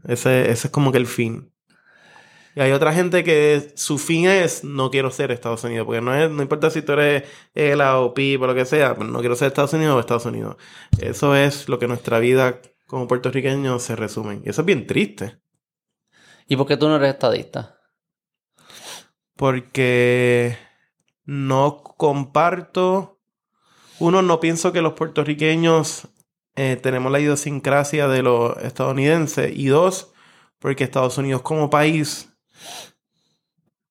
Ese, 0.05 0.51
ese 0.51 0.67
es 0.67 0.71
como 0.71 0.91
que 0.91 0.97
el 0.97 1.07
fin. 1.07 1.52
Y 2.55 2.61
hay 2.61 2.71
otra 2.71 2.93
gente 2.93 3.23
que 3.23 3.73
su 3.75 3.97
fin 3.97 4.27
es 4.27 4.63
no 4.63 4.91
quiero 4.91 5.09
ser 5.11 5.31
Estados 5.31 5.63
Unidos, 5.63 5.85
porque 5.85 6.01
no, 6.01 6.15
es, 6.15 6.29
no 6.29 6.41
importa 6.41 6.69
si 6.69 6.81
tú 6.81 6.93
eres 6.93 7.23
ELA 7.53 7.99
o 7.99 8.13
PIB 8.13 8.43
o 8.43 8.47
lo 8.47 8.55
que 8.55 8.65
sea, 8.65 8.95
pero 8.95 9.07
no 9.07 9.19
quiero 9.19 9.35
ser 9.35 9.47
Estados 9.47 9.73
Unidos 9.73 9.95
o 9.95 9.99
Estados 9.99 10.25
Unidos. 10.25 10.57
Eso 10.99 11.35
es 11.35 11.67
lo 11.67 11.79
que 11.79 11.87
nuestra 11.87 12.19
vida 12.19 12.59
como 12.85 13.07
puertorriqueños 13.07 13.81
se 13.81 13.95
resume. 13.95 14.41
Y 14.45 14.49
eso 14.49 14.61
es 14.61 14.65
bien 14.65 14.85
triste. 14.85 15.39
¿Y 16.47 16.55
por 16.55 16.67
qué 16.67 16.77
tú 16.77 16.87
no 16.87 16.97
eres 16.97 17.13
estadista? 17.13 17.79
Porque 19.35 20.57
no 21.25 21.81
comparto. 21.83 23.19
Uno, 23.99 24.21
no 24.21 24.39
pienso 24.39 24.71
que 24.71 24.81
los 24.81 24.93
puertorriqueños 24.93 26.09
eh, 26.55 26.75
tenemos 26.75 27.11
la 27.11 27.19
idiosincrasia 27.19 28.07
de 28.07 28.21
los 28.21 28.57
estadounidenses. 28.57 29.51
Y 29.55 29.67
dos, 29.67 30.13
porque 30.59 30.83
Estados 30.83 31.17
Unidos 31.17 31.41
como 31.41 31.69
país, 31.69 32.32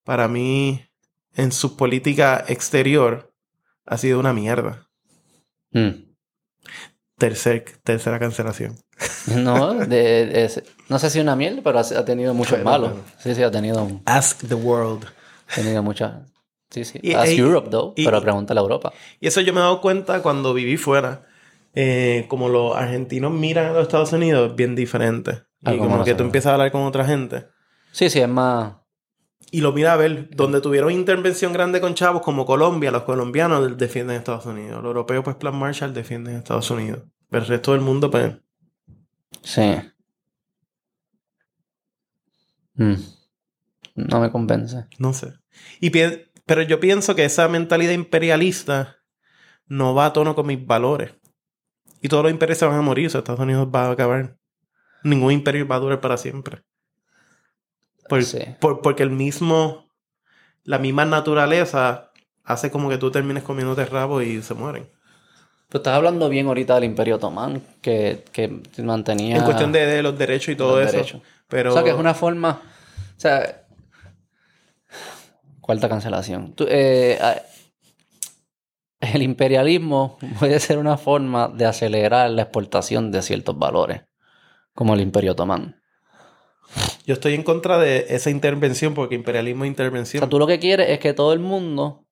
para 0.05 0.29
mí, 0.29 0.85
en 1.35 1.53
su 1.53 1.77
política 1.77 2.45
exterior, 2.49 3.33
ha 3.87 3.99
sido 3.99 4.19
una 4.21 4.33
mierda. 4.33 4.89
Mm. 5.73 6.13
Tercer, 7.19 7.65
tercera 7.85 8.19
cancelación. 8.19 8.77
No, 9.37 9.75
de- 9.75 10.27
de- 10.27 10.65
no 10.89 10.99
sé 10.99 11.09
si 11.09 11.21
una 11.21 11.37
mierda, 11.37 11.61
pero 11.63 11.79
ha, 11.79 11.83
ha 11.83 12.05
tenido 12.05 12.35
muchos 12.35 12.61
malos. 12.65 12.93
Sí, 13.21 13.35
sí, 13.37 13.43
ha 13.43 13.51
tenido, 13.53 14.01
Ask 14.05 14.41
the 14.49 14.55
world. 14.55 15.05
tenido 15.55 15.81
muchas. 15.83 16.23
Sí, 16.71 16.85
sí. 16.85 16.99
Y- 17.03 17.15
Ask 17.15 17.31
y- 17.33 17.39
Europe, 17.39 17.69
though, 17.71 17.93
y- 17.97 18.05
pero 18.05 18.21
pregúntale 18.21 18.59
a 18.59 18.63
Europa. 18.63 18.93
Y 19.21 19.29
eso 19.29 19.41
yo 19.41 19.53
me 19.53 19.61
he 19.61 19.63
dado 19.63 19.81
cuenta 19.81 20.23
cuando 20.23 20.53
viví 20.55 20.77
fuera. 20.77 21.23
Eh, 21.75 22.27
como 22.29 22.49
los 22.49 22.77
argentinos 22.77 23.33
miran 23.33 23.67
a 23.67 23.73
los 23.73 23.83
Estados 23.83 24.13
Unidos, 24.13 24.51
es 24.51 24.57
bien 24.57 24.75
diferente. 24.75 25.43
Y 25.61 25.77
como 25.79 25.89
como 25.89 26.05
que 26.05 26.15
tú 26.15 26.25
empiezas 26.25 26.51
a 26.51 26.55
hablar 26.55 26.73
con 26.73 26.83
otra 26.83 27.05
gente. 27.07 27.47
Sí, 27.93 28.11
sí, 28.11 28.21
es 28.21 28.29
más. 28.29 28.75
Y 29.51 29.61
lo 29.61 29.73
mira 29.73 29.93
a 29.93 29.97
ver, 29.97 30.31
donde 30.31 30.61
tuvieron 30.61 30.91
intervención 30.91 31.53
grande 31.53 31.81
con 31.81 31.95
chavos 31.95 32.23
como 32.23 32.47
Colombia, 32.47 32.91
los 32.91 33.03
colombianos 33.03 33.77
defienden 33.77 34.17
a 34.17 34.19
Estados 34.19 34.47
Unidos. 34.47 34.83
Los 34.83 34.91
europeos, 34.91 35.25
pues 35.25 35.37
Plan 35.37 35.55
Marshall 35.55 35.93
defienden 35.93 36.37
a 36.37 36.39
Estados 36.39 36.71
Unidos. 36.71 37.03
Pero 37.29 37.43
el 37.45 37.49
resto 37.49 37.73
del 37.73 37.83
mundo, 37.83 38.11
pues, 38.11 38.35
Sí. 39.43 39.75
Mm. 42.75 42.95
No 43.95 44.21
me 44.21 44.31
convence. 44.31 44.87
no 44.99 45.13
sé. 45.13 45.35
Y 45.81 45.91
pero 45.91 46.63
yo 46.63 46.81
pienso 46.81 47.15
que 47.15 47.25
esa 47.25 47.49
mentalidad 47.49 47.93
imperialista 47.93 48.97
no 49.67 49.95
va 49.95 50.07
a 50.07 50.13
tono 50.13 50.35
con 50.35 50.47
mis 50.47 50.65
valores. 50.65 51.15
Y 52.01 52.09
todos 52.09 52.25
los 52.25 52.33
imperios 52.33 52.59
se 52.59 52.67
van 52.67 52.79
a 52.79 52.83
morir, 52.83 53.07
o 53.07 53.11
sea, 53.11 53.19
Estados 53.19 53.41
Unidos 53.41 53.69
va 53.73 53.87
a 53.87 53.93
acabar. 53.93 54.37
Ningún 55.05 55.33
imperio 55.33 55.69
va 55.69 55.77
a 55.77 55.81
durar 55.81 56.01
para 56.01 56.17
siempre. 56.17 56.63
Por- 58.09 58.23
Sí. 58.25 58.41
por- 58.61 58.81
porque 58.83 59.03
el 59.03 59.11
mismo, 59.11 59.89
la 60.65 60.79
misma 60.79 61.05
naturaleza 61.05 62.11
hace 62.45 62.71
como 62.71 62.89
que 62.89 62.99
tú 62.99 63.11
termines 63.11 63.43
comiéndote 63.43 63.85
rabo 63.87 64.21
y 64.23 64.43
se 64.43 64.55
mueren. 64.55 64.89
Pero 65.69 65.81
estás 65.81 65.95
hablando 65.97 66.29
bien 66.29 66.47
ahorita 66.49 66.75
del 66.75 66.85
Imperio 66.85 67.17
Otomán, 67.17 67.63
que, 67.81 68.25
que 68.33 68.61
mantenía. 68.83 69.37
En 69.37 69.45
cuestión 69.45 69.73
de, 69.73 69.87
de 69.87 70.03
los 70.03 70.19
derechos 70.19 70.51
y 70.53 70.57
todo 70.57 70.81
eso. 70.83 70.93
derechos. 70.93 71.23
Pero 71.49 71.71
O 71.71 71.73
sea, 71.75 71.83
que 71.83 71.91
es 71.91 71.97
una 71.97 72.15
forma. 72.15 72.61
O 73.17 73.21
sea. 73.21 73.61
Cuarta 75.61 75.89
cancelación. 75.89 76.53
Tú, 76.55 76.67
eh, 76.69 77.19
ah, 77.21 77.37
el 79.01 79.23
imperialismo 79.23 80.19
puede 80.39 80.59
ser 80.61 80.79
una 80.79 80.97
forma 80.99 81.49
de 81.49 81.67
acelerar 81.67 82.31
la 82.31 82.43
exportación 82.43 83.11
de 83.11 83.23
ciertos 83.23 83.59
valores, 83.59 84.03
como 84.75 84.95
el 84.95 85.01
Imperio 85.01 85.33
Otomán. 85.33 85.81
Yo 87.07 87.15
estoy 87.15 87.35
en 87.35 87.43
contra 87.43 87.79
de 87.79 88.07
esa 88.11 88.31
intervención 88.31 88.95
porque 88.95 89.15
imperialismo 89.15 89.65
es 89.65 89.69
O 89.69 89.71
intervención. 89.71 90.21
sea, 90.21 90.29
tú 90.29 90.39
lo 90.39 90.47
que 90.47 90.59
quieres 90.59 90.91
es 90.91 90.99
que 90.99 91.13
todo 91.13 91.33
el 91.33 91.41
mundo 91.41 92.05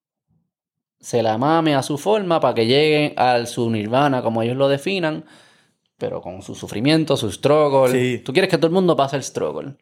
se 1.00 1.22
la 1.22 1.38
mame 1.38 1.74
a 1.74 1.82
su 1.82 1.96
forma 1.98 2.40
para 2.40 2.54
que 2.54 2.66
lleguen 2.66 3.14
al 3.16 3.46
su 3.46 3.70
nirvana, 3.70 4.22
como 4.22 4.42
ellos 4.42 4.56
lo 4.56 4.68
definan, 4.68 5.24
pero 5.96 6.20
con 6.20 6.42
su 6.42 6.54
sufrimiento, 6.54 7.16
su 7.16 7.30
struggle. 7.30 7.92
Sí. 7.92 8.22
Tú 8.24 8.32
quieres 8.32 8.50
que 8.50 8.56
todo 8.58 8.66
el 8.66 8.72
mundo 8.72 8.96
pase 8.96 9.16
el 9.16 9.22
struggle. 9.22 9.76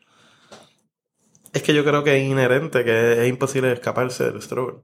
Es 1.53 1.63
que 1.63 1.73
yo 1.75 1.83
creo 1.85 2.05
que 2.05 2.17
es 2.19 2.29
inherente, 2.31 2.85
que 2.85 3.23
es 3.23 3.29
imposible 3.29 3.73
escaparse 3.73 4.25
del 4.31 4.43
struggle. 4.43 4.81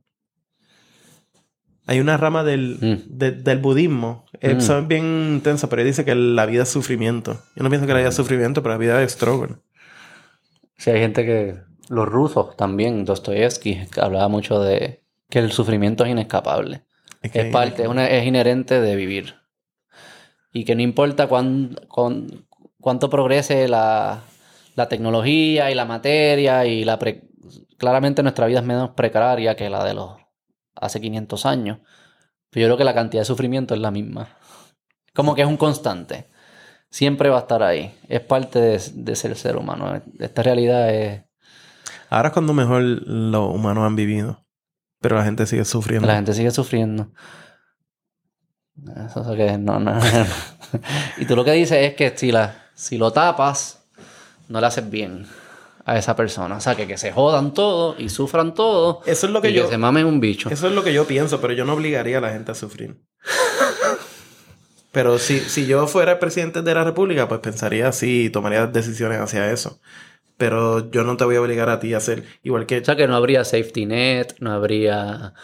Hay 1.86 2.00
una 2.00 2.16
rama 2.16 2.42
del, 2.44 2.78
Mm. 2.80 3.18
de- 3.18 3.32
del 3.32 3.58
budismo. 3.58 4.24
eh, 4.40 4.54
Mm. 4.54 4.60
Son 4.60 4.88
bien 4.88 5.04
intensa, 5.34 5.68
pero 5.68 5.84
dice 5.84 6.04
que 6.04 6.14
la 6.14 6.46
vida 6.46 6.62
es 6.62 6.68
sufrimiento. 6.70 7.40
Yo 7.54 7.62
no 7.62 7.68
pienso 7.68 7.86
que 7.86 7.92
la 7.92 7.98
vida 8.00 8.08
es 8.08 8.14
sufrimiento, 8.14 8.62
pero 8.62 8.74
la 8.74 8.78
vida 8.78 9.02
es 9.02 9.12
struggle. 9.12 9.56
Sí, 10.76 10.90
hay 10.90 11.00
gente 11.00 11.24
que. 11.24 11.56
Los 11.88 12.08
rusos 12.08 12.56
también, 12.56 13.04
Dostoyevsky, 13.04 13.82
hablaba 14.00 14.28
mucho 14.28 14.58
de 14.60 15.02
que 15.28 15.38
el 15.38 15.52
sufrimiento 15.52 16.04
es 16.04 16.10
inescapable. 16.10 16.84
que- 17.32 17.40
Es 17.42 17.52
parte, 17.52 17.82
es, 17.82 17.88
una- 17.88 18.06
es 18.08 18.26
inherente 18.26 18.80
de 18.80 18.96
vivir. 18.96 19.34
Y 20.52 20.64
que 20.64 20.74
no 20.74 20.82
importa 20.82 21.26
cuán- 21.26 21.76
cuán- 21.88 22.46
cuánto 22.80 23.08
progrese 23.10 23.66
la, 23.68 24.20
la 24.76 24.88
tecnología 24.88 25.70
y 25.70 25.74
la 25.74 25.84
materia 25.84 26.64
y 26.66 26.84
la... 26.84 26.98
pre- 26.98 27.22
Claramente 27.78 28.22
nuestra 28.22 28.46
vida 28.46 28.60
es 28.60 28.64
menos 28.64 28.90
precaria 28.90 29.56
que 29.56 29.68
la 29.68 29.84
de 29.84 29.94
los 29.94 30.12
hace 30.76 31.00
500 31.00 31.44
años. 31.46 31.78
Pero 32.50 32.62
yo 32.62 32.68
creo 32.68 32.76
que 32.78 32.84
la 32.84 32.94
cantidad 32.94 33.22
de 33.22 33.26
sufrimiento 33.26 33.74
es 33.74 33.80
la 33.80 33.90
misma. 33.90 34.28
Como 35.12 35.34
que 35.34 35.42
es 35.42 35.48
un 35.48 35.56
constante. 35.56 36.28
Siempre 36.94 37.28
va 37.28 37.38
a 37.38 37.40
estar 37.40 37.60
ahí. 37.64 37.92
Es 38.08 38.20
parte 38.20 38.60
de, 38.60 38.80
de 38.94 39.16
ser 39.16 39.34
ser 39.34 39.56
humano. 39.56 40.00
Esta 40.20 40.44
realidad 40.44 40.94
es... 40.94 41.24
Ahora 42.08 42.28
es 42.28 42.32
cuando 42.32 42.52
mejor 42.52 42.82
los 42.82 43.52
humanos 43.52 43.84
han 43.84 43.96
vivido. 43.96 44.46
Pero 45.00 45.16
la 45.16 45.24
gente 45.24 45.44
sigue 45.46 45.64
sufriendo. 45.64 46.06
La 46.06 46.14
gente 46.14 46.32
sigue 46.34 46.52
sufriendo. 46.52 47.10
Eso 49.08 49.28
es 49.28 49.36
que 49.36 49.58
no, 49.58 49.80
no, 49.80 49.94
no. 49.94 50.00
Y 51.18 51.24
tú 51.24 51.34
lo 51.34 51.44
que 51.44 51.50
dices 51.50 51.78
es 51.78 51.94
que 51.94 52.16
si, 52.16 52.30
la, 52.30 52.68
si 52.76 52.96
lo 52.96 53.12
tapas, 53.12 53.84
no 54.48 54.60
le 54.60 54.66
haces 54.68 54.88
bien 54.88 55.26
a 55.84 55.98
esa 55.98 56.14
persona. 56.14 56.58
O 56.58 56.60
sea, 56.60 56.76
que, 56.76 56.86
que 56.86 56.96
se 56.96 57.10
jodan 57.10 57.54
todo 57.54 57.96
y 57.98 58.08
sufran 58.08 58.54
todo. 58.54 59.02
Eso 59.04 59.26
es 59.26 59.32
lo 59.32 59.42
que 59.42 59.50
y 59.50 59.54
yo... 59.54 59.64
que 59.64 59.70
se 59.70 59.78
mamen 59.78 60.06
un 60.06 60.20
bicho. 60.20 60.48
Eso 60.48 60.68
es 60.68 60.72
lo 60.72 60.84
que 60.84 60.94
yo 60.94 61.08
pienso, 61.08 61.40
pero 61.40 61.54
yo 61.54 61.64
no 61.64 61.72
obligaría 61.72 62.18
a 62.18 62.20
la 62.20 62.30
gente 62.30 62.52
a 62.52 62.54
sufrir. 62.54 63.02
Pero 64.94 65.18
si, 65.18 65.40
si 65.40 65.66
yo 65.66 65.88
fuera 65.88 66.12
el 66.12 66.18
presidente 66.18 66.62
de 66.62 66.72
la 66.72 66.84
República, 66.84 67.26
pues 67.26 67.40
pensaría 67.40 67.88
así 67.88 68.26
y 68.26 68.30
tomaría 68.30 68.68
decisiones 68.68 69.20
hacia 69.20 69.50
eso. 69.50 69.80
Pero 70.36 70.88
yo 70.92 71.02
no 71.02 71.16
te 71.16 71.24
voy 71.24 71.34
a 71.34 71.40
obligar 71.40 71.68
a 71.68 71.80
ti 71.80 71.94
a 71.94 71.96
hacer 71.96 72.22
igual 72.44 72.64
que... 72.64 72.78
O 72.78 72.84
sea, 72.84 72.94
que 72.94 73.08
no 73.08 73.16
habría 73.16 73.44
safety 73.44 73.86
net, 73.86 74.36
no 74.38 74.52
habría... 74.52 75.34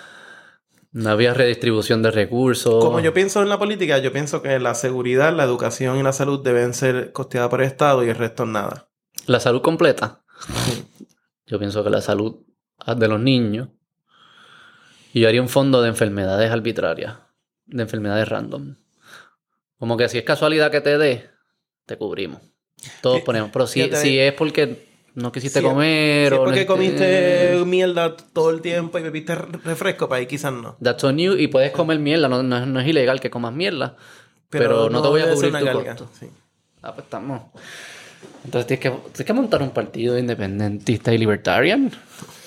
No 0.93 1.11
habría 1.11 1.35
redistribución 1.35 2.01
de 2.03 2.13
recursos. 2.13 2.85
Como 2.85 3.01
yo 3.01 3.13
pienso 3.13 3.43
en 3.43 3.49
la 3.49 3.59
política, 3.59 3.99
yo 3.99 4.13
pienso 4.13 4.41
que 4.41 4.59
la 4.61 4.75
seguridad, 4.75 5.35
la 5.35 5.45
educación 5.45 5.99
y 5.99 6.03
la 6.05 6.13
salud 6.13 6.45
deben 6.45 6.73
ser 6.73 7.11
costeadas 7.11 7.51
por 7.51 7.61
el 7.61 7.67
Estado 7.67 8.05
y 8.05 8.09
el 8.09 8.17
resto 8.17 8.47
nada. 8.47 8.89
La 9.27 9.41
salud 9.41 9.63
completa. 9.63 10.23
Yo 11.47 11.59
pienso 11.59 11.83
que 11.83 11.91
la 11.91 12.01
salud 12.01 12.37
de 12.97 13.09
los 13.09 13.21
niños. 13.21 13.69
Y 15.13 15.21
yo 15.21 15.29
haría 15.29 15.43
un 15.43 15.49
fondo 15.49 15.83
de 15.83 15.89
enfermedades 15.89 16.53
arbitrarias. 16.53 17.17
De 17.67 17.83
enfermedades 17.83 18.29
random. 18.29 18.77
Como 19.81 19.97
que 19.97 20.09
si 20.09 20.19
es 20.19 20.25
casualidad 20.25 20.71
que 20.71 20.81
te 20.81 20.97
dé, 20.99 21.29
te 21.87 21.97
cubrimos. 21.97 22.41
Todos 23.03 23.23
ponemos. 23.23 23.51
Pero 23.53 23.67
si, 23.67 23.91
si 23.97 24.19
es 24.21 24.33
porque 24.35 24.87
no 25.15 25.33
quisiste 25.33 25.59
Si- 25.59 25.65
comer 25.65 26.29
Si 26.29 26.35
es 26.35 26.41
o... 26.41 26.45
porque 26.45 26.61
no- 26.61 26.67
comiste 26.67 27.63
mierda 27.67 28.17
todo 28.17 28.51
el 28.51 28.61
tiempo 28.61 28.99
y 28.99 29.03
bebiste 29.03 29.35
re- 29.35 29.59
refresco, 29.65 30.09
para 30.09 30.21
ahí 30.21 30.27
quizás 30.27 30.53
no. 30.53 30.77
That's 30.81 31.03
on 31.03 31.19
you. 31.19 31.33
Y 31.35 31.49
puedes 31.49 31.73
comer 31.73 31.99
mierda. 31.99 32.29
No, 32.29 32.43
no 32.45 32.59
es- 32.59 32.67
no 32.69 32.79
es 32.81 32.87
ilegal 32.87 33.21
que 33.21 33.29
comas 33.31 33.53
mierda. 33.53 33.97
Pero, 34.51 34.89
no, 34.91 35.03
te 35.03 35.09
voy 35.09 35.23
a 35.23 35.33
cubrir 35.33 35.53
tu 35.53 35.65
carga, 35.65 35.85
costo. 35.97 36.11
sí. 36.19 36.27
Ah, 36.83 36.95
pues 36.95 37.05
estamos. 37.05 37.43
Entonces 38.45 38.67
tienes 38.67 38.83
que, 38.83 38.91
tienes 39.13 39.27
que 39.27 39.33
montar 39.33 39.63
un 39.63 39.71
partido 39.71 40.19
independentista 40.19 41.13
y 41.13 41.19
libertarian. 41.19 41.91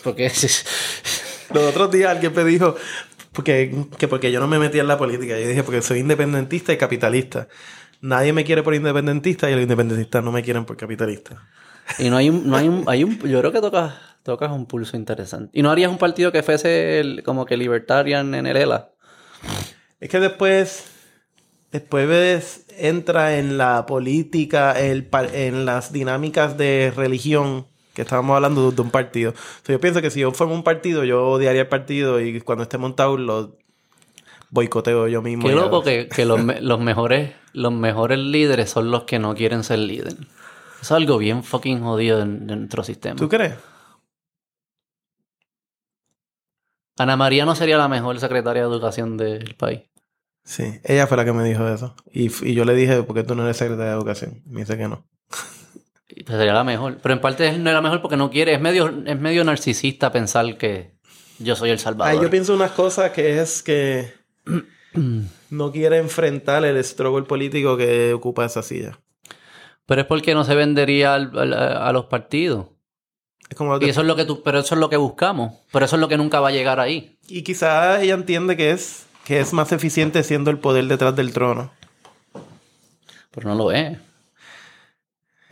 Porque 0.04 0.30
Los 1.54 1.64
otros 1.70 1.92
días 1.92 2.12
alguien 2.12 2.34
me 2.36 2.44
dijo 2.44 2.76
porque, 3.34 3.76
que 3.98 4.08
porque 4.08 4.32
yo 4.32 4.40
no 4.40 4.48
me 4.48 4.60
metía 4.60 4.82
en 4.82 4.88
la 4.88 4.98
política. 4.98 5.40
Yo 5.40 5.48
dije 5.48 5.64
porque 5.64 5.82
soy 5.82 6.00
independentista 6.00 6.72
y 6.74 6.78
capitalista. 6.78 7.48
Nadie 8.02 8.34
me 8.34 8.44
quiere 8.44 8.64
por 8.64 8.74
independentista 8.76 9.50
y 9.50 9.54
los 9.54 9.62
independentistas 9.64 10.24
no 10.24 10.32
me 10.32 10.42
quieren 10.44 10.66
por 10.66 10.78
capitalista. 10.78 11.48
Y 12.00 12.10
no 12.10 12.18
hay 12.18 12.30
un, 12.30 12.48
no 12.50 12.56
hay 12.58 12.68
un, 12.68 12.84
hay 12.88 13.04
un, 13.04 13.20
yo 13.20 13.40
creo 13.40 13.52
que 13.52 13.62
tocas, 13.62 13.94
tocas 14.24 14.52
un 14.52 14.66
pulso 14.66 14.96
interesante. 14.98 15.50
Y 15.58 15.62
no 15.62 15.72
harías 15.72 15.92
un 15.92 15.98
partido 15.98 16.32
que 16.32 16.44
fuese 16.44 17.00
el- 17.00 17.24
como 17.24 17.46
que 17.46 17.58
libertarian 17.58 18.36
en 18.36 18.46
el 18.46 18.56
ELA. 18.58 18.92
Es 20.00 20.10
que 20.10 20.20
después, 20.20 20.86
después 21.72 22.08
ves- 22.08 22.66
entra 22.78 23.38
en 23.38 23.58
la 23.58 23.86
política, 23.86 24.74
el, 24.80 25.08
en 25.34 25.66
las 25.66 25.92
dinámicas 25.94 26.58
de 26.58 26.92
religión 26.96 27.68
que 27.94 28.02
estábamos 28.02 28.36
hablando 28.36 28.72
de, 28.72 28.82
un 28.82 28.92
partido. 28.92 29.32
O 29.32 29.66
sea, 29.66 29.74
yo 29.74 29.80
pienso 29.80 30.02
que 30.02 30.10
si 30.10 30.20
yo 30.20 30.32
formo 30.32 30.54
un 30.54 30.64
partido, 30.64 31.04
yo 31.04 31.28
odiaría 31.28 31.62
el 31.62 31.68
partido 31.68 32.20
y 32.20 32.42
cuando 32.42 32.64
esté 32.64 32.78
montado 32.78 33.18
lo 33.18 33.58
boicoteo 34.50 35.08
yo 35.08 35.22
mismo. 35.22 35.48
Qué 35.48 35.56
loco 35.56 35.84
que, 35.84 36.08
los, 36.26 36.80
mejores, 36.80 37.32
los 37.54 37.72
mejores 37.72 38.20
líderes 38.20 38.70
son 38.70 38.92
los 38.92 39.04
que 39.04 39.20
no 39.20 39.36
quieren 39.36 39.64
ser 39.64 39.80
líder. 39.80 40.14
Eso 40.14 40.82
es 40.82 40.92
algo 40.92 41.18
bien 41.18 41.44
fucking 41.44 41.82
jodido 41.82 42.22
en, 42.22 42.50
en 42.50 42.60
nuestro 42.60 42.84
sistema. 42.84 43.16
¿Tú 43.16 43.30
crees? 43.30 43.56
Ana 46.98 47.16
María 47.16 47.46
no 47.46 47.56
sería 47.56 47.78
la 47.78 47.88
mejor 47.88 48.20
secretaria 48.20 48.62
de 48.64 48.68
educación 48.68 49.18
del 49.18 49.56
país. 49.56 49.82
Sí, 50.44 50.80
ella 50.84 51.08
fue 51.08 51.18
la 51.18 51.26
que 51.26 51.34
me 51.34 51.44
dijo 51.44 51.68
eso. 51.68 51.96
Y, 52.12 52.26
y 52.48 52.54
yo 52.54 52.66
le 52.66 52.76
dije, 52.76 53.02
¿por 53.04 53.16
qué 53.16 53.24
tú 53.24 53.34
no 53.34 53.44
eres 53.44 53.58
secretaria 53.58 53.92
de 53.92 53.98
educación? 53.98 54.44
Me 54.46 54.62
dice 54.62 54.78
que 54.78 54.88
no. 54.88 55.06
Sería 56.28 56.54
la 56.54 56.64
mejor. 56.64 56.98
Pero 57.02 57.14
en 57.16 57.22
parte 57.22 57.52
no 57.58 57.70
era 57.70 57.80
la 57.80 57.82
mejor 57.82 58.02
porque 58.02 58.18
no 58.18 58.30
quiere. 58.30 58.54
Es 58.54 58.62
medio, 58.62 58.94
es 59.06 59.20
medio 59.20 59.44
narcisista 59.44 60.12
pensar 60.12 60.58
que 60.58 60.94
yo 61.40 61.56
soy 61.56 61.70
el 61.72 61.80
salvador. 61.80 62.14
Ay, 62.16 62.22
yo 62.22 62.30
pienso 62.30 62.54
unas 62.54 62.72
cosas 62.72 63.12
que 63.12 63.40
es 63.42 63.64
que 63.64 64.14
no 65.50 65.72
quiere 65.72 65.98
enfrentar 65.98 66.64
el 66.66 66.82
struggle 66.84 67.24
político 67.26 67.78
que 67.78 68.14
ocupa 68.14 68.46
esa 68.46 68.62
silla. 68.62 69.00
Pero 69.86 70.02
es 70.02 70.08
porque 70.08 70.34
no 70.34 70.44
se 70.46 70.56
vendería 70.56 71.14
al- 71.16 71.38
al- 71.38 71.54
a 71.54 71.92
los 71.92 72.06
partidos. 72.06 72.68
Es 73.50 73.58
como 73.58 73.78
Y 73.82 73.90
eso 73.90 74.02
es 74.02 74.08
lo 74.08 74.16
que 74.16 74.26
tú, 74.26 74.42
pero 74.42 74.60
eso 74.60 74.76
es 74.76 74.80
lo 74.80 74.90
que 74.90 74.98
buscamos. 74.98 75.60
Pero 75.72 75.86
eso 75.86 75.96
es 75.98 76.00
lo 76.00 76.08
que 76.08 76.18
nunca 76.18 76.40
va 76.40 76.48
a 76.50 76.52
llegar 76.52 76.80
ahí. 76.80 77.18
Y 77.28 77.42
quizá 77.44 78.02
ella 78.02 78.14
entiende 78.14 78.56
que 78.56 78.72
es, 78.72 79.06
que 79.26 79.40
es 79.42 79.52
más 79.52 79.72
eficiente 79.74 80.24
siendo 80.24 80.50
el 80.52 80.60
poder 80.60 80.86
detrás 80.86 81.16
del 81.16 81.34
trono. 81.34 81.72
Pero 83.32 83.50
no 83.50 83.56
lo 83.56 83.72
es. 83.72 83.98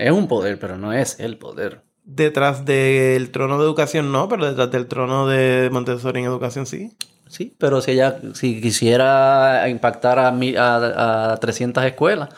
Es 0.06 0.12
un 0.12 0.28
poder, 0.28 0.58
pero 0.60 0.78
no 0.78 0.94
es 0.94 1.20
el 1.20 1.38
poder. 1.38 1.84
Detrás 2.04 2.66
del 2.66 3.30
trono 3.32 3.58
de 3.60 3.64
educación 3.64 4.12
no, 4.12 4.28
pero 4.28 4.46
detrás 4.48 4.72
del 4.72 4.88
trono 4.88 5.28
de 5.28 5.70
Montessori 5.72 6.20
en 6.20 6.26
educación 6.26 6.66
sí. 6.66 6.98
Sí, 7.28 7.56
pero 7.58 7.82
si 7.82 7.92
ella 7.92 8.20
si 8.34 8.60
quisiera 8.62 9.70
impactar 9.70 10.20
a, 10.20 10.32
mi- 10.32 10.56
a, 10.58 11.32
a 11.34 11.38
300 11.38 11.84
escuelas 11.86 12.30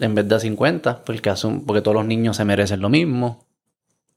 en 0.00 0.14
vez 0.14 0.28
de 0.28 0.34
a 0.34 0.40
50, 0.40 1.02
porque, 1.04 1.30
asum- 1.30 1.64
porque 1.66 1.82
todos 1.82 1.96
los 1.96 2.04
niños 2.06 2.36
se 2.36 2.44
merecen 2.44 2.80
lo 2.80 2.88
mismo. 2.88 3.46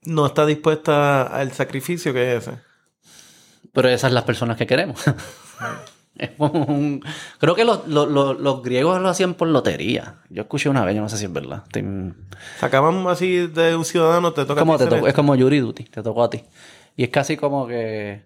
No 0.04 0.26
está 0.26 0.46
dispuesta 0.46 1.24
al 1.24 1.52
sacrificio 1.54 2.14
que 2.14 2.36
es 2.36 2.48
ese. 2.48 2.60
Pero 3.74 3.88
esas 3.88 4.02
son 4.02 4.14
las 4.14 4.24
personas 4.26 4.58
que 4.58 4.68
queremos. 4.68 5.02
Es 6.18 6.32
como 6.38 6.64
un- 6.66 7.04
Creo 7.40 7.56
que 7.56 7.66
los, 7.66 7.88
los- 7.88 8.08
los- 8.10 8.40
los 8.40 8.62
griegos 8.62 9.02
lo 9.02 9.10
hacían 9.10 9.34
por 9.34 9.48
lotería. 9.48 10.16
Yo 10.30 10.42
escuché 10.44 10.70
una 10.70 10.84
vez, 10.86 10.96
yo 10.96 11.02
no 11.02 11.10
sé 11.10 11.18
si 11.18 11.26
es 11.26 11.34
verdad. 11.34 11.64
Estoy- 11.66 12.14
Sacaban 12.60 13.08
así 13.08 13.48
de 13.48 13.76
un 13.76 13.86
ciudadano, 13.86 14.34
te 14.34 14.42
Es 14.42 14.48
toca 14.48 14.60
como, 14.60 14.76
a 14.76 14.78
ti 14.78 14.84
te 14.84 14.90
tocó- 14.90 15.08
es 15.08 15.14
como 15.14 15.36
Yuri 15.36 15.60
Duty, 15.60 15.84
te 15.86 16.04
tocó 16.04 16.24
a 16.24 16.30
ti. 16.30 16.44
Y 16.98 17.04
es 17.04 17.10
casi 17.10 17.38
como 17.38 17.66
que... 17.68 18.26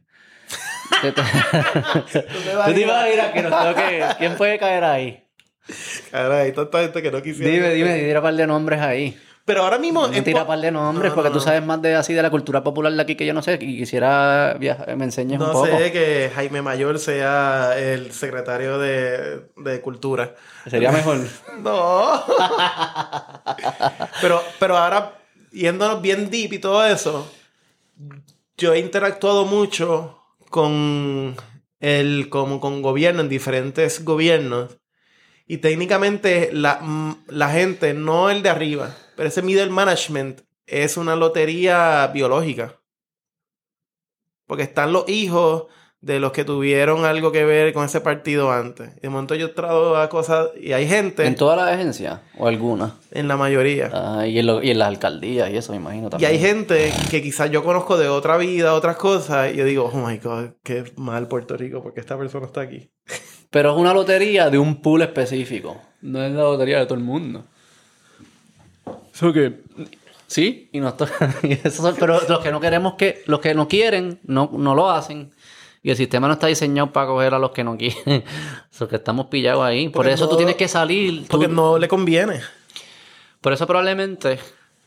te- 1.02 1.12
te- 1.12 1.22
Tú 2.66 2.74
te 2.74 2.82
imaginas 2.82 3.32
que 3.34 3.42
nos 3.44 3.52
toque... 3.64 4.04
¿Quién 4.18 4.36
puede 4.36 4.58
caer 4.60 4.84
ahí? 4.84 5.24
Caray, 6.12 6.52
tanta 6.54 6.82
gente 6.82 7.02
que 7.02 7.12
no 7.12 7.22
quisiera. 7.22 7.52
Dime, 7.52 7.70
dime, 7.74 8.00
tira 8.04 8.20
un 8.20 8.24
par 8.24 8.36
de 8.36 8.48
nombres 8.48 8.82
ahí. 8.82 9.18
Pero 9.46 9.62
ahora 9.62 9.78
mismo. 9.78 10.08
No 10.08 10.14
en 10.14 10.24
tira 10.24 10.48
par 10.48 10.60
de 10.60 10.72
nombres 10.72 11.12
No, 11.12 11.16
porque 11.16 11.30
no, 11.30 11.34
tú 11.34 11.40
no. 11.40 11.46
sabes 11.46 11.64
más 11.64 11.80
de 11.82 11.94
así 11.96 12.14
de 12.14 12.22
la 12.24 12.32
cultura 12.32 12.64
popular 12.64 12.92
de 12.92 13.02
aquí 13.02 13.16
que 13.16 13.28
yo 13.28 13.34
no 13.34 13.44
sé 13.44 13.60
y 13.62 13.78
quisiera 13.78 14.56
viajar, 14.60 14.96
me 14.98 15.06
enseñes 15.06 15.40
un 15.40 15.46
No 15.46 15.54
poco. 15.54 15.68
sé 15.68 15.92
que 15.92 16.32
Jaime 16.34 16.64
Mayor 16.64 16.98
sea 16.98 17.78
el 17.78 18.12
secretario 18.12 18.80
de, 18.80 19.46
de 19.58 19.82
Cultura. 19.82 20.34
Sería 20.68 20.92
mejor. 20.92 21.20
No. 21.62 22.24
pero, 24.22 24.42
pero 24.60 24.78
ahora, 24.78 25.14
yéndonos 25.52 26.02
bien 26.02 26.30
deep 26.30 26.54
y 26.54 26.60
todo 26.60 26.86
eso, 26.86 27.32
yo 28.58 28.74
he 28.74 28.80
interactuado 28.80 29.46
mucho 29.46 30.20
con 30.50 31.36
el, 31.80 32.30
como 32.30 32.60
con 32.60 32.82
gobierno, 32.82 33.22
en 33.22 33.30
diferentes 33.30 34.04
gobiernos. 34.04 34.78
Y 35.48 35.58
técnicamente 35.58 36.50
la, 36.54 36.82
la 37.28 37.50
gente, 37.50 37.94
no 37.94 38.30
el 38.32 38.42
de 38.42 38.50
arriba, 38.50 38.96
pero 39.16 39.30
ese 39.30 39.42
middle 39.42 39.70
management 39.70 40.42
es 40.68 40.98
una 40.98 41.16
lotería 41.16 42.08
biológica. 42.14 42.80
Porque 44.48 44.64
están 44.64 44.94
los 44.94 45.08
hijos 45.10 45.66
de 46.02 46.20
los 46.20 46.32
que 46.34 46.46
tuvieron 46.46 47.04
algo 47.04 47.32
que 47.32 47.44
ver 47.46 47.74
con 47.74 47.84
ese 47.86 48.00
partido 48.00 48.52
antes. 48.52 48.92
Y 48.98 49.02
de 49.02 49.10
momento 49.10 49.34
yo 49.34 49.56
trato 49.56 49.98
a 49.98 50.08
cosas 50.08 50.50
y 50.62 50.72
hay 50.74 50.88
gente 50.88 51.26
¿En 51.26 51.34
todas 51.36 51.58
las 51.58 51.72
agencias? 51.74 52.20
¿O 52.38 52.48
alguna? 52.48 52.94
en 53.10 53.28
la 53.28 53.38
mayoría. 53.38 53.90
Ah, 53.92 54.28
y, 54.28 54.38
en 54.38 54.46
lo- 54.46 54.62
y 54.62 54.70
en 54.70 54.78
las 54.78 54.90
alcaldías 54.90 55.50
y 55.50 55.58
eso, 55.58 55.72
me 55.72 55.78
imagino 55.80 56.08
Y 56.08 56.10
también. 56.12 56.32
hay 56.32 56.38
gente 56.40 56.94
que 57.10 57.24
quizás 57.24 57.50
yo 57.50 57.64
conozco 57.64 57.98
de 57.98 58.08
otra 58.08 58.38
vida, 58.38 58.76
otras 58.76 58.98
cosas, 58.98 59.52
y 59.52 59.58
yo 59.58 59.66
digo, 59.66 59.90
oh 59.92 59.98
my 60.08 60.18
god, 60.20 60.50
qué 60.62 60.84
mal 60.96 61.28
Puerto 61.28 61.58
Rico, 61.58 61.82
porque 61.82 62.02
esta 62.02 62.16
persona 62.18 62.46
está 62.46 62.62
aquí. 62.62 62.92
Pero 63.50 63.72
es 63.72 63.78
una 63.78 63.94
lotería 63.94 64.52
de 64.52 64.60
un 64.60 64.82
pool 64.84 65.02
específico. 65.02 65.82
No 66.02 66.22
es 66.24 66.32
la 66.34 66.44
lotería 66.44 66.78
de 66.80 66.86
todo 66.86 67.00
el 67.00 67.04
mundo. 67.04 67.46
Eso 69.16 69.34
que... 69.34 69.62
Sí, 70.28 70.70
y 70.74 70.80
nos 70.80 70.98
toca... 70.98 71.34
y 71.44 71.54
eso 71.54 71.72
son- 71.82 71.96
pero 72.00 72.20
los 72.28 72.40
que 72.40 72.52
no 72.52 72.60
queremos 72.60 72.96
que... 72.96 73.24
Los 73.26 73.40
que 73.40 73.54
no 73.56 73.68
quieren, 73.68 74.20
no, 74.24 74.52
no 74.54 74.76
lo 74.76 74.92
hacen. 74.92 75.32
Y 75.82 75.92
el 75.92 75.96
sistema 75.98 76.28
no 76.28 76.34
está 76.34 76.48
diseñado 76.48 76.92
para 76.92 77.08
coger 77.08 77.34
a 77.36 77.40
los 77.40 77.52
que 77.52 77.64
no 77.64 77.78
quieren. 77.78 78.24
Eso 78.74 78.88
que 78.88 78.96
estamos 78.98 79.28
pillados 79.28 79.64
ahí. 79.64 79.90
Por 79.90 80.08
eso 80.08 80.28
tú 80.28 80.36
tienes 80.36 80.56
que 80.56 80.68
salir. 80.68 81.22
tú- 81.22 81.28
Porque 81.30 81.48
no 81.48 81.78
le 81.78 81.88
conviene. 81.88 82.42
Por 83.40 83.54
eso 83.54 83.68
probablemente 83.68 84.40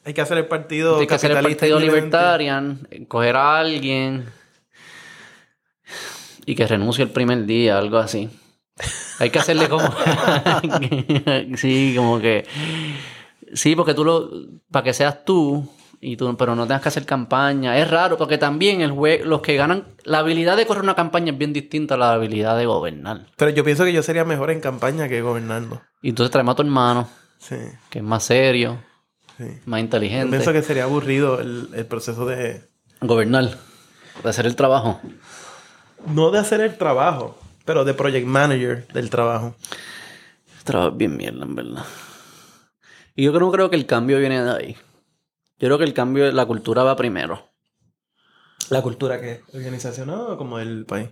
Hay 0.04 0.12
que 0.12 0.20
hacer 0.20 0.36
el 0.38 0.46
partido 0.46 0.98
hay 0.98 1.06
que 1.06 1.14
hacer 1.14 1.30
el 1.30 1.40
partido 1.40 1.78
libertarian, 1.78 2.88
coger 3.06 3.36
a 3.36 3.58
alguien 3.60 4.26
y 6.44 6.56
que 6.56 6.66
renuncie 6.66 7.04
el 7.04 7.10
primer 7.10 7.44
día, 7.46 7.78
algo 7.78 7.98
así. 7.98 8.28
Hay 9.20 9.30
que 9.30 9.38
hacerle 9.38 9.68
como... 9.68 9.88
sí, 11.56 11.94
como 11.96 12.18
que... 12.20 12.44
Sí, 13.54 13.74
porque 13.76 13.94
tú 13.94 14.04
lo... 14.04 14.30
Para 14.70 14.84
que 14.84 14.92
seas 14.94 15.24
tú, 15.24 15.68
y 16.00 16.16
tú, 16.16 16.36
pero 16.36 16.54
no 16.54 16.66
tengas 16.66 16.82
que 16.82 16.88
hacer 16.88 17.04
campaña. 17.06 17.76
Es 17.78 17.90
raro, 17.90 18.16
porque 18.18 18.38
también 18.38 18.80
el 18.82 18.92
jue- 18.92 19.22
los 19.24 19.40
que 19.40 19.56
ganan... 19.56 19.84
La 20.04 20.18
habilidad 20.20 20.56
de 20.56 20.66
correr 20.66 20.82
una 20.82 20.94
campaña 20.94 21.32
es 21.32 21.38
bien 21.38 21.52
distinta 21.52 21.94
a 21.94 21.98
la 21.98 22.12
habilidad 22.12 22.56
de 22.56 22.66
gobernar. 22.66 23.26
Pero 23.36 23.50
yo 23.50 23.64
pienso 23.64 23.84
que 23.84 23.92
yo 23.92 24.02
sería 24.02 24.24
mejor 24.24 24.50
en 24.50 24.60
campaña 24.60 25.08
que 25.08 25.22
gobernando. 25.22 25.80
Y 26.02 26.10
entonces 26.10 26.30
traemos 26.30 26.52
a 26.52 26.56
tu 26.56 26.62
hermano, 26.62 27.08
Sí, 27.38 27.56
que 27.90 27.98
es 28.00 28.04
más 28.04 28.24
serio, 28.24 28.78
sí. 29.36 29.44
más 29.64 29.78
Yo 29.78 29.84
inteligente. 29.84 30.30
pienso 30.30 30.52
que 30.52 30.62
sería 30.62 30.84
aburrido 30.84 31.40
el, 31.40 31.68
el 31.74 31.86
proceso 31.86 32.26
de... 32.26 32.68
Gobernar. 33.00 33.56
De 34.22 34.28
hacer 34.30 34.46
el 34.46 34.56
trabajo. 34.56 35.00
No 36.06 36.30
de 36.30 36.38
hacer 36.40 36.60
el 36.60 36.76
trabajo, 36.76 37.38
pero 37.64 37.84
de 37.84 37.94
project 37.94 38.26
manager 38.26 38.86
del 38.92 39.08
trabajo. 39.10 39.54
Trabajo 40.64 40.90
es 40.92 40.96
bien 40.96 41.16
mierda, 41.16 41.44
en 41.44 41.54
verdad. 41.54 41.84
Y 43.18 43.24
yo 43.24 43.32
no 43.32 43.50
creo 43.50 43.68
que 43.68 43.74
el 43.74 43.84
cambio 43.84 44.20
viene 44.20 44.40
de 44.40 44.50
ahí. 44.52 44.76
Yo 45.58 45.66
creo 45.66 45.78
que 45.78 45.82
el 45.82 45.92
cambio 45.92 46.26
de 46.26 46.32
la 46.32 46.46
cultura 46.46 46.84
va 46.84 46.94
primero. 46.94 47.50
¿La 48.70 48.80
cultura 48.80 49.20
qué? 49.20 49.40
¿Organizacional 49.52 50.20
o 50.20 50.38
como 50.38 50.60
el 50.60 50.86
país? 50.86 51.08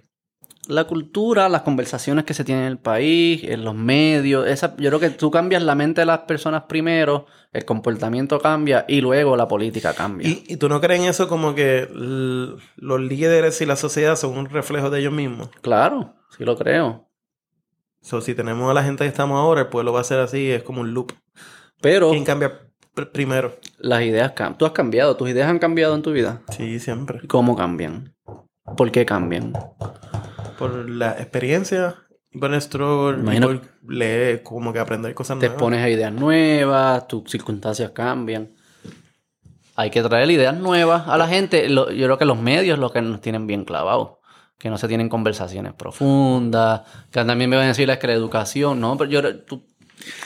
La 0.68 0.84
cultura, 0.84 1.48
las 1.48 1.62
conversaciones 1.62 2.24
que 2.24 2.32
se 2.32 2.44
tienen 2.44 2.62
en 2.62 2.70
el 2.70 2.78
país, 2.78 3.42
en 3.42 3.64
los 3.64 3.74
medios. 3.74 4.46
Esa, 4.46 4.76
yo 4.76 4.88
creo 4.90 5.00
que 5.00 5.10
tú 5.10 5.32
cambias 5.32 5.64
la 5.64 5.74
mente 5.74 6.02
de 6.02 6.06
las 6.06 6.20
personas 6.20 6.62
primero, 6.68 7.26
el 7.52 7.64
comportamiento 7.64 8.38
cambia 8.38 8.84
y 8.86 9.00
luego 9.00 9.36
la 9.36 9.48
política 9.48 9.92
cambia. 9.92 10.28
¿Y, 10.28 10.44
y 10.46 10.56
tú 10.58 10.68
no 10.68 10.80
crees 10.80 11.00
en 11.00 11.08
eso 11.08 11.26
como 11.26 11.56
que 11.56 11.88
los 11.92 13.00
líderes 13.00 13.60
y 13.62 13.66
la 13.66 13.74
sociedad 13.74 14.14
son 14.14 14.38
un 14.38 14.48
reflejo 14.48 14.90
de 14.90 15.00
ellos 15.00 15.12
mismos? 15.12 15.48
Claro, 15.60 16.14
sí 16.38 16.44
lo 16.44 16.56
creo. 16.56 17.10
So, 18.00 18.20
si 18.20 18.36
tenemos 18.36 18.70
a 18.70 18.74
la 18.74 18.84
gente 18.84 19.02
que 19.02 19.08
estamos 19.08 19.40
ahora, 19.40 19.62
el 19.62 19.66
pueblo 19.66 19.92
va 19.92 20.02
a 20.02 20.04
ser 20.04 20.20
así, 20.20 20.52
es 20.52 20.62
como 20.62 20.82
un 20.82 20.94
loop. 20.94 21.12
Pero 21.80 22.10
¿Quién 22.10 22.24
cambia 22.24 22.60
pr- 22.94 23.10
primero? 23.12 23.56
las 23.78 24.02
ideas 24.02 24.32
cambian. 24.32 24.58
Tú 24.58 24.66
has 24.66 24.72
cambiado, 24.72 25.16
tus 25.16 25.28
ideas 25.28 25.48
han 25.48 25.58
cambiado 25.58 25.94
en 25.94 26.02
tu 26.02 26.12
vida. 26.12 26.42
Sí, 26.56 26.78
siempre. 26.80 27.20
¿Cómo 27.28 27.56
cambian? 27.56 28.14
¿Por 28.76 28.90
qué 28.90 29.04
cambian? 29.06 29.52
Por 30.58 30.88
la 30.88 31.12
experiencia, 31.12 31.96
y 32.32 32.38
por 32.38 32.50
y 32.52 32.54
Imagino- 33.20 33.46
por 33.48 33.60
leer, 33.92 34.42
como 34.42 34.72
que 34.72 34.78
aprender 34.78 35.14
cosas 35.14 35.36
Te 35.38 35.46
nuevas. 35.46 35.54
expones 35.54 35.80
a 35.84 35.88
ideas 35.90 36.12
nuevas, 36.12 37.06
tus 37.08 37.30
circunstancias 37.30 37.90
cambian. 37.90 38.54
Hay 39.76 39.90
que 39.90 40.02
traer 40.02 40.30
ideas 40.30 40.56
nuevas 40.56 41.06
a 41.06 41.18
la 41.18 41.28
gente. 41.28 41.68
Lo- 41.68 41.90
yo 41.90 42.06
creo 42.06 42.18
que 42.18 42.24
los 42.24 42.40
medios 42.40 42.78
lo 42.78 42.90
que 42.90 43.02
nos 43.02 43.20
tienen 43.20 43.46
bien 43.46 43.64
clavados. 43.64 44.12
Que 44.58 44.70
no 44.70 44.78
se 44.78 44.88
tienen 44.88 45.10
conversaciones 45.10 45.74
profundas. 45.74 46.80
Que 47.10 47.22
también 47.26 47.50
me 47.50 47.56
van 47.56 47.66
a 47.66 47.68
decir 47.68 47.90
es 47.90 47.98
que 47.98 48.06
la 48.06 48.14
educación, 48.14 48.80
no, 48.80 48.96
pero 48.96 49.10
yo 49.10 49.40
tú- 49.44 49.66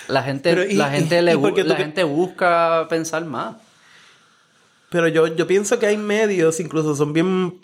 la 0.08 0.22
gente, 0.22 0.50
Pero, 0.50 0.64
¿y- 0.64 0.74
la 0.74 0.90
gente 0.90 1.18
y- 1.18 1.22
le 1.22 1.32
y 1.34 1.62
la 1.64 1.76
gente 1.76 2.04
busca 2.04 2.86
pensar 2.88 3.24
más. 3.24 3.56
Pero 4.90 5.06
yo, 5.08 5.28
yo 5.28 5.46
pienso 5.46 5.78
que 5.78 5.86
hay 5.86 5.96
medios, 5.96 6.58
incluso 6.58 6.96
son 6.96 7.12
bien 7.12 7.60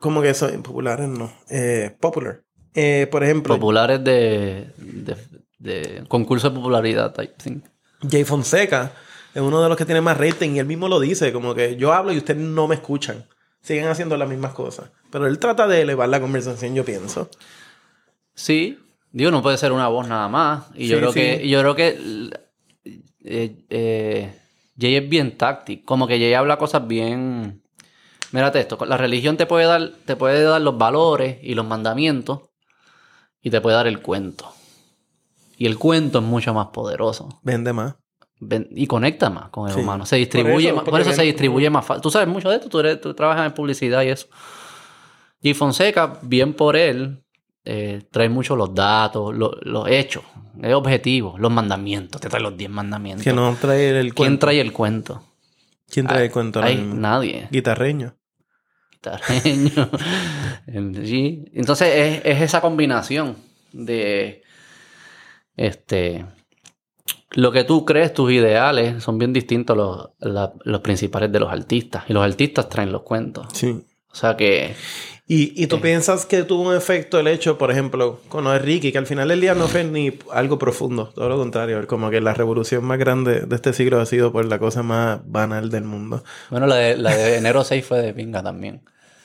como 0.00 0.22
que 0.22 0.34
son 0.34 0.62
populares, 0.62 1.08
no, 1.08 1.32
eh, 1.50 1.96
popular. 2.00 2.42
Eh, 2.74 3.06
por 3.10 3.22
ejemplo, 3.24 3.54
Populares 3.54 4.02
de, 4.04 4.72
de, 4.76 5.16
de 5.58 6.04
concurso 6.08 6.50
de 6.50 6.56
popularidad 6.56 7.12
type 7.14 7.34
thing. 7.42 7.60
Jay 8.10 8.24
Fonseca 8.24 8.92
es 9.34 9.40
uno 9.42 9.62
de 9.62 9.68
los 9.68 9.78
que 9.78 9.84
tiene 9.84 10.00
más 10.00 10.16
rating 10.18 10.50
y 10.50 10.58
él 10.58 10.66
mismo 10.66 10.88
lo 10.88 10.98
dice, 11.00 11.32
como 11.32 11.54
que 11.54 11.76
yo 11.76 11.92
hablo 11.92 12.12
y 12.12 12.18
ustedes 12.18 12.40
no 12.40 12.66
me 12.68 12.74
escuchan. 12.74 13.24
Siguen 13.62 13.86
haciendo 13.88 14.16
las 14.16 14.28
mismas 14.28 14.52
cosas. 14.52 14.90
Pero 15.10 15.26
él 15.26 15.38
trata 15.38 15.66
de 15.66 15.82
elevar 15.82 16.08
la 16.08 16.20
conversación, 16.20 16.74
yo 16.74 16.84
pienso. 16.84 17.28
Sí, 18.34 18.78
digo, 19.12 19.30
no 19.30 19.42
puede 19.42 19.56
ser 19.58 19.72
una 19.72 19.88
voz 19.88 20.06
nada 20.08 20.28
más. 20.28 20.66
Y 20.74 20.88
yo 20.88 20.98
creo 20.98 21.12
sí. 21.12 21.20
que, 21.20 21.48
yo 21.48 21.60
creo 21.60 21.74
que 21.74 22.30
eh, 23.24 23.64
eh, 23.70 24.38
Jay 24.78 24.96
es 24.96 25.08
bien 25.08 25.36
táctico. 25.36 25.84
Como 25.86 26.06
que 26.06 26.18
Jay 26.18 26.34
habla 26.34 26.56
cosas 26.58 26.86
bien. 26.86 27.62
Mírate 28.32 28.60
esto, 28.60 28.78
la 28.84 28.98
religión 28.98 29.36
te 29.38 29.46
puede 29.46 29.64
dar, 29.64 29.92
te 30.04 30.14
puede 30.14 30.42
dar 30.42 30.60
los 30.60 30.76
valores 30.76 31.38
y 31.42 31.54
los 31.54 31.66
mandamientos 31.66 32.40
y 33.40 33.48
te 33.50 33.60
puede 33.62 33.76
dar 33.76 33.86
el 33.86 34.02
cuento. 34.02 34.52
Y 35.56 35.66
el 35.66 35.78
cuento 35.78 36.18
es 36.18 36.24
mucho 36.24 36.52
más 36.52 36.66
poderoso. 36.68 37.40
Vende 37.42 37.72
más. 37.72 37.96
Ven- 38.38 38.68
y 38.70 38.86
conecta 38.86 39.30
más 39.30 39.48
con 39.48 39.68
el 39.68 39.74
Sí. 39.74 39.80
humano. 39.80 40.04
Se 40.06 40.16
distribuye 40.16 40.68
eso, 40.68 40.76
más. 40.76 40.84
Por 40.84 41.00
eso 41.00 41.12
se 41.12 41.22
distribuye 41.22 41.70
más 41.70 41.84
fácil. 41.86 42.02
Tú 42.02 42.10
sabes 42.10 42.28
mucho 42.28 42.50
de 42.50 42.56
esto, 42.56 42.68
tú, 42.68 42.80
eres- 42.80 43.00
tú 43.00 43.14
trabajas 43.14 43.46
en 43.46 43.52
publicidad 43.54 44.02
y 44.02 44.08
eso. 44.10 44.26
Y 45.40 45.54
Fonseca, 45.54 46.18
bien 46.22 46.52
por 46.52 46.76
él, 46.76 47.24
eh, 47.70 48.02
trae 48.10 48.28
mucho 48.28 48.56
los 48.56 48.74
datos, 48.74 49.34
lo- 49.36 49.56
los 49.62 49.86
hechos, 49.88 50.22
es 50.62 50.72
objetivo, 50.74 51.36
los 51.38 51.50
mandamientos. 51.52 52.20
Te 52.20 52.28
trae 52.28 52.40
los 52.42 52.56
10 52.56 52.70
mandamientos. 52.70 53.22
Que 53.24 53.32
no 53.32 53.54
trae 53.60 53.98
el 54.00 54.14
¿Quién 54.14 54.38
trae 54.38 54.60
el 54.60 54.72
cuento? 54.72 55.22
¿Quién 55.90 56.06
trae 56.06 56.24
el 56.26 56.30
cuento? 56.32 56.62
Hay 56.62 56.76
nadie. 56.76 57.48
Guitarreño. 57.50 58.14
guitarreño. 58.92 59.88
El 60.66 60.92
G. 61.04 61.50
Entonces 61.54 61.88
es, 61.94 62.20
es 62.24 62.42
esa 62.42 62.60
combinación 62.60 63.36
de 63.72 64.42
este 65.56 66.26
lo 67.32 67.52
que 67.52 67.64
tú 67.64 67.84
crees, 67.84 68.12
tus 68.14 68.32
ideales, 68.32 69.02
son 69.02 69.18
bien 69.18 69.32
distintos 69.34 69.74
a 69.74 69.76
los, 69.76 70.10
la- 70.20 70.52
los 70.64 70.80
principales 70.80 71.30
de 71.30 71.40
los 71.40 71.50
artistas. 71.52 72.04
Y 72.08 72.12
los 72.14 72.24
artistas 72.24 72.68
traen 72.68 72.90
los 72.90 73.02
cuentos. 73.02 73.46
Sí. 73.52 73.84
O 74.18 74.20
sea 74.20 74.36
que 74.36 74.74
Y, 75.30 75.62
y 75.62 75.66
tú 75.66 75.76
Eh. 75.76 75.80
piensas 75.80 76.24
que 76.26 76.42
tuvo 76.42 76.62
un 76.70 76.74
efecto 76.74 77.20
el 77.20 77.28
hecho, 77.28 77.56
por 77.58 77.70
ejemplo, 77.70 78.20
con 78.28 78.46
Ricky, 78.58 78.90
que 78.92 78.98
al 78.98 79.06
final 79.06 79.28
del 79.28 79.40
día 79.42 79.54
no 79.54 79.68
fue 79.68 79.84
ni 79.84 80.10
algo 80.32 80.58
profundo, 80.58 81.12
todo 81.14 81.28
lo 81.28 81.36
contrario, 81.36 81.86
como 81.86 82.08
que 82.10 82.20
la 82.22 82.32
revolución 82.34 82.82
más 82.84 82.98
grande 82.98 83.42
de 83.42 83.54
este 83.54 83.74
siglo 83.74 84.00
ha 84.00 84.06
sido 84.06 84.32
por 84.32 84.46
la 84.46 84.58
cosa 84.58 84.82
más 84.82 85.20
banal 85.26 85.70
del 85.70 85.84
mundo. 85.84 86.24
Bueno, 86.50 86.66
la 86.66 86.76
de, 86.76 86.96
la 86.96 87.14
de 87.14 87.36
enero 87.36 87.62
6 87.62 87.84
fue 87.84 88.00
de 88.00 88.14
pinga 88.14 88.42
también. 88.42 88.80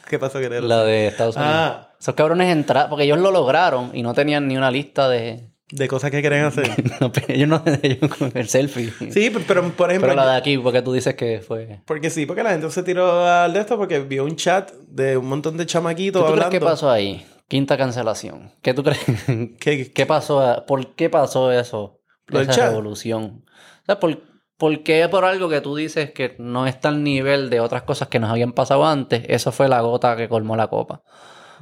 ¿Qué 0.09 0.19
pasó, 0.19 0.39
Guerrero? 0.39 0.67
La 0.67 0.83
de 0.83 1.07
Estados 1.07 1.37
Unidos. 1.37 1.53
Ah. 1.55 1.89
Esos 1.99 2.15
cabrones 2.15 2.51
entraron, 2.51 2.89
porque 2.89 3.05
ellos 3.05 3.17
lo 3.19 3.31
lograron 3.31 3.91
y 3.93 4.03
no 4.03 4.13
tenían 4.13 4.45
ni 4.47 4.57
una 4.57 4.69
lista 4.69 5.07
de... 5.07 5.52
De 5.75 5.87
cosas 5.87 6.11
que 6.11 6.21
quieren 6.21 6.45
hacer. 6.45 6.69
no, 7.01 7.11
pero 7.11 7.25
ellos 7.29 7.49
no... 7.49 7.63
Con 8.19 8.31
el 8.35 8.47
selfie. 8.47 8.91
Sí, 9.11 9.31
pero 9.47 9.63
por 9.71 9.89
ejemplo, 9.89 10.09
Pero 10.09 10.13
la 10.21 10.33
de 10.33 10.37
aquí, 10.37 10.57
porque 10.59 10.83
tú 10.83 10.93
dices 10.93 11.15
que 11.15 11.39
fue... 11.39 11.79
porque 11.87 12.11
sí, 12.11 12.27
porque 12.27 12.43
la 12.43 12.51
gente 12.51 12.69
se 12.69 12.83
tiró 12.83 13.25
al 13.27 13.53
de 13.53 13.59
esto 13.61 13.75
porque 13.77 13.99
vio 13.99 14.23
un 14.23 14.35
chat 14.35 14.71
de 14.87 15.17
un 15.17 15.25
montón 15.27 15.57
de 15.57 15.63
¿Qué 15.65 15.71
chamaquitos 15.71 16.21
tú 16.21 16.27
hablando. 16.27 16.51
que 16.51 16.59
pasó 16.61 16.91
ahí? 16.91 17.25
Quinta 17.47 17.75
cancelación. 17.75 18.51
¿Qué 18.61 18.75
tú 18.75 18.83
crees? 18.83 18.99
¿Qué- 19.59 19.91
¿Qué 19.91 20.05
pasó? 20.05 20.63
¿Por 20.67 20.93
qué 20.95 21.09
pasó 21.09 21.51
eso? 21.51 22.01
Lo 22.27 22.39
Esa 22.41 22.51
chat. 22.51 22.69
revolución. 22.69 23.43
O 23.81 23.85
sea, 23.87 23.99
¿por, 23.99 24.19
por 24.57 24.83
qué 24.83 25.07
por 25.09 25.25
algo 25.25 25.49
que 25.49 25.59
tú 25.61 25.75
dices 25.75 26.11
que 26.11 26.35
no 26.37 26.67
está 26.67 26.89
al 26.89 27.03
nivel 27.03 27.49
de 27.49 27.59
otras 27.61 27.81
cosas 27.81 28.09
que 28.09 28.19
nos 28.19 28.29
habían 28.29 28.53
pasado 28.53 28.85
antes? 28.85 29.23
Eso 29.27 29.51
fue 29.51 29.67
la 29.69 29.81
gota 29.81 30.15
que 30.15 30.29
colmó 30.29 30.55
la 30.55 30.67
copa. 30.67 31.01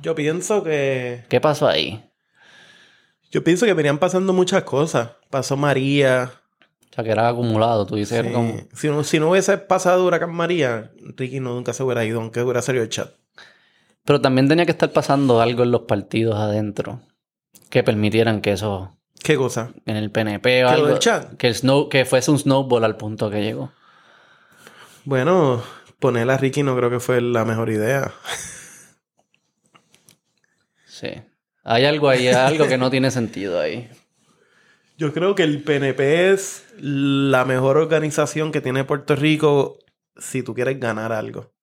Yo 0.01 0.15
pienso 0.15 0.63
que 0.63 1.23
¿Qué 1.29 1.39
pasó 1.39 1.67
ahí? 1.69 2.03
Yo 3.31 3.43
pienso 3.43 3.65
que 3.65 3.73
venían 3.73 3.97
pasando 3.97 4.33
muchas 4.33 4.63
cosas. 4.63 5.11
Pasó 5.29 5.57
María. 5.57 6.31
O 6.91 6.93
sea, 6.93 7.03
que 7.03 7.11
era 7.11 7.29
acumulado. 7.29 7.85
Tú 7.85 7.95
dices, 7.95 8.25
Sí. 8.25 8.31
como... 8.33 8.55
Si, 8.75 8.87
no, 8.89 9.03
si 9.03 9.19
no 9.19 9.29
hubiese 9.31 9.57
pasado 9.57 10.05
Huracán 10.05 10.33
María, 10.33 10.91
Ricky 11.15 11.39
no 11.39 11.53
nunca 11.55 11.71
se 11.73 11.83
hubiera 11.83 12.03
ido, 12.03 12.19
aunque 12.19 12.41
hubiera 12.41 12.61
salido 12.61 12.83
el 12.83 12.89
chat. 12.89 13.09
Pero 14.03 14.19
también 14.19 14.47
tenía 14.49 14.65
que 14.65 14.71
estar 14.71 14.91
pasando 14.91 15.39
algo 15.41 15.63
en 15.63 15.71
los 15.71 15.81
partidos 15.81 16.35
adentro 16.35 17.01
que 17.69 17.83
permitieran 17.83 18.41
que 18.41 18.51
eso 18.53 18.97
¿Qué 19.23 19.37
cosa? 19.37 19.71
en 19.85 19.95
el 19.95 20.11
PNP 20.11 20.65
o 20.65 20.67
¿Que 20.67 20.71
lo 20.73 20.77
algo, 20.77 20.87
del 20.87 20.99
chat? 20.99 21.37
Que, 21.37 21.47
el 21.47 21.55
snow, 21.55 21.87
que 21.87 22.03
fuese 22.05 22.31
un 22.31 22.39
snowball 22.39 22.83
al 22.83 22.97
punto 22.97 23.29
que 23.29 23.41
llegó. 23.41 23.71
Bueno, 25.05 25.63
poner 25.99 26.29
a 26.29 26.37
Ricky 26.37 26.63
no 26.63 26.75
creo 26.75 26.89
que 26.89 26.99
fue 26.99 27.21
la 27.21 27.45
mejor 27.45 27.69
idea. 27.69 28.11
Sí. 30.85 31.09
Hay 31.63 31.85
algo 31.85 32.09
ahí, 32.09 32.27
hay 32.27 32.33
algo 32.35 32.67
que 32.67 32.77
no 32.77 32.89
tiene 32.89 33.11
sentido 33.11 33.59
ahí. 33.59 33.89
Yo 34.97 35.13
creo 35.13 35.35
que 35.35 35.43
el 35.43 35.63
PNP 35.63 36.31
es 36.31 36.65
la 36.77 37.45
mejor 37.45 37.77
organización 37.77 38.51
que 38.51 38.61
tiene 38.61 38.83
Puerto 38.83 39.15
Rico 39.15 39.79
si 40.15 40.43
tú 40.43 40.53
quieres 40.53 40.79
ganar 40.79 41.11
algo. 41.11 41.53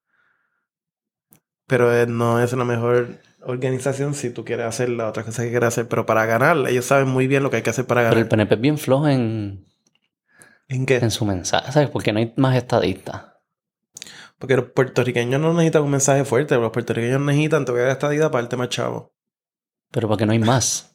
Pero 1.66 2.06
no 2.06 2.42
es 2.42 2.52
la 2.52 2.64
mejor 2.64 3.20
organización 3.42 4.14
si 4.14 4.30
tú 4.30 4.44
quieres 4.44 4.66
hacer 4.66 4.88
la 4.88 5.08
otra 5.08 5.22
cosa 5.24 5.42
que 5.42 5.50
quieres 5.50 5.68
hacer. 5.68 5.88
Pero 5.88 6.06
para 6.06 6.26
ganar, 6.26 6.56
ellos 6.68 6.84
saben 6.84 7.08
muy 7.08 7.26
bien 7.26 7.42
lo 7.42 7.50
que 7.50 7.56
hay 7.56 7.62
que 7.62 7.70
hacer 7.70 7.86
para 7.86 8.02
Pero 8.08 8.20
el 8.20 8.28
ganar. 8.28 8.28
PNP 8.28 8.54
es 8.54 8.60
bien 8.60 8.78
flojo 8.78 9.08
en, 9.08 9.66
¿En 10.68 10.86
qué? 10.86 10.96
en 10.96 11.10
su 11.10 11.24
mensaje, 11.24 11.70
¿sabes? 11.72 11.90
Porque 11.90 12.12
no 12.12 12.18
hay 12.18 12.32
más 12.36 12.56
estadistas. 12.56 13.26
Porque 14.38 14.56
los 14.56 14.66
puertorriqueños 14.66 15.40
no 15.40 15.52
necesitan 15.52 15.82
un 15.82 15.90
mensaje 15.90 16.24
fuerte. 16.24 16.56
Los 16.56 16.70
puertorriqueños 16.70 17.20
necesitan 17.20 17.64
tocar 17.64 17.88
esta 17.88 18.08
vida 18.08 18.30
para 18.30 18.42
el 18.42 18.48
tema 18.48 18.68
chavo. 18.68 19.12
Pero 19.90 20.08
porque 20.08 20.26
no 20.26 20.32
hay 20.32 20.38
más. 20.38 20.94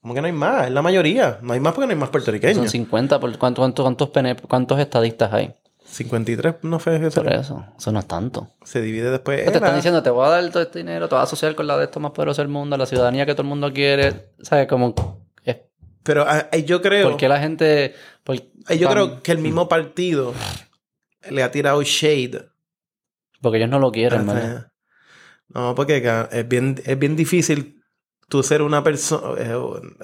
Como 0.00 0.14
que 0.14 0.20
no 0.20 0.26
hay 0.26 0.32
más, 0.32 0.66
es 0.66 0.72
la 0.72 0.82
mayoría. 0.82 1.38
No 1.42 1.52
hay 1.54 1.60
más 1.60 1.72
porque 1.74 1.86
no 1.86 1.90
hay 1.92 1.96
más 1.98 2.06
Son 2.06 2.12
puertorriqueños. 2.12 2.70
50. 2.70 3.18
Por, 3.20 3.36
¿cuántos, 3.38 3.62
cuántos, 3.74 4.10
cuántos, 4.48 4.78
estadistas 4.78 5.32
hay? 5.32 5.54
53 5.84 6.56
no 6.62 6.78
fue 6.78 6.96
eso. 7.06 7.22
Por 7.22 7.32
eso. 7.32 7.64
Eso 7.76 7.92
no 7.92 7.98
es 7.98 8.06
tanto. 8.06 8.48
Se 8.62 8.80
divide 8.80 9.10
después. 9.10 9.44
Te 9.44 9.52
están 9.52 9.74
diciendo, 9.74 10.02
te 10.02 10.10
voy 10.10 10.26
a 10.26 10.30
dar 10.30 10.50
todo 10.50 10.62
este 10.62 10.80
dinero, 10.80 11.08
te 11.08 11.14
vas 11.14 11.22
a 11.22 11.24
asociar 11.24 11.54
con 11.54 11.66
la 11.66 11.76
de 11.78 11.84
estos 11.84 12.02
más 12.02 12.12
poderosos 12.12 12.38
del 12.42 12.48
mundo, 12.48 12.76
la 12.76 12.86
ciudadanía 12.86 13.24
que 13.26 13.32
todo 13.32 13.42
el 13.42 13.48
mundo 13.48 13.72
quiere. 13.72 14.32
¿Sabes? 14.42 14.68
Como... 14.68 14.94
es- 15.44 15.56
Pero 16.02 16.24
ah, 16.28 16.48
eh, 16.52 16.64
yo 16.64 16.82
creo. 16.82 17.08
¿Por 17.08 17.16
qué 17.16 17.28
la 17.28 17.40
gente...? 17.40 17.94
por- 18.22 18.36
eh, 18.36 18.78
yo 18.78 18.86
tan- 18.88 18.92
creo 18.92 19.22
que 19.22 19.32
el 19.32 19.38
mismo 19.38 19.66
partido 19.68 20.34
le 21.30 21.42
ha 21.42 21.50
tirado 21.50 21.82
shade. 21.82 22.48
Porque 23.40 23.56
ellos 23.58 23.70
no 23.70 23.78
lo 23.78 23.90
quieren. 23.90 24.26
¿verdad? 24.26 24.70
No, 25.48 25.74
porque 25.74 26.02
es 26.30 26.48
bien, 26.48 26.80
es 26.84 26.98
bien 26.98 27.16
difícil 27.16 27.77
tú 28.28 28.42
ser 28.42 28.62
una 28.62 28.82
persona. 28.82 29.40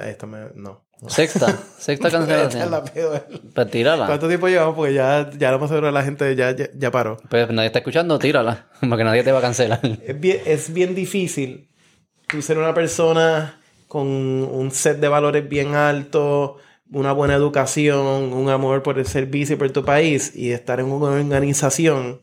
esto 0.06 0.26
me. 0.26 0.46
No. 0.54 0.84
Sexta. 1.08 1.58
Sexta 1.78 2.10
cancelación. 2.10 2.70
la 2.70 2.82
peor. 2.84 3.26
Pues 3.54 3.70
tírala. 3.70 4.06
¿Cuánto 4.06 4.28
tiempo 4.28 4.48
llevamos? 4.48 4.74
Porque 4.74 4.94
ya, 4.94 5.30
ya 5.36 5.50
lo 5.50 5.58
más 5.58 5.68
seguro 5.68 5.90
la 5.90 6.02
gente 6.02 6.34
ya, 6.34 6.52
ya, 6.52 6.68
ya 6.74 6.90
paró. 6.90 7.18
Pues 7.28 7.50
nadie 7.50 7.66
está 7.66 7.80
escuchando, 7.80 8.18
tírala. 8.18 8.68
Porque 8.80 9.04
nadie 9.04 9.22
te 9.22 9.32
va 9.32 9.38
a 9.38 9.42
cancelar. 9.42 9.80
Es 10.06 10.18
bien, 10.18 10.40
es 10.46 10.72
bien 10.72 10.94
difícil 10.94 11.68
tú 12.28 12.40
ser 12.40 12.58
una 12.58 12.74
persona 12.74 13.60
con 13.86 14.06
un 14.06 14.70
set 14.70 14.98
de 14.98 15.08
valores 15.08 15.48
bien 15.48 15.74
alto, 15.74 16.56
una 16.90 17.12
buena 17.12 17.34
educación, 17.34 18.32
un 18.32 18.48
amor 18.48 18.82
por 18.82 18.98
el 18.98 19.06
servicio 19.06 19.54
y 19.54 19.58
por 19.58 19.70
tu 19.70 19.84
país 19.84 20.34
y 20.34 20.52
estar 20.52 20.80
en 20.80 20.86
una 20.86 21.10
organización 21.10 22.20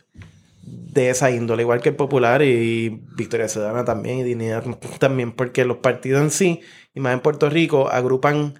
de 0.92 1.10
esa 1.10 1.32
índole, 1.32 1.64
igual 1.64 1.82
que 1.82 1.90
el 1.90 1.96
Popular 1.96 2.42
y 2.42 3.02
Victoria 3.16 3.48
Ciudadana 3.48 3.86
también 3.86 4.20
y 4.20 4.24
Dignidad 4.24 4.64
también, 5.00 5.32
porque 5.32 5.64
los 5.64 5.78
partidos 5.78 6.22
en 6.22 6.32
sí, 6.32 6.62
y 6.94 7.00
más 7.00 7.14
en 7.14 7.22
Puerto 7.22 7.50
Rico, 7.50 7.90
agrupan 7.90 8.60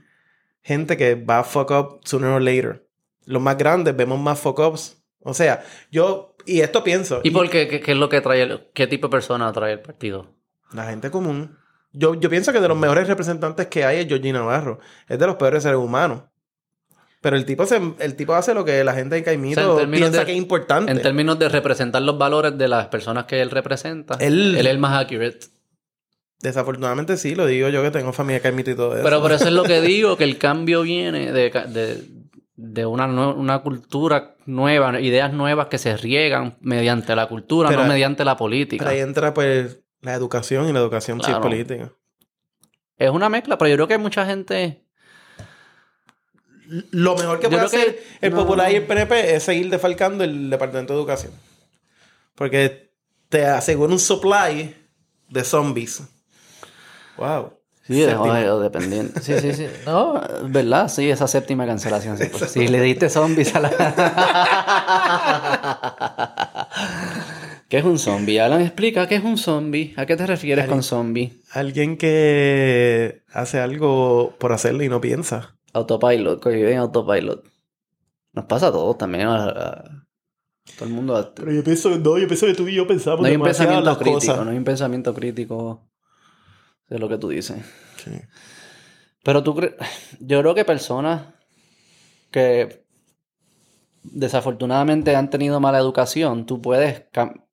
gente 0.62 0.96
que 0.96 1.16
va 1.16 1.40
a 1.40 1.44
fuck 1.44 1.72
up 1.72 2.00
sooner 2.06 2.30
or 2.30 2.42
later. 2.42 2.88
Los 3.26 3.42
más 3.42 3.58
grandes 3.58 3.96
vemos 3.96 4.20
más 4.20 4.40
fuck 4.40 4.60
ups. 4.60 5.04
O 5.20 5.34
sea, 5.34 5.64
yo, 5.92 6.36
y 6.46 6.62
esto 6.62 6.84
pienso. 6.84 7.20
¿Y 7.24 7.32
por 7.32 7.50
qué? 7.50 7.68
¿Qué, 7.68 7.82
qué 7.82 7.92
es 7.92 7.98
lo 7.98 8.10
que 8.10 8.22
trae 8.22 8.42
el, 8.42 8.70
qué 8.74 8.88
tipo 8.88 9.08
de 9.08 9.12
persona 9.12 9.52
trae 9.52 9.74
el 9.74 9.82
partido? 9.82 10.34
La 10.72 10.86
gente 10.86 11.12
común. 11.12 11.58
Yo, 11.92 12.16
yo 12.16 12.30
pienso 12.30 12.54
que 12.54 12.62
de 12.62 12.68
los 12.70 12.78
mejores 12.78 13.08
representantes 13.08 13.68
que 13.68 13.84
hay 13.84 14.00
es 14.00 14.08
Georgie 14.08 14.32
Navarro. 14.32 14.80
Es 15.10 15.20
de 15.20 15.28
los 15.28 15.36
peores 15.36 15.64
seres 15.64 15.78
humanos. 15.78 16.24
Pero 17.22 17.36
el 17.36 17.46
tipo, 17.46 17.66
se, 17.68 17.80
el 18.00 18.16
tipo 18.16 18.34
hace 18.34 18.54
lo 18.56 18.66
que 18.66 18.84
la 18.84 18.94
gente 18.94 19.16
en 19.16 19.24
Caimito 19.24 19.76
O 19.76 19.78
sea, 19.80 19.88
piensa 19.90 20.20
de- 20.22 20.26
que 20.26 20.32
es 20.32 20.38
importante. 20.38 20.92
En 20.92 21.02
términos 21.02 21.38
de 21.38 21.50
representar 21.50 22.02
los 22.02 22.18
valores 22.18 22.58
de 22.58 22.68
las 22.68 22.88
personas 22.88 23.26
que 23.26 23.42
él 23.42 23.52
representa, 23.52 24.16
Él- 24.20 24.56
él, 24.56 24.66
es 24.66 24.72
el 24.72 24.80
más 24.80 25.00
accurate. 25.00 25.40
Desafortunadamente 26.40 27.18
sí, 27.18 27.36
lo 27.36 27.46
digo 27.46 27.70
yo 27.70 27.84
que 27.84 27.92
tengo 27.92 28.12
familia 28.14 28.42
Caimito 28.42 28.72
y 28.72 28.76
todo 28.76 28.96
eso. 28.96 29.04
Pero 29.04 29.22
por 29.22 29.32
eso 29.32 29.46
es 29.46 29.52
lo 29.54 29.64
que 29.64 29.82
digo, 29.82 30.18
que 30.18 30.24
el 30.24 30.38
cambio 30.40 30.82
viene 30.82 31.32
de, 31.32 31.50
de, 31.52 32.04
de 32.56 32.86
una, 32.88 33.06
una 33.06 33.60
cultura 33.60 34.36
nueva, 34.48 35.00
ideas 35.00 35.32
nuevas 35.34 35.68
que 35.68 35.78
se 35.78 35.96
riegan 35.98 36.58
mediante 36.62 37.16
la 37.16 37.28
cultura, 37.28 37.70
Pero- 37.70 37.84
no 37.84 37.90
mediante 37.90 38.26
la 38.26 38.36
política. 38.38 38.84
Pero 38.86 38.96
ahí 38.96 39.02
entra 39.02 39.34
pues 39.36 39.80
la 40.02 40.16
educación 40.16 40.68
y 40.68 40.74
la 40.74 40.80
educación 40.80 41.20
sí 41.20 41.26
es 41.26 41.28
Claro. 41.28 41.42
política. 41.44 41.92
Es 42.98 43.12
una 43.12 43.30
mezcla, 43.30 43.58
pero 43.60 43.70
yo 43.70 43.76
creo 43.76 43.88
que 43.88 43.98
mucha 44.00 44.26
gente... 44.26 44.84
Lo 46.92 47.16
mejor 47.16 47.40
que 47.40 47.50
puede 47.50 47.60
creo 47.68 47.70
que- 47.70 47.78
hacer 47.78 48.04
el 48.22 48.32
no. 48.32 48.38
Popular 48.38 48.72
y 48.72 48.76
el 48.76 48.84
PNP 48.86 49.36
es 49.36 49.44
seguir 49.44 49.70
defalcando 49.70 50.24
el 50.24 50.50
Departamento 50.50 50.94
de 50.94 51.00
Educación. 51.00 51.34
Porque 52.36 52.92
te 53.30 53.46
asegura 53.46 53.92
un 53.92 54.00
supply 54.00 54.74
de 55.30 55.44
zombies. 55.44 56.02
Wow. 57.18 57.54
Sí, 57.86 58.00
de- 58.00 58.06
Séptimo. 58.06 58.32
o- 58.34 58.56
o 58.56 58.60
dependiente. 58.60 59.20
Sí, 59.22 59.34
sí, 59.42 59.54
sí. 59.54 59.68
No, 59.86 60.22
verdad, 60.44 60.88
sí, 60.88 61.10
esa 61.10 61.28
séptima 61.28 61.66
cancelación. 61.66 62.18
Sí, 62.18 62.26
pues, 62.32 62.50
sí, 62.52 62.68
le 62.68 62.80
diste 62.80 63.10
zombies 63.10 63.54
a 63.56 63.60
la... 63.60 63.70
¿Qué 67.68 67.78
es 67.78 67.84
un 67.86 67.98
zombie? 68.00 68.40
Alan, 68.40 68.62
explica 68.62 69.08
qué 69.08 69.16
es 69.16 69.24
un 69.24 69.38
zombie. 69.38 69.94
¿A 69.98 70.06
qué 70.06 70.16
te 70.18 70.26
refieres 70.28 70.68
con 70.68 70.84
zombie? 70.84 71.34
Alguien 71.52 71.98
que 71.98 73.24
hace 73.34 73.60
algo 73.60 74.36
por 74.40 74.52
hacerlo 74.52 74.84
y 74.84 74.90
no 74.90 75.00
piensa. 75.02 75.56
Autopilot, 75.74 76.42
que 76.42 76.50
vive 76.50 76.74
en 76.74 76.80
autopilot. 76.80 77.46
Nos 78.34 78.46
pasa 78.46 78.68
a 78.68 78.72
todos 78.72 78.98
también. 78.98 79.28
a- 79.28 79.46
a- 79.50 80.06
Todo 80.78 80.88
el 80.88 80.94
mundo... 80.94 81.34
Pero 81.36 81.52
yo 81.52 81.64
pienso, 81.64 81.90
no, 81.90 82.18
yo 82.18 82.28
pienso 82.28 82.46
que 82.46 82.54
tú 82.54 82.68
y 82.68 82.76
yo 82.76 82.86
pensamos 82.88 83.22
No 83.22 83.28
hay 83.28 83.36
un 83.36 83.42
pensamiento 83.44 83.84
las 83.86 83.98
crítico, 83.98 84.20
cosas. 84.20 84.46
no 84.46 84.52
hay 84.52 84.58
un 84.58 84.64
pensamiento 84.64 85.14
crítico 85.14 85.90
de 86.88 87.00
lo 87.00 87.10
que 87.10 87.18
tú 87.18 87.30
dices. 87.30 87.58
Sí. 87.98 88.12
Pero 89.24 89.44
tú 89.44 89.56
crees, 89.56 89.74
yo 90.20 90.40
creo 90.42 90.54
que 90.56 90.66
personas 90.66 91.34
que 92.32 92.86
desafortunadamente 94.04 95.16
han 95.16 95.30
tenido 95.30 95.60
mala 95.60 95.78
educación, 95.80 96.46
tú 96.46 96.62
puedes, 96.62 97.10
cam- 97.12 97.44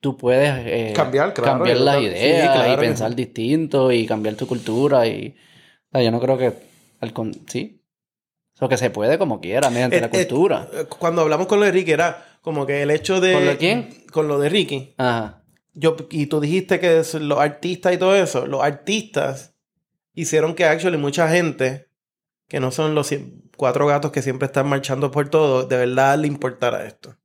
tú 0.00 0.16
puedes 0.16 0.52
eh, 0.66 0.92
Cambiar, 0.94 1.34
claro, 1.34 1.52
cambiar 1.58 1.78
las 1.78 1.98
sí, 1.98 2.04
ideas 2.04 2.56
claro 2.56 2.72
y 2.72 2.86
pensar 2.86 3.10
sí. 3.10 3.16
distinto 3.16 3.92
y 3.92 4.06
cambiar 4.06 4.34
tu 4.36 4.46
cultura 4.46 5.06
y 5.06 5.34
o 5.88 5.90
sea, 5.92 6.02
yo 6.02 6.10
no 6.10 6.20
creo 6.20 6.38
que 6.38 6.67
al 7.00 7.12
con- 7.12 7.34
sí, 7.48 7.82
o 8.60 8.68
que 8.68 8.76
se 8.76 8.90
puede 8.90 9.18
como 9.18 9.40
quiera 9.40 9.70
mediante 9.70 9.98
Eh, 9.98 10.00
la 10.00 10.06
eh, 10.08 10.10
cultura. 10.10 10.68
eh, 10.72 10.84
Cuando 10.98 11.22
hablamos 11.22 11.46
con 11.46 11.60
lo 11.60 11.66
de 11.66 11.72
Ricky, 11.72 11.92
era 11.92 12.38
como 12.42 12.66
que 12.66 12.82
el 12.82 12.90
hecho 12.90 13.20
de. 13.20 13.32
¿Con 13.34 13.44
lo 13.44 13.50
de 13.52 13.56
quién? 13.58 14.04
Con 14.12 14.28
lo 14.28 14.38
de 14.38 14.48
Ricky. 14.48 14.94
Ajá. 14.96 15.42
Yo, 15.74 15.96
y 16.10 16.26
tú 16.26 16.40
dijiste 16.40 16.80
que 16.80 17.02
los 17.20 17.38
artistas 17.38 17.92
y 17.94 17.98
todo 17.98 18.16
eso. 18.16 18.46
Los 18.46 18.62
artistas 18.62 19.54
hicieron 20.12 20.54
que 20.56 20.64
actually 20.64 20.96
mucha 20.98 21.28
gente, 21.28 21.88
que 22.48 22.58
no 22.58 22.72
son 22.72 22.96
los 22.96 23.12
cien- 23.12 23.42
cuatro 23.56 23.86
gatos 23.86 24.10
que 24.10 24.22
siempre 24.22 24.46
están 24.46 24.68
marchando 24.68 25.10
por 25.12 25.28
todo, 25.28 25.64
de 25.64 25.76
verdad 25.76 26.18
le 26.18 26.26
importara 26.26 26.84
esto. 26.86 27.16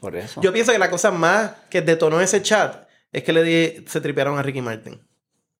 Por 0.00 0.16
eso. 0.16 0.40
Yo 0.40 0.52
pienso 0.52 0.72
que 0.72 0.78
la 0.78 0.88
cosa 0.88 1.10
más 1.10 1.52
que 1.68 1.82
detonó 1.82 2.20
ese 2.22 2.40
chat 2.42 2.86
es 3.12 3.22
que 3.22 3.32
le 3.34 3.42
di, 3.42 3.84
se 3.86 4.00
tripearon 4.00 4.38
a 4.38 4.42
Ricky 4.42 4.62
Martin. 4.62 4.98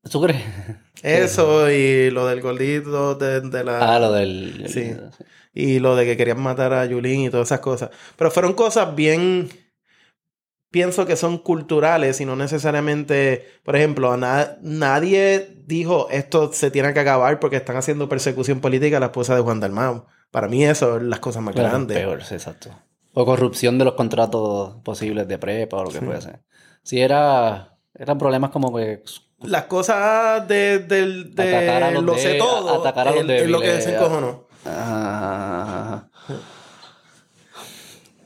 ¿Tú 0.09 0.23
crees? 0.23 0.43
Eso 1.03 1.71
y 1.71 2.11
lo 2.11 2.27
del 2.27 2.41
gordito 2.41 3.15
de, 3.17 3.41
de 3.41 3.65
la... 3.65 3.95
Ah, 3.95 3.99
lo 3.99 4.13
del 4.13 4.65
Sí. 4.69 4.95
y 5.53 5.79
lo 5.79 5.97
de 5.97 6.05
que 6.05 6.17
querían 6.17 6.41
matar 6.41 6.73
a 6.73 6.87
Yulín 6.87 7.21
y 7.23 7.31
todas 7.31 7.49
esas 7.49 7.61
cosas. 7.61 7.91
Pero 8.17 8.31
fueron 8.31 8.55
cosas 8.55 8.95
bien, 8.95 9.49
pienso 10.71 11.05
que 11.07 11.17
son 11.17 11.39
culturales 11.39 12.21
y 12.21 12.25
no 12.25 12.37
necesariamente, 12.37 13.47
por 13.65 13.77
ejemplo, 13.77 14.13
a 14.13 14.17
na- 14.17 14.57
nadie 14.63 15.63
dijo 15.67 16.09
esto 16.11 16.53
se 16.53 16.71
tiene 16.71 16.93
que 16.95 17.01
acabar 17.01 17.41
porque 17.41 17.57
están 17.57 17.77
haciendo 17.77 18.09
persecución 18.09 18.61
política 18.61 18.97
a 18.99 19.01
la 19.01 19.07
esposa 19.07 19.35
de 19.35 19.41
Juan 19.43 19.61
Dalmau. 19.61 20.07
Para 20.31 20.47
mí 20.49 20.65
eso 20.65 20.97
es 20.97 21.03
las 21.03 21.19
cosas 21.21 21.43
más 21.43 21.55
grandes. 21.55 21.99
Peor, 21.99 22.23
sí, 22.23 22.35
exacto. 22.35 22.71
O 23.13 23.27
corrupción 23.27 23.77
de 23.79 23.85
los 23.85 23.95
contratos 23.95 24.77
posibles 24.85 25.27
de 25.27 25.39
prepa 25.39 25.79
o 25.79 25.85
lo 25.85 25.91
que 25.91 25.99
Sí. 25.99 26.05
fuese. 26.05 26.39
Si 26.85 27.01
era, 27.01 27.77
eran 27.95 28.17
problemas 28.19 28.51
como 28.51 28.75
que 28.75 29.03
Las 29.43 29.65
cosas 29.65 30.47
de, 30.49 30.81
del- 30.81 31.35
de 31.35 31.91
los 31.93 32.05
lo 32.05 32.17
sé 32.19 32.29
de- 32.31 32.39
todo 32.39 32.81
atacar 32.81 33.09
a 33.09 33.13
los 33.13 33.21
es, 33.21 33.49
lo 33.49 33.61
que 33.61 33.67
débiles, 33.69 33.87
desencojonó. 33.87 34.47
ah, 34.67 36.05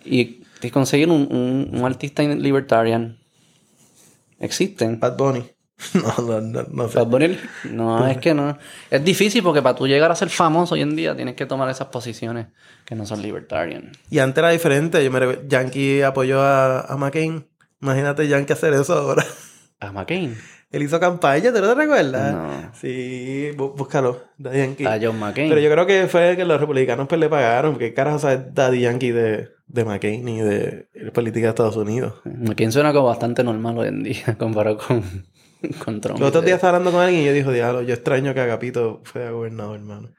y 0.05 0.41
y 0.63 0.71
conseguir 0.71 1.11
un, 1.11 1.29
un, 1.31 1.79
un 1.79 1.85
artista 1.85 2.23
libertarian 2.23 3.19
existen. 4.41 4.99
Bad 5.01 5.17
Bunny. 5.17 5.45
No, 5.93 6.15
no, 6.25 6.41
no, 6.41 6.63
no 6.71 6.89
sé. 6.89 6.99
Bad 6.99 7.07
Bunny, 7.09 7.39
no, 7.71 8.07
es 8.09 8.17
que 8.19 8.33
no. 8.33 8.57
Es 8.91 9.05
difícil 9.05 9.43
porque 9.43 9.61
para 9.61 9.75
tú 9.77 9.87
llegar 9.87 10.11
a 10.11 10.15
ser 10.17 10.31
famoso 10.31 10.75
hoy 10.75 10.81
en 10.83 10.97
día 10.97 11.15
tienes 11.17 11.35
que 11.35 11.45
tomar 11.47 11.69
esas 11.69 11.89
posiciones 11.89 12.47
que 12.87 12.95
no 12.95 13.05
son 13.05 13.21
libertarian. 13.21 13.93
Y 14.09 14.21
antes 14.21 14.39
era 14.39 14.51
diferente. 14.51 15.05
Yo 15.05 15.11
me 15.11 15.21
re- 15.21 15.43
Yankee 15.49 16.01
apoyó 16.03 16.41
a, 16.41 16.81
a 16.83 16.97
McCain. 16.97 17.47
Imagínate 17.83 18.27
Yankee 18.29 18.53
hacer 18.55 18.73
eso 18.73 18.95
ahora. 18.95 19.25
A 19.81 19.93
McCain, 19.93 20.39
Él 20.75 20.83
hizo 20.83 20.99
campaña, 21.01 21.53
¿te 21.53 21.61
lo 21.61 21.75
recuerdas? 21.75 22.33
No. 22.35 22.73
Sí, 22.81 23.51
bú- 23.57 23.75
búscalo. 23.77 24.23
Daddy 24.39 24.59
Yankee. 24.59 24.87
a 24.87 24.99
John 25.01 25.19
McCain. 25.19 25.49
Pero 25.49 25.61
yo 25.61 25.71
creo 25.71 25.87
que 25.87 26.07
fue 26.09 26.37
que 26.37 26.45
los 26.45 26.61
republicanos 26.61 27.07
pues 27.09 27.21
le 27.21 27.29
pagaron. 27.29 27.73
Porque 27.73 27.89
¿qué 27.91 27.95
carajo 27.95 28.19
sabe 28.19 28.47
Daddy 28.53 28.81
Yankee 28.81 29.11
de, 29.13 29.51
de 29.67 29.85
McCain 29.85 30.27
y 30.29 30.41
de 30.41 30.87
política 31.13 31.47
de 31.47 31.51
Estados 31.51 31.77
Unidos? 31.77 32.15
McCain 32.25 32.73
suena 32.73 32.93
como 32.93 33.07
bastante 33.07 33.45
normal 33.45 33.79
hoy 33.79 33.89
en 33.89 34.03
día 34.03 34.35
comparado 34.39 34.79
con, 34.79 35.03
con 35.85 36.01
Trump. 36.01 36.19
Los 36.19 36.29
otros 36.31 36.45
días 36.45 36.57
estaba 36.57 36.77
hablando 36.77 36.91
con 36.93 37.01
alguien 37.03 37.23
y 37.23 37.27
yo 37.27 37.33
dijo, 37.33 37.53
diablo, 37.53 37.83
yo 37.83 37.95
extraño 37.95 38.35
que 38.35 38.41
Agapito 38.41 39.01
fuera 39.05 39.31
gobernador, 39.31 39.77
hermano. 39.77 40.11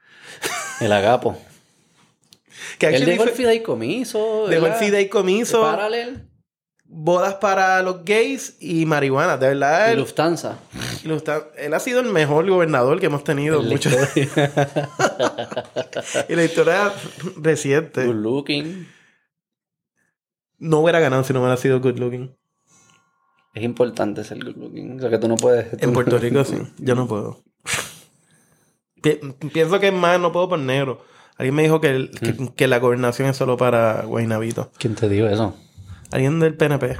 El 0.80 0.92
agapo. 0.92 1.38
Que 2.78 2.86
Él 2.88 3.04
dejó 3.04 3.24
el 3.24 3.30
fideicomiso. 3.30 4.46
dejó 4.48 4.66
el 4.66 4.72
fideicomiso, 4.74 5.60
Paralel. 5.62 6.22
Bodas 6.88 7.34
para 7.34 7.82
los 7.82 8.04
gays 8.04 8.56
y 8.60 8.86
marihuana. 8.86 9.36
De 9.36 9.48
verdad, 9.48 9.88
Y 9.88 9.92
él, 9.92 9.98
Lufthansa. 9.98 10.58
él 11.58 11.74
ha 11.74 11.80
sido 11.80 12.00
el 12.00 12.08
mejor 12.10 12.48
gobernador 12.48 13.00
que 13.00 13.06
hemos 13.06 13.24
tenido. 13.24 13.60
En 13.62 13.68
mucho- 13.68 13.90
y 16.28 16.34
la 16.36 16.44
historia 16.44 16.92
reciente. 17.36 18.06
Good 18.06 18.14
looking. 18.16 18.88
No 20.58 20.80
hubiera 20.80 21.00
ganado 21.00 21.24
si 21.24 21.32
no 21.32 21.40
hubiera 21.40 21.56
sido 21.56 21.80
good 21.80 21.98
looking. 21.98 22.34
Es 23.54 23.62
importante 23.62 24.24
ser 24.24 24.42
good 24.44 24.56
looking. 24.56 24.98
O 24.98 25.00
sea 25.00 25.10
que 25.10 25.18
tú 25.18 25.28
no 25.28 25.36
puedes. 25.36 25.80
En 25.82 25.92
Puerto 25.92 26.18
Rico 26.18 26.44
sí. 26.44 26.56
Yo 26.78 26.94
no 26.94 27.06
puedo. 27.06 27.42
Pi- 29.02 29.20
pienso 29.52 29.78
que 29.80 29.88
es 29.88 29.94
más, 29.94 30.18
no 30.20 30.32
puedo 30.32 30.48
por 30.48 30.58
negro. 30.58 31.04
Alguien 31.36 31.54
me 31.54 31.62
dijo 31.62 31.80
que, 31.80 31.88
el- 31.90 32.10
que, 32.10 32.32
Mm. 32.32 32.48
que 32.48 32.66
la 32.66 32.78
gobernación 32.78 33.28
es 33.28 33.36
solo 33.36 33.56
para 33.56 34.02
Guaynabito. 34.02 34.70
¿Quién 34.78 34.94
te 34.94 35.08
dijo 35.08 35.26
eso? 35.26 35.56
Alguien 36.12 36.38
del 36.40 36.54
PNP. 36.56 36.96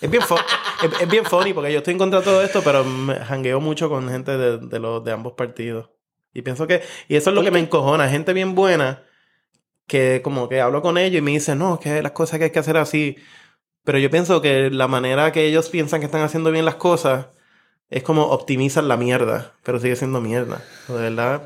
Es 0.00 0.10
bien, 0.10 0.22
es, 0.22 1.00
es 1.00 1.08
bien 1.08 1.24
funny 1.24 1.52
porque 1.52 1.72
yo 1.72 1.78
estoy 1.78 1.92
en 1.92 1.98
contra 1.98 2.18
de 2.20 2.24
todo 2.24 2.42
esto, 2.42 2.62
pero 2.62 2.84
me 2.84 3.14
jangueo 3.16 3.60
mucho 3.60 3.88
con 3.88 4.08
gente 4.08 4.36
de, 4.36 4.58
de 4.58 4.78
los, 4.78 5.02
de 5.04 5.12
ambos 5.12 5.32
partidos. 5.32 5.90
Y 6.32 6.42
pienso 6.42 6.66
que... 6.66 6.82
Y 7.08 7.16
eso 7.16 7.30
es 7.30 7.36
lo 7.36 7.42
que 7.42 7.50
me 7.50 7.60
encojona. 7.60 8.08
Gente 8.08 8.32
bien 8.32 8.54
buena 8.54 9.02
que 9.86 10.20
como 10.22 10.48
que 10.48 10.60
hablo 10.60 10.82
con 10.82 10.98
ellos 10.98 11.18
y 11.18 11.22
me 11.22 11.30
dicen, 11.30 11.58
no, 11.58 11.78
que 11.78 12.02
las 12.02 12.12
cosas 12.12 12.38
que 12.38 12.44
hay 12.46 12.50
que 12.50 12.58
hacer 12.58 12.76
así. 12.76 13.16
Pero 13.84 13.98
yo 13.98 14.10
pienso 14.10 14.40
que 14.42 14.70
la 14.70 14.88
manera 14.88 15.30
que 15.32 15.46
ellos 15.46 15.68
piensan 15.68 16.00
que 16.00 16.06
están 16.06 16.22
haciendo 16.22 16.50
bien 16.50 16.64
las 16.64 16.74
cosas 16.76 17.28
es 17.90 18.02
como 18.02 18.24
optimizan 18.24 18.88
la 18.88 18.96
mierda, 18.96 19.52
pero 19.62 19.78
sigue 19.78 19.94
siendo 19.96 20.20
mierda. 20.20 20.62
De 20.88 20.94
verdad. 20.94 21.42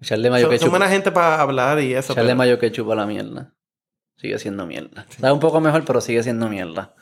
Echarle 0.00 0.28
mayo 0.30 0.46
Son, 0.46 0.50
que 0.52 0.58
son 0.58 0.70
buena 0.70 0.88
gente 0.88 1.10
para 1.10 1.40
hablar 1.40 1.80
y 1.80 1.94
eso. 1.94 2.12
Echarle 2.12 2.30
pero- 2.30 2.36
mayo 2.38 2.58
que 2.58 2.70
chupa 2.70 2.94
la 2.94 3.06
mierda. 3.06 3.54
Sigue 4.16 4.38
siendo 4.38 4.66
mierda. 4.66 5.06
Está 5.10 5.32
un 5.32 5.40
poco 5.40 5.60
mejor, 5.60 5.84
pero 5.84 6.00
sigue 6.00 6.22
siendo 6.22 6.48
mierda. 6.48 6.94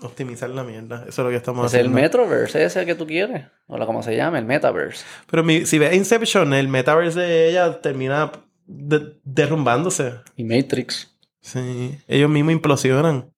Optimizar 0.00 0.48
la 0.50 0.62
mierda. 0.62 1.04
Eso 1.08 1.22
es 1.22 1.24
lo 1.24 1.30
que 1.30 1.36
estamos 1.36 1.66
Es 1.66 1.74
el 1.74 1.80
haciendo. 1.80 2.00
Metroverse 2.00 2.64
ese 2.64 2.86
que 2.86 2.94
tú 2.94 3.06
quieres. 3.06 3.46
O 3.66 3.76
la 3.78 3.84
como 3.86 4.02
se 4.02 4.14
llama, 4.16 4.38
el 4.38 4.44
Metaverse. 4.44 5.04
Pero 5.28 5.42
mi- 5.42 5.66
si 5.66 5.78
ves 5.78 5.94
Inception, 5.94 6.54
el 6.54 6.68
metaverse 6.68 7.18
de 7.20 7.50
ella 7.50 7.80
termina 7.80 8.30
de- 8.66 9.16
derrumbándose. 9.24 10.14
Y 10.36 10.44
Matrix. 10.44 11.16
Sí. 11.40 11.98
Ellos 12.06 12.30
mismos 12.30 12.52
implosionan. 12.52 13.32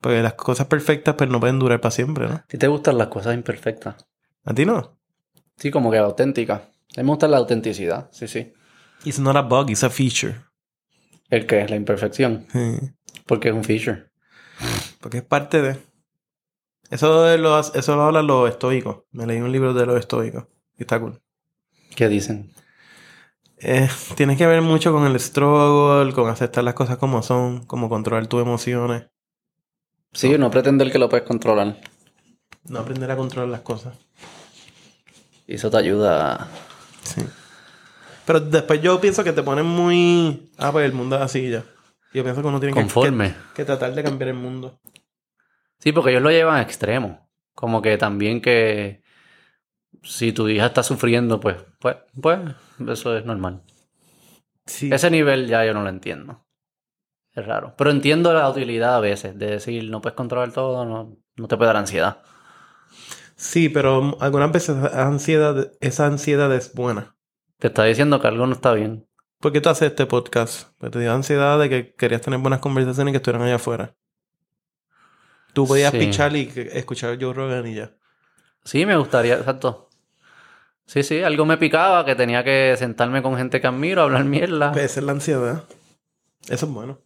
Porque 0.00 0.22
las 0.22 0.34
cosas 0.34 0.66
perfectas 0.66 1.14
pues 1.16 1.30
no 1.30 1.40
pueden 1.40 1.58
durar 1.58 1.80
para 1.80 1.92
siempre, 1.92 2.28
¿no? 2.28 2.34
¿A 2.34 2.44
ti 2.46 2.58
te 2.58 2.68
gustan 2.68 2.98
las 2.98 3.08
cosas 3.08 3.34
imperfectas? 3.34 3.96
¿A 4.44 4.54
ti 4.54 4.64
no? 4.66 4.96
Sí, 5.56 5.70
como 5.70 5.90
que 5.90 5.96
auténticas. 5.98 6.60
A 6.60 7.00
mí 7.00 7.02
me 7.04 7.08
gusta 7.10 7.26
la 7.26 7.38
autenticidad. 7.38 8.08
Sí, 8.12 8.28
sí. 8.28 8.52
It's 9.04 9.18
not 9.18 9.34
a 9.36 9.42
bug, 9.42 9.70
it's 9.70 9.82
a 9.82 9.90
feature. 9.90 10.36
¿El 11.28 11.46
qué? 11.46 11.66
La 11.68 11.76
imperfección. 11.76 12.46
Sí. 12.52 12.92
Porque 13.26 13.48
es 13.48 13.54
un 13.54 13.64
feature. 13.64 14.10
Porque 15.00 15.18
es 15.18 15.24
parte 15.24 15.62
de... 15.62 15.78
Eso 16.90 17.36
lo, 17.36 17.60
eso 17.60 17.96
lo 17.96 18.02
hablan 18.02 18.26
los 18.26 18.48
estoicos. 18.48 19.04
Me 19.12 19.26
leí 19.26 19.40
un 19.40 19.52
libro 19.52 19.74
de 19.74 19.86
los 19.86 19.98
estoicos. 19.98 20.46
Y 20.78 20.82
está 20.82 20.98
cool. 20.98 21.20
¿Qué 21.94 22.08
dicen? 22.08 22.52
Eh, 23.58 23.88
tiene 24.14 24.36
que 24.36 24.46
ver 24.46 24.62
mucho 24.62 24.92
con 24.92 25.04
el 25.04 25.18
struggle, 25.18 26.12
con 26.12 26.30
aceptar 26.30 26.64
las 26.64 26.74
cosas 26.74 26.96
como 26.96 27.22
son, 27.22 27.66
como 27.66 27.88
controlar 27.88 28.26
tus 28.26 28.40
emociones. 28.40 29.06
Sí, 30.12 30.38
no 30.38 30.50
pretender 30.50 30.90
que 30.90 30.98
lo 30.98 31.08
puedes 31.08 31.26
controlar. 31.26 31.78
No 32.64 32.78
aprender 32.78 33.10
a 33.10 33.16
controlar 33.16 33.50
las 33.50 33.60
cosas. 33.60 33.98
Y 35.46 35.54
eso 35.54 35.70
te 35.70 35.76
ayuda 35.76 36.34
a... 36.34 36.48
Sí. 37.02 37.22
Pero 38.28 38.40
después 38.40 38.82
yo 38.82 39.00
pienso 39.00 39.24
que 39.24 39.32
te 39.32 39.42
ponen 39.42 39.64
muy... 39.64 40.50
Ah, 40.58 40.70
pues 40.70 40.84
el 40.84 40.92
mundo 40.92 41.16
es 41.16 41.22
así 41.22 41.48
ya. 41.48 41.64
Yo 42.12 42.22
pienso 42.22 42.42
que 42.42 42.48
uno 42.48 42.60
tiene 42.60 42.74
que- 42.74 42.80
Conforme. 42.82 43.30
que, 43.30 43.34
que 43.54 43.64
tratar 43.64 43.94
de 43.94 44.02
cambiar 44.02 44.28
el 44.28 44.34
mundo. 44.36 44.78
Sí, 45.78 45.92
porque 45.92 46.10
ellos 46.10 46.22
lo 46.22 46.30
llevan 46.30 46.56
a 46.56 46.60
extremo. 46.60 47.26
Como 47.54 47.80
que 47.80 47.96
también 47.96 48.42
que 48.42 49.02
si 50.02 50.32
tu 50.32 50.46
hija 50.46 50.66
está 50.66 50.82
sufriendo, 50.82 51.40
pues, 51.40 51.56
pues, 51.80 51.96
pues, 52.20 52.38
eso 52.86 53.16
es 53.16 53.24
normal. 53.24 53.62
Sí. 54.66 54.90
Ese 54.92 55.10
nivel 55.10 55.46
ya 55.48 55.64
yo 55.64 55.72
no 55.72 55.82
lo 55.82 55.88
entiendo. 55.88 56.44
Es 57.32 57.46
raro. 57.46 57.72
Pero 57.78 57.90
entiendo 57.90 58.34
la 58.34 58.50
utilidad 58.50 58.94
a 58.96 59.00
veces 59.00 59.38
de 59.38 59.52
decir, 59.52 59.88
no 59.90 60.02
puedes 60.02 60.16
controlar 60.16 60.52
todo, 60.52 60.84
no, 60.84 61.16
no 61.34 61.48
te 61.48 61.56
puede 61.56 61.68
dar 61.68 61.76
ansiedad. 61.78 62.20
Sí, 63.36 63.70
pero 63.70 64.18
algunas 64.20 64.52
veces 64.52 64.76
ansiedad, 64.92 65.72
esa 65.80 66.04
ansiedad 66.04 66.54
es 66.54 66.74
buena. 66.74 67.14
Te 67.58 67.68
está 67.68 67.84
diciendo 67.84 68.20
que 68.20 68.28
algo 68.28 68.46
no 68.46 68.52
está 68.54 68.72
bien. 68.72 69.06
¿Por 69.40 69.52
qué 69.52 69.60
tú 69.60 69.68
haces 69.68 69.90
este 69.90 70.06
podcast? 70.06 70.70
Porque 70.78 70.92
te 70.94 71.00
dio 71.00 71.12
ansiedad 71.12 71.58
de 71.58 71.68
que 71.68 71.94
querías 71.94 72.20
tener 72.20 72.38
buenas 72.40 72.60
conversaciones 72.60 73.10
y 73.10 73.12
que 73.12 73.16
estuvieran 73.18 73.46
allá 73.46 73.56
afuera. 73.56 73.94
Tú 75.52 75.66
podías 75.66 75.92
Sí. 75.92 75.98
pichar 75.98 76.34
y 76.36 76.50
escuchar 76.72 77.14
a 77.14 77.16
Joe 77.20 77.32
Rogan 77.34 77.66
y 77.66 77.74
ya. 77.74 77.92
Sí, 78.64 78.84
me 78.86 78.96
gustaría, 78.96 79.34
exacto. 79.34 79.88
Sí, 80.86 81.02
sí, 81.02 81.22
algo 81.22 81.44
me 81.44 81.56
picaba 81.58 82.04
que 82.04 82.14
tenía 82.14 82.42
que 82.44 82.74
sentarme 82.78 83.22
con 83.22 83.36
gente 83.36 83.60
que 83.60 83.66
admiro, 83.66 84.02
hablar 84.02 84.24
mierda. 84.24 84.72
Pues 84.72 84.84
esa 84.86 85.00
es 85.00 85.06
la 85.06 85.12
ansiedad. 85.12 85.64
Eso 86.48 86.66
es 86.66 86.72
bueno. 86.72 87.00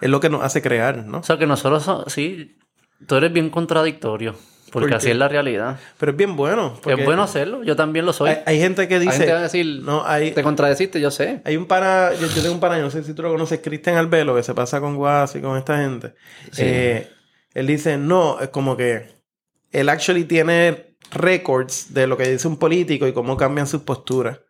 Es 0.00 0.08
lo 0.08 0.20
que 0.20 0.30
nos 0.30 0.42
hace 0.42 0.62
crear, 0.62 1.04
¿no? 1.04 1.18
O 1.18 1.22
sea, 1.22 1.36
que 1.38 1.46
nosotros, 1.46 1.82
so- 1.82 2.08
sí, 2.08 2.58
tú 3.06 3.16
eres 3.16 3.32
bien 3.32 3.50
contradictorio. 3.50 4.34
Porque 4.70 4.88
¿Por 4.88 4.98
así 4.98 5.10
es 5.10 5.16
la 5.16 5.28
realidad. 5.28 5.80
Pero 5.98 6.12
es 6.12 6.16
bien 6.16 6.36
bueno. 6.36 6.78
Es 6.86 7.04
bueno 7.04 7.24
hacerlo, 7.24 7.64
yo 7.64 7.74
también 7.74 8.06
lo 8.06 8.12
soy. 8.12 8.30
Hay, 8.30 8.38
hay 8.46 8.60
gente 8.60 8.86
que 8.86 8.94
Hay 8.94 9.00
dice... 9.00 9.12
gente 9.12 9.26
que 9.26 9.32
va 9.32 9.38
a 9.40 9.42
decir, 9.42 9.82
no, 9.82 10.06
hay, 10.06 10.30
te 10.30 10.44
contradeciste, 10.44 11.00
yo 11.00 11.10
sé. 11.10 11.42
Hay 11.44 11.56
un 11.56 11.66
pana, 11.66 12.10
yo, 12.20 12.28
yo 12.28 12.40
tengo 12.40 12.54
un 12.54 12.60
pana, 12.60 12.78
no 12.78 12.90
sé 12.90 13.02
si 13.02 13.12
tú 13.12 13.22
lo 13.22 13.32
conoces, 13.32 13.58
Cristian 13.60 13.96
Albelo, 13.96 14.34
que 14.36 14.44
se 14.44 14.54
pasa 14.54 14.80
con 14.80 14.94
Guas 14.94 15.34
y 15.34 15.40
con 15.40 15.58
esta 15.58 15.78
gente. 15.78 16.14
Sí. 16.52 16.62
Eh, 16.64 17.10
él 17.54 17.66
dice, 17.66 17.98
no, 17.98 18.38
es 18.40 18.50
como 18.50 18.76
que 18.76 19.08
él 19.72 19.88
actually 19.88 20.24
tiene 20.24 20.94
records 21.12 21.92
de 21.92 22.06
lo 22.06 22.16
que 22.16 22.28
dice 22.28 22.46
un 22.46 22.56
político 22.56 23.08
y 23.08 23.12
cómo 23.12 23.36
cambian 23.36 23.66
sus 23.66 23.82
posturas. 23.82 24.40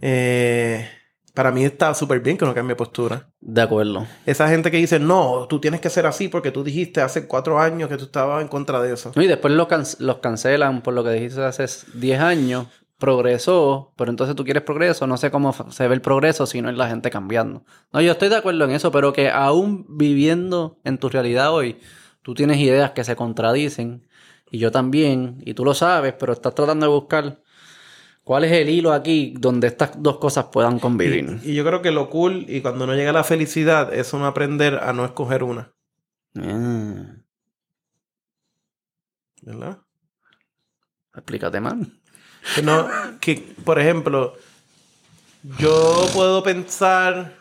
Eh, 0.00 0.88
para 1.34 1.50
mí 1.50 1.64
está 1.64 1.94
súper 1.94 2.20
bien 2.20 2.36
que 2.36 2.44
no 2.44 2.54
cambie 2.54 2.76
postura. 2.76 3.28
De 3.40 3.62
acuerdo. 3.62 4.06
Esa 4.26 4.48
gente 4.48 4.70
que 4.70 4.76
dice, 4.76 4.98
no, 4.98 5.46
tú 5.48 5.60
tienes 5.60 5.80
que 5.80 5.90
ser 5.90 6.06
así 6.06 6.28
porque 6.28 6.50
tú 6.50 6.62
dijiste 6.62 7.00
hace 7.00 7.26
cuatro 7.26 7.58
años 7.60 7.88
que 7.88 7.96
tú 7.96 8.04
estabas 8.04 8.42
en 8.42 8.48
contra 8.48 8.80
de 8.82 8.92
eso. 8.92 9.12
No, 9.16 9.22
Y 9.22 9.26
después 9.26 9.52
los, 9.54 9.66
can- 9.66 9.84
los 9.98 10.18
cancelan 10.18 10.82
por 10.82 10.94
lo 10.94 11.02
que 11.04 11.10
dijiste 11.10 11.42
hace 11.42 11.66
10 11.94 12.20
años. 12.20 12.66
Progresó, 12.98 13.92
pero 13.96 14.10
entonces 14.10 14.36
tú 14.36 14.44
quieres 14.44 14.62
progreso. 14.62 15.08
No 15.08 15.16
sé 15.16 15.30
cómo 15.32 15.52
se 15.70 15.88
ve 15.88 15.94
el 15.94 16.00
progreso 16.00 16.46
si 16.46 16.62
no 16.62 16.70
es 16.70 16.76
la 16.76 16.88
gente 16.88 17.10
cambiando. 17.10 17.64
No, 17.92 18.00
yo 18.00 18.12
estoy 18.12 18.28
de 18.28 18.36
acuerdo 18.36 18.64
en 18.64 18.70
eso, 18.70 18.92
pero 18.92 19.12
que 19.12 19.28
aún 19.28 19.84
viviendo 19.88 20.78
en 20.84 20.98
tu 20.98 21.08
realidad 21.08 21.52
hoy, 21.52 21.78
tú 22.22 22.32
tienes 22.34 22.58
ideas 22.58 22.92
que 22.92 23.02
se 23.02 23.16
contradicen. 23.16 24.06
Y 24.52 24.58
yo 24.58 24.70
también, 24.70 25.42
y 25.44 25.54
tú 25.54 25.64
lo 25.64 25.74
sabes, 25.74 26.14
pero 26.16 26.32
estás 26.32 26.54
tratando 26.54 26.86
de 26.86 26.92
buscar 26.92 27.41
cuál 28.24 28.44
es 28.44 28.52
el 28.52 28.68
hilo 28.68 28.92
aquí 28.92 29.34
donde 29.38 29.68
estas 29.68 30.02
dos 30.02 30.18
cosas 30.18 30.46
puedan 30.46 30.78
convivir. 30.78 31.40
Y 31.42 31.54
yo 31.54 31.64
creo 31.64 31.82
que 31.82 31.90
lo 31.90 32.10
cool 32.10 32.44
y 32.48 32.60
cuando 32.60 32.86
no 32.86 32.94
llega 32.94 33.12
la 33.12 33.24
felicidad 33.24 33.92
es 33.92 34.12
uno 34.12 34.26
aprender 34.26 34.78
a 34.82 34.92
no 34.92 35.04
escoger 35.04 35.42
una. 35.42 35.72
Ah, 36.36 37.16
¿Verdad? 39.42 39.78
explícate 41.14 41.60
más. 41.60 41.74
Que 42.54 42.62
no, 42.62 42.88
que, 43.20 43.54
por 43.64 43.78
ejemplo, 43.78 44.34
yo 45.58 46.06
puedo 46.14 46.42
pensar 46.42 47.36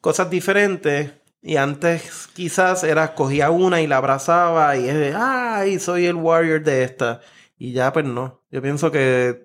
cosas 0.00 0.30
diferentes 0.30 1.12
y 1.42 1.56
antes 1.56 2.28
quizás 2.34 2.84
era 2.84 3.14
cogía 3.14 3.50
una 3.50 3.80
y 3.80 3.86
la 3.86 3.96
abrazaba 3.96 4.76
y 4.76 4.88
es 4.88 4.94
de, 4.94 5.14
ay, 5.16 5.78
soy 5.78 6.06
el 6.06 6.16
warrior 6.16 6.62
de 6.62 6.84
esta. 6.84 7.20
Y 7.56 7.72
ya 7.72 7.92
pues 7.92 8.04
no. 8.04 8.42
Yo 8.50 8.62
pienso 8.62 8.90
que 8.90 9.43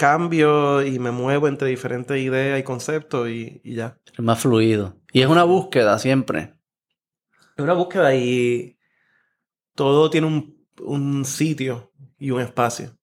cambio 0.00 0.82
y 0.82 0.98
me 0.98 1.10
muevo 1.10 1.46
entre 1.46 1.68
diferentes 1.68 2.18
ideas 2.18 2.58
y 2.58 2.62
conceptos 2.62 3.28
y, 3.28 3.60
y 3.62 3.74
ya. 3.74 3.98
Es 4.10 4.18
más 4.20 4.40
fluido. 4.40 4.96
Y 5.12 5.20
es 5.20 5.26
una 5.26 5.44
búsqueda 5.44 5.98
siempre. 5.98 6.54
Es 7.54 7.62
una 7.62 7.74
búsqueda 7.74 8.14
y 8.14 8.78
todo 9.74 10.08
tiene 10.08 10.26
un, 10.26 10.66
un 10.82 11.26
sitio 11.26 11.92
y 12.18 12.30
un 12.30 12.40
espacio. 12.40 12.96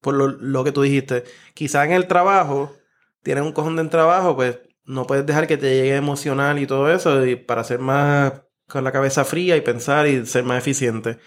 Por 0.00 0.14
lo, 0.14 0.28
lo 0.28 0.64
que 0.64 0.72
tú 0.72 0.80
dijiste. 0.80 1.24
Quizá 1.52 1.84
en 1.84 1.92
el 1.92 2.06
trabajo, 2.06 2.74
tienes 3.22 3.44
un 3.44 3.52
cojón 3.52 3.76
de 3.76 3.84
trabajo, 3.84 4.34
pues 4.34 4.58
no 4.86 5.06
puedes 5.06 5.26
dejar 5.26 5.46
que 5.46 5.58
te 5.58 5.74
llegue 5.74 5.96
emocional 5.96 6.58
y 6.58 6.66
todo 6.66 6.90
eso 6.90 7.26
y 7.26 7.36
para 7.36 7.64
ser 7.64 7.80
más 7.80 8.32
con 8.66 8.82
la 8.82 8.92
cabeza 8.92 9.26
fría 9.26 9.58
y 9.58 9.60
pensar 9.60 10.06
y 10.06 10.24
ser 10.24 10.44
más 10.44 10.56
eficiente. 10.58 11.18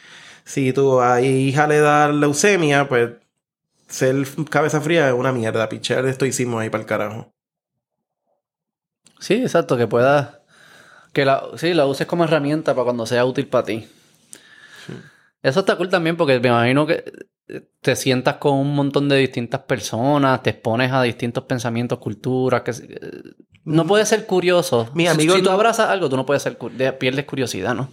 Si 0.44 0.74
tu 0.74 1.00
a 1.02 1.22
hija 1.22 1.68
le 1.68 1.80
da 1.80 2.12
leucemia, 2.12 2.90
pues 2.90 3.12
ser 3.92 4.16
cabeza 4.50 4.82
fría 4.82 5.08
es 5.10 5.14
una 5.14 5.32
mierda. 5.32 5.70
Pichar 5.70 6.06
estoicismo 6.06 6.60
ahí 6.60 6.70
para 6.70 6.82
el 6.82 6.88
carajo. 6.88 7.32
Sí, 9.20 9.36
exacto, 9.36 9.78
que 9.78 9.88
puedas. 9.88 10.40
Que 11.14 11.26
la, 11.26 11.44
sí, 11.58 11.74
la 11.74 11.86
uses 11.86 12.08
como 12.08 12.24
herramienta 12.24 12.74
para 12.74 12.86
cuando 12.86 13.06
sea 13.06 13.26
útil 13.26 13.48
para 13.48 13.66
ti. 13.66 13.88
Eso 15.44 15.60
está 15.62 15.76
cool 15.76 15.90
también 15.90 16.16
porque 16.18 16.40
me 16.40 16.48
imagino 16.50 16.86
que 16.88 17.04
te 17.82 17.96
sientas 17.96 18.36
con 18.36 18.54
un 18.58 18.74
montón 18.76 19.10
de 19.10 19.18
distintas 19.18 19.62
personas, 19.62 20.42
te 20.44 20.52
expones 20.52 20.92
a 20.92 21.02
distintos 21.02 21.44
pensamientos, 21.44 22.00
culturas. 22.00 22.62
Que, 22.62 22.72
eh, 22.72 23.22
no 23.66 23.86
puedes 23.86 24.08
ser 24.08 24.26
curioso. 24.26 24.90
Mi 24.94 25.04
Si- 25.04 25.10
amigo 25.10 25.36
si 25.36 25.42
tú 25.42 25.50
no- 25.50 25.56
abrazas 25.56 25.90
algo, 25.90 26.10
tú 26.10 26.16
no 26.16 26.26
puedes 26.26 26.44
ser. 26.44 26.58
Pierdes 26.98 27.26
curiosidad, 27.26 27.76
¿no? 27.76 27.90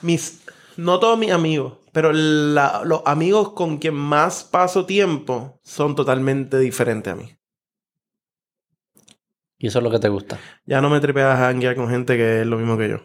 mis, 0.00 0.40
no 0.78 0.98
todos 1.00 1.18
mis 1.18 1.30
amigos, 1.32 1.74
pero 1.92 2.12
la- 2.12 2.82
los 2.84 3.02
amigos 3.04 3.52
con 3.52 3.78
quien 3.78 3.94
más 3.94 4.44
paso 4.44 4.86
tiempo 4.86 5.60
son 5.64 5.94
totalmente 5.94 6.58
diferentes 6.58 7.12
a 7.12 7.16
mí. 7.16 7.36
Y 9.58 9.66
eso 9.66 9.78
es 9.80 9.82
lo 9.84 9.90
que 9.90 9.98
te 9.98 10.08
gusta. 10.08 10.38
Ya 10.66 10.80
no 10.80 10.88
me 10.88 11.00
tripeas 11.00 11.34
a 11.34 11.38
janguear 11.46 11.74
con 11.74 11.88
gente 11.90 12.16
que 12.16 12.42
es 12.42 12.46
lo 12.46 12.56
mismo 12.58 12.78
que 12.78 12.88
yo. 12.90 12.98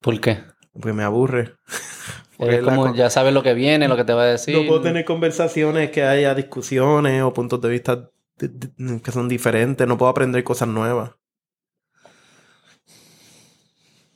¿Por 0.00 0.20
qué? 0.20 0.40
Porque 0.72 0.92
me 0.92 1.04
aburre. 1.04 1.54
Porque 2.36 2.56
Es 2.56 2.62
como 2.62 2.86
co- 2.88 2.94
ya 2.94 3.08
sabes 3.08 3.32
lo 3.32 3.44
que 3.44 3.54
viene, 3.54 3.86
lo 3.86 3.96
que 3.96 4.02
te 4.04 4.12
va 4.14 4.22
a 4.22 4.26
decir. 4.26 4.56
No 4.56 4.66
puedo 4.66 4.80
tener 4.80 5.04
conversaciones 5.04 5.90
que 5.92 6.02
haya 6.02 6.34
discusiones 6.34 7.22
o 7.22 7.32
puntos 7.32 7.60
de 7.60 7.68
vista 7.68 8.10
que 8.36 9.12
son 9.12 9.28
diferentes. 9.28 9.86
No 9.86 9.96
puedo 9.96 10.10
aprender 10.10 10.42
cosas 10.42 10.66
nuevas. 10.66 11.12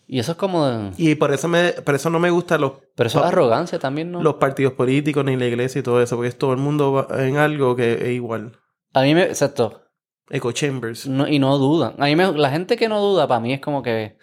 Y 0.09 0.19
eso 0.21 0.33
es 0.33 0.39
como. 0.39 0.93
Y 0.97 1.17
por 1.17 1.33
eso, 1.33 1.49
me, 1.49 1.73
por 1.73 1.95
eso 1.95 2.11
no 2.11 2.19
me 2.21 2.31
gustan 2.31 2.61
los, 2.61 2.73
Pero 2.95 3.09
eso 3.09 3.19
es 3.21 3.27
arrogancia 3.27 3.79
también, 3.79 4.13
¿no? 4.13 4.23
los 4.23 4.35
partidos 4.35 4.75
políticos 4.75 5.25
ni 5.25 5.37
la 5.37 5.47
iglesia 5.47 5.81
y 5.81 5.83
todo 5.83 6.01
eso. 6.01 6.17
Porque 6.17 6.29
es 6.29 6.39
todo 6.39 6.53
el 6.53 6.59
mundo 6.59 6.93
va 6.93 7.27
en 7.27 7.37
algo 7.39 7.75
que 7.75 7.95
es 7.95 8.09
igual. 8.11 8.53
A 8.95 9.03
mí 9.03 9.15
me. 9.15 9.25
Exacto. 9.25 9.83
Echo 10.31 10.53
Chambers. 10.53 11.07
No- 11.07 11.29
y 11.29 11.39
no 11.39 11.57
dudan. 11.59 11.95
A 11.99 12.05
mí 12.07 12.17
me- 12.17 12.33
la 12.33 12.51
gente 12.51 12.77
que 12.77 12.89
no 12.89 13.01
duda, 13.01 13.27
para 13.29 13.41
mí 13.41 13.53
es 13.53 13.61
como 13.61 13.83
que. 13.83 14.17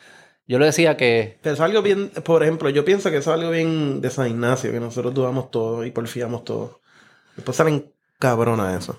Yo 0.48 0.60
le 0.60 0.66
decía 0.66 0.98
que. 0.98 1.40
Pero 1.42 1.54
eso 1.54 1.64
es 1.64 1.70
algo 1.70 1.82
bien, 1.82 2.10
por 2.26 2.44
ejemplo, 2.44 2.70
yo 2.70 2.84
pienso 2.84 3.10
que 3.10 3.18
eso 3.18 3.32
es 3.34 3.40
algo 3.40 3.52
bien 3.52 4.02
de 4.02 4.10
San 4.10 4.28
Ignacio, 4.30 4.72
que 4.72 4.80
nosotros 4.80 5.14
dudamos 5.14 5.52
todo 5.52 5.86
y 5.86 5.92
porfiamos 5.92 6.44
todo. 6.44 6.82
Después 7.36 7.56
salen 7.58 7.92
cabrona 8.20 8.76
eso. 8.78 8.98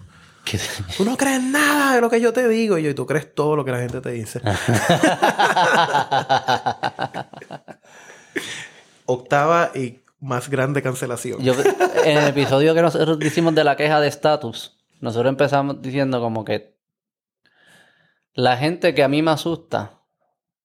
Tú 0.97 1.05
no 1.05 1.16
crees 1.16 1.43
nada 1.43 1.95
de 1.95 2.01
lo 2.01 2.11
que 2.11 2.21
yo 2.21 2.33
te 2.33 2.47
digo 2.49 2.79
y 2.79 2.83
yo, 2.83 2.91
y 2.91 2.95
tú 2.95 3.07
crees 3.07 3.35
todo 3.35 3.57
lo 3.57 3.65
que 3.65 3.73
la 3.73 3.79
gente 3.79 4.01
te 4.01 4.11
dice. 4.11 4.41
Octava 9.07 9.71
y 9.75 10.01
más 10.21 10.49
grande 10.49 10.83
cancelación. 10.83 11.43
Yo, 11.43 11.55
en 12.05 12.19
el 12.19 12.29
episodio 12.29 12.75
que 12.75 12.83
nosotros 12.83 13.19
hicimos 13.23 13.55
de 13.55 13.65
la 13.65 13.77
queja 13.77 14.01
de 14.01 14.09
estatus, 14.09 14.79
nosotros 15.01 15.31
empezamos 15.31 15.83
diciendo 15.83 16.21
como 16.21 16.45
que 16.45 16.75
la 18.33 18.57
gente 18.57 18.95
que 18.95 19.03
a 19.03 19.09
mí 19.09 19.23
me 19.23 19.31
asusta 19.31 20.01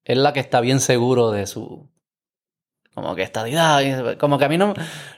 es 0.03 0.17
la 0.17 0.33
que 0.33 0.39
está 0.39 0.61
bien 0.61 0.79
seguro 0.79 1.31
de 1.31 1.45
su 1.45 1.89
como 3.01 3.15
que 3.15 3.23
estadidad, 3.23 4.17
como 4.17 4.37
que 4.37 4.45
a 4.45 4.49
mí 4.49 4.57
no 4.57 4.73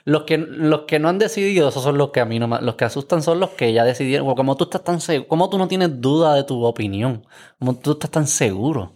los 0.06 0.24
que 0.24 0.38
los 0.38 0.82
que 0.82 1.00
no 1.00 1.10
han 1.10 1.18
decidido, 1.20 1.70
esos 1.70 1.84
son 1.84 1.98
los 1.98 2.12
que 2.12 2.20
a 2.22 2.26
mí 2.26 2.40
no 2.40 2.48
me- 2.48 2.62
los 2.62 2.76
que 2.76 2.86
asustan 2.86 3.22
son 3.24 3.40
los 3.40 3.52
que 3.52 3.74
ya 3.74 3.84
decidieron, 3.84 4.34
como 4.36 4.58
tú 4.58 4.66
estás 4.66 4.84
tan 4.84 5.02
seguro, 5.02 5.28
como 5.28 5.50
tú 5.50 5.58
no 5.58 5.68
tienes 5.68 6.02
duda 6.02 6.34
de 6.36 6.44
tu 6.44 6.64
opinión, 6.64 7.26
como 7.60 7.76
tú 7.78 7.92
estás 7.94 8.12
tan 8.12 8.28
seguro, 8.28 8.94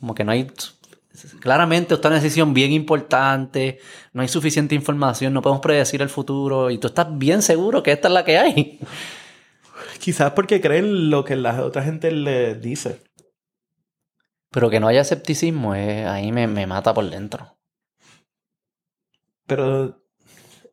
como 0.00 0.14
que 0.14 0.24
no 0.24 0.32
hay 0.32 0.48
Claramente, 1.40 1.94
esta 1.94 2.08
es 2.08 2.12
una 2.12 2.20
decisión 2.20 2.54
bien 2.54 2.70
importante, 2.72 3.80
no 4.12 4.22
hay 4.22 4.28
suficiente 4.28 4.74
información, 4.76 5.32
no 5.32 5.42
podemos 5.42 5.60
predecir 5.60 6.00
el 6.00 6.08
futuro 6.08 6.70
y 6.70 6.78
tú 6.78 6.86
estás 6.88 7.06
bien 7.18 7.42
seguro 7.42 7.82
que 7.82 7.92
esta 7.92 8.08
es 8.08 8.14
la 8.14 8.24
que 8.24 8.38
hay. 8.38 8.78
Quizás 10.00 10.32
porque 10.32 10.60
creen 10.60 11.10
lo 11.10 11.24
que 11.24 11.36
la 11.36 11.64
otra 11.64 11.82
gente 11.82 12.10
le 12.12 12.54
dice. 12.54 13.02
Pero 14.50 14.70
que 14.70 14.80
no 14.80 14.88
haya 14.88 15.00
escepticismo, 15.02 15.74
eh, 15.74 16.06
ahí 16.06 16.32
me, 16.32 16.46
me 16.46 16.66
mata 16.66 16.94
por 16.94 17.08
dentro. 17.10 17.57
Pero 19.48 20.00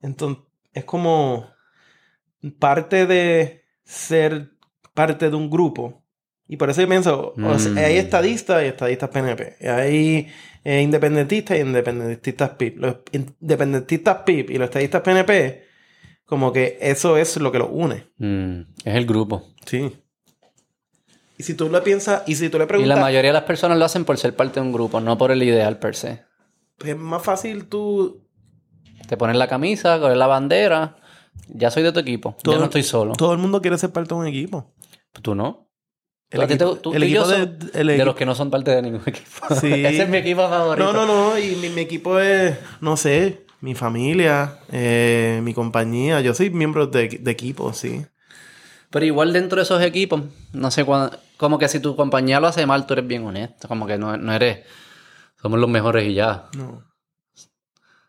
entonces 0.03 0.43
es 0.73 0.83
como 0.85 1.47
parte 2.59 3.07
de 3.07 3.63
ser 3.83 4.51
parte 4.93 5.29
de 5.31 5.35
un 5.35 5.49
grupo. 5.49 6.03
Y 6.47 6.57
por 6.57 6.69
eso 6.69 6.81
yo 6.81 6.87
pienso, 6.87 7.33
o 7.43 7.57
sea, 7.59 7.71
Mm. 7.71 7.77
hay 7.79 7.97
estadistas 7.97 8.61
y 8.63 8.67
estadistas 8.67 9.09
PNP. 9.09 9.55
Hay 9.67 10.27
eh, 10.63 10.81
independentistas 10.81 11.57
y 11.57 11.61
independentistas 11.61 12.51
PIP. 12.51 12.77
Los 12.79 12.95
independentistas 13.11 14.17
PIP 14.25 14.51
y 14.51 14.57
los 14.59 14.65
estadistas 14.65 15.01
PNP, 15.01 15.63
como 16.25 16.51
que 16.53 16.77
eso 16.81 17.17
es 17.17 17.37
lo 17.37 17.51
que 17.51 17.57
los 17.59 17.69
une. 17.71 18.05
Mm, 18.17 18.61
es 18.83 18.95
el 18.95 19.05
grupo. 19.07 19.43
Sí. 19.65 19.91
Y 21.37 21.43
si 21.43 21.53
tú 21.55 21.69
le 21.69 21.81
piensas, 21.81 22.23
y 22.27 22.35
si 22.35 22.49
tú 22.49 22.57
le 22.57 22.63
Y 22.63 22.65
la 22.65 22.67
preguntas, 22.67 22.99
mayoría 22.99 23.29
de 23.29 23.33
las 23.33 23.43
personas 23.43 23.77
lo 23.77 23.85
hacen 23.85 24.05
por 24.05 24.17
ser 24.17 24.35
parte 24.35 24.59
de 24.59 24.65
un 24.65 24.71
grupo, 24.71 24.99
no 25.01 25.17
por 25.17 25.31
el 25.31 25.41
ideal 25.43 25.79
per 25.79 25.95
se. 25.95 26.23
pues 26.77 26.91
es 26.91 26.97
más 26.97 27.23
fácil 27.23 27.65
tú 27.65 28.24
Te 29.07 29.17
pones 29.17 29.35
la 29.35 29.47
camisa, 29.47 29.99
coges 29.99 30.17
la 30.17 30.27
bandera, 30.27 30.95
ya 31.47 31.69
soy 31.71 31.83
de 31.83 31.91
tu 31.91 31.99
equipo, 31.99 32.35
Todo- 32.41 32.55
ya 32.55 32.59
no 32.59 32.65
estoy 32.65 32.83
solo. 32.83 33.13
Todo 33.13 33.31
el 33.33 33.37
mundo 33.39 33.61
quiere 33.61 33.77
ser 33.77 33.91
parte 33.91 34.13
de 34.15 34.19
un 34.21 34.27
equipo. 34.27 34.73
¿Tú 35.21 35.35
no? 35.35 35.69
El 36.31 36.41
equipo, 36.41 36.75
tú- 36.77 36.93
el 36.93 36.99
tú 37.01 37.05
equipo 37.05 37.27
de, 37.27 37.35
son 37.37 37.57
el 37.73 37.87
De 37.87 37.93
equipo- 37.93 38.05
los 38.05 38.15
que 38.15 38.25
no 38.25 38.35
son 38.35 38.49
parte 38.49 38.71
de 38.71 38.81
ningún 38.81 39.01
equipo. 39.05 39.55
Sí. 39.61 39.71
Ese 39.71 40.03
es 40.03 40.09
mi 40.09 40.17
equipo 40.17 40.41
favorito. 40.49 40.91
No, 40.91 41.05
no, 41.05 41.05
no. 41.31 41.37
Y 41.39 41.55
mi, 41.55 41.69
mi 41.69 41.81
equipo 41.81 42.19
es, 42.19 42.57
no 42.81 42.97
sé, 42.97 43.45
mi 43.61 43.75
familia, 43.75 44.57
eh, 44.71 45.39
mi 45.43 45.53
compañía. 45.53 46.21
Yo 46.21 46.33
soy 46.33 46.49
miembro 46.49 46.87
de, 46.87 47.07
de 47.09 47.31
equipo, 47.31 47.71
sí. 47.73 48.05
Pero 48.89 49.05
igual 49.05 49.33
dentro 49.33 49.57
de 49.57 49.63
esos 49.63 49.81
equipos, 49.81 50.21
no 50.53 50.71
sé 50.71 50.83
cuándo, 50.83 51.17
como 51.37 51.57
que 51.59 51.67
si 51.67 51.79
tu 51.79 51.95
compañía 51.95 52.39
lo 52.39 52.47
hace 52.47 52.65
mal, 52.65 52.85
tú 52.85 52.93
eres 52.93 53.07
bien 53.07 53.25
honesto, 53.25 53.67
como 53.67 53.85
que 53.85 53.97
no, 53.97 54.15
no 54.17 54.33
eres, 54.33 54.59
somos 55.41 55.59
los 55.59 55.69
mejores 55.69 56.07
y 56.07 56.13
ya. 56.13 56.45
No. 56.57 56.83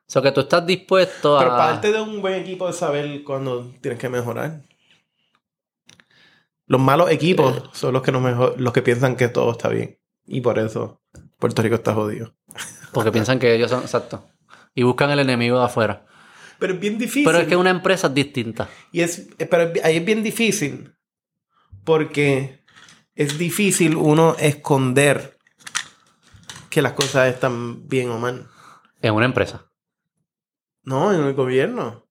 O 0.09 0.13
sea, 0.13 0.23
que 0.23 0.31
tú 0.31 0.43
estás 0.43 0.65
dispuesto 0.65 1.37
a... 1.37 1.41
Pero 1.41 1.57
parte 1.57 1.93
de 1.93 2.01
un 2.01 2.21
buen 2.23 2.35
equipo 2.35 2.69
es 2.69 2.77
saber 2.77 3.25
cuándo 3.25 3.73
tienes 3.81 3.99
que 3.99 4.09
mejorar. 4.09 4.63
Los 6.67 6.81
malos 6.81 7.11
equipos 7.11 7.65
son 7.73 7.93
los 7.93 8.03
que, 8.03 8.13
no 8.13 8.21
mejor, 8.21 8.61
los 8.61 8.73
que 8.73 8.83
piensan 8.83 9.17
que 9.17 9.29
todo 9.29 9.51
está 9.53 9.69
bien. 9.69 9.99
Y 10.27 10.41
por 10.41 10.59
eso 10.59 11.03
Puerto 11.39 11.63
Rico 11.63 11.75
está 11.75 11.93
jodido. 11.93 12.35
Porque 12.93 13.13
piensan 13.13 13.39
que 13.39 13.55
ellos 13.55 13.71
son, 13.71 13.83
exacto. 13.83 14.25
Y 14.75 14.85
buscan 14.85 15.11
el 15.11 15.19
enemigo 15.19 15.59
de 15.59 15.65
afuera. 15.65 16.07
Pero 16.59 16.75
es 16.75 16.81
bien 16.81 16.99
difícil. 16.99 17.25
Pero 17.25 17.39
es 17.39 17.49
que 17.49 17.57
una 17.57 17.71
empresa 17.71 18.07
es 18.07 18.15
distinta. 18.15 18.69
Y 18.93 19.01
es, 19.01 19.29
pero 19.51 19.73
ahí 19.83 19.97
es 19.97 20.05
bien 20.05 20.23
difícil 20.23 20.93
porque 21.85 22.65
es 23.15 23.39
difícil 23.39 23.97
uno 23.97 24.37
esconder 24.39 25.39
que 26.69 26.83
las 26.83 26.93
cosas 26.93 27.33
están 27.33 27.89
bien 27.89 28.11
o 28.11 28.19
mal. 28.19 28.49
Es 29.01 29.11
una 29.11 29.25
empresa. 29.25 29.66
No, 30.87 31.13
en 31.13 31.21
el 31.21 31.35
gobierno. 31.35 32.07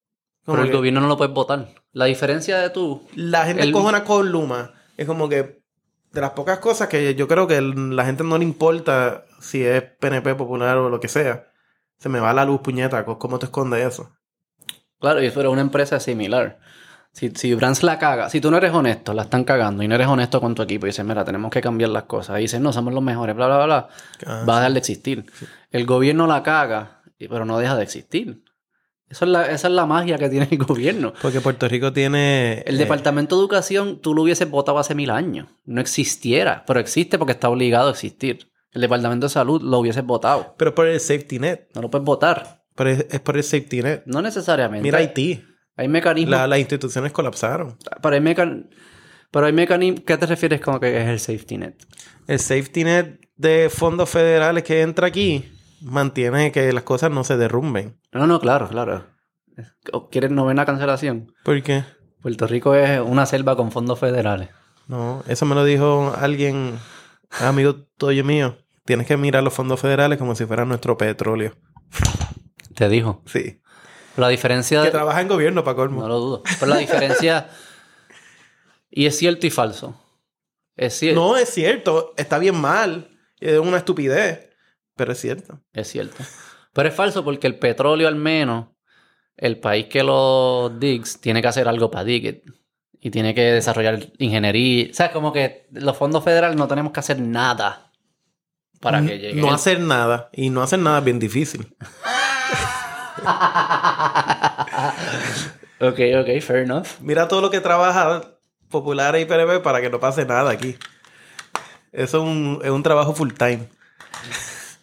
Como 0.46 0.58
Pero 0.58 0.62
el 0.66 0.70
que 0.70 0.78
gobierno 0.78 1.02
no 1.02 1.08
lo 1.08 1.18
puedes 1.18 1.34
votar. 1.34 1.70
La 1.92 2.06
diferencia 2.06 2.60
de 2.60 2.70
tú... 2.70 3.08
La 3.16 3.46
gente 3.46 3.64
el- 3.64 3.72
cojona 3.72 4.04
con 4.04 4.32
Luma. 4.32 4.74
Es 4.96 5.08
como 5.08 5.28
que 5.28 5.64
de 6.12 6.22
las 6.22 6.32
pocas 6.32 6.60
cosas 6.60 6.88
que 6.88 7.16
yo 7.16 7.28
creo 7.28 7.48
que 7.48 7.60
la 7.60 8.06
gente 8.06 8.24
no 8.24 8.38
le 8.38 8.44
importa 8.44 9.26
si 9.42 9.64
es 9.64 9.82
PNP 9.82 10.36
popular 10.36 10.78
o 10.78 10.90
lo 10.90 11.00
que 11.00 11.08
sea. 11.08 11.48
Se 11.98 12.10
me 12.10 12.20
va 12.20 12.34
la 12.34 12.46
luz, 12.46 12.62
puñeta. 12.62 13.04
¿Cómo 13.06 13.40
te 13.40 13.48
escondes 13.48 13.86
eso? 13.86 14.12
Claro, 15.00 15.22
y 15.22 15.26
eso 15.26 15.40
era 15.40 15.50
una 15.50 15.62
empresa 15.62 16.00
similar. 16.00 16.60
Si, 17.12 17.30
si 17.32 17.54
Brands 17.54 17.82
la 17.84 17.98
caga, 17.98 18.30
si 18.30 18.42
tú 18.42 18.52
no 18.52 18.58
eres 18.58 18.74
honesto, 18.74 19.14
la 19.14 19.24
están 19.24 19.46
cagando 19.46 19.84
y 19.84 19.88
no 19.88 19.96
eres 19.96 20.08
honesto 20.08 20.42
con 20.42 20.54
tu 20.54 20.62
equipo 20.62 20.86
y 20.86 20.90
dices, 20.90 21.06
mira, 21.06 21.24
tenemos 21.24 21.50
que 21.50 21.62
cambiar 21.62 21.90
las 21.90 22.04
cosas. 22.04 22.38
Y 22.40 22.44
dices, 22.44 22.60
no, 22.60 22.72
somos 22.74 22.94
los 22.94 23.02
mejores, 23.04 23.36
bla, 23.36 23.48
bla, 23.48 23.56
bla, 23.58 23.66
bla. 23.66 23.88
Ah, 24.26 24.46
va 24.48 24.58
a 24.58 24.60
dejar 24.60 24.74
de 24.74 24.80
existir. 24.80 25.26
El 25.72 25.86
gobierno 25.86 26.28
la 26.28 26.44
caga, 26.44 27.02
pero 27.18 27.46
no 27.46 27.58
deja 27.58 27.76
de 27.76 27.84
existir. 27.84 28.44
Eso 29.10 29.26
es 29.26 29.32
la, 29.32 29.46
esa 29.52 29.68
es 29.68 29.74
la 29.74 29.86
magia 29.86 30.18
que 30.18 30.30
tiene 30.30 30.48
el 30.50 30.58
gobierno. 30.66 31.14
Porque 31.22 31.42
Puerto 31.42 31.68
Rico 31.68 31.94
tiene... 31.94 32.64
El 32.66 32.76
eh, 32.76 32.80
Departamento 32.80 33.36
de 33.36 33.42
Educación, 33.42 34.00
tú 34.02 34.14
lo 34.14 34.24
hubieses 34.24 34.50
votado 34.50 34.80
hace 34.80 34.96
mil 34.96 35.10
años. 35.12 35.48
No 35.66 35.80
existiera, 35.82 36.64
pero 36.66 36.80
existe 36.80 37.18
porque 37.20 37.34
está 37.34 37.50
obligado 37.50 37.90
a 37.90 37.92
existir. 37.92 38.50
El 38.72 38.82
Departamento 38.82 39.28
de 39.28 39.30
Salud 39.30 39.62
lo 39.62 39.80
hubieses 39.80 40.04
votado. 40.04 40.56
Pero 40.58 40.74
por 40.76 40.88
el 40.88 41.00
safety 41.00 41.40
net. 41.40 41.68
No 41.76 41.82
lo 41.84 41.90
puedes 41.90 42.04
votar. 42.06 42.64
Pero 42.76 42.90
es, 42.90 43.06
es 43.10 43.20
por 43.22 43.38
el 43.38 43.44
safety 43.44 43.82
net. 43.82 44.04
No 44.06 44.22
necesariamente. 44.22 44.84
Mira 44.84 44.98
Haití. 45.00 45.42
Hay 45.78 45.88
mecanismos. 45.88 46.32
La- 46.32 46.48
las 46.48 46.60
instituciones 46.60 47.12
colapsaron. 47.12 47.78
Pero 48.02 48.16
hay 48.16 48.22
mecan... 48.22 48.70
Pero 49.32 49.46
hay 49.46 49.54
mecanismos... 49.54 50.02
¿Qué 50.06 50.18
te 50.18 50.26
refieres 50.26 50.62
con 50.62 50.80
que 50.80 50.98
es 51.02 51.08
el 51.08 51.20
safety 51.20 51.58
net? 51.58 51.76
El 52.28 52.40
safety 52.40 52.84
net 52.84 53.20
de 53.38 53.70
fondos 53.70 54.10
federales 54.10 54.64
que 54.64 54.82
entra 54.82 55.08
aquí 55.08 55.52
mantiene 55.86 56.52
que 56.52 56.74
las 56.74 56.84
cosas 56.84 57.12
no 57.12 57.24
se 57.24 57.38
derrumben. 57.38 58.00
No, 58.12 58.28
no, 58.28 58.40
claro, 58.40 58.68
claro. 58.68 59.06
¿O 59.94 60.10
¿Quieres 60.10 60.32
novena 60.32 60.66
cancelación? 60.66 61.34
¿Por 61.44 61.62
qué? 61.64 61.86
Puerto 62.22 62.48
Rico 62.48 62.76
es 62.76 63.00
una 63.00 63.26
selva 63.26 63.56
con 63.56 63.72
fondos 63.72 64.00
federales. 64.00 64.50
No, 64.88 65.24
eso 65.28 65.46
me 65.46 65.56
lo 65.56 65.64
dijo 65.64 66.14
alguien, 66.20 66.78
amigo 67.40 67.76
tuyo 67.98 68.24
mío. 68.24 68.58
Tienes 68.84 69.08
que 69.08 69.18
mirar 69.18 69.44
los 69.44 69.54
fondos 69.54 69.80
federales 69.80 70.18
como 70.18 70.36
si 70.36 70.46
fueran 70.46 70.68
nuestro 70.68 70.98
petróleo. 70.98 71.56
Te 72.76 72.90
dijo. 72.90 73.24
Sí. 73.26 73.62
La 74.18 74.30
diferencia... 74.30 74.84
Que 74.84 74.92
trabaja 74.92 75.22
en 75.22 75.28
gobierno, 75.28 75.64
para 75.64 75.76
colmo. 75.76 76.02
No 76.02 76.08
lo 76.08 76.20
dudo. 76.20 76.44
Pero 76.60 76.72
la 76.72 76.78
diferencia... 76.78 77.50
y 78.90 79.08
es 79.08 79.18
cierto 79.18 79.48
y 79.48 79.50
falso. 79.50 80.00
Es 80.76 80.94
cierto. 81.00 81.20
No, 81.20 81.38
es 81.38 81.50
cierto. 81.50 82.14
Está 82.16 82.38
bien 82.38 82.60
mal. 82.60 83.10
Es 83.40 83.58
una 83.60 83.78
estupidez. 83.78 84.50
Pero 84.96 85.12
es 85.12 85.20
cierto. 85.20 85.62
Es 85.74 85.88
cierto. 85.90 86.24
Pero 86.74 86.90
es 86.90 86.96
falso 86.96 87.24
porque 87.24 87.48
el 87.48 87.58
petróleo 87.58 88.08
al 88.08 88.16
menos, 88.16 88.68
el 89.38 89.60
país 89.60 89.88
que 89.88 90.04
lo 90.04 90.70
digs, 90.70 91.20
tiene 91.22 91.42
que 91.42 91.48
hacer 91.48 91.68
algo 91.68 91.92
para 91.92 92.04
dig 92.06 92.26
it. 92.26 92.44
Y 93.00 93.12
tiene 93.12 93.36
que 93.36 93.42
desarrollar 93.42 94.12
ingeniería. 94.18 94.88
O 94.90 94.94
sea, 94.94 95.12
como 95.12 95.32
que 95.32 95.68
los 95.72 95.96
fondos 95.96 96.24
federales 96.24 96.58
no 96.58 96.68
tenemos 96.68 96.92
que 96.92 97.02
hacer 97.02 97.20
nada 97.20 97.92
para 98.82 99.06
que 99.06 99.20
llegue. 99.20 99.40
No 99.40 99.54
hacer 99.54 99.80
nada. 99.80 100.30
Y 100.34 100.50
no 100.50 100.64
hacer 100.64 100.80
nada 100.80 101.00
es 101.00 101.06
bien 101.06 101.20
difícil. 101.20 101.62
ok, 105.80 106.00
ok, 106.22 106.42
fair 106.42 106.64
enough. 106.64 106.88
Mira 107.00 107.28
todo 107.28 107.42
lo 107.42 107.52
que 107.52 107.62
trabaja 107.62 108.36
Popular 108.70 109.18
y 109.20 109.26
PNP 109.26 109.60
para 109.60 109.82
que 109.82 109.90
no 109.90 110.00
pase 110.00 110.26
nada 110.26 110.52
aquí. 110.52 110.76
Eso 111.92 112.18
es 112.18 112.24
un, 112.24 112.60
es 112.64 112.72
un 112.72 112.84
trabajo 112.84 113.14
full 113.14 113.32
time. 113.32 113.70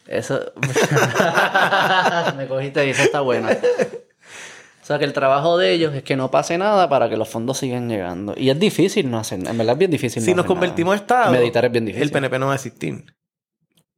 Eso. 0.06 0.52
Me 2.36 2.46
cogiste 2.48 2.86
y 2.86 2.90
eso 2.90 3.02
está 3.02 3.20
bueno. 3.20 3.48
O 3.48 4.84
sea 4.84 4.98
que 4.98 5.04
el 5.04 5.12
trabajo 5.12 5.58
de 5.58 5.72
ellos 5.72 5.94
es 5.94 6.02
que 6.02 6.16
no 6.16 6.30
pase 6.30 6.58
nada 6.58 6.88
para 6.88 7.08
que 7.08 7.16
los 7.16 7.28
fondos 7.28 7.58
sigan 7.58 7.88
llegando. 7.88 8.34
Y 8.36 8.50
es 8.50 8.58
difícil 8.58 9.10
no 9.10 9.18
hacer 9.18 9.38
En 9.38 9.56
verdad 9.56 9.74
es 9.74 9.78
bien 9.78 9.90
difícil. 9.92 10.22
Si 10.22 10.30
no 10.32 10.38
nos 10.38 10.44
hacer 10.44 10.54
convertimos 10.54 10.92
nada. 10.94 11.02
Estado, 11.02 11.32
Meditar 11.32 11.64
es 11.66 11.72
bien 11.72 11.84
difícil. 11.84 12.02
el 12.08 12.10
PNP 12.12 12.38
no 12.40 12.46
va 12.46 12.52
a 12.52 12.56
existir. 12.56 13.04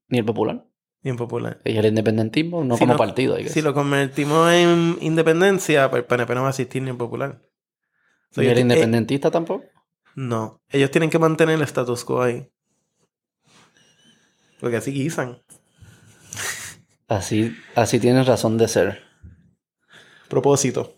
Ni 0.08 0.18
el 0.18 0.24
popular. 0.26 0.64
Bien 1.02 1.16
popular. 1.16 1.60
Y 1.64 1.76
el 1.76 1.86
independentismo 1.86 2.64
no 2.64 2.76
Si 2.76 2.80
como 2.80 2.96
partido. 2.96 3.36
Si 3.48 3.62
lo 3.62 3.72
convertimos 3.74 4.50
en 4.52 4.98
independencia, 5.00 5.90
pues 5.90 6.02
el 6.02 6.06
PNP 6.06 6.34
no 6.34 6.42
va 6.42 6.48
a 6.48 6.50
existir 6.50 6.82
ni 6.82 6.90
en 6.90 6.98
popular. 6.98 7.40
So, 8.30 8.42
Ni 8.42 8.48
el 8.48 8.54
ti- 8.54 8.60
independentista 8.60 9.30
tampoco. 9.30 9.64
eh, 9.64 9.70
no. 10.16 10.60
Ellos 10.70 10.90
tienen 10.90 11.08
que 11.10 11.18
mantener 11.18 11.54
el 11.56 11.62
status 11.62 12.04
quo 12.04 12.22
ahí. 12.22 12.48
Porque 14.60 14.76
así 14.76 14.92
guisan. 14.92 15.42
Así, 17.08 17.54
así 17.74 18.00
tienes 18.00 18.26
razón 18.26 18.56
de 18.58 18.68
ser. 18.68 19.02
Propósito. 20.28 20.94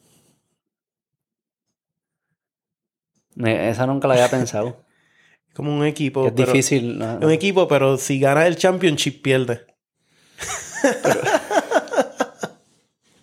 Me- 3.34 3.68
esa 3.68 3.86
nunca 3.86 4.08
la 4.08 4.14
había 4.14 4.30
pensado. 4.30 4.84
Como 5.54 5.74
un 5.74 5.84
equipo. 5.84 6.26
Es 6.26 6.32
pero- 6.32 6.52
difícil. 6.52 6.98
¿no? 6.98 7.18
Un 7.18 7.30
equipo, 7.30 7.66
pero 7.68 7.96
si 7.96 8.20
gana 8.20 8.46
el 8.46 8.56
championship, 8.56 9.22
pierde. 9.22 9.66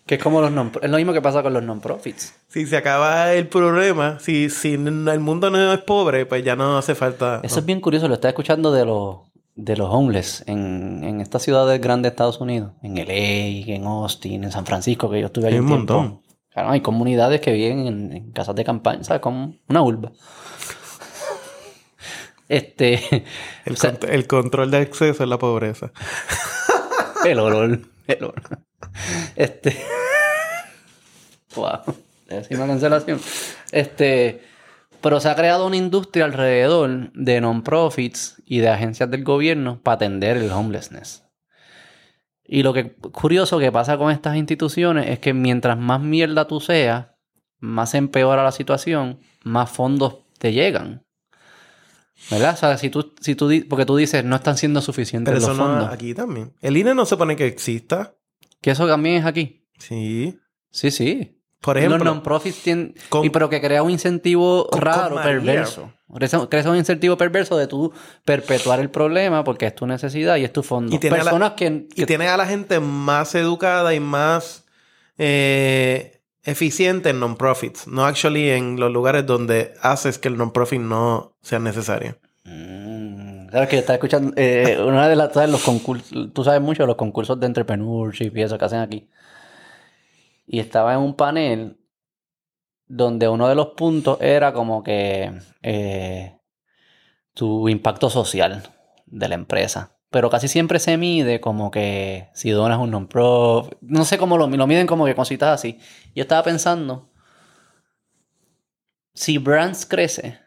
Que 0.05 0.15
es 0.15 0.21
como 0.21 0.41
los 0.41 0.51
non 0.51 0.69
Es 0.81 0.89
lo 0.91 0.97
mismo 0.97 1.13
que 1.13 1.21
pasa 1.21 1.41
con 1.41 1.53
los 1.53 1.63
non-profits. 1.63 2.35
Si 2.49 2.65
se 2.65 2.75
acaba 2.75 3.31
el 3.31 3.47
problema, 3.47 4.19
si, 4.19 4.49
si 4.49 4.73
n- 4.73 5.09
el 5.09 5.19
mundo 5.21 5.49
no 5.49 5.71
es 5.71 5.79
pobre, 5.79 6.25
pues 6.25 6.43
ya 6.43 6.57
no 6.57 6.77
hace 6.77 6.93
falta. 6.93 7.39
Eso 7.41 7.59
es 7.59 7.65
bien 7.65 7.79
curioso, 7.79 8.09
lo 8.09 8.15
estaba 8.15 8.31
escuchando 8.31 8.73
de 8.73 8.83
los, 8.83 9.19
de 9.55 9.77
los 9.77 9.87
homeless 9.91 10.43
en, 10.47 11.03
en 11.03 11.21
estas 11.21 11.43
ciudades 11.43 11.79
grandes 11.79 12.09
de 12.09 12.13
Estados 12.13 12.41
Unidos. 12.41 12.71
En 12.81 12.95
LA, 12.95 13.73
en 13.75 13.85
Austin, 13.85 14.43
en 14.43 14.51
San 14.51 14.65
Francisco, 14.65 15.09
que 15.09 15.19
yo 15.19 15.27
estuve 15.27 15.47
ahí 15.47 15.53
Hay 15.53 15.59
un 15.59 15.65
montón. 15.67 16.21
Claro, 16.49 16.69
hay 16.69 16.81
comunidades 16.81 17.41
que 17.41 17.51
viven 17.51 17.87
en, 17.87 18.13
en 18.13 18.31
casas 18.31 18.55
de 18.55 18.63
campaña, 18.63 19.03
¿sabes? 19.03 19.21
Como 19.21 19.55
una 19.67 19.81
urba. 19.81 20.11
Este... 22.49 22.99
El, 23.65 23.73
o 23.73 23.75
sea, 23.77 23.93
cont- 23.93 24.09
el 24.09 24.27
control 24.27 24.69
de 24.69 24.77
acceso 24.77 25.23
es 25.23 25.29
la 25.29 25.39
pobreza. 25.39 25.91
El 27.25 27.39
olor. 27.39 27.79
El 28.05 28.23
olor. 28.23 28.43
Este. 29.35 29.77
wow. 31.55 31.79
Es 32.27 32.51
una 32.51 32.67
cancelación. 32.67 33.19
Este. 33.71 34.41
Pero 35.03 35.19
se 35.19 35.27
ha 35.27 35.35
creado 35.35 35.67
una 35.67 35.75
industria 35.75 36.23
alrededor 36.23 37.11
de 37.11 37.41
non-profits 37.41 38.41
y 38.45 38.59
de 38.59 38.69
agencias 38.69 39.11
del 39.11 39.25
gobierno 39.25 39.81
para 39.83 39.95
atender 39.95 40.37
el 40.37 40.49
homelessness. 40.49 41.25
Y 42.45 42.63
lo 42.63 42.71
que 42.71 42.93
curioso 42.93 43.59
que 43.59 43.69
pasa 43.69 43.97
con 43.97 44.11
estas 44.11 44.37
instituciones 44.37 45.09
es 45.09 45.19
que 45.19 45.33
mientras 45.33 45.77
más 45.77 45.99
mierda 45.99 46.47
tú 46.47 46.61
seas, 46.61 47.07
más 47.59 47.91
se 47.91 47.97
empeora 47.97 48.45
la 48.45 48.53
situación, 48.53 49.19
más 49.43 49.69
fondos 49.69 50.19
te 50.37 50.53
llegan. 50.53 51.03
¿Verdad? 52.31 52.53
O 52.53 52.57
sea, 52.57 52.77
si 52.77 52.89
tú, 52.89 53.13
si 53.19 53.35
tú 53.35 53.51
porque 53.67 53.85
tú 53.85 53.97
dices 53.97 54.23
no 54.23 54.37
están 54.37 54.55
siendo 54.55 54.79
suficientes 54.79 55.33
Pero 55.33 55.45
los 55.45 55.49
eso 55.49 55.61
no 55.61 55.69
fondos. 55.69 55.87
es 55.89 55.93
aquí 55.93 56.13
también. 56.13 56.53
El 56.61 56.77
INE 56.77 56.95
no 56.95 57.05
se 57.05 57.17
pone 57.17 57.35
que 57.35 57.45
exista. 57.45 58.15
Que 58.61 58.71
eso 58.71 58.87
también 58.87 59.17
es 59.17 59.25
aquí. 59.25 59.67
Sí. 59.79 60.39
Sí, 60.71 60.91
sí. 60.91 61.42
Por 61.63 61.77
ejemplo, 61.77 61.97
los 61.97 62.05
non-profits 62.15 62.61
tienen... 62.61 62.93
con- 63.09 63.23
y 63.25 63.29
pero 63.29 63.49
que 63.49 63.61
crea 63.61 63.81
un 63.83 63.89
incentivo 63.89 64.67
con- 64.69 64.81
raro, 64.81 65.15
con 65.15 65.23
perverso. 65.23 65.91
Crea, 66.49 66.69
un 66.69 66.75
incentivo 66.75 67.15
perverso 67.17 67.57
de 67.57 67.67
tú 67.67 67.91
perpetuar 68.25 68.79
el 68.81 68.89
problema 68.89 69.43
porque 69.45 69.65
es 69.67 69.73
tu 69.73 69.87
necesidad 69.87 70.35
y 70.35 70.43
es 70.43 70.51
tu 70.51 70.61
fondo. 70.61 70.93
Y 70.95 70.99
tiene 70.99 71.15
a 71.15 71.19
la- 71.19 71.31
Personas 71.31 71.53
que... 71.53 71.87
y 71.89 71.95
que- 71.95 72.05
tiene 72.05 72.27
a 72.27 72.35
la 72.37 72.45
gente 72.45 72.79
más 72.81 73.33
educada 73.35 73.93
y 73.95 73.99
más 74.01 74.65
eh, 75.17 76.21
eficiente 76.43 77.09
en 77.11 77.19
non-profits. 77.21 77.87
No 77.87 78.05
actually 78.05 78.49
en 78.49 78.79
los 78.79 78.91
lugares 78.91 79.25
donde 79.25 79.73
haces 79.81 80.17
que 80.19 80.27
el 80.27 80.37
non-profit 80.37 80.81
no 80.81 81.33
sea 81.41 81.59
necesario. 81.59 82.17
Mm, 82.43 83.49
Sabes 83.51 83.69
que 83.69 83.77
estaba 83.77 83.95
escuchando... 83.95 84.33
eh, 84.35 84.77
una 84.85 85.07
de 85.07 85.15
las... 85.15 85.33
¿sabes? 85.33 85.49
Los 85.49 85.63
concursos... 85.63 86.11
Tú 86.33 86.43
sabes 86.43 86.59
mucho 86.61 86.83
de 86.83 86.87
los 86.87 86.95
concursos 86.97 87.39
de 87.39 87.45
entrepreneurship 87.45 88.35
y 88.35 88.41
eso 88.41 88.57
que 88.57 88.65
hacen 88.65 88.79
aquí. 88.79 89.07
Y 90.53 90.59
estaba 90.59 90.93
en 90.93 90.99
un 90.99 91.15
panel 91.15 91.79
donde 92.85 93.27
uno 93.27 93.49
de 93.49 93.55
los 93.55 93.69
puntos 93.69 94.19
era 94.21 94.53
como 94.53 94.83
que 94.83 95.33
eh, 95.63 96.37
tu 97.33 97.67
impacto 97.69 98.07
social 98.11 98.61
de 99.07 99.29
la 99.29 99.33
empresa. 99.33 99.97
Pero 100.11 100.29
casi 100.29 100.47
siempre 100.47 100.77
se 100.77 100.95
mide 100.95 101.41
como 101.41 101.71
que 101.71 102.29
si 102.35 102.51
donas 102.51 102.77
un 102.77 102.91
non-profit. 102.91 103.79
No 103.81 104.05
sé 104.05 104.19
cómo 104.19 104.37
lo, 104.37 104.47
lo 104.47 104.67
miden 104.67 104.85
como 104.85 105.05
que 105.07 105.15
cositas 105.15 105.49
así. 105.49 105.79
Yo 106.13 106.21
estaba 106.21 106.43
pensando, 106.43 107.09
si 109.15 109.39
Brands 109.39 109.87
crece, 109.87 110.37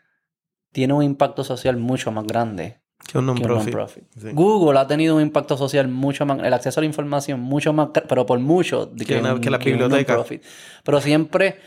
tiene 0.70 0.94
un 0.94 1.02
impacto 1.02 1.42
social 1.42 1.78
mucho 1.78 2.12
más 2.12 2.28
grande 2.28 2.80
Que 3.10 3.18
un 3.18 3.26
non-profit. 3.26 4.04
Sí. 4.20 4.28
Google 4.32 4.78
ha 4.80 4.86
tenido 4.86 5.14
un 5.16 5.22
impacto 5.22 5.56
social 5.56 5.86
mucho 5.88 6.26
más, 6.26 6.40
el 6.40 6.52
acceso 6.52 6.80
a 6.80 6.82
la 6.82 6.86
información 6.86 7.38
mucho 7.40 7.72
más, 7.72 7.90
pero 8.08 8.26
por 8.26 8.38
mucho 8.40 8.86
de 8.86 9.04
Que 9.04 9.18
una- 9.18 9.34
un- 9.34 9.40
que 9.40 9.50
la 9.50 9.58
un 9.58 9.64
biblioteca. 9.64 10.14
non-profit. 10.14 10.42
Pero 10.84 11.00
siempre 11.00 11.60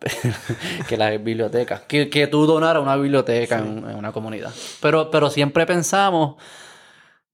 que 0.88 0.96
la 0.96 1.10
biblioteca, 1.10 1.82
que, 1.86 2.08
que 2.08 2.26
tú 2.26 2.46
donaras 2.46 2.82
una 2.82 2.96
biblioteca 2.96 3.58
en, 3.58 3.78
en 3.88 3.96
una 3.96 4.12
comunidad. 4.12 4.52
Pero, 4.80 5.10
pero 5.10 5.28
siempre 5.28 5.66
pensamos 5.66 6.36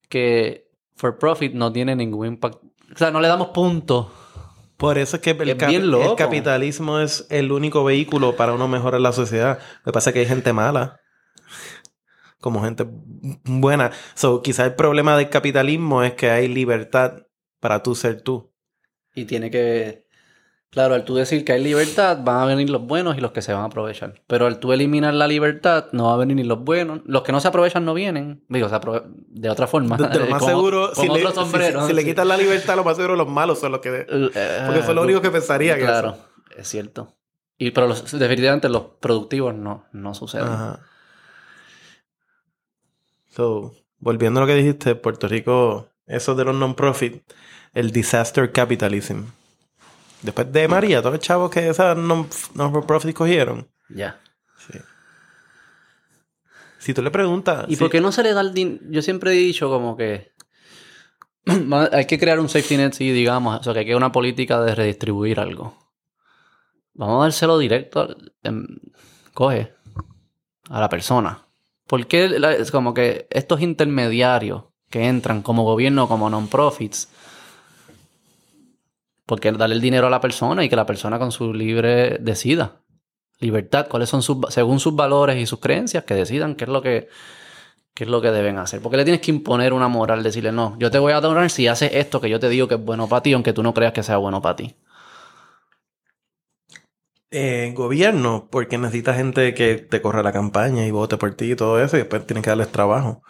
que 0.09 0.69
for 0.97 1.19
profit 1.19 1.53
no 1.55 1.73
tiene 1.73 1.95
ningún 1.97 2.27
impacto. 2.27 2.61
O 2.95 2.99
sea, 2.99 3.11
no 3.11 3.21
le 3.21 3.29
damos 3.29 3.49
puntos. 3.49 4.07
Por 4.77 4.99
eso 4.99 5.17
es 5.17 5.23
que 5.23 5.31
el, 5.31 5.49
Es 5.51 5.55
cap- 5.57 5.69
bien 5.69 5.83
el 5.83 6.15
capitalismo 6.17 6.99
es 6.99 7.27
el 7.31 7.53
único 7.53 7.85
vehículo 7.85 8.35
para 8.37 8.53
uno 8.53 8.67
mejorar 8.69 9.01
la 9.01 9.13
sociedad. 9.13 9.59
Lo 9.85 9.93
que 9.93 9.95
pasa 9.95 10.11
es 10.11 10.15
que 10.15 10.21
hay 10.21 10.27
gente 10.27 10.53
mala. 10.53 11.01
Como 12.45 12.63
gente 12.63 12.87
buena. 13.45 13.91
So, 14.13 14.43
quizás 14.43 14.67
el 14.67 14.75
problema 14.75 15.17
del 15.17 15.31
capitalismo 15.31 16.03
es 16.03 16.13
que 16.13 16.29
hay 16.31 16.47
libertad 16.47 17.23
para 17.59 17.83
tú 17.83 17.95
ser 17.95 18.21
tú. 18.21 18.51
Y 19.15 19.25
tiene 19.25 19.51
que. 19.51 20.05
Claro, 20.69 20.95
al 20.95 21.07
tú 21.07 21.15
decir 21.15 21.43
que 21.43 21.53
hay 21.53 21.65
libertad, 21.65 22.19
van 22.23 22.43
a 22.43 22.45
venir 22.45 22.69
los 22.69 22.83
buenos 22.87 23.17
y 23.17 23.23
los 23.23 23.31
que 23.33 23.41
se 23.41 23.55
van 23.55 23.63
a 23.63 23.67
aprovechar. 23.67 24.21
Pero 24.27 24.45
al 24.45 24.59
tú 24.59 24.75
eliminar 24.75 25.15
la 25.15 25.27
libertad, 25.27 25.87
no 25.93 26.09
va 26.09 26.13
a 26.15 26.17
venir 26.19 26.37
ni 26.37 26.43
los 26.45 26.63
buenos. 26.63 27.01
Los 27.07 27.23
que 27.23 27.33
no 27.33 27.41
se 27.41 27.49
aprovechan 27.49 27.87
no 27.87 27.95
vienen. 27.95 28.45
Digo, 28.51 28.69
se 28.69 28.75
aprove- 28.75 29.05
de 29.07 29.49
otra 29.49 29.67
forma. 29.67 29.97
De, 29.97 30.07
de 30.09 30.19
lo 30.19 30.27
más 30.31 30.41
Con- 30.41 30.51
seguro, 30.51 30.91
con 30.95 31.03
si, 31.07 31.11
le, 31.11 31.25
otro 31.27 31.33
sombrero, 31.45 31.81
si- 31.81 31.87
si 31.87 31.93
le 31.95 32.03
sí. 32.03 32.09
quitan 32.09 32.29
la 32.29 32.37
libertad, 32.37 32.77
lo 32.77 32.85
más 32.85 32.97
seguro 32.97 33.17
los 33.17 33.27
malos 33.29 33.59
son 33.59 33.73
los 33.73 33.81
que... 33.81 34.05
Eh, 34.07 34.63
Porque 34.67 34.83
son 34.83 34.97
los 34.97 35.05
únicos 35.05 35.23
que 35.23 35.31
pensaría 35.31 35.77
que 35.77 35.83
Claro, 35.85 36.09
eso. 36.51 36.61
es 36.61 36.69
cierto. 36.69 37.15
Y 37.57 37.71
pero 37.71 37.87
los- 37.89 38.11
definitivamente 38.19 38.69
los 38.69 38.83
productivos 39.01 39.55
no, 39.55 39.87
no 39.93 40.13
suceden. 40.13 40.49
Ajá. 40.49 40.81
So, 43.35 43.75
volviendo 43.99 44.41
a 44.41 44.43
lo 44.43 44.47
que 44.47 44.55
dijiste, 44.55 44.95
Puerto 44.95 45.27
Rico, 45.29 45.89
eso 46.07 46.35
de 46.35 46.45
los 46.45 46.55
non-profit, 46.55 47.23
el 47.73 47.91
disaster 47.91 48.53
capitalism. 48.53 49.25
Después 50.23 50.53
de 50.53 50.69
María, 50.69 51.01
todos 51.03 51.15
los 51.15 51.21
chavos 51.21 51.51
que 51.51 51.69
esas 51.69 51.97
non- 51.97 52.29
non-profit 52.55 53.15
cogieron. 53.15 53.69
Ya. 53.89 54.21
Sí. 54.69 54.79
Si 56.79 56.95
tú 56.95 57.03
le 57.03 57.11
preguntas... 57.11 57.67
¿Y 57.69 57.77
por 57.77 57.91
qué 57.91 58.01
no 58.01 58.13
se 58.13 58.23
le 58.23 58.33
da 58.35 58.41
el 58.41 58.55
dinero? 58.55 58.83
Yo 58.91 59.03
siempre 59.03 59.33
he 59.33 59.37
dicho 59.37 59.69
como 59.69 59.97
que 59.97 60.33
hay 61.93 62.07
que 62.07 62.19
crear 62.19 62.39
un 62.41 62.49
safety 62.49 62.77
net, 62.77 62.93
sí, 62.93 63.11
digamos. 63.11 63.59
O 63.61 63.63
sea, 63.63 63.73
que 63.73 63.81
hay 63.81 63.87
que 63.87 63.97
una 63.97 64.13
política 64.13 64.61
de 64.63 64.75
redistribuir 64.75 65.41
algo. 65.41 65.77
Vamos 66.95 67.21
a 67.21 67.25
dárselo 67.25 67.59
directo. 67.59 68.01
al- 68.03 68.33
em, 68.43 68.67
coge 69.33 69.75
a 70.71 70.81
la 70.81 70.89
persona. 70.89 71.44
¿Por 71.87 72.07
qué 72.07 72.37
es 72.59 72.71
como 72.71 72.95
que 72.95 73.27
estos 73.31 73.61
intermediarios 73.61 74.65
que 74.91 75.07
entran 75.07 75.43
como 75.43 75.65
gobierno, 75.65 76.09
como 76.09 76.31
non-profits, 76.31 77.09
¿por 79.27 79.41
qué 79.41 79.53
darle 79.53 79.75
el 79.75 79.81
dinero 79.81 80.07
a 80.07 80.11
la 80.11 80.21
persona 80.21 80.65
y 80.65 80.69
que 80.69 80.77
la 80.77 80.87
persona 80.87 81.19
con 81.19 81.33
su 81.33 81.53
libre 81.53 82.19
decida? 82.21 82.81
Libertad, 83.41 83.89
cuáles 83.89 84.09
son 84.09 84.23
sus, 84.23 84.39
según 84.49 84.81
sus 84.81 84.95
valores 84.95 85.37
y 85.37 85.47
sus 85.47 85.59
creencias, 85.59 86.05
que 86.05 86.15
decidan 86.15 86.55
qué 86.55 86.65
es 86.65 86.71
lo 86.71 86.81
que, 86.81 87.09
qué 87.93 88.05
es 88.05 88.11
lo 88.11 88.23
que 88.23 88.31
deben 88.31 88.59
hacer. 88.59 88.81
Porque 88.81 88.97
le 88.97 89.05
tienes 89.05 89.21
que 89.21 89.31
imponer 89.31 89.73
una 89.73 89.89
moral, 89.89 90.23
decirle, 90.23 90.53
no, 90.53 90.77
yo 90.79 90.91
te 90.91 90.99
voy 90.99 91.13
a 91.13 91.21
donar 91.21 91.51
si 91.51 91.67
haces 91.67 91.91
esto 91.93 92.21
que 92.21 92.31
yo 92.31 92.41
te 92.41 92.49
digo 92.49 92.69
que 92.69 92.77
es 92.77 92.85
bueno 92.85 93.09
para 93.09 93.23
ti, 93.23 93.33
aunque 93.33 93.53
tú 93.53 93.63
no 93.63 93.75
creas 93.75 93.93
que 93.93 94.03
sea 94.03 94.17
bueno 94.17 94.41
para 94.41 94.57
ti. 94.57 94.75
Eh, 97.37 97.73
gobierno, 97.75 98.47
porque 98.49 98.79
necesita 98.79 99.13
gente 99.13 99.55
que 99.55 99.75
te 99.77 100.01
corra 100.01 100.23
la 100.23 100.33
campaña 100.33 100.87
y 100.87 100.91
vote 100.93 101.17
por 101.17 101.35
ti 101.35 101.51
y 101.53 101.57
todo 101.57 101.83
eso, 101.83 101.97
y 101.97 102.01
después 102.01 102.25
tienes 102.27 102.45
que 102.45 102.51
darles 102.51 102.71
trabajo. 102.71 103.23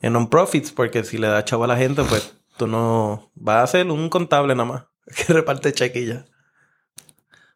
En 0.00 0.12
non-profits, 0.12 0.70
porque 0.70 1.02
si 1.02 1.18
le 1.18 1.26
das 1.26 1.44
chavo 1.44 1.64
a 1.64 1.66
la 1.66 1.76
gente, 1.76 2.04
pues 2.04 2.36
tú 2.56 2.68
no 2.68 3.30
vas 3.34 3.64
a 3.64 3.66
ser 3.66 3.90
un 3.90 4.08
contable 4.08 4.54
nada 4.54 4.64
más, 4.68 4.82
que 5.26 5.32
reparte 5.32 5.72
chequillas. 5.72 6.24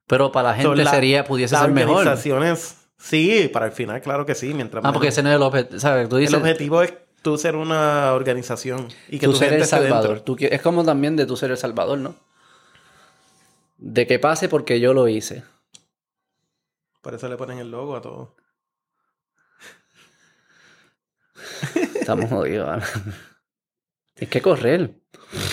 Pero 0.08 0.32
para 0.32 0.48
la 0.50 0.54
gente 0.56 0.82
la- 0.84 0.90
sería, 0.90 1.24
pudiese 1.24 1.56
ser 1.56 1.70
mejor. 1.70 1.98
organizaciones, 1.98 2.76
sí, 2.96 3.48
para 3.52 3.66
el 3.66 3.72
final, 3.72 4.00
claro 4.00 4.26
que 4.26 4.34
sí, 4.34 4.52
mientras 4.54 4.84
Ah, 4.84 4.92
porque 4.92 5.08
ese 5.08 5.22
no 5.22 5.28
es 5.30 5.36
el 5.36 5.42
objetivo. 5.42 5.78
¿Sabes? 5.80 6.08
Tú 6.08 6.16
dices, 6.16 6.34
el 6.34 6.40
objetivo 6.40 6.82
es 6.82 6.92
tú 7.22 7.38
ser 7.38 7.54
una 7.54 8.14
organización 8.14 8.88
y 9.08 9.18
que 9.18 9.26
tú 9.26 9.32
tu 9.32 9.38
ser 9.38 9.50
gente 9.50 9.64
el 9.64 9.68
salvador. 9.68 10.20
Tú 10.20 10.36
es 10.40 10.62
como 10.62 10.84
también 10.84 11.14
de 11.14 11.26
tú 11.26 11.36
ser 11.36 11.50
el 11.50 11.56
salvador, 11.56 11.98
¿no? 11.98 12.14
De 13.76 14.06
que 14.06 14.18
pase 14.18 14.48
porque 14.48 14.80
yo 14.80 14.92
lo 14.94 15.06
hice. 15.06 15.44
Por 17.08 17.14
eso 17.14 17.26
le 17.26 17.38
ponen 17.38 17.56
el 17.56 17.70
logo 17.70 17.96
a 17.96 18.02
todo. 18.02 18.36
Estamos 21.98 22.28
jodidos. 22.28 22.66
¿vale? 22.66 22.82
Tienes 24.12 24.30
que 24.30 24.42
correr. 24.42 25.00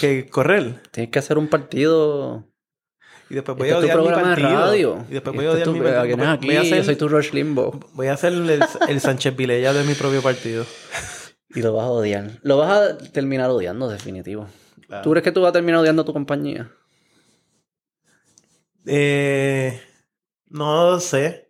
Que 0.02 0.28
correr. 0.28 0.84
Tienes 0.92 1.12
que 1.14 1.20
hacer 1.20 1.38
un 1.38 1.48
partido. 1.48 2.44
Y 3.30 3.36
después 3.36 3.58
voy 3.58 3.70
Este 3.70 3.86
a 3.86 3.86
es 3.88 3.94
tu 3.94 4.00
odiar 4.00 4.00
mi 4.00 4.04
programa 4.04 4.36
de 4.36 4.42
partido. 4.42 4.66
radio. 4.66 5.06
Y 5.10 5.14
después 5.14 5.34
voy 5.34 5.46
a 5.46 5.50
Este 5.52 5.62
es 5.62 5.68
odiar 5.70 5.82
mi 5.82 5.90
partido. 5.92 6.18
no 6.18 6.30
aquí, 6.32 6.46
Voy 6.48 6.56
a 6.58 6.64
Yo 6.64 6.84
soy 6.84 6.96
tu 6.98 7.08
Rush 7.08 7.32
Limbo. 7.32 7.80
voy 7.94 8.08
a 8.08 8.14
hacer 8.16 8.34
el, 8.34 8.62
el 8.90 9.00
Sánchez 9.00 9.34
Vilella 9.38 9.72
de 9.72 9.86
mi 9.86 9.94
propio 9.94 10.22
partido. 10.22 10.66
Y 11.52 11.62
lo 11.62 11.72
vas 11.74 11.86
a 11.86 11.90
odiar. 11.92 12.32
Lo 12.42 12.58
vas 12.58 12.70
a 12.70 12.98
terminar 12.98 13.50
odiando, 13.50 13.88
definitivo. 13.88 14.50
Claro. 14.88 15.04
¿Tú 15.04 15.12
crees 15.12 15.24
que 15.24 15.32
tú 15.32 15.40
vas 15.40 15.52
a 15.52 15.54
terminar 15.54 15.80
odiando 15.80 16.02
a 16.02 16.06
tu 16.06 16.12
compañía? 16.12 16.70
Eh, 18.86 19.82
no 20.48 21.00
sé. 21.00 21.45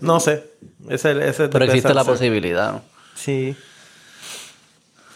No 0.00 0.20
sé. 0.20 0.50
Ese, 0.88 1.28
ese 1.28 1.48
Pero 1.48 1.64
existe 1.64 1.94
la 1.94 2.04
posibilidad. 2.04 2.72
¿no? 2.74 2.82
Sí. 3.14 3.56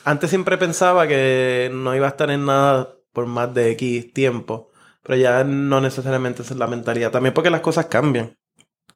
Antes 0.05 0.31
siempre 0.31 0.59
pensaba 0.59 1.07
que 1.07 1.71
no 1.73 1.95
iba 1.95 2.07
a 2.07 2.11
estar 2.11 2.31
en 2.31 2.47
nada 2.47 2.95
por 3.13 3.27
más 3.27 3.53
de 3.55 3.71
X 3.73 4.13
tiempo. 4.13 4.71
Pero 5.03 5.17
ya 5.17 5.45
no 5.45 5.81
necesariamente 5.81 6.43
esa 6.43 6.55
es 6.55 6.59
la 6.61 6.67
mentalidad. 6.67 7.11
También 7.11 7.35
porque 7.35 7.51
las 7.51 7.61
cosas 7.61 7.87
cambian. 7.87 8.37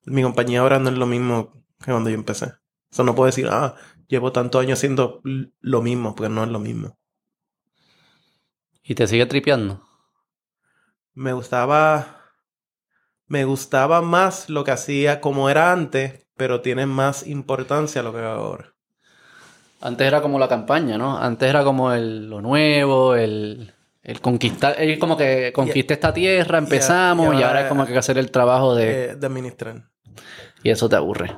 Mi 0.05 0.23
compañía 0.23 0.61
ahora 0.61 0.79
no 0.79 0.91
es 0.91 0.97
lo 0.97 1.07
mismo 1.07 1.53
que 1.79 1.91
cuando 1.91 2.11
yo 2.11 2.17
empecé. 2.17 2.53
Eso 2.91 3.05
no 3.05 3.15
puedo 3.15 3.27
decir, 3.27 3.49
ah, 3.51 3.75
llevo 4.07 4.33
tantos 4.33 4.63
años 4.63 4.79
haciendo 4.79 5.21
lo 5.23 5.83
mismo, 5.83 6.15
porque 6.15 6.33
no 6.33 6.45
es 6.45 6.51
lo 6.51 6.61
mismo. 6.61 6.97
Y 8.83 8.95
te 8.95 9.07
sigue 9.07 9.27
tripeando. 9.27 9.83
Me 11.15 11.33
gustaba. 11.33 12.24
Me 13.27 13.45
gustaba 13.45 14.03
más 14.03 14.49
lo 14.51 14.65
que 14.65 14.71
hacía 14.73 15.21
como 15.21 15.49
era 15.49 15.73
antes, 15.73 16.27
pero 16.37 16.61
tiene 16.61 16.87
más 16.87 17.27
importancia 17.27 18.03
lo 18.03 18.13
que 18.13 18.19
hago 18.21 18.45
ahora. 18.45 18.75
Antes 19.81 20.07
era 20.07 20.23
como 20.23 20.39
la 20.39 20.49
campaña, 20.49 20.97
¿no? 20.99 21.19
Antes 21.19 21.49
era 21.49 21.63
como 21.65 21.93
el, 21.93 22.29
lo 22.31 22.41
nuevo, 22.41 23.15
el, 23.15 23.73
el 24.03 24.21
conquistar. 24.21 24.77
Es 24.81 24.99
como 24.99 25.17
que 25.17 25.53
conquiste 25.55 25.95
esta 25.95 26.13
tierra, 26.13 26.59
empezamos, 26.59 27.27
y, 27.27 27.29
y 27.29 27.33
ahora, 27.43 27.49
ahora- 27.49 27.61
es 27.63 27.69
como 27.69 27.87
que 27.87 27.97
hacer 27.99 28.17
el 28.19 28.31
trabajo 28.31 28.75
de. 28.75 29.05
Eh, 29.11 29.17
de 29.17 29.27
administrar. 29.27 29.83
Y 30.63 30.71
eso 30.71 30.89
te 30.89 30.97
aburre. 30.97 31.37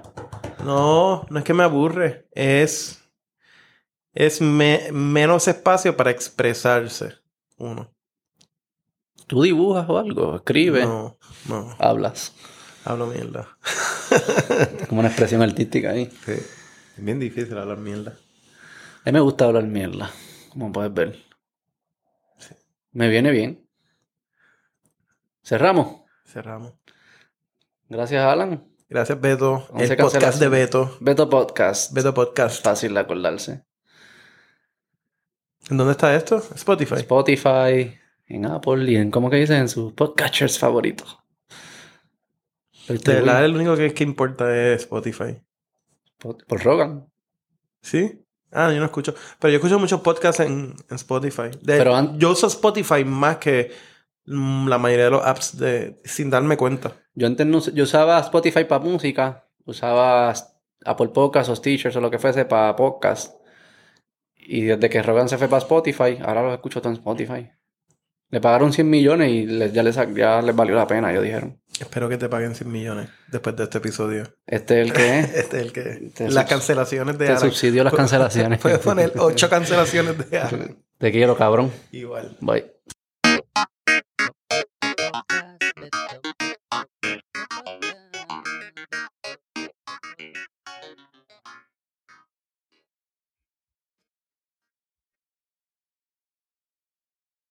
No, 0.64 1.26
no 1.28 1.38
es 1.38 1.44
que 1.44 1.54
me 1.54 1.64
aburre. 1.64 2.26
Es. 2.32 3.02
Es 4.12 4.40
me- 4.40 4.90
menos 4.92 5.48
espacio 5.48 5.96
para 5.96 6.10
expresarse. 6.10 7.14
Uno. 7.58 7.92
¿Tú 9.27 9.43
dibujas 9.43 9.89
o 9.89 9.98
algo? 9.98 10.36
¿Escribes? 10.36 10.86
No, 10.86 11.19
no. 11.48 11.77
¿Hablas? 11.78 12.32
Hablo 12.85 13.07
mierda. 13.09 13.57
Como 14.89 15.01
una 15.01 15.09
expresión 15.09 15.43
artística 15.43 15.90
ahí. 15.90 16.07
Sí. 16.24 16.32
Es 16.32 17.05
bien 17.05 17.19
difícil 17.19 17.59
hablar 17.59 17.78
mierda. 17.78 18.12
A 19.05 19.11
mí 19.11 19.12
me 19.12 19.20
gusta 19.20 19.44
hablar 19.44 19.65
mierda, 19.65 20.11
como 20.51 20.73
puedes 20.73 20.93
ver. 20.93 21.16
Me 22.93 23.09
viene 23.09 23.31
bien. 23.31 23.69
Cerramos. 25.44 26.03
Cerramos. 26.24 26.73
Gracias, 27.89 28.24
Alan. 28.24 28.66
Gracias, 28.89 29.20
Beto. 29.20 29.69
El 29.78 29.97
podcast 29.97 30.40
de. 30.40 30.48
Beto. 30.48 30.97
Beto 31.01 31.28
Podcast. 31.28 31.93
Beto 31.93 32.15
Podcast. 32.15 32.65
Fácil 32.65 32.94
de 32.94 33.01
acordarse. 33.01 33.65
¿En 35.69 35.77
dónde 35.77 35.93
está 35.93 36.15
esto? 36.16 36.43
Spotify. 36.55 36.94
Spotify, 36.94 37.98
en 38.27 38.47
Apple 38.47 38.90
y 38.90 38.97
en, 38.97 39.11
¿cómo 39.11 39.31
que 39.31 39.36
dicen? 39.36 39.59
En 39.62 39.69
sus 39.69 39.93
podcasters 39.93 40.59
favoritos. 40.59 41.19
De 42.89 42.98
verdad, 43.15 43.44
el 43.44 43.55
único 43.55 43.77
que, 43.77 43.93
que 43.93 44.05
importa 44.05 44.55
es 44.57 44.82
Spotify. 44.82 45.40
Por, 46.19 46.36
Rogan. 46.62 47.07
¿Sí? 47.82 48.23
Ah, 48.53 48.70
yo 48.73 48.78
no 48.78 48.85
escucho. 48.86 49.15
Pero 49.40 49.51
yo 49.51 49.57
escucho 49.57 49.78
muchos 49.78 50.01
podcasts 50.01 50.40
en, 50.40 50.74
en 50.89 50.97
Spotify. 50.97 51.51
De- 51.62 51.78
Pero 51.78 52.16
yo 52.16 52.31
uso 52.31 52.47
Spotify 52.47 53.05
más 53.05 53.39
que 53.39 53.73
mm, 54.27 54.69
la 54.69 54.78
mayoría 54.78 55.07
de 55.07 55.11
los 55.11 55.24
apps 55.24 55.59
de, 55.59 56.01
sin 56.05 56.31
darme 56.31 56.57
cuenta. 56.57 56.93
Yo 57.15 57.27
antes 57.27 57.47
no, 57.47 57.61
yo 57.61 57.85
usaba 57.85 58.20
Spotify 58.20 58.65
para 58.65 58.85
música, 58.85 59.47
usaba 59.65 60.32
Apple 60.85 61.09
Podcasts 61.09 61.51
o 61.51 61.57
Stitchers 61.57 61.97
o 61.97 62.01
lo 62.01 62.11
que 62.11 62.19
fuese 62.20 62.44
para 62.44 62.77
podcast. 62.77 63.35
Y 64.36 64.62
desde 64.62 64.89
que 64.89 65.03
Rogan 65.03 65.28
se 65.28 65.39
fue 65.39 65.48
para 65.48 65.62
Spotify, 65.62 66.19
ahora 66.24 66.43
lo 66.43 66.55
escucho 66.55 66.81
todo 66.81 66.93
en 66.93 66.98
Spotify. 66.98 67.51
Le 68.31 68.40
pagaron 68.40 68.73
100 68.73 68.90
millones 68.90 69.31
y 69.31 69.47
les- 69.47 69.73
ya, 69.73 69.82
les, 69.82 69.97
ya 70.15 70.43
les 70.43 70.57
valió 70.57 70.74
la 70.74 70.86
pena, 70.86 71.11
ellos 71.12 71.23
dijeron. 71.23 71.61
Espero 71.81 72.09
que 72.09 72.16
te 72.16 72.28
paguen 72.28 72.55
100 72.55 72.70
millones 72.73 73.09
después 73.28 73.55
de 73.57 73.65
este 73.65 73.78
episodio. 73.78 74.24
Este 74.47 74.81
es 74.81 74.86
el 74.89 74.93
que 74.93 75.19
es. 75.20 75.35
Este 75.35 75.57
es 75.59 75.62
el 75.66 75.73
que... 75.73 75.82
Te 76.15 76.31
las 76.31 76.47
cancelaciones 76.47 77.19
de 77.19 77.27
Te 77.27 77.32
Alan. 77.32 77.40
subsidio 77.43 77.85
las 77.85 77.94
cancelaciones. 77.94 78.59
Puedes 78.62 78.78
poner 78.81 79.12
8 79.16 79.48
cancelaciones 79.48 80.31
de 80.31 80.39
Alan. 80.40 80.77
Te 80.98 81.12
quiero, 81.12 81.36
cabrón. 81.36 81.70
Igual. 81.93 82.36
Bye. 82.40 82.73